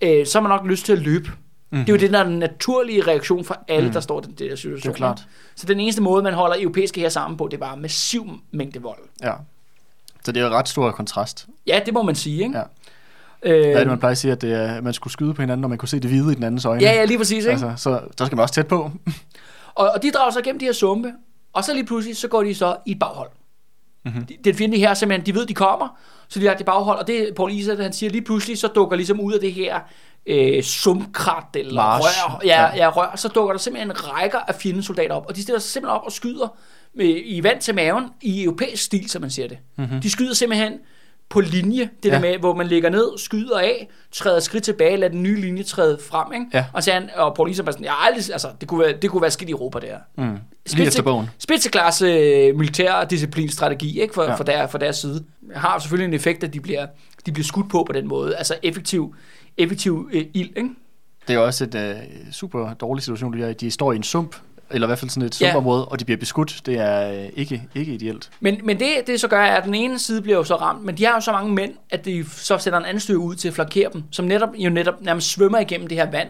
øh, 0.02 0.26
så 0.26 0.38
har 0.38 0.48
man 0.48 0.58
nok 0.58 0.66
lyst 0.66 0.86
til 0.86 0.92
at 0.92 0.98
løbe. 0.98 1.28
Mm-hmm. 1.28 1.84
Det 1.84 1.92
er 1.92 1.96
jo 1.96 2.00
det, 2.00 2.12
der 2.12 2.18
er 2.18 2.24
den 2.24 2.38
naturlige 2.38 3.02
reaktion 3.02 3.44
for 3.44 3.64
alle, 3.68 3.86
mm. 3.86 3.92
der 3.92 4.00
står 4.00 4.20
i 4.20 4.24
den 4.24 4.32
der 4.32 4.56
situation. 4.56 4.82
Det 4.82 4.88
er 4.88 4.92
klart. 4.92 5.26
Så 5.56 5.66
den 5.66 5.80
eneste 5.80 6.02
måde, 6.02 6.22
man 6.22 6.34
holder 6.34 6.56
europæiske 6.60 7.00
her 7.00 7.08
sammen 7.08 7.36
på, 7.36 7.48
det 7.50 7.56
er 7.56 7.60
bare 7.60 7.76
massiv 7.76 8.30
mængde 8.52 8.82
vold. 8.82 8.98
Ja. 9.22 9.32
Så 10.24 10.32
det 10.32 10.42
er 10.42 10.46
jo 10.46 10.52
ret 10.52 10.68
stor 10.68 10.90
kontrast. 10.90 11.46
Ja, 11.66 11.80
det 11.86 11.94
må 11.94 12.02
man 12.02 12.14
sige, 12.14 12.42
ikke? 12.42 12.58
Ja. 12.58 12.62
Øh, 13.42 13.60
Hvad 13.60 13.72
er 13.72 13.78
det, 13.78 13.86
man 13.86 13.98
plejer 13.98 14.10
at 14.12 14.18
sige, 14.18 14.32
at 14.32 14.40
det 14.40 14.52
er, 14.52 14.74
at 14.74 14.84
man 14.84 14.92
skulle 14.92 15.12
skyde 15.12 15.34
på 15.34 15.42
hinanden, 15.42 15.60
når 15.60 15.68
man 15.68 15.78
kunne 15.78 15.88
se 15.88 16.00
det 16.00 16.10
hvide 16.10 16.32
i 16.32 16.34
den 16.34 16.44
andens 16.44 16.64
øjne? 16.64 16.82
ja, 16.82 16.92
ja, 16.92 17.04
lige 17.04 17.18
præcis, 17.18 17.44
ikke? 17.44 17.50
Altså, 17.50 17.72
så 17.76 18.00
der 18.18 18.24
skal 18.24 18.36
man 18.36 18.42
også 18.42 18.54
tæt 18.54 18.66
på. 18.66 18.90
Og, 19.74 19.90
og 19.90 20.02
de 20.02 20.10
drager 20.10 20.30
sig 20.30 20.42
gennem 20.42 20.58
de 20.58 20.64
her 20.64 20.72
sumpe, 20.72 21.12
og 21.52 21.64
så 21.64 21.74
lige 21.74 21.86
pludselig, 21.86 22.16
så 22.16 22.28
går 22.28 22.42
de 22.42 22.54
så 22.54 22.76
i 22.86 22.92
et 22.92 22.98
baghold. 22.98 23.30
Mhm. 24.04 24.14
Mm-hmm. 24.14 24.26
Den 24.44 24.54
fjende 24.54 24.78
her 24.78 24.94
simpelthen, 24.94 25.26
de 25.26 25.38
ved, 25.40 25.46
de 25.46 25.54
kommer, 25.54 25.88
så 26.28 26.40
de 26.40 26.46
har 26.46 26.54
det 26.54 26.66
baghold, 26.66 26.98
og 26.98 27.06
det 27.06 27.28
Paul 27.36 27.52
Isa, 27.52 27.74
han 27.82 27.92
siger, 27.92 28.10
lige 28.10 28.22
pludselig, 28.22 28.58
så 28.58 28.68
dukker 28.68 28.96
ligesom 28.96 29.20
ud 29.20 29.32
af 29.32 29.40
det 29.40 29.52
her 29.52 29.80
øh, 30.26 30.62
sumkrat 30.62 31.44
eller 31.54 31.74
March. 31.74 32.06
rør, 32.28 32.40
ja, 32.44 32.62
Ja. 32.62 32.76
ja. 32.76 32.88
rør, 32.90 33.16
så 33.16 33.28
dukker 33.28 33.52
der 33.52 33.58
simpelthen 33.58 33.92
rækker 34.12 34.38
af 34.38 34.54
fjendens 34.54 34.86
soldater 34.86 35.14
op, 35.14 35.26
og 35.28 35.36
de 35.36 35.42
stiller 35.42 35.58
sig 35.60 35.70
simpelthen 35.70 35.96
op 35.96 36.02
og 36.04 36.12
skyder 36.12 36.56
med, 36.94 37.20
i 37.24 37.42
vand 37.42 37.60
til 37.60 37.74
maven, 37.74 38.04
i 38.22 38.44
europæisk 38.44 38.82
stil, 38.84 39.10
som 39.10 39.22
man 39.22 39.30
siger 39.30 39.48
det. 39.48 39.58
Mm-hmm. 39.78 40.00
De 40.00 40.10
skyder 40.10 40.34
simpelthen 40.34 40.72
på 41.34 41.40
linje, 41.40 41.90
det 42.02 42.08
ja. 42.08 42.14
Der 42.14 42.20
med, 42.20 42.38
hvor 42.38 42.54
man 42.54 42.66
ligger 42.66 42.90
ned, 42.90 43.18
skyder 43.18 43.58
af, 43.58 43.88
træder 44.12 44.40
skridt 44.40 44.64
tilbage, 44.64 44.96
lader 44.96 45.12
den 45.12 45.22
nye 45.22 45.40
linje 45.40 45.62
træde 45.62 45.98
frem, 46.08 46.32
ikke? 46.32 46.46
Ja. 46.54 46.64
Og, 46.72 46.82
så 46.82 46.92
han, 46.92 47.10
og 47.16 47.34
Paul 47.34 47.50
Isa 47.50 47.62
bare 47.62 47.72
sådan, 47.72 47.84
ja, 47.84 48.06
aldrig, 48.06 48.32
altså, 48.32 48.48
det 48.60 48.68
kunne 48.68 48.80
være, 48.80 48.92
det 49.02 49.10
kunne 49.10 49.22
være 49.22 49.30
skidt 49.30 49.48
i 49.48 49.52
Europa, 49.52 49.78
der. 49.78 49.96
Mm. 50.18 50.36
Lige 50.72 50.86
efter 50.86 51.02
bogen. 51.02 51.30
Spidseklasse 51.38 52.06
øh, 52.06 52.56
militær 52.56 53.04
disciplinstrategi 53.04 54.00
ikke, 54.00 54.14
for, 54.14 54.22
Ja. 54.22 54.34
for, 54.34 54.44
der, 54.44 54.66
for 54.66 54.78
deres 54.78 54.96
side. 54.96 55.24
Har 55.54 55.78
selvfølgelig 55.78 56.08
en 56.08 56.14
effekt, 56.14 56.44
at 56.44 56.54
de 56.54 56.60
bliver, 56.60 56.86
de 57.26 57.32
bliver 57.32 57.44
skudt 57.44 57.70
på 57.70 57.84
på 57.86 57.92
den 57.92 58.08
måde. 58.08 58.36
Altså 58.36 58.54
effektiv, 58.62 59.14
effektiv 59.58 60.08
øh, 60.12 60.24
ild, 60.34 60.50
ikke? 60.56 60.68
Det 61.28 61.34
er 61.34 61.38
også 61.38 61.64
et 61.64 61.74
uh, 61.74 62.32
super 62.32 62.74
dårlig 62.74 63.02
situation, 63.02 63.32
de 63.38 63.42
er 63.44 63.48
i. 63.48 63.52
De 63.52 63.70
står 63.70 63.92
i 63.92 63.96
en 63.96 64.02
sump, 64.02 64.36
eller 64.70 64.86
i 64.86 64.88
hvert 64.88 64.98
fald 64.98 65.10
sådan 65.10 65.26
et 65.26 65.40
Ja. 65.40 65.46
sumpområde, 65.46 65.84
og 65.88 66.00
de 66.00 66.04
bliver 66.04 66.18
beskudt. 66.18 66.60
Det 66.66 66.78
er 66.78 67.20
uh, 67.22 67.28
ikke, 67.38 67.62
ikke 67.74 67.94
ideelt. 67.94 68.30
Men, 68.40 68.60
men 68.64 68.80
det, 68.80 68.88
det 69.06 69.20
så 69.20 69.28
gør, 69.28 69.40
er, 69.40 69.56
at 69.56 69.64
den 69.64 69.74
ene 69.74 69.98
side 69.98 70.22
bliver 70.22 70.36
jo 70.38 70.44
så 70.44 70.56
ramt, 70.56 70.84
men 70.84 70.98
de 70.98 71.04
har 71.04 71.14
jo 71.14 71.20
så 71.20 71.32
mange 71.32 71.52
mænd, 71.52 71.72
at 71.90 72.04
de 72.04 72.24
så 72.36 72.58
sætter 72.58 72.78
en 72.78 72.84
anden 72.84 73.00
støv 73.00 73.16
ud 73.16 73.34
til 73.34 73.48
at 73.48 73.54
flankere 73.54 73.90
dem, 73.92 74.02
som 74.10 74.24
netop, 74.24 74.48
jo 74.58 74.70
netop 74.70 75.00
nærmest 75.00 75.30
svømmer 75.30 75.58
igennem 75.58 75.86
det 75.86 75.96
her 75.98 76.10
vand 76.10 76.28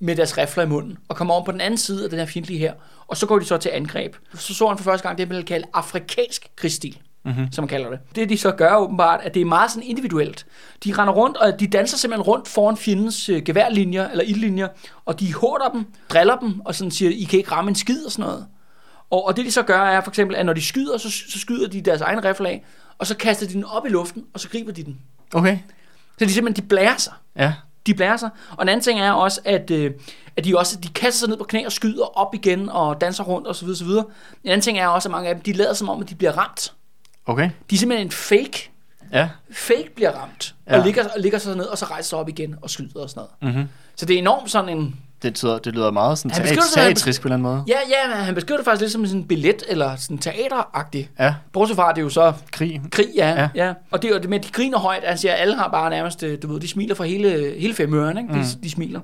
med 0.00 0.16
deres 0.16 0.38
rifler 0.38 0.64
i 0.64 0.66
munden, 0.66 0.98
og 1.08 1.16
kommer 1.16 1.34
om 1.34 1.44
på 1.44 1.52
den 1.52 1.60
anden 1.60 1.78
side 1.78 2.04
af 2.04 2.10
den 2.10 2.18
her 2.18 2.26
fjendtlige 2.26 2.58
her, 2.58 2.72
og 3.08 3.16
så 3.16 3.26
går 3.26 3.38
de 3.38 3.44
så 3.44 3.56
til 3.56 3.70
angreb. 3.74 4.14
Så 4.34 4.54
så 4.54 4.68
han 4.68 4.76
for 4.78 4.84
første 4.84 5.08
gang 5.08 5.18
det, 5.18 5.28
man 5.28 5.36
vil 5.36 5.44
kalde 5.44 5.66
afrikansk 5.74 6.48
krigsstil. 6.56 6.98
Mm-hmm. 7.26 7.52
som 7.52 7.62
man 7.62 7.68
kalder 7.68 7.90
det. 7.90 7.98
Det 8.14 8.28
de 8.28 8.38
så 8.38 8.50
gør 8.50 8.76
åbenbart, 8.76 9.20
at 9.22 9.34
det 9.34 9.40
er 9.40 9.44
meget 9.44 9.70
sådan 9.70 9.82
individuelt. 9.82 10.46
De 10.84 10.92
render 10.92 11.14
rundt, 11.14 11.36
og 11.36 11.60
de 11.60 11.66
danser 11.66 11.96
simpelthen 11.96 12.22
rundt 12.22 12.48
foran 12.48 12.76
fjendens 12.76 13.28
øh, 13.28 13.42
geværlinjer, 13.42 14.08
eller 14.08 14.24
ildlinjer, 14.24 14.68
og 15.04 15.20
de 15.20 15.34
hårder 15.34 15.68
dem, 15.68 15.86
driller 16.08 16.36
dem, 16.36 16.60
og 16.64 16.74
sådan 16.74 16.90
siger, 16.90 17.10
I 17.10 17.22
kan 17.22 17.38
ikke 17.38 17.52
ramme 17.52 17.68
en 17.68 17.74
skid 17.74 18.04
og 18.04 18.12
sådan 18.12 18.24
noget. 18.30 18.46
Og, 19.10 19.26
og 19.26 19.36
det 19.36 19.44
de 19.44 19.50
så 19.50 19.62
gør, 19.62 19.80
er 19.80 20.00
for 20.00 20.10
eksempel, 20.10 20.36
at 20.36 20.46
når 20.46 20.52
de 20.52 20.62
skyder, 20.62 20.98
så, 20.98 21.10
så 21.10 21.38
skyder 21.38 21.68
de 21.68 21.80
deres 21.80 22.00
egen 22.00 22.24
riffel 22.24 22.46
af, 22.46 22.64
og 22.98 23.06
så 23.06 23.16
kaster 23.16 23.46
de 23.46 23.52
den 23.52 23.64
op 23.64 23.86
i 23.86 23.88
luften, 23.88 24.24
og 24.34 24.40
så 24.40 24.48
griber 24.48 24.72
de 24.72 24.82
den. 24.82 24.98
Okay. 25.34 25.58
Så 26.18 26.24
de 26.24 26.32
simpelthen, 26.32 26.62
de 26.62 26.68
blærer 26.68 26.96
sig. 26.96 27.12
Ja. 27.36 27.54
De 27.86 27.94
blærer 27.94 28.16
sig. 28.16 28.30
Og 28.50 28.62
en 28.62 28.68
anden 28.68 28.84
ting 28.84 29.00
er 29.00 29.12
også, 29.12 29.40
at, 29.44 29.70
øh, 29.70 29.90
at 30.36 30.44
de 30.44 30.58
også 30.58 30.76
de 30.76 30.88
kaster 30.88 31.18
sig 31.18 31.28
ned 31.28 31.36
på 31.36 31.44
knæ 31.44 31.66
og 31.66 31.72
skyder 31.72 32.18
op 32.18 32.34
igen 32.34 32.68
og 32.68 33.00
danser 33.00 33.24
rundt 33.24 33.48
osv. 33.48 33.68
osv. 33.68 33.86
En 33.86 34.04
anden 34.44 34.60
ting 34.60 34.78
er 34.78 34.86
også, 34.86 35.08
at 35.08 35.10
mange 35.10 35.28
af 35.28 35.34
dem, 35.34 35.42
de 35.42 35.52
lader 35.52 35.74
som 35.74 35.88
om, 35.88 36.02
at 36.02 36.10
de 36.10 36.14
bliver 36.14 36.32
ramt. 36.32 36.72
Okay. 37.26 37.50
De 37.70 37.74
er 37.74 37.78
simpelthen 37.78 38.06
en 38.06 38.10
fake. 38.12 38.70
Ja. 39.12 39.28
Fake 39.52 39.90
bliver 39.94 40.10
ramt. 40.10 40.54
Ja. 40.68 40.78
Og, 40.78 40.84
ligger, 40.84 41.04
og 41.04 41.20
ligger 41.20 41.38
sig 41.38 41.56
ned, 41.56 41.64
og 41.64 41.78
så 41.78 41.84
rejser 41.84 42.08
sig 42.08 42.18
op 42.18 42.28
igen 42.28 42.54
og 42.62 42.70
skyder 42.70 43.00
og 43.00 43.10
sådan 43.10 43.22
noget. 43.42 43.54
Mm-hmm. 43.56 43.68
Så 43.96 44.06
det 44.06 44.14
er 44.14 44.18
enormt 44.18 44.50
sådan 44.50 44.76
en... 44.78 44.96
Det, 45.22 45.34
tyder, 45.34 45.58
det 45.58 45.74
lyder 45.74 45.90
meget 45.90 46.18
sådan 46.18 46.34
som- 46.46 46.56
teatrisk 46.74 47.22
på 47.22 47.28
en 47.28 47.32
eller 47.32 47.48
anden 47.48 47.52
måde. 47.56 47.64
Ja, 47.68 48.08
ja, 48.10 48.14
han 48.16 48.34
beskriver 48.34 48.56
det 48.58 48.64
faktisk 48.64 48.80
lidt 48.80 48.92
som 48.92 49.06
sådan 49.06 49.20
en 49.20 49.28
billet, 49.28 49.62
eller 49.68 49.96
sådan 49.96 50.18
teateragtigt. 50.18 51.10
Ja. 51.18 51.34
Bortset 51.52 51.76
fra, 51.76 51.90
at 51.90 51.96
det 51.96 52.00
er 52.02 52.04
jo 52.04 52.10
så 52.10 52.32
Krig. 52.52 52.80
krig, 52.90 53.06
ja. 53.16 53.28
Ja. 53.30 53.48
ja. 53.54 53.66
ja. 53.66 53.72
Og 53.90 54.02
det 54.02 54.10
er 54.10 54.14
jo 54.14 54.20
det 54.20 54.30
med, 54.30 54.38
at 54.38 54.44
de 54.46 54.52
griner 54.52 54.78
højt. 54.78 55.20
Siger, 55.20 55.32
at 55.34 55.40
alle 55.40 55.56
har 55.56 55.68
bare 55.68 55.90
nærmest, 55.90 56.22
øh, 56.22 56.42
du 56.42 56.52
ved, 56.52 56.60
de 56.60 56.68
smiler 56.68 56.94
fra 56.94 57.04
hele, 57.04 57.54
hele 57.58 57.74
femøren, 57.74 58.18
ikke? 58.18 58.32
De, 58.32 58.38
Mm. 58.38 58.44
de 58.62 58.70
smiler. 58.70 59.00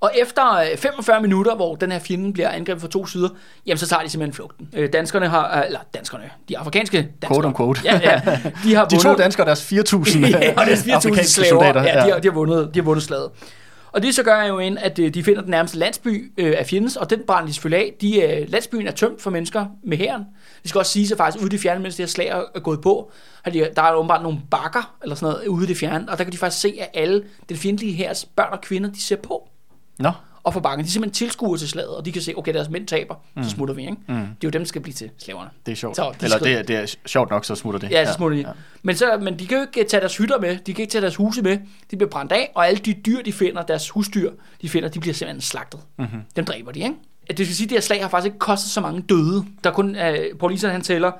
Og 0.00 0.10
efter 0.22 0.54
øh, 0.56 0.76
45 0.78 1.22
minutter, 1.22 1.54
hvor 1.56 1.74
den 1.76 1.92
her 1.92 1.98
fjende 1.98 2.32
bliver 2.32 2.48
angrebet 2.48 2.80
fra 2.80 2.88
to 2.88 3.06
sider, 3.06 3.28
jamen 3.66 3.78
så 3.78 3.86
tager 3.86 4.02
de 4.02 4.08
simpelthen 4.08 4.34
flugten. 4.34 4.68
Øh, 4.72 4.92
danskerne 4.92 5.28
har, 5.28 5.58
øh, 5.58 5.66
eller 5.66 5.80
danskerne, 5.94 6.30
de 6.48 6.58
afrikanske 6.58 6.96
danskere. 6.96 7.28
Quote 7.34 7.46
on 7.46 7.54
quote. 7.56 7.80
Ja, 7.84 8.00
ja. 8.04 8.20
De 8.64 8.74
har 8.74 8.84
De 8.88 8.96
to 8.98 9.08
vundet- 9.08 9.18
danskere 9.22 9.46
deres 9.46 9.72
4.000 9.72 9.76
ja, 10.28 10.54
og 10.56 10.66
deres 10.66 10.80
4.000 10.82 10.90
afrikanske 10.90 11.32
slaver, 11.32 11.48
soldater. 11.48 11.82
ja, 11.82 12.06
de, 12.06 12.12
har, 12.12 12.18
de, 12.18 12.28
har 12.28 12.34
vundet, 12.34 12.70
de 12.74 12.78
har 12.80 12.84
vundet 12.84 13.04
slaget. 13.04 13.30
Og 13.92 14.02
det 14.02 14.14
så 14.14 14.22
gør 14.22 14.42
jo 14.42 14.58
ind, 14.58 14.78
at 14.78 14.98
øh, 14.98 15.14
de 15.14 15.24
finder 15.24 15.40
den 15.42 15.50
nærmeste 15.50 15.78
landsby 15.78 16.32
øh, 16.38 16.54
af 16.58 16.66
fjendens, 16.66 16.96
og 16.96 17.10
den 17.10 17.20
brænder 17.26 17.46
de 17.46 17.52
selvfølgelig 17.54 17.86
af. 17.86 17.94
De, 18.00 18.20
øh, 18.22 18.48
landsbyen 18.50 18.86
er 18.86 18.92
tømt 18.92 19.22
for 19.22 19.30
mennesker 19.30 19.66
med 19.84 19.96
hæren. 19.98 20.22
Det 20.62 20.68
skal 20.70 20.78
også 20.78 20.92
sige 20.92 21.08
sig 21.08 21.16
faktisk, 21.16 21.42
ude 21.42 21.46
i 21.46 21.50
det 21.50 21.60
fjerne, 21.60 21.80
mens 21.82 21.96
det 21.96 22.02
her 22.04 22.08
slag 22.08 22.26
er 22.28 22.42
er 22.54 22.60
gået 22.60 22.80
på, 22.80 23.10
har 23.42 23.50
de, 23.50 23.68
der 23.76 23.82
er 23.82 23.94
åbenbart 23.94 24.22
nogle 24.22 24.38
bakker, 24.50 24.94
eller 25.02 25.14
sådan 25.16 25.32
noget, 25.34 25.48
ude 25.48 25.64
i 25.64 25.68
det 25.68 25.76
fjerne, 25.76 26.04
og 26.08 26.18
der 26.18 26.24
kan 26.24 26.32
de 26.32 26.38
faktisk 26.38 26.60
se, 26.62 26.74
at 26.80 26.88
alle 26.94 27.22
den 27.48 27.56
fjendtlige 27.56 27.94
hærs 27.94 28.24
børn 28.36 28.52
og 28.52 28.60
kvinder, 28.60 28.90
de 28.90 29.02
ser 29.02 29.16
på 29.16 29.48
Nå. 29.98 30.12
og 30.42 30.52
for 30.52 30.60
bakken. 30.60 30.84
De 30.84 30.88
er 30.88 30.92
simpelthen 30.92 31.14
tilskuer 31.14 31.56
til 31.56 31.68
slaget, 31.68 31.96
og 31.96 32.04
de 32.04 32.12
kan 32.12 32.22
se, 32.22 32.34
okay, 32.36 32.54
deres 32.54 32.68
mænd 32.70 32.86
taber, 32.86 33.14
mm. 33.36 33.42
så 33.44 33.50
smutter 33.50 33.74
vi, 33.74 33.82
ikke? 33.82 33.96
Mm. 34.08 34.14
Det 34.14 34.20
er 34.20 34.26
jo 34.44 34.50
dem, 34.50 34.60
der 34.62 34.66
skal 34.66 34.80
blive 34.82 34.94
til 34.94 35.10
slaverne. 35.18 35.50
Det 35.66 35.72
er 35.72 35.76
sjovt. 35.76 35.96
Så 35.96 36.12
de 36.20 36.24
Eller 36.24 36.38
det, 36.38 36.52
er- 36.52 36.62
det 36.62 36.76
er 36.76 36.94
sjovt 37.06 37.30
nok, 37.30 37.44
så 37.44 37.54
smutter 37.54 37.80
det. 37.80 37.90
Ja, 37.90 38.06
så 38.06 38.12
smutter 38.12 38.36
de. 38.38 38.42
Ja. 38.42 38.52
Men, 38.82 38.96
så, 38.96 39.18
men 39.22 39.38
de 39.38 39.46
kan 39.46 39.56
jo 39.58 39.62
ikke 39.62 39.90
tage 39.90 40.00
deres 40.00 40.16
hytter 40.16 40.40
med, 40.40 40.58
de 40.66 40.74
kan 40.74 40.82
ikke 40.82 40.90
tage 40.92 41.02
deres 41.02 41.16
huse 41.16 41.42
med, 41.42 41.58
de 41.90 41.96
bliver 41.96 42.10
brændt 42.10 42.32
af, 42.32 42.52
og 42.54 42.68
alle 42.68 42.78
de 42.78 42.92
dyr, 42.92 43.22
de 43.22 43.32
finder, 43.32 43.62
deres 43.62 43.90
husdyr, 43.90 44.30
de 44.62 44.68
finder, 44.68 44.88
de 44.88 45.00
bliver 45.00 45.14
simpelthen 45.14 45.40
slagtet. 45.40 45.80
Mm-hmm. 45.98 46.20
Dem 46.36 46.44
dræber 46.44 46.72
de, 46.72 46.80
ikke? 46.80 46.94
Det 47.28 47.46
skal 47.46 47.54
sige, 47.56 47.64
at 47.66 47.70
det 47.70 47.76
her 47.76 47.82
slag 47.82 48.02
har 48.02 48.08
faktisk 48.08 48.26
ikke 48.26 48.38
kostet 48.38 48.70
så 48.70 48.80
mange 48.80 49.00
døde. 49.02 49.44
Der 49.64 49.70
er 49.70 49.74
kun, 49.74 49.90
uh, 49.90 50.38
Paul 50.40 50.52
Iser, 50.52 50.68
han 50.68 50.82
tæller 50.82 51.12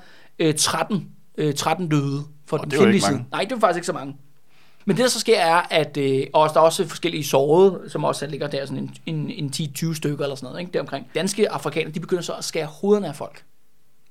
uh, 0.44 0.54
13, 0.58 1.08
uh, 1.42 1.54
13 1.54 1.88
døde 1.88 2.24
for 2.46 2.58
Åh, 2.58 2.64
den 2.70 2.88
ikke 2.94 3.06
side. 3.06 3.24
Nej, 3.30 3.44
det 3.44 3.52
er 3.52 3.60
faktisk 3.60 3.76
ikke 3.76 3.86
så 3.86 3.92
mange. 3.92 4.16
Men 4.88 4.96
det, 4.96 5.02
der 5.02 5.08
så 5.08 5.20
sker, 5.20 5.40
er, 5.40 5.62
at 5.70 5.96
øh, 5.96 6.26
også, 6.32 6.54
der 6.54 6.60
er 6.60 6.64
også 6.64 6.88
forskellige 6.88 7.24
sårede, 7.24 7.80
som 7.88 8.04
også 8.04 8.26
ligger 8.26 8.46
der 8.46 8.66
sådan 8.66 8.78
en, 8.78 8.96
en, 9.06 9.30
en 9.30 9.52
10-20 9.56 9.94
stykker 9.94 10.24
eller 10.24 10.36
sådan 10.36 10.46
noget, 10.46 10.60
ikke? 10.60 10.72
deromkring. 10.72 11.06
Danske 11.14 11.52
afrikanere, 11.52 11.92
de 11.92 12.00
begynder 12.00 12.22
så 12.22 12.32
at 12.32 12.44
skære 12.44 12.66
hovederne 12.66 13.08
af 13.08 13.16
folk. 13.16 13.44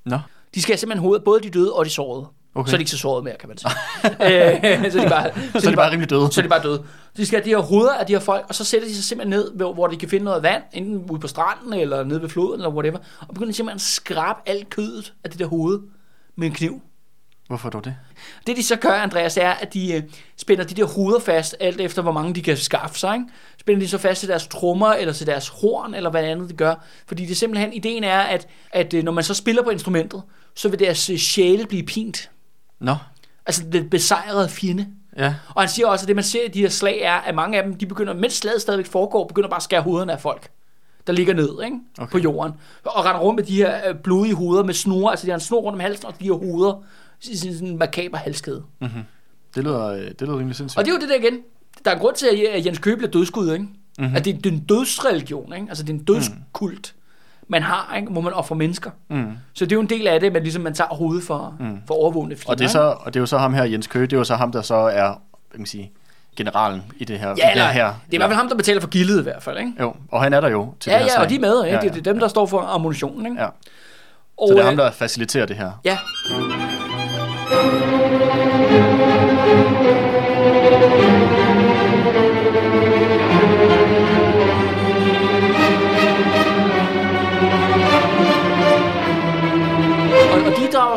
Nå. 0.06 0.20
De 0.56 0.62
skærer 0.62 0.78
simpelthen 0.78 1.02
hovedet, 1.02 1.24
både 1.24 1.42
de 1.42 1.50
døde 1.50 1.74
og 1.74 1.86
de 1.86 1.90
sårede. 1.90 2.28
Okay. 2.56 2.70
Så 2.70 2.76
er 2.76 2.78
de 2.78 2.82
ikke 2.82 2.92
så 2.92 2.98
sårede 2.98 3.24
mere, 3.24 3.36
kan 3.40 3.50
man 3.50 3.58
sige. 3.58 3.72
øh, 4.06 4.92
så 4.92 5.00
er 5.00 5.04
de 5.04 5.10
bare, 5.10 5.32
Så 5.62 5.68
er 5.68 5.72
de 5.72 5.76
bare 5.76 5.92
rimelig 5.92 6.10
døde. 6.10 6.32
så 6.32 6.42
er 6.42 6.44
de 6.44 6.50
bare 6.50 6.64
døde. 6.64 6.84
Så 7.14 7.22
de 7.22 7.26
skal 7.26 7.40
have 7.40 7.46
de 7.46 7.50
her 7.50 7.58
hoveder 7.58 7.94
af 7.94 8.06
de 8.06 8.14
her 8.14 8.20
folk, 8.20 8.46
og 8.50 8.56
så 8.56 8.64
sætter 8.64 8.88
de 8.88 8.96
sig 8.96 9.04
simpelthen 9.04 9.40
ned, 9.40 9.52
hvor, 9.56 9.74
hvor 9.74 9.88
de 9.88 9.98
kan 9.98 10.10
finde 10.10 10.26
noget 10.26 10.44
vand, 10.44 10.64
enten 10.74 11.10
ude 11.10 11.20
på 11.20 11.28
stranden, 11.28 11.74
eller 11.74 12.04
nede 12.04 12.22
ved 12.22 12.30
floden, 12.30 12.60
eller 12.60 12.70
whatever, 12.70 12.98
og 13.28 13.34
begynder 13.34 13.54
simpelthen 13.54 13.76
at 13.76 13.82
skrabe 13.82 14.40
alt 14.46 14.70
kødet 14.70 15.14
af 15.24 15.30
det 15.30 15.40
der 15.40 15.46
hoved 15.46 15.80
med 16.36 16.48
en 16.48 16.54
kniv. 16.54 16.82
Hvorfor 17.48 17.70
dog 17.70 17.86
det? 17.86 17.96
Det 18.48 18.58
de 18.58 18.64
så 18.64 18.76
gør, 18.76 18.92
Andreas, 18.92 19.38
er, 19.38 19.50
at 19.50 19.74
de 19.74 19.94
øh, 19.94 20.04
spænder 20.38 20.64
de 20.64 20.74
der 20.74 20.86
hoveder 20.86 21.20
fast, 21.20 21.56
alt 21.60 21.82
efter 21.82 22.02
hvor 22.02 22.12
mange 22.12 22.36
de 22.36 22.42
kan 22.42 22.58
skaffe 22.58 23.00
sig. 23.00 23.14
Ikke? 23.14 23.26
Spænder 23.60 23.82
de 23.82 23.88
så 23.88 23.98
fast 23.98 24.20
til 24.20 24.30
deres 24.30 24.48
trommer, 24.48 24.94
eller 24.94 25.14
til 25.14 25.28
deres 25.28 25.48
horn, 25.48 25.94
eller 25.94 26.10
hvad 26.10 26.24
andet 26.24 26.50
de 26.50 26.54
gør. 26.54 26.76
Fordi 27.08 27.26
det 27.26 27.38
simpelthen, 27.38 27.74
ideen 27.74 28.04
er, 28.04 28.20
at, 28.20 28.48
at 28.72 28.94
øh, 28.94 29.04
når 29.04 29.12
man 29.12 29.24
så 29.24 29.34
spiller 29.34 29.64
på 29.64 29.70
instrumentet, 29.70 30.22
så 30.56 30.70
vil 30.70 30.80
deres 30.80 31.10
øh, 31.10 31.18
sjæle 31.18 31.66
blive 31.66 31.84
pint. 31.84 32.32
Nå. 32.80 32.96
Altså 33.46 33.64
den 33.72 33.90
besejrede 33.90 34.50
fjende. 34.50 34.88
Ja. 35.18 35.36
Og 35.56 35.62
han 35.62 35.70
siger 35.70 35.88
også, 35.88 36.04
at 36.04 36.08
det 36.08 36.16
man 36.16 36.24
ser 36.24 36.44
i 36.46 36.48
de 36.48 36.62
her 36.62 36.70
slag 36.70 37.02
er, 37.02 37.14
at 37.14 37.36
mange 37.36 37.58
af 37.58 37.64
dem, 37.64 37.74
de 37.74 37.86
begynder, 37.86 38.14
mens 38.14 38.34
slaget 38.34 38.62
stadigvæk 38.62 38.86
foregår, 38.86 39.28
begynder 39.28 39.50
bare 39.50 39.58
at 39.58 39.64
skære 39.64 39.82
hovederne 39.82 40.14
af 40.14 40.22
folk 40.22 40.52
der 41.08 41.14
ligger 41.14 41.34
ned 41.34 41.64
ikke? 41.66 41.78
Okay. 42.00 42.12
På 42.12 42.18
jorden. 42.18 42.54
Og 42.86 43.06
render 43.06 43.20
rundt 43.20 43.36
med 43.36 43.44
de 43.44 43.56
her 43.56 43.90
øh, 43.90 43.96
blodige 43.96 44.36
hoveder 44.36 44.64
med 44.64 44.74
snore. 44.74 45.12
Altså 45.12 45.26
de 45.26 45.32
har 45.32 45.38
en 45.38 45.42
snor 45.42 45.62
rundt 45.62 45.76
om 45.76 45.80
halsen, 45.80 46.06
og 46.06 46.20
de 46.20 46.26
her 46.26 46.34
hoveder 46.34 46.84
sådan 47.22 47.68
en 47.68 47.78
makaber 47.78 48.18
halskæde. 48.18 48.64
Mm-hmm. 48.82 49.02
Det 49.56 49.64
lyder, 49.64 49.86
øh, 49.88 50.00
det 50.00 50.22
lyder 50.22 50.38
rimelig 50.38 50.56
sindssygt. 50.56 50.80
Og 50.80 50.86
det 50.86 50.92
er 50.92 50.96
jo 50.96 51.02
det 51.02 51.10
der 51.10 51.16
igen. 51.16 51.40
Der 51.86 51.92
er 51.92 51.96
en 51.96 52.02
grund 52.02 52.16
til, 52.16 52.28
at 52.54 52.66
Jens 52.66 52.80
Køge 52.80 52.98
bliver 52.98 53.12
dødskud, 53.12 53.52
ikke? 53.54 53.64
Mhm. 53.66 53.74
Mm-hmm. 54.00 54.16
At 54.16 54.26
det, 54.26 54.36
det 54.44 54.46
er 54.46 54.54
en 54.54 54.60
dødsreligion, 54.64 55.54
ikke? 55.54 55.66
Altså 55.70 55.84
det 55.84 55.90
er 55.90 55.94
en 55.94 56.04
dødskult, 56.04 56.94
man 57.48 57.62
har, 57.64 57.96
ikke? 57.96 58.12
Hvor 58.12 58.22
man 58.22 58.34
offer 58.34 58.56
mennesker. 58.56 58.92
Mm. 59.10 59.26
Så 59.54 59.66
det 59.66 59.72
er 59.72 59.76
jo 59.76 59.82
en 59.82 59.90
del 59.90 60.08
af 60.08 60.20
det, 60.20 60.34
men 60.34 60.44
ligesom 60.44 60.62
man 60.64 60.74
tager 60.74 60.88
hovedet 60.96 61.24
for, 61.24 61.56
Mm. 61.60 61.66
mm. 61.66 61.78
for 61.88 61.94
overvågende 61.96 62.36
fjender. 62.36 62.52
Og, 62.52 62.58
det 62.60 62.66
er 62.66 62.70
så, 62.70 62.80
og 63.00 63.14
det 63.14 63.20
er 63.20 63.22
jo 63.22 63.26
så 63.26 63.38
ham 63.38 63.54
her, 63.54 63.64
Jens 63.64 63.88
Køge, 63.88 64.08
det 64.08 64.14
er 64.14 64.18
jo 64.18 64.24
så 64.24 64.36
ham, 64.36 64.52
der 64.52 64.62
så 64.62 64.76
er, 64.76 65.08
hvad 65.08 65.12
kan 65.52 65.60
man 65.60 65.66
sige, 65.66 65.92
generalen 66.36 66.82
i 66.98 67.06
det 67.06 67.20
her. 67.20 67.28
Ja, 67.38 67.52
i 67.52 67.60
det 67.60 67.68
her. 67.74 67.86
det 67.86 68.12
er 68.12 68.14
i 68.14 68.18
hvert 68.18 68.30
fald 68.30 68.36
ham, 68.38 68.48
der 68.50 68.56
betaler 68.56 68.82
for 68.82 68.88
gildet 68.88 69.20
i 69.20 69.24
hvert 69.24 69.44
fald, 69.44 69.58
ikke? 69.60 69.74
Jo, 69.80 69.96
og 70.12 70.24
han 70.24 70.34
er 70.34 70.42
der 70.42 70.50
jo 70.50 70.74
til 70.80 70.90
Ja, 70.92 70.96
det 70.98 71.06
her 71.06 71.12
ja, 71.14 71.20
og 71.22 71.30
slag. 71.30 71.30
de 71.30 71.46
er 71.46 71.50
med, 71.50 71.66
ikke? 71.66 71.76
Ja, 71.76 71.82
Det, 71.82 71.88
ja, 71.90 71.94
det 71.94 72.08
er 72.08 72.12
dem, 72.14 72.20
der 72.20 72.28
står 72.28 72.46
for 72.46 72.62
ammunitionen, 72.62 73.26
ikke? 73.26 73.42
Ja. 73.42 73.48
Og, 74.38 74.48
Så 74.48 74.54
det 74.54 74.60
er 74.60 74.66
ham, 74.66 74.74
øh, 74.74 74.78
der 74.80 74.92
faciliterer 74.92 75.46
det 75.46 75.56
her. 75.56 75.72
Ja. 75.86 75.98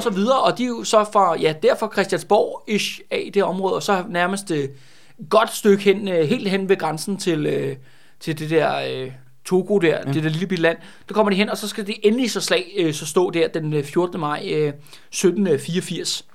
Og, 0.01 0.05
så 0.05 0.11
videre, 0.11 0.41
og 0.41 0.59
de 0.59 0.65
er 0.65 0.69
jo 0.69 0.85
så 0.85 1.05
fra, 1.13 1.37
ja, 1.41 1.55
derfor 1.63 1.93
Christiansborg-ish 1.95 3.01
af 3.11 3.31
det 3.35 3.45
område, 3.45 3.75
og 3.75 3.83
så 3.83 4.05
nærmest 4.09 4.51
øh, 4.51 4.69
godt 5.31 5.57
stykke 5.57 5.85
hen, 5.85 6.09
øh, 6.09 6.29
helt 6.29 6.49
hen 6.49 6.69
ved 6.69 6.77
grænsen 6.77 7.17
til, 7.17 7.47
øh, 7.47 7.77
til 8.21 8.39
det 8.39 8.51
der 8.51 9.09
Togo 9.45 9.79
der, 9.79 10.05
mm. 10.07 10.13
det 10.13 10.23
der 10.23 10.29
lille 10.29 10.47
bitte 10.47 10.63
land. 10.63 10.79
Der 11.09 11.15
kommer 11.15 11.31
de 11.31 11.37
hen, 11.37 11.49
og 11.49 11.57
så 11.57 11.69
skal 11.69 11.87
det 11.87 11.95
endelig 12.03 12.31
så 12.31 12.41
slag 12.41 12.91
så 12.93 13.07
stå 13.07 13.31
der 13.31 13.49
den 13.49 13.73
øh, 13.73 13.85
14. 13.85 14.21
maj 14.21 14.43
øh, 14.53 14.69
1784. 14.69 16.27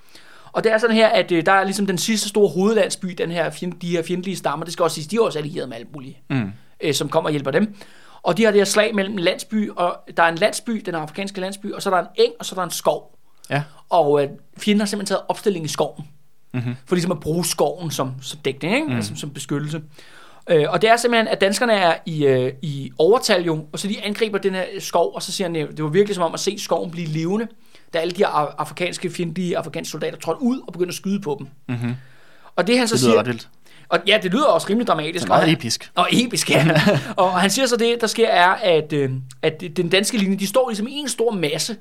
Og 0.56 0.64
det 0.64 0.72
er 0.72 0.78
sådan 0.78 0.96
her, 0.96 1.08
at 1.08 1.32
øh, 1.32 1.46
der 1.46 1.52
er 1.52 1.64
ligesom 1.64 1.86
den 1.88 1.98
sidste 1.98 2.30
store 2.30 2.50
hovedlandsby, 2.50 3.08
den 3.18 3.32
her 3.32 3.50
fjend, 3.50 3.74
de 3.74 3.90
her 3.90 4.04
fjendtlige 4.04 4.36
stammer, 4.36 4.64
det 4.64 4.74
skal 4.74 4.84
også 4.84 4.96
siges, 4.96 5.08
de 5.08 5.16
er 5.16 5.22
også 5.22 5.40
allieret 5.40 5.70
med 5.70 5.78
alt 5.78 5.94
muligt, 5.94 6.18
Mm. 6.30 6.52
øh, 6.82 6.94
som 6.94 7.10
kommer 7.10 7.28
og 7.28 7.32
hjælper 7.32 7.52
dem. 7.52 7.76
Og 8.24 8.38
de 8.38 8.44
har 8.44 8.52
det 8.52 8.60
her 8.60 8.66
slag 8.66 8.96
mellem 8.96 9.18
landsby, 9.18 9.70
og 9.76 9.98
der 10.18 10.24
er 10.24 10.28
en 10.30 10.36
landsby, 10.38 10.84
den 10.86 10.96
afrikanske 10.96 11.42
landsby, 11.42 11.72
og 11.72 11.82
så 11.82 11.90
er 11.90 11.94
der 11.94 12.02
en 12.02 12.08
eng, 12.26 12.34
og 12.40 12.46
så 12.46 12.56
er 12.56 12.60
der 12.60 12.64
en 12.64 12.72
skov. 12.72 13.18
Ja. 13.50 13.64
Og 13.90 14.24
øh, 14.24 14.30
fjenden 14.58 14.80
har 14.80 14.86
simpelthen 14.86 15.16
taget 15.16 15.22
opstilling 15.30 15.66
i 15.66 15.68
skoven. 15.68 16.04
Mm-hmm. 16.54 16.76
For 16.86 16.96
ligesom 16.96 17.12
at 17.12 17.20
bruge 17.20 17.46
skoven 17.46 17.92
som, 17.92 18.12
som 18.22 18.40
dækning, 18.46 18.76
ikke? 18.76 18.88
Mm. 18.88 18.96
Altså, 18.96 19.16
som 19.16 19.30
beskyttelse. 19.30 19.82
Øh, 20.50 20.66
og 20.70 20.82
det 20.82 20.90
er 20.90 20.98
simpelthen, 20.98 21.28
at 21.28 21.42
danskerne 21.42 21.74
er 21.74 21.96
i, 22.06 22.26
øh, 22.26 22.54
i 22.62 22.92
overtal 22.98 23.44
jo, 23.44 23.66
og 23.72 23.80
så 23.80 23.88
de 23.88 24.02
angriber 24.04 24.38
den 24.38 24.54
her 24.54 24.66
skov, 24.80 25.12
og 25.16 25.24
så 25.24 25.32
siger 25.32 25.48
han, 25.48 25.56
det 25.56 25.84
var 25.84 25.90
virkelig 25.90 26.16
som 26.16 26.24
om 26.24 26.34
at 26.34 26.40
se 26.40 26.60
skoven 26.60 26.92
blive 26.92 27.08
levende, 27.08 27.48
da 27.96 28.00
alle 28.00 28.12
de 28.12 28.18
her 28.18 28.28
afrikanske 28.62 29.10
fjendtlige 29.10 29.58
afrikanske 29.58 29.92
soldater 29.92 30.18
trådte 30.18 30.42
ud 30.42 30.60
og 30.68 30.74
begyndte 30.74 30.92
at 30.92 30.96
skyde 30.96 31.20
på 31.22 31.36
dem. 31.40 31.48
Mm-hmm. 31.76 31.96
Og 32.56 32.68
det 32.68 32.78
han 32.78 32.88
så 32.88 32.94
Det 32.96 33.00
siger, 33.02 33.24
vildt. 33.24 33.50
og 33.90 34.00
ja, 34.08 34.20
det 34.24 34.32
lyder 34.32 34.46
også 34.46 34.68
rimelig 34.70 34.88
dramatisk. 34.88 35.14
Det 35.14 35.30
er 35.30 35.34
og 35.34 35.38
meget 35.38 35.50
han- 35.50 35.58
episk. 35.58 35.92
og 35.96 36.08
episk, 36.12 36.50
ja. 36.52 36.82
og 37.18 37.42
han 37.42 37.50
siger 37.50 37.66
så 37.66 37.78
det, 37.78 37.98
der 38.02 38.08
sker 38.08 38.28
er, 38.28 38.50
at, 38.50 38.94
øh, 38.94 39.12
at 39.42 39.64
den 39.78 39.90
danske 39.90 40.18
linje, 40.18 40.38
de 40.38 40.48
står 40.48 40.70
ligesom 40.70 40.88
i 40.88 40.92
en 40.94 41.10
stor 41.10 41.32
masse 41.32 41.78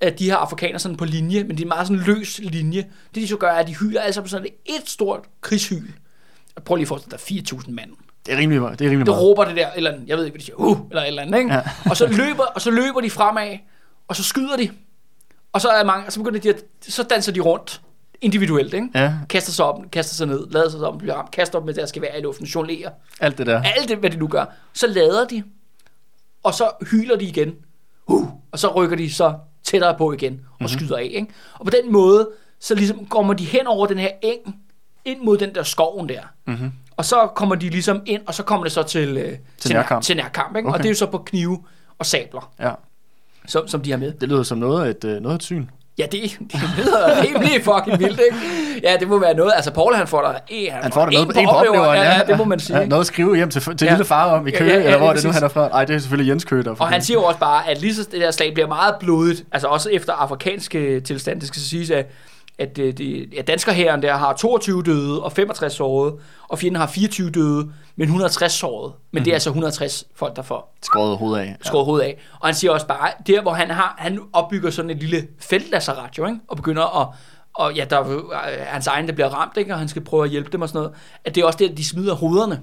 af 0.00 0.12
de 0.12 0.24
her 0.24 0.36
afrikanere 0.36 0.78
sådan 0.78 0.96
på 0.96 1.04
linje, 1.04 1.42
men 1.44 1.50
det 1.50 1.58
er 1.60 1.64
en 1.64 1.68
meget 1.68 1.86
sådan 1.86 2.02
løs 2.06 2.40
linje. 2.42 2.78
Det 3.14 3.22
de 3.22 3.28
så 3.28 3.36
gør, 3.36 3.48
er, 3.50 3.54
at 3.58 3.66
de 3.66 3.76
hyler 3.76 4.00
alle 4.00 4.12
sammen 4.12 4.28
sådan 4.28 4.46
et 4.66 4.82
stort 4.88 5.20
krigshyl. 5.40 5.88
Og 6.56 6.62
Prøv 6.62 6.76
lige 6.76 6.84
at 6.84 6.88
forestille 6.88 7.10
dig, 7.18 7.20
der 7.52 7.54
er 7.56 7.60
4.000 7.62 7.70
mand. 7.70 7.90
Det 8.26 8.34
er 8.34 8.38
rimelig, 8.38 8.60
det 8.60 8.86
er 8.86 8.90
rimelig 8.90 9.06
Der 9.06 9.12
meget. 9.12 9.22
råber 9.22 9.44
det 9.44 9.56
der, 9.56 9.68
eller 9.76 9.92
jeg 10.06 10.16
ved 10.16 10.24
ikke, 10.24 10.32
hvad 10.34 10.40
de 10.40 10.44
siger, 10.44 10.56
uh, 10.56 10.78
eller 10.90 11.02
et 11.02 11.08
eller 11.08 11.22
andet, 11.22 11.38
ikke? 11.38 11.54
Ja. 11.54 11.60
og, 11.90 11.96
så 11.96 12.06
løber, 12.06 12.44
og 12.44 12.60
så 12.60 12.70
løber 12.70 13.00
de 13.00 13.10
fremad, 13.10 13.58
og 14.08 14.16
så 14.16 14.22
skyder 14.24 14.56
de. 14.56 14.70
Og 15.52 15.60
så, 15.60 15.68
er 15.68 15.84
mange, 15.84 16.10
så 16.10 16.20
begynder 16.20 16.40
de 16.40 16.48
at, 16.48 16.62
så 16.80 17.02
danser 17.02 17.32
de 17.32 17.40
rundt 17.40 17.80
individuelt, 18.20 18.74
ikke? 18.74 18.88
Ja, 18.94 19.14
Kaster 19.28 19.52
sig 19.52 19.64
op, 19.64 19.82
kaster 19.92 20.14
sig 20.14 20.26
ned, 20.26 20.50
lader 20.50 20.70
sig 20.70 20.80
op, 20.80 20.98
bliver 20.98 21.14
ramt, 21.14 21.30
kaster 21.30 21.58
op 21.58 21.64
med 21.64 21.74
deres 21.74 21.92
gevær 21.92 22.14
i 22.18 22.20
luften, 22.20 22.46
jonglerer 22.46 22.90
alt 23.20 23.38
det 23.38 23.46
der. 23.46 23.62
alt 23.62 23.88
det, 23.88 23.98
hvad 23.98 24.10
de 24.10 24.16
nu 24.16 24.26
gør, 24.28 24.44
så 24.72 24.86
lader 24.86 25.26
de, 25.26 25.42
og 26.42 26.54
så 26.54 26.70
hyler 26.90 27.16
de 27.16 27.24
igen, 27.24 27.54
uh, 28.06 28.28
og 28.52 28.58
så 28.58 28.68
rykker 28.74 28.96
de 28.96 29.12
så 29.12 29.34
tættere 29.64 29.94
på 29.98 30.12
igen 30.12 30.32
og 30.32 30.38
mm-hmm. 30.60 30.68
skyder 30.68 30.96
af. 30.96 31.10
Ikke? 31.12 31.26
Og 31.54 31.64
på 31.64 31.70
den 31.70 31.92
måde, 31.92 32.28
så 32.60 32.74
ligesom 32.74 33.06
kommer 33.06 33.34
de 33.34 33.44
hen 33.44 33.66
over 33.66 33.86
den 33.86 33.98
her 33.98 34.10
eng, 34.22 34.56
ind 35.04 35.20
mod 35.20 35.38
den 35.38 35.54
der 35.54 35.62
skoven 35.62 36.08
der. 36.08 36.22
Mm-hmm. 36.46 36.72
Og 36.96 37.04
så 37.04 37.28
kommer 37.34 37.54
de 37.54 37.68
ligesom 37.68 38.02
ind, 38.06 38.22
og 38.26 38.34
så 38.34 38.42
kommer 38.42 38.64
det 38.64 38.72
så 38.72 38.82
til, 38.82 39.16
øh, 39.16 39.38
til, 39.58 39.72
nærkamp. 39.72 40.04
til 40.04 40.16
nærkamp. 40.16 40.56
Ikke? 40.56 40.68
Okay. 40.68 40.78
Og 40.78 40.82
det 40.82 40.88
er 40.88 40.90
jo 40.90 40.96
så 40.96 41.06
på 41.06 41.18
knive 41.18 41.64
og 41.98 42.06
sabler, 42.06 42.52
Ja. 42.60 42.72
Som, 43.46 43.68
som 43.68 43.80
de 43.82 43.90
har 43.90 43.98
med. 43.98 44.12
Det 44.20 44.28
lyder 44.28 44.42
som 44.42 44.58
noget 44.58 44.84
af 44.86 44.90
et, 44.90 45.04
øh, 45.04 45.20
noget 45.22 45.34
af 45.34 45.38
et 45.38 45.42
syn. 45.42 45.66
Ja, 45.98 46.06
det, 46.12 46.20
det 46.52 46.60
lyder 46.76 47.22
rimelig 47.22 47.50
fucking 47.64 47.98
vildt, 47.98 48.20
ikke? 48.20 48.36
Ja, 48.88 48.96
det 49.00 49.08
må 49.08 49.18
være 49.18 49.34
noget. 49.34 49.52
Altså, 49.56 49.70
Paul, 49.70 49.94
han 49.94 50.06
får 50.06 50.20
der... 50.22 50.32
Eh, 50.50 50.68
Han 50.72 50.92
får 50.92 51.04
der 51.04 51.10
noget 51.12 51.26
en 51.28 51.32
på, 51.34 51.40
en 51.40 51.46
på 51.46 51.50
opleveren, 51.50 51.96
ja, 51.96 52.12
ja, 52.18 52.20
det 52.26 52.38
må 52.38 52.44
man 52.44 52.60
sige. 52.60 52.78
Ja, 52.78 52.86
noget 52.86 53.00
at 53.00 53.06
skrive 53.06 53.36
hjem 53.36 53.50
til, 53.50 53.62
til 53.62 53.76
Ja. 53.80 53.84
ja. 53.86 53.90
lille 53.92 54.04
far 54.04 54.30
om 54.38 54.46
i 54.46 54.50
Ja, 54.50 54.58
Køge, 54.58 54.70
ja, 54.70 54.78
ja, 54.78 54.84
eller 54.84 54.98
hvor 54.98 55.08
er 55.08 55.12
det 55.12 55.22
lige 55.22 55.28
nu, 55.28 55.34
han 55.34 55.42
er 55.42 55.48
fra. 55.48 55.68
Ej, 55.68 55.84
det 55.84 55.94
er 55.96 55.98
selvfølgelig 55.98 56.30
Jens 56.30 56.44
Køge, 56.44 56.62
der 56.64 56.70
er 56.70 56.74
Og 56.78 56.88
han 56.88 57.02
siger 57.02 57.18
jo 57.18 57.24
også 57.24 57.38
bare, 57.40 57.68
at 57.68 57.80
lige 57.80 57.94
så 57.94 58.08
det 58.12 58.20
der 58.20 58.30
slag 58.30 58.54
bliver 58.54 58.68
meget 58.68 58.94
blodigt, 59.00 59.44
altså 59.52 59.68
også 59.68 59.90
efter 59.90 60.12
afrikanske 60.12 61.00
tilstand, 61.00 61.40
det 61.40 61.48
skal 61.48 61.62
siges, 61.62 61.90
at, 61.90 62.06
at, 62.60 62.78
øh, 62.78 62.92
de, 62.98 63.26
at 63.38 63.46
danskerhæren 63.46 64.02
der 64.02 64.16
har 64.16 64.32
22 64.32 64.82
døde 64.82 65.22
og 65.22 65.32
65 65.32 65.72
sårede, 65.72 66.16
og 66.48 66.58
fjenden 66.58 66.80
har 66.80 66.86
24 66.86 67.30
døde, 67.30 67.72
men 67.96 68.04
160 68.04 68.52
sårede. 68.52 68.92
Men 69.12 69.24
det 69.24 69.30
er 69.30 69.34
altså 69.34 69.50
160 69.50 70.04
folk, 70.14 70.36
der 70.36 70.42
får 70.42 70.74
Skåret 70.82 71.16
hovedet 71.18 71.40
af. 71.40 71.56
skåret 71.62 71.84
hovedet 71.84 72.04
af. 72.04 72.18
Og 72.40 72.48
han 72.48 72.54
siger 72.54 72.70
også 72.70 72.86
bare, 72.86 73.10
der 73.26 73.42
hvor 73.42 73.52
han 73.52 73.70
har, 73.70 73.94
han 73.98 74.20
opbygger 74.32 74.70
sådan 74.70 74.90
et 74.90 74.96
lille 74.96 75.28
feltlazaret 75.38 76.18
jo, 76.18 76.26
ikke? 76.26 76.38
og 76.48 76.56
begynder 76.56 77.00
at, 77.00 77.08
og 77.54 77.74
ja, 77.74 77.84
der 77.90 77.96
er 77.96 78.16
øh, 78.16 78.22
hans 78.66 78.86
egen, 78.86 79.06
der 79.06 79.12
bliver 79.12 79.28
ramt, 79.28 79.56
ikke? 79.56 79.72
og 79.72 79.78
han 79.78 79.88
skal 79.88 80.04
prøve 80.04 80.24
at 80.24 80.30
hjælpe 80.30 80.50
dem 80.52 80.62
og 80.62 80.68
sådan 80.68 80.78
noget, 80.78 80.96
at 81.24 81.34
det 81.34 81.40
er 81.40 81.46
også 81.46 81.58
det, 81.58 81.70
at 81.70 81.76
de 81.76 81.84
smider 81.84 82.14
hovederne. 82.14 82.60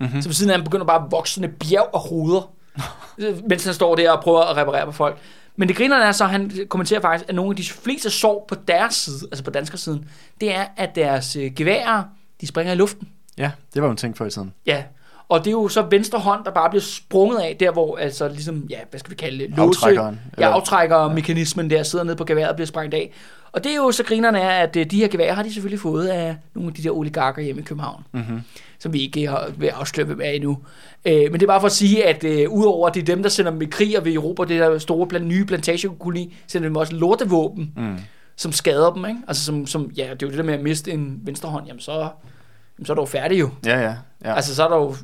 Mm-hmm. 0.00 0.22
Så 0.22 0.28
ved 0.28 0.34
siden 0.34 0.50
af, 0.50 0.56
han 0.56 0.64
begynder 0.64 0.86
bare 0.86 1.04
at 1.04 1.10
vokse 1.10 1.34
sådan 1.34 1.50
et 1.50 1.56
bjerg 1.56 1.90
af 1.94 2.00
hoveder, 2.08 2.50
mens 3.50 3.64
han 3.64 3.74
står 3.74 3.94
der 3.94 4.10
og 4.10 4.22
prøver 4.22 4.40
at 4.40 4.56
reparere 4.56 4.86
på 4.86 4.92
folk. 4.92 5.18
Men 5.60 5.68
det 5.68 5.76
grinerne 5.76 6.04
er 6.04 6.12
så, 6.12 6.24
han 6.24 6.52
kommenterer 6.68 7.00
faktisk, 7.00 7.28
at 7.28 7.34
nogle 7.34 7.50
af 7.50 7.56
de 7.56 7.64
fleste 7.68 8.10
sår 8.10 8.44
på 8.48 8.54
deres 8.68 8.94
side, 8.94 9.16
altså 9.32 9.44
på 9.44 9.50
danskersiden, 9.50 10.08
det 10.40 10.54
er, 10.54 10.64
at 10.76 10.94
deres 10.94 11.36
øh, 11.36 11.50
geværer, 11.56 12.02
de 12.40 12.46
springer 12.46 12.72
i 12.72 12.76
luften. 12.76 13.08
Ja, 13.38 13.50
det 13.74 13.82
var 13.82 13.88
jo 13.88 13.90
en 13.90 13.96
ting 13.96 14.16
før 14.16 14.26
i 14.26 14.30
tiden. 14.30 14.52
Ja, 14.66 14.82
og 15.28 15.38
det 15.38 15.46
er 15.46 15.50
jo 15.52 15.68
så 15.68 15.82
venstre 15.82 16.18
hånd, 16.18 16.44
der 16.44 16.50
bare 16.50 16.70
bliver 16.70 16.82
sprunget 16.82 17.38
af, 17.38 17.56
der 17.60 17.70
hvor 17.72 17.96
altså 17.96 18.28
ligesom, 18.28 18.66
ja, 18.70 18.76
hvad 18.90 19.00
skal 19.00 19.10
vi 19.10 19.16
kalde 19.16 19.38
det? 19.38 19.58
Aftrækkeren, 19.58 20.20
Ja, 20.38 20.42
eller- 20.42 20.48
aftrækkermekanismen 20.54 21.70
der 21.70 21.82
sidder 21.82 22.04
nede 22.04 22.16
på 22.16 22.24
geværet 22.24 22.48
og 22.48 22.54
bliver 22.56 22.66
sprængt 22.66 22.94
af. 22.94 23.12
Og 23.52 23.64
det 23.64 23.72
er 23.72 23.76
jo 23.76 23.92
så 23.92 24.04
grinerne 24.04 24.38
er, 24.40 24.50
at 24.62 24.76
øh, 24.76 24.86
de 24.90 24.96
her 24.96 25.08
geværer 25.08 25.34
har 25.34 25.42
de 25.42 25.52
selvfølgelig 25.52 25.80
fået 25.80 26.08
af 26.08 26.36
nogle 26.54 26.68
af 26.68 26.74
de 26.74 26.82
der 26.82 26.90
oligarker 26.90 27.42
hjemme 27.42 27.60
i 27.60 27.64
København, 27.64 28.04
Mm-hmm. 28.12 28.40
som 28.78 28.92
vi 28.92 29.00
ikke 29.00 29.28
har, 29.28 29.50
vil 29.56 29.66
afsløre, 29.66 30.06
hvem 30.06 30.20
er 30.24 30.30
endnu. 30.30 30.58
Øh, 31.04 31.14
men 31.14 31.32
det 31.32 31.42
er 31.42 31.46
bare 31.46 31.60
for 31.60 31.66
at 31.66 31.72
sige, 31.72 32.06
at 32.06 32.24
øh, 32.24 32.50
udover 32.50 32.88
at 32.88 32.94
det 32.94 33.00
er 33.00 33.04
dem, 33.04 33.22
der 33.22 33.30
sender 33.30 33.50
dem 33.50 33.62
i 33.62 33.66
krig 33.66 33.98
og 33.98 34.04
ved 34.04 34.12
Europa, 34.14 34.42
det 34.44 34.60
der 34.60 34.78
store 34.78 35.06
plan, 35.06 35.28
nye 35.28 35.44
plantagekoloni, 35.44 36.36
sender 36.46 36.68
dem 36.68 36.76
også 36.76 36.94
lortevåben, 36.94 37.72
Mm. 37.76 37.96
som 38.36 38.52
skader 38.52 38.92
dem, 38.92 39.04
ikke? 39.04 39.20
Altså 39.28 39.44
som, 39.44 39.66
som, 39.66 39.90
ja, 39.96 40.02
det 40.02 40.22
er 40.22 40.26
jo 40.26 40.28
det 40.30 40.38
der 40.38 40.44
med 40.44 40.54
at 40.54 40.60
miste 40.62 40.90
en 40.92 41.20
venstre 41.24 41.48
hånd, 41.48 41.66
jamen 41.66 41.80
så, 41.80 41.92
jamen, 41.92 42.86
så 42.86 42.92
er 42.92 42.94
du 42.94 43.02
jo 43.02 43.06
færdig 43.06 43.40
jo. 43.40 43.50
Ja, 43.66 43.78
ja. 43.80 43.82
ja. 43.84 43.94
Ja. 44.24 44.34
Altså, 44.34 44.54
så 44.54 44.64
er 44.64 44.68
der 44.68 44.76
jo 44.76 44.94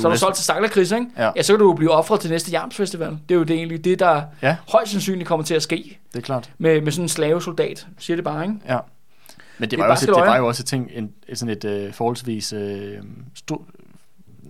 så 0.00 0.08
er 0.08 0.12
du 0.12 0.18
solgt 0.18 0.36
til 0.36 0.44
Staklerkris, 0.44 0.92
ikke? 0.92 1.06
Ja. 1.16 1.30
ja. 1.36 1.42
så 1.42 1.52
kan 1.52 1.60
du 1.60 1.72
blive 1.74 1.90
offret 1.90 2.20
til 2.20 2.30
næste 2.30 2.50
Jarms-festival. 2.52 3.10
Det 3.28 3.34
er 3.34 3.38
jo 3.38 3.42
det 3.44 3.56
egentlig 3.56 3.84
det, 3.84 3.98
der 3.98 4.22
Ja. 4.42 4.56
højst 4.72 4.92
sandsynligt 4.92 5.28
kommer 5.28 5.44
til 5.46 5.54
at 5.54 5.62
ske 5.62 5.98
det 6.12 6.18
er 6.18 6.22
klart. 6.22 6.50
med, 6.58 6.80
med 6.80 6.92
sådan 6.92 7.04
en 7.04 7.08
slavesoldat. 7.08 7.86
Siger 7.98 8.16
det 8.16 8.24
bare, 8.24 8.42
ikke? 8.44 8.54
Ja. 8.68 8.78
Men 9.58 9.70
det, 9.70 9.78
er 9.78 9.82
var, 9.82 9.90
også, 9.90 10.04
et, 10.10 10.16
det 10.16 10.26
var 10.26 10.36
jo 10.36 10.46
også 10.48 10.62
et, 10.62 10.66
ting, 10.66 10.90
en, 10.94 11.12
sådan 11.34 11.56
et 11.56 11.64
øh, 11.64 11.92
forholdsvis 11.92 12.52
øh, 12.52 12.98
stor, 13.34 13.62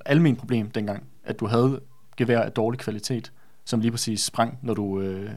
almen 0.04 0.36
problem 0.36 0.70
dengang, 0.70 1.02
at 1.24 1.40
du 1.40 1.46
havde 1.46 1.80
gevær 2.16 2.40
af 2.40 2.52
dårlig 2.52 2.80
kvalitet, 2.80 3.32
som 3.64 3.80
lige 3.80 3.90
præcis 3.90 4.20
sprang, 4.20 4.58
når 4.62 4.74
du, 4.74 5.00
øh, 5.00 5.30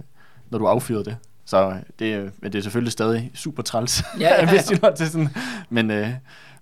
når 0.50 0.58
du 0.60 0.68
affyrede 0.68 1.06
det. 1.06 1.18
Så 1.46 1.74
det, 2.00 2.14
er- 2.14 2.30
men 2.40 2.52
det 2.54 2.60
er 2.60 2.64
selvfølgelig 2.64 2.92
stadig 2.92 3.32
super 3.36 3.64
træls, 3.64 4.04
Ja, 4.20 4.28
ja, 4.28 4.36
ja. 4.42 4.50
hvis 4.50 4.64
de 4.64 4.76
når 4.82 4.92
til 4.92 5.10
sådan. 5.10 5.30
Men, 5.70 5.92
øh, 5.92 6.10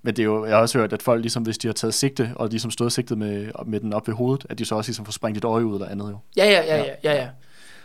men 0.07 0.15
det 0.15 0.21
er 0.21 0.25
jo, 0.25 0.45
jeg 0.45 0.55
har 0.55 0.61
også 0.61 0.77
hørt, 0.77 0.93
at 0.93 1.01
folk, 1.01 1.21
ligesom, 1.21 1.43
hvis 1.43 1.57
de 1.57 1.67
har 1.67 1.73
taget 1.73 1.93
sigte, 1.93 2.31
og 2.35 2.49
ligesom 2.49 2.71
stået 2.71 2.91
sigtet 2.91 3.17
med, 3.17 3.47
med 3.65 3.79
den 3.79 3.93
op 3.93 4.07
ved 4.07 4.15
hovedet, 4.15 4.45
at 4.49 4.59
de 4.59 4.65
så 4.65 4.75
også 4.75 4.89
ligesom 4.89 5.05
får 5.05 5.11
sprængt 5.11 5.38
et 5.38 5.43
øje 5.43 5.65
ud 5.65 5.73
eller 5.73 5.88
andet 5.88 6.05
jo. 6.11 6.17
Ja, 6.38 6.45
ja, 6.45 6.65
ja, 6.65 6.77
ja, 6.77 6.93
ja, 7.03 7.13
ja. 7.15 7.27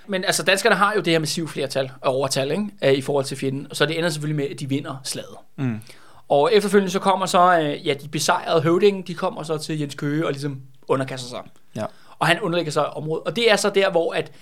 Men 0.06 0.24
altså, 0.24 0.42
danskerne 0.42 0.76
har 0.76 0.92
jo 0.96 1.00
det 1.00 1.12
her 1.12 1.18
massive 1.18 1.48
flertal 1.48 1.90
og 2.00 2.14
overtal, 2.14 2.50
ikke? 2.50 2.96
I 2.96 3.00
forhold 3.00 3.24
til 3.24 3.36
fjenden. 3.36 3.66
Så 3.72 3.86
det 3.86 3.98
ender 3.98 4.10
selvfølgelig 4.10 4.36
med, 4.36 4.54
at 4.54 4.60
de 4.60 4.68
vinder 4.68 5.00
slaget. 5.04 5.36
Mm. 5.56 5.80
Og 6.28 6.50
efterfølgende 6.52 6.90
så 6.92 6.98
kommer 6.98 7.26
så, 7.26 7.60
øh, 7.60 7.86
ja, 7.86 7.94
de 7.94 8.08
besejrede 8.08 8.62
høvdingen, 8.62 9.02
de 9.02 9.14
kommer 9.14 9.42
så 9.42 9.58
til 9.58 9.78
Jens 9.80 9.94
Køge 9.94 10.26
og 10.26 10.32
ligesom 10.32 10.60
underkaster 10.88 11.28
sig. 11.28 11.40
Ja. 11.76 11.84
Og 12.18 12.26
han 12.26 12.40
underlægger 12.40 12.72
sig 12.72 12.96
området. 12.96 13.24
Og 13.24 13.36
det 13.36 13.50
er 13.50 13.56
så 13.56 13.70
der, 13.70 13.90
hvor 13.90 14.12
at, 14.12 14.32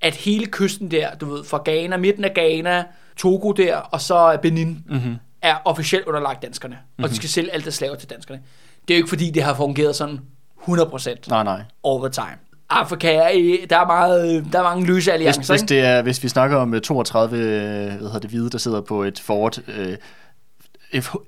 at 0.00 0.14
hele 0.14 0.46
kysten 0.46 0.90
der, 0.90 1.14
du 1.14 1.34
ved, 1.34 1.44
fra 1.44 1.62
Ghana, 1.64 1.96
midten 1.96 2.24
af 2.24 2.34
Ghana, 2.34 2.84
Togo 3.16 3.52
der, 3.52 3.76
og 3.76 4.00
så 4.00 4.38
Benin, 4.42 4.84
Mm-hmm. 4.88 5.16
Er 5.46 5.56
officielt 5.64 6.06
underlagt 6.06 6.42
danskerne. 6.42 6.74
Mm-hmm. 6.74 7.04
Og 7.04 7.10
de 7.10 7.16
skal 7.16 7.28
sælge 7.28 7.52
alt 7.52 7.64
det 7.64 7.74
slaver 7.74 7.94
til 7.96 8.10
danskerne. 8.10 8.40
Det 8.88 8.94
er 8.94 8.98
jo 8.98 9.02
ikke 9.02 9.08
fordi, 9.08 9.30
det 9.30 9.42
har 9.42 9.54
fungeret 9.54 9.96
sådan 9.96 10.20
100% 10.62 11.14
Nej, 11.28 11.44
nej. 11.44 11.62
the 11.84 12.08
time. 12.10 12.38
Afrika 12.70 13.14
er, 13.14 13.30
der 13.70 13.78
er, 13.78 13.86
meget, 13.86 14.46
der 14.52 14.58
er 14.58 14.62
mange 14.62 14.86
løse 14.86 14.94
Hvis, 14.94 15.08
alliancer, 15.08 15.52
hvis, 15.52 15.62
ikke? 15.62 15.74
det 15.74 15.80
er, 15.80 16.02
hvis 16.02 16.22
vi 16.22 16.28
snakker 16.28 16.56
om 16.56 16.74
øh, 16.74 16.80
32 16.80 17.36
øh, 17.36 17.42
hvad 17.44 17.98
hedder 17.98 18.18
det, 18.18 18.30
hvide, 18.30 18.50
der 18.50 18.58
sidder 18.58 18.80
på 18.80 19.02
et 19.02 19.20
fort 19.20 19.60
øh, 19.68 19.96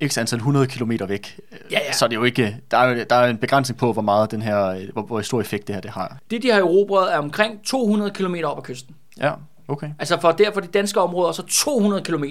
x 0.08 0.18
antal 0.18 0.36
100 0.36 0.66
km 0.66 0.90
væk, 1.08 1.40
øh, 1.52 1.58
Ja, 1.72 1.78
ja. 1.86 1.92
så 1.92 2.04
er 2.04 2.08
det 2.08 2.16
jo 2.16 2.24
ikke, 2.24 2.56
der 2.70 2.76
er, 2.78 3.04
der 3.04 3.16
er 3.16 3.30
en 3.30 3.38
begrænsning 3.38 3.78
på, 3.78 3.92
hvor 3.92 4.02
meget 4.02 4.30
den 4.30 4.42
her, 4.42 4.66
øh, 4.66 4.82
hvor, 4.92 5.02
hvor 5.02 5.20
stor 5.20 5.40
effekt 5.40 5.66
det 5.66 5.74
her 5.74 5.82
det 5.82 5.90
har. 5.90 6.18
Det, 6.30 6.42
de 6.42 6.50
har 6.50 6.58
erobret, 6.58 7.14
er 7.14 7.18
omkring 7.18 7.64
200 7.64 8.10
km 8.10 8.34
op 8.44 8.58
ad 8.58 8.62
kysten. 8.62 8.94
Ja, 9.20 9.32
okay. 9.68 9.90
Altså 9.98 10.20
for 10.20 10.32
der 10.32 10.52
for 10.52 10.60
de 10.60 10.66
danske 10.66 11.00
områder, 11.00 11.32
så 11.32 11.42
200 11.42 12.02
km 12.02 12.24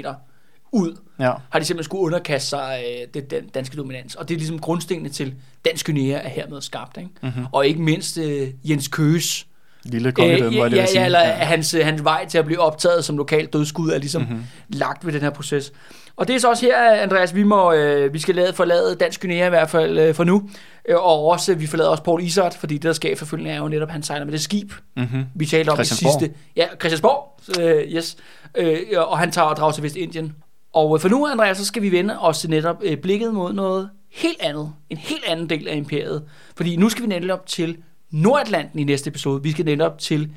ud, 0.72 0.95
Ja, 1.19 1.31
har 1.49 1.60
de 1.60 1.65
simpelthen 1.65 1.84
skulle 1.84 2.02
underkaste 2.02 2.49
sig 2.49 2.84
øh, 2.88 3.07
det, 3.14 3.31
den 3.31 3.48
danske 3.48 3.77
dominans. 3.77 4.15
Og 4.15 4.30
det 4.30 4.34
er 4.35 4.38
ligesom 4.38 4.60
grundstenene 4.60 5.10
til 5.10 5.34
dansk 5.65 5.85
Guinea 5.85 6.19
er 6.23 6.30
hermed 6.30 6.61
skabt. 6.61 6.98
Ikke? 6.98 7.10
Mhm. 7.23 7.45
Og 7.52 7.68
ikke 7.68 7.81
mindst 7.81 8.18
øh, 8.18 8.48
Jens 8.64 8.88
Køges 8.88 9.48
lille 9.84 10.11
kongedømme, 10.11 10.56
ja, 10.57 10.61
var 10.64 10.69
det, 10.69 10.77
ja, 10.77 10.85
ja, 10.95 11.06
eller 11.06 11.19
hans, 11.19 11.73
øh, 11.73 11.85
hans 11.85 12.03
vej 12.03 12.26
til 12.26 12.38
at 12.38 12.45
blive 12.45 12.60
optaget 12.60 13.06
som 13.06 13.18
lokalt 13.18 13.53
dødskud 13.53 13.89
er 13.91 13.98
ligesom 13.98 14.22
Mhm. 14.22 14.31
mm-hmm. 14.31 14.45
lagt 14.69 15.06
ved 15.06 15.14
den 15.14 15.22
her 15.22 15.30
proces. 15.30 15.72
Og 16.15 16.27
det 16.27 16.35
er 16.35 16.39
så 16.39 16.49
også 16.49 16.65
her, 16.65 16.91
Andreas, 16.91 17.35
vi, 17.35 17.44
må, 17.44 17.73
øh, 17.73 18.14
vi 18.14 18.19
skal 18.19 18.35
lade, 18.35 18.53
forlade 18.53 18.95
Dansk 18.95 19.22
Guinea 19.22 19.45
i 19.45 19.49
hvert 19.49 19.69
fald 19.69 19.99
øh, 19.99 20.15
for 20.15 20.23
nu. 20.23 20.49
Øh, 20.89 20.95
og 20.95 21.26
også, 21.26 21.52
øh, 21.52 21.60
vi 21.60 21.68
forlader 21.68 21.89
også 21.89 22.03
Paul 22.03 22.23
Isart, 22.23 22.53
fordi 22.53 22.73
det, 22.73 22.84
der 22.84 22.94
sker 22.94 23.10
efterfølgende, 23.10 23.52
er 23.52 23.57
jo 23.57 23.68
netop, 23.68 23.88
at 23.88 23.94
han 23.94 24.03
sejler 24.03 24.26
med 24.26 24.34
det 24.34 24.41
skib, 24.41 24.72
Mm-hmm. 24.98 25.26
vi 25.35 25.45
talte 25.45 25.69
om 25.69 25.81
i 25.81 25.85
sidste... 25.85 26.31
Ja, 26.56 26.68
Christiansborg, 26.80 27.39
øh, 27.61 27.84
yes. 27.94 28.18
Øh, 28.56 28.77
og 28.98 29.18
han 29.19 29.31
tager 29.31 29.48
og 29.48 29.56
drager 29.57 29.72
til 29.72 29.84
Vestindien. 29.84 30.34
Og 30.78 30.95
øh, 30.95 31.02
for 31.02 31.10
nu, 31.10 31.28
Andreas, 31.28 31.58
så 31.58 31.66
skal 31.66 31.82
vi 31.82 31.91
vende 31.91 32.20
os 32.20 32.48
netop 32.48 32.78
øh, 32.84 32.98
blikket 32.98 33.34
mod 33.34 33.54
noget 33.54 33.90
helt 34.12 34.41
andet. 34.41 34.74
En 34.90 34.98
helt 34.98 35.24
anden 35.26 35.49
del 35.49 35.68
af 35.68 35.76
imperiet. 35.76 36.30
Fordi 36.56 36.76
nu 36.76 36.90
skal 36.90 37.04
vi 37.04 37.08
netop 37.08 37.45
til 37.45 37.78
Nordatlanten 38.12 38.80
i 38.80 38.84
næste 38.84 39.08
episode. 39.08 39.44
Vi 39.44 39.52
skal 39.52 39.66
netop 39.66 39.99
til 39.99 40.32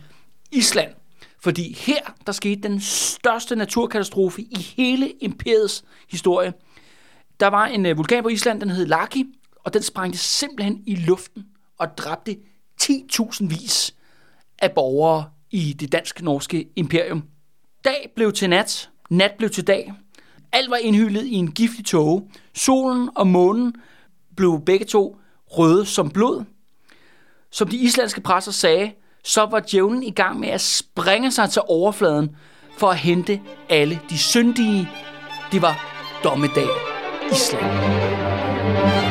Island. 0.53 0.91
Fordi 1.41 1.77
her, 1.79 2.15
der 2.27 2.33
skete 2.33 2.63
den 2.63 2.81
største 2.81 3.57
naturkatastrofe 3.57 4.43
i 4.43 4.57
hele 4.77 5.11
imperiets 5.21 5.85
historie. 6.11 6.53
Der 7.41 7.47
var 7.47 7.67
en 7.67 7.87
øh, 7.87 7.97
vulkan 7.97 8.23
på 8.23 8.29
Island, 8.29 8.61
den 8.61 8.71
hed 8.71 8.87
Laki, 8.87 9.25
og 9.65 9.75
den 9.75 9.83
sprængte 9.83 10.19
simpelthen 10.19 10.83
i 10.87 10.95
luften 10.95 11.45
og 11.79 11.99
dræbte 11.99 12.37
10.000 12.83 13.49
vis 13.49 13.95
af 14.59 14.73
borgere 14.73 15.25
i 15.51 15.73
det 15.73 15.93
dansk-norske 15.93 16.69
imperium. 16.77 17.23
Dag 17.85 18.13
blev 18.17 18.33
til 18.33 18.51
nat, 18.51 18.91
nat 19.11 19.33
blev 19.39 19.51
til 19.51 19.67
dag. 19.67 19.93
Alt 20.53 20.71
var 20.71 20.77
indhyllet 20.77 21.27
i 21.27 21.35
en 21.35 21.51
giftig 21.51 21.85
tåge. 21.85 22.23
Solen 22.55 23.11
og 23.15 23.27
månen 23.27 23.75
blev 24.37 24.63
begge 24.67 24.85
to 24.85 25.17
røde 25.47 25.87
som 25.87 26.11
blod. 26.11 26.45
Som 27.51 27.69
de 27.69 27.77
islandske 27.77 28.21
præster 28.21 28.53
sagde, 28.53 28.93
så 29.25 29.47
var 29.47 29.63
djævlen 29.73 30.03
i 30.03 30.11
gang 30.11 30.41
med 30.41 30.49
at 30.49 30.61
springe 30.61 31.31
sig 31.31 31.51
til 31.51 31.63
overfladen 31.69 32.37
for 32.79 32.91
at 32.91 32.97
hente 32.99 33.41
alle 33.69 34.01
de 34.11 34.19
syndige. 34.19 34.89
Det 35.53 35.63
var 35.63 35.85
dommedag 36.25 36.69
Island. 37.33 39.10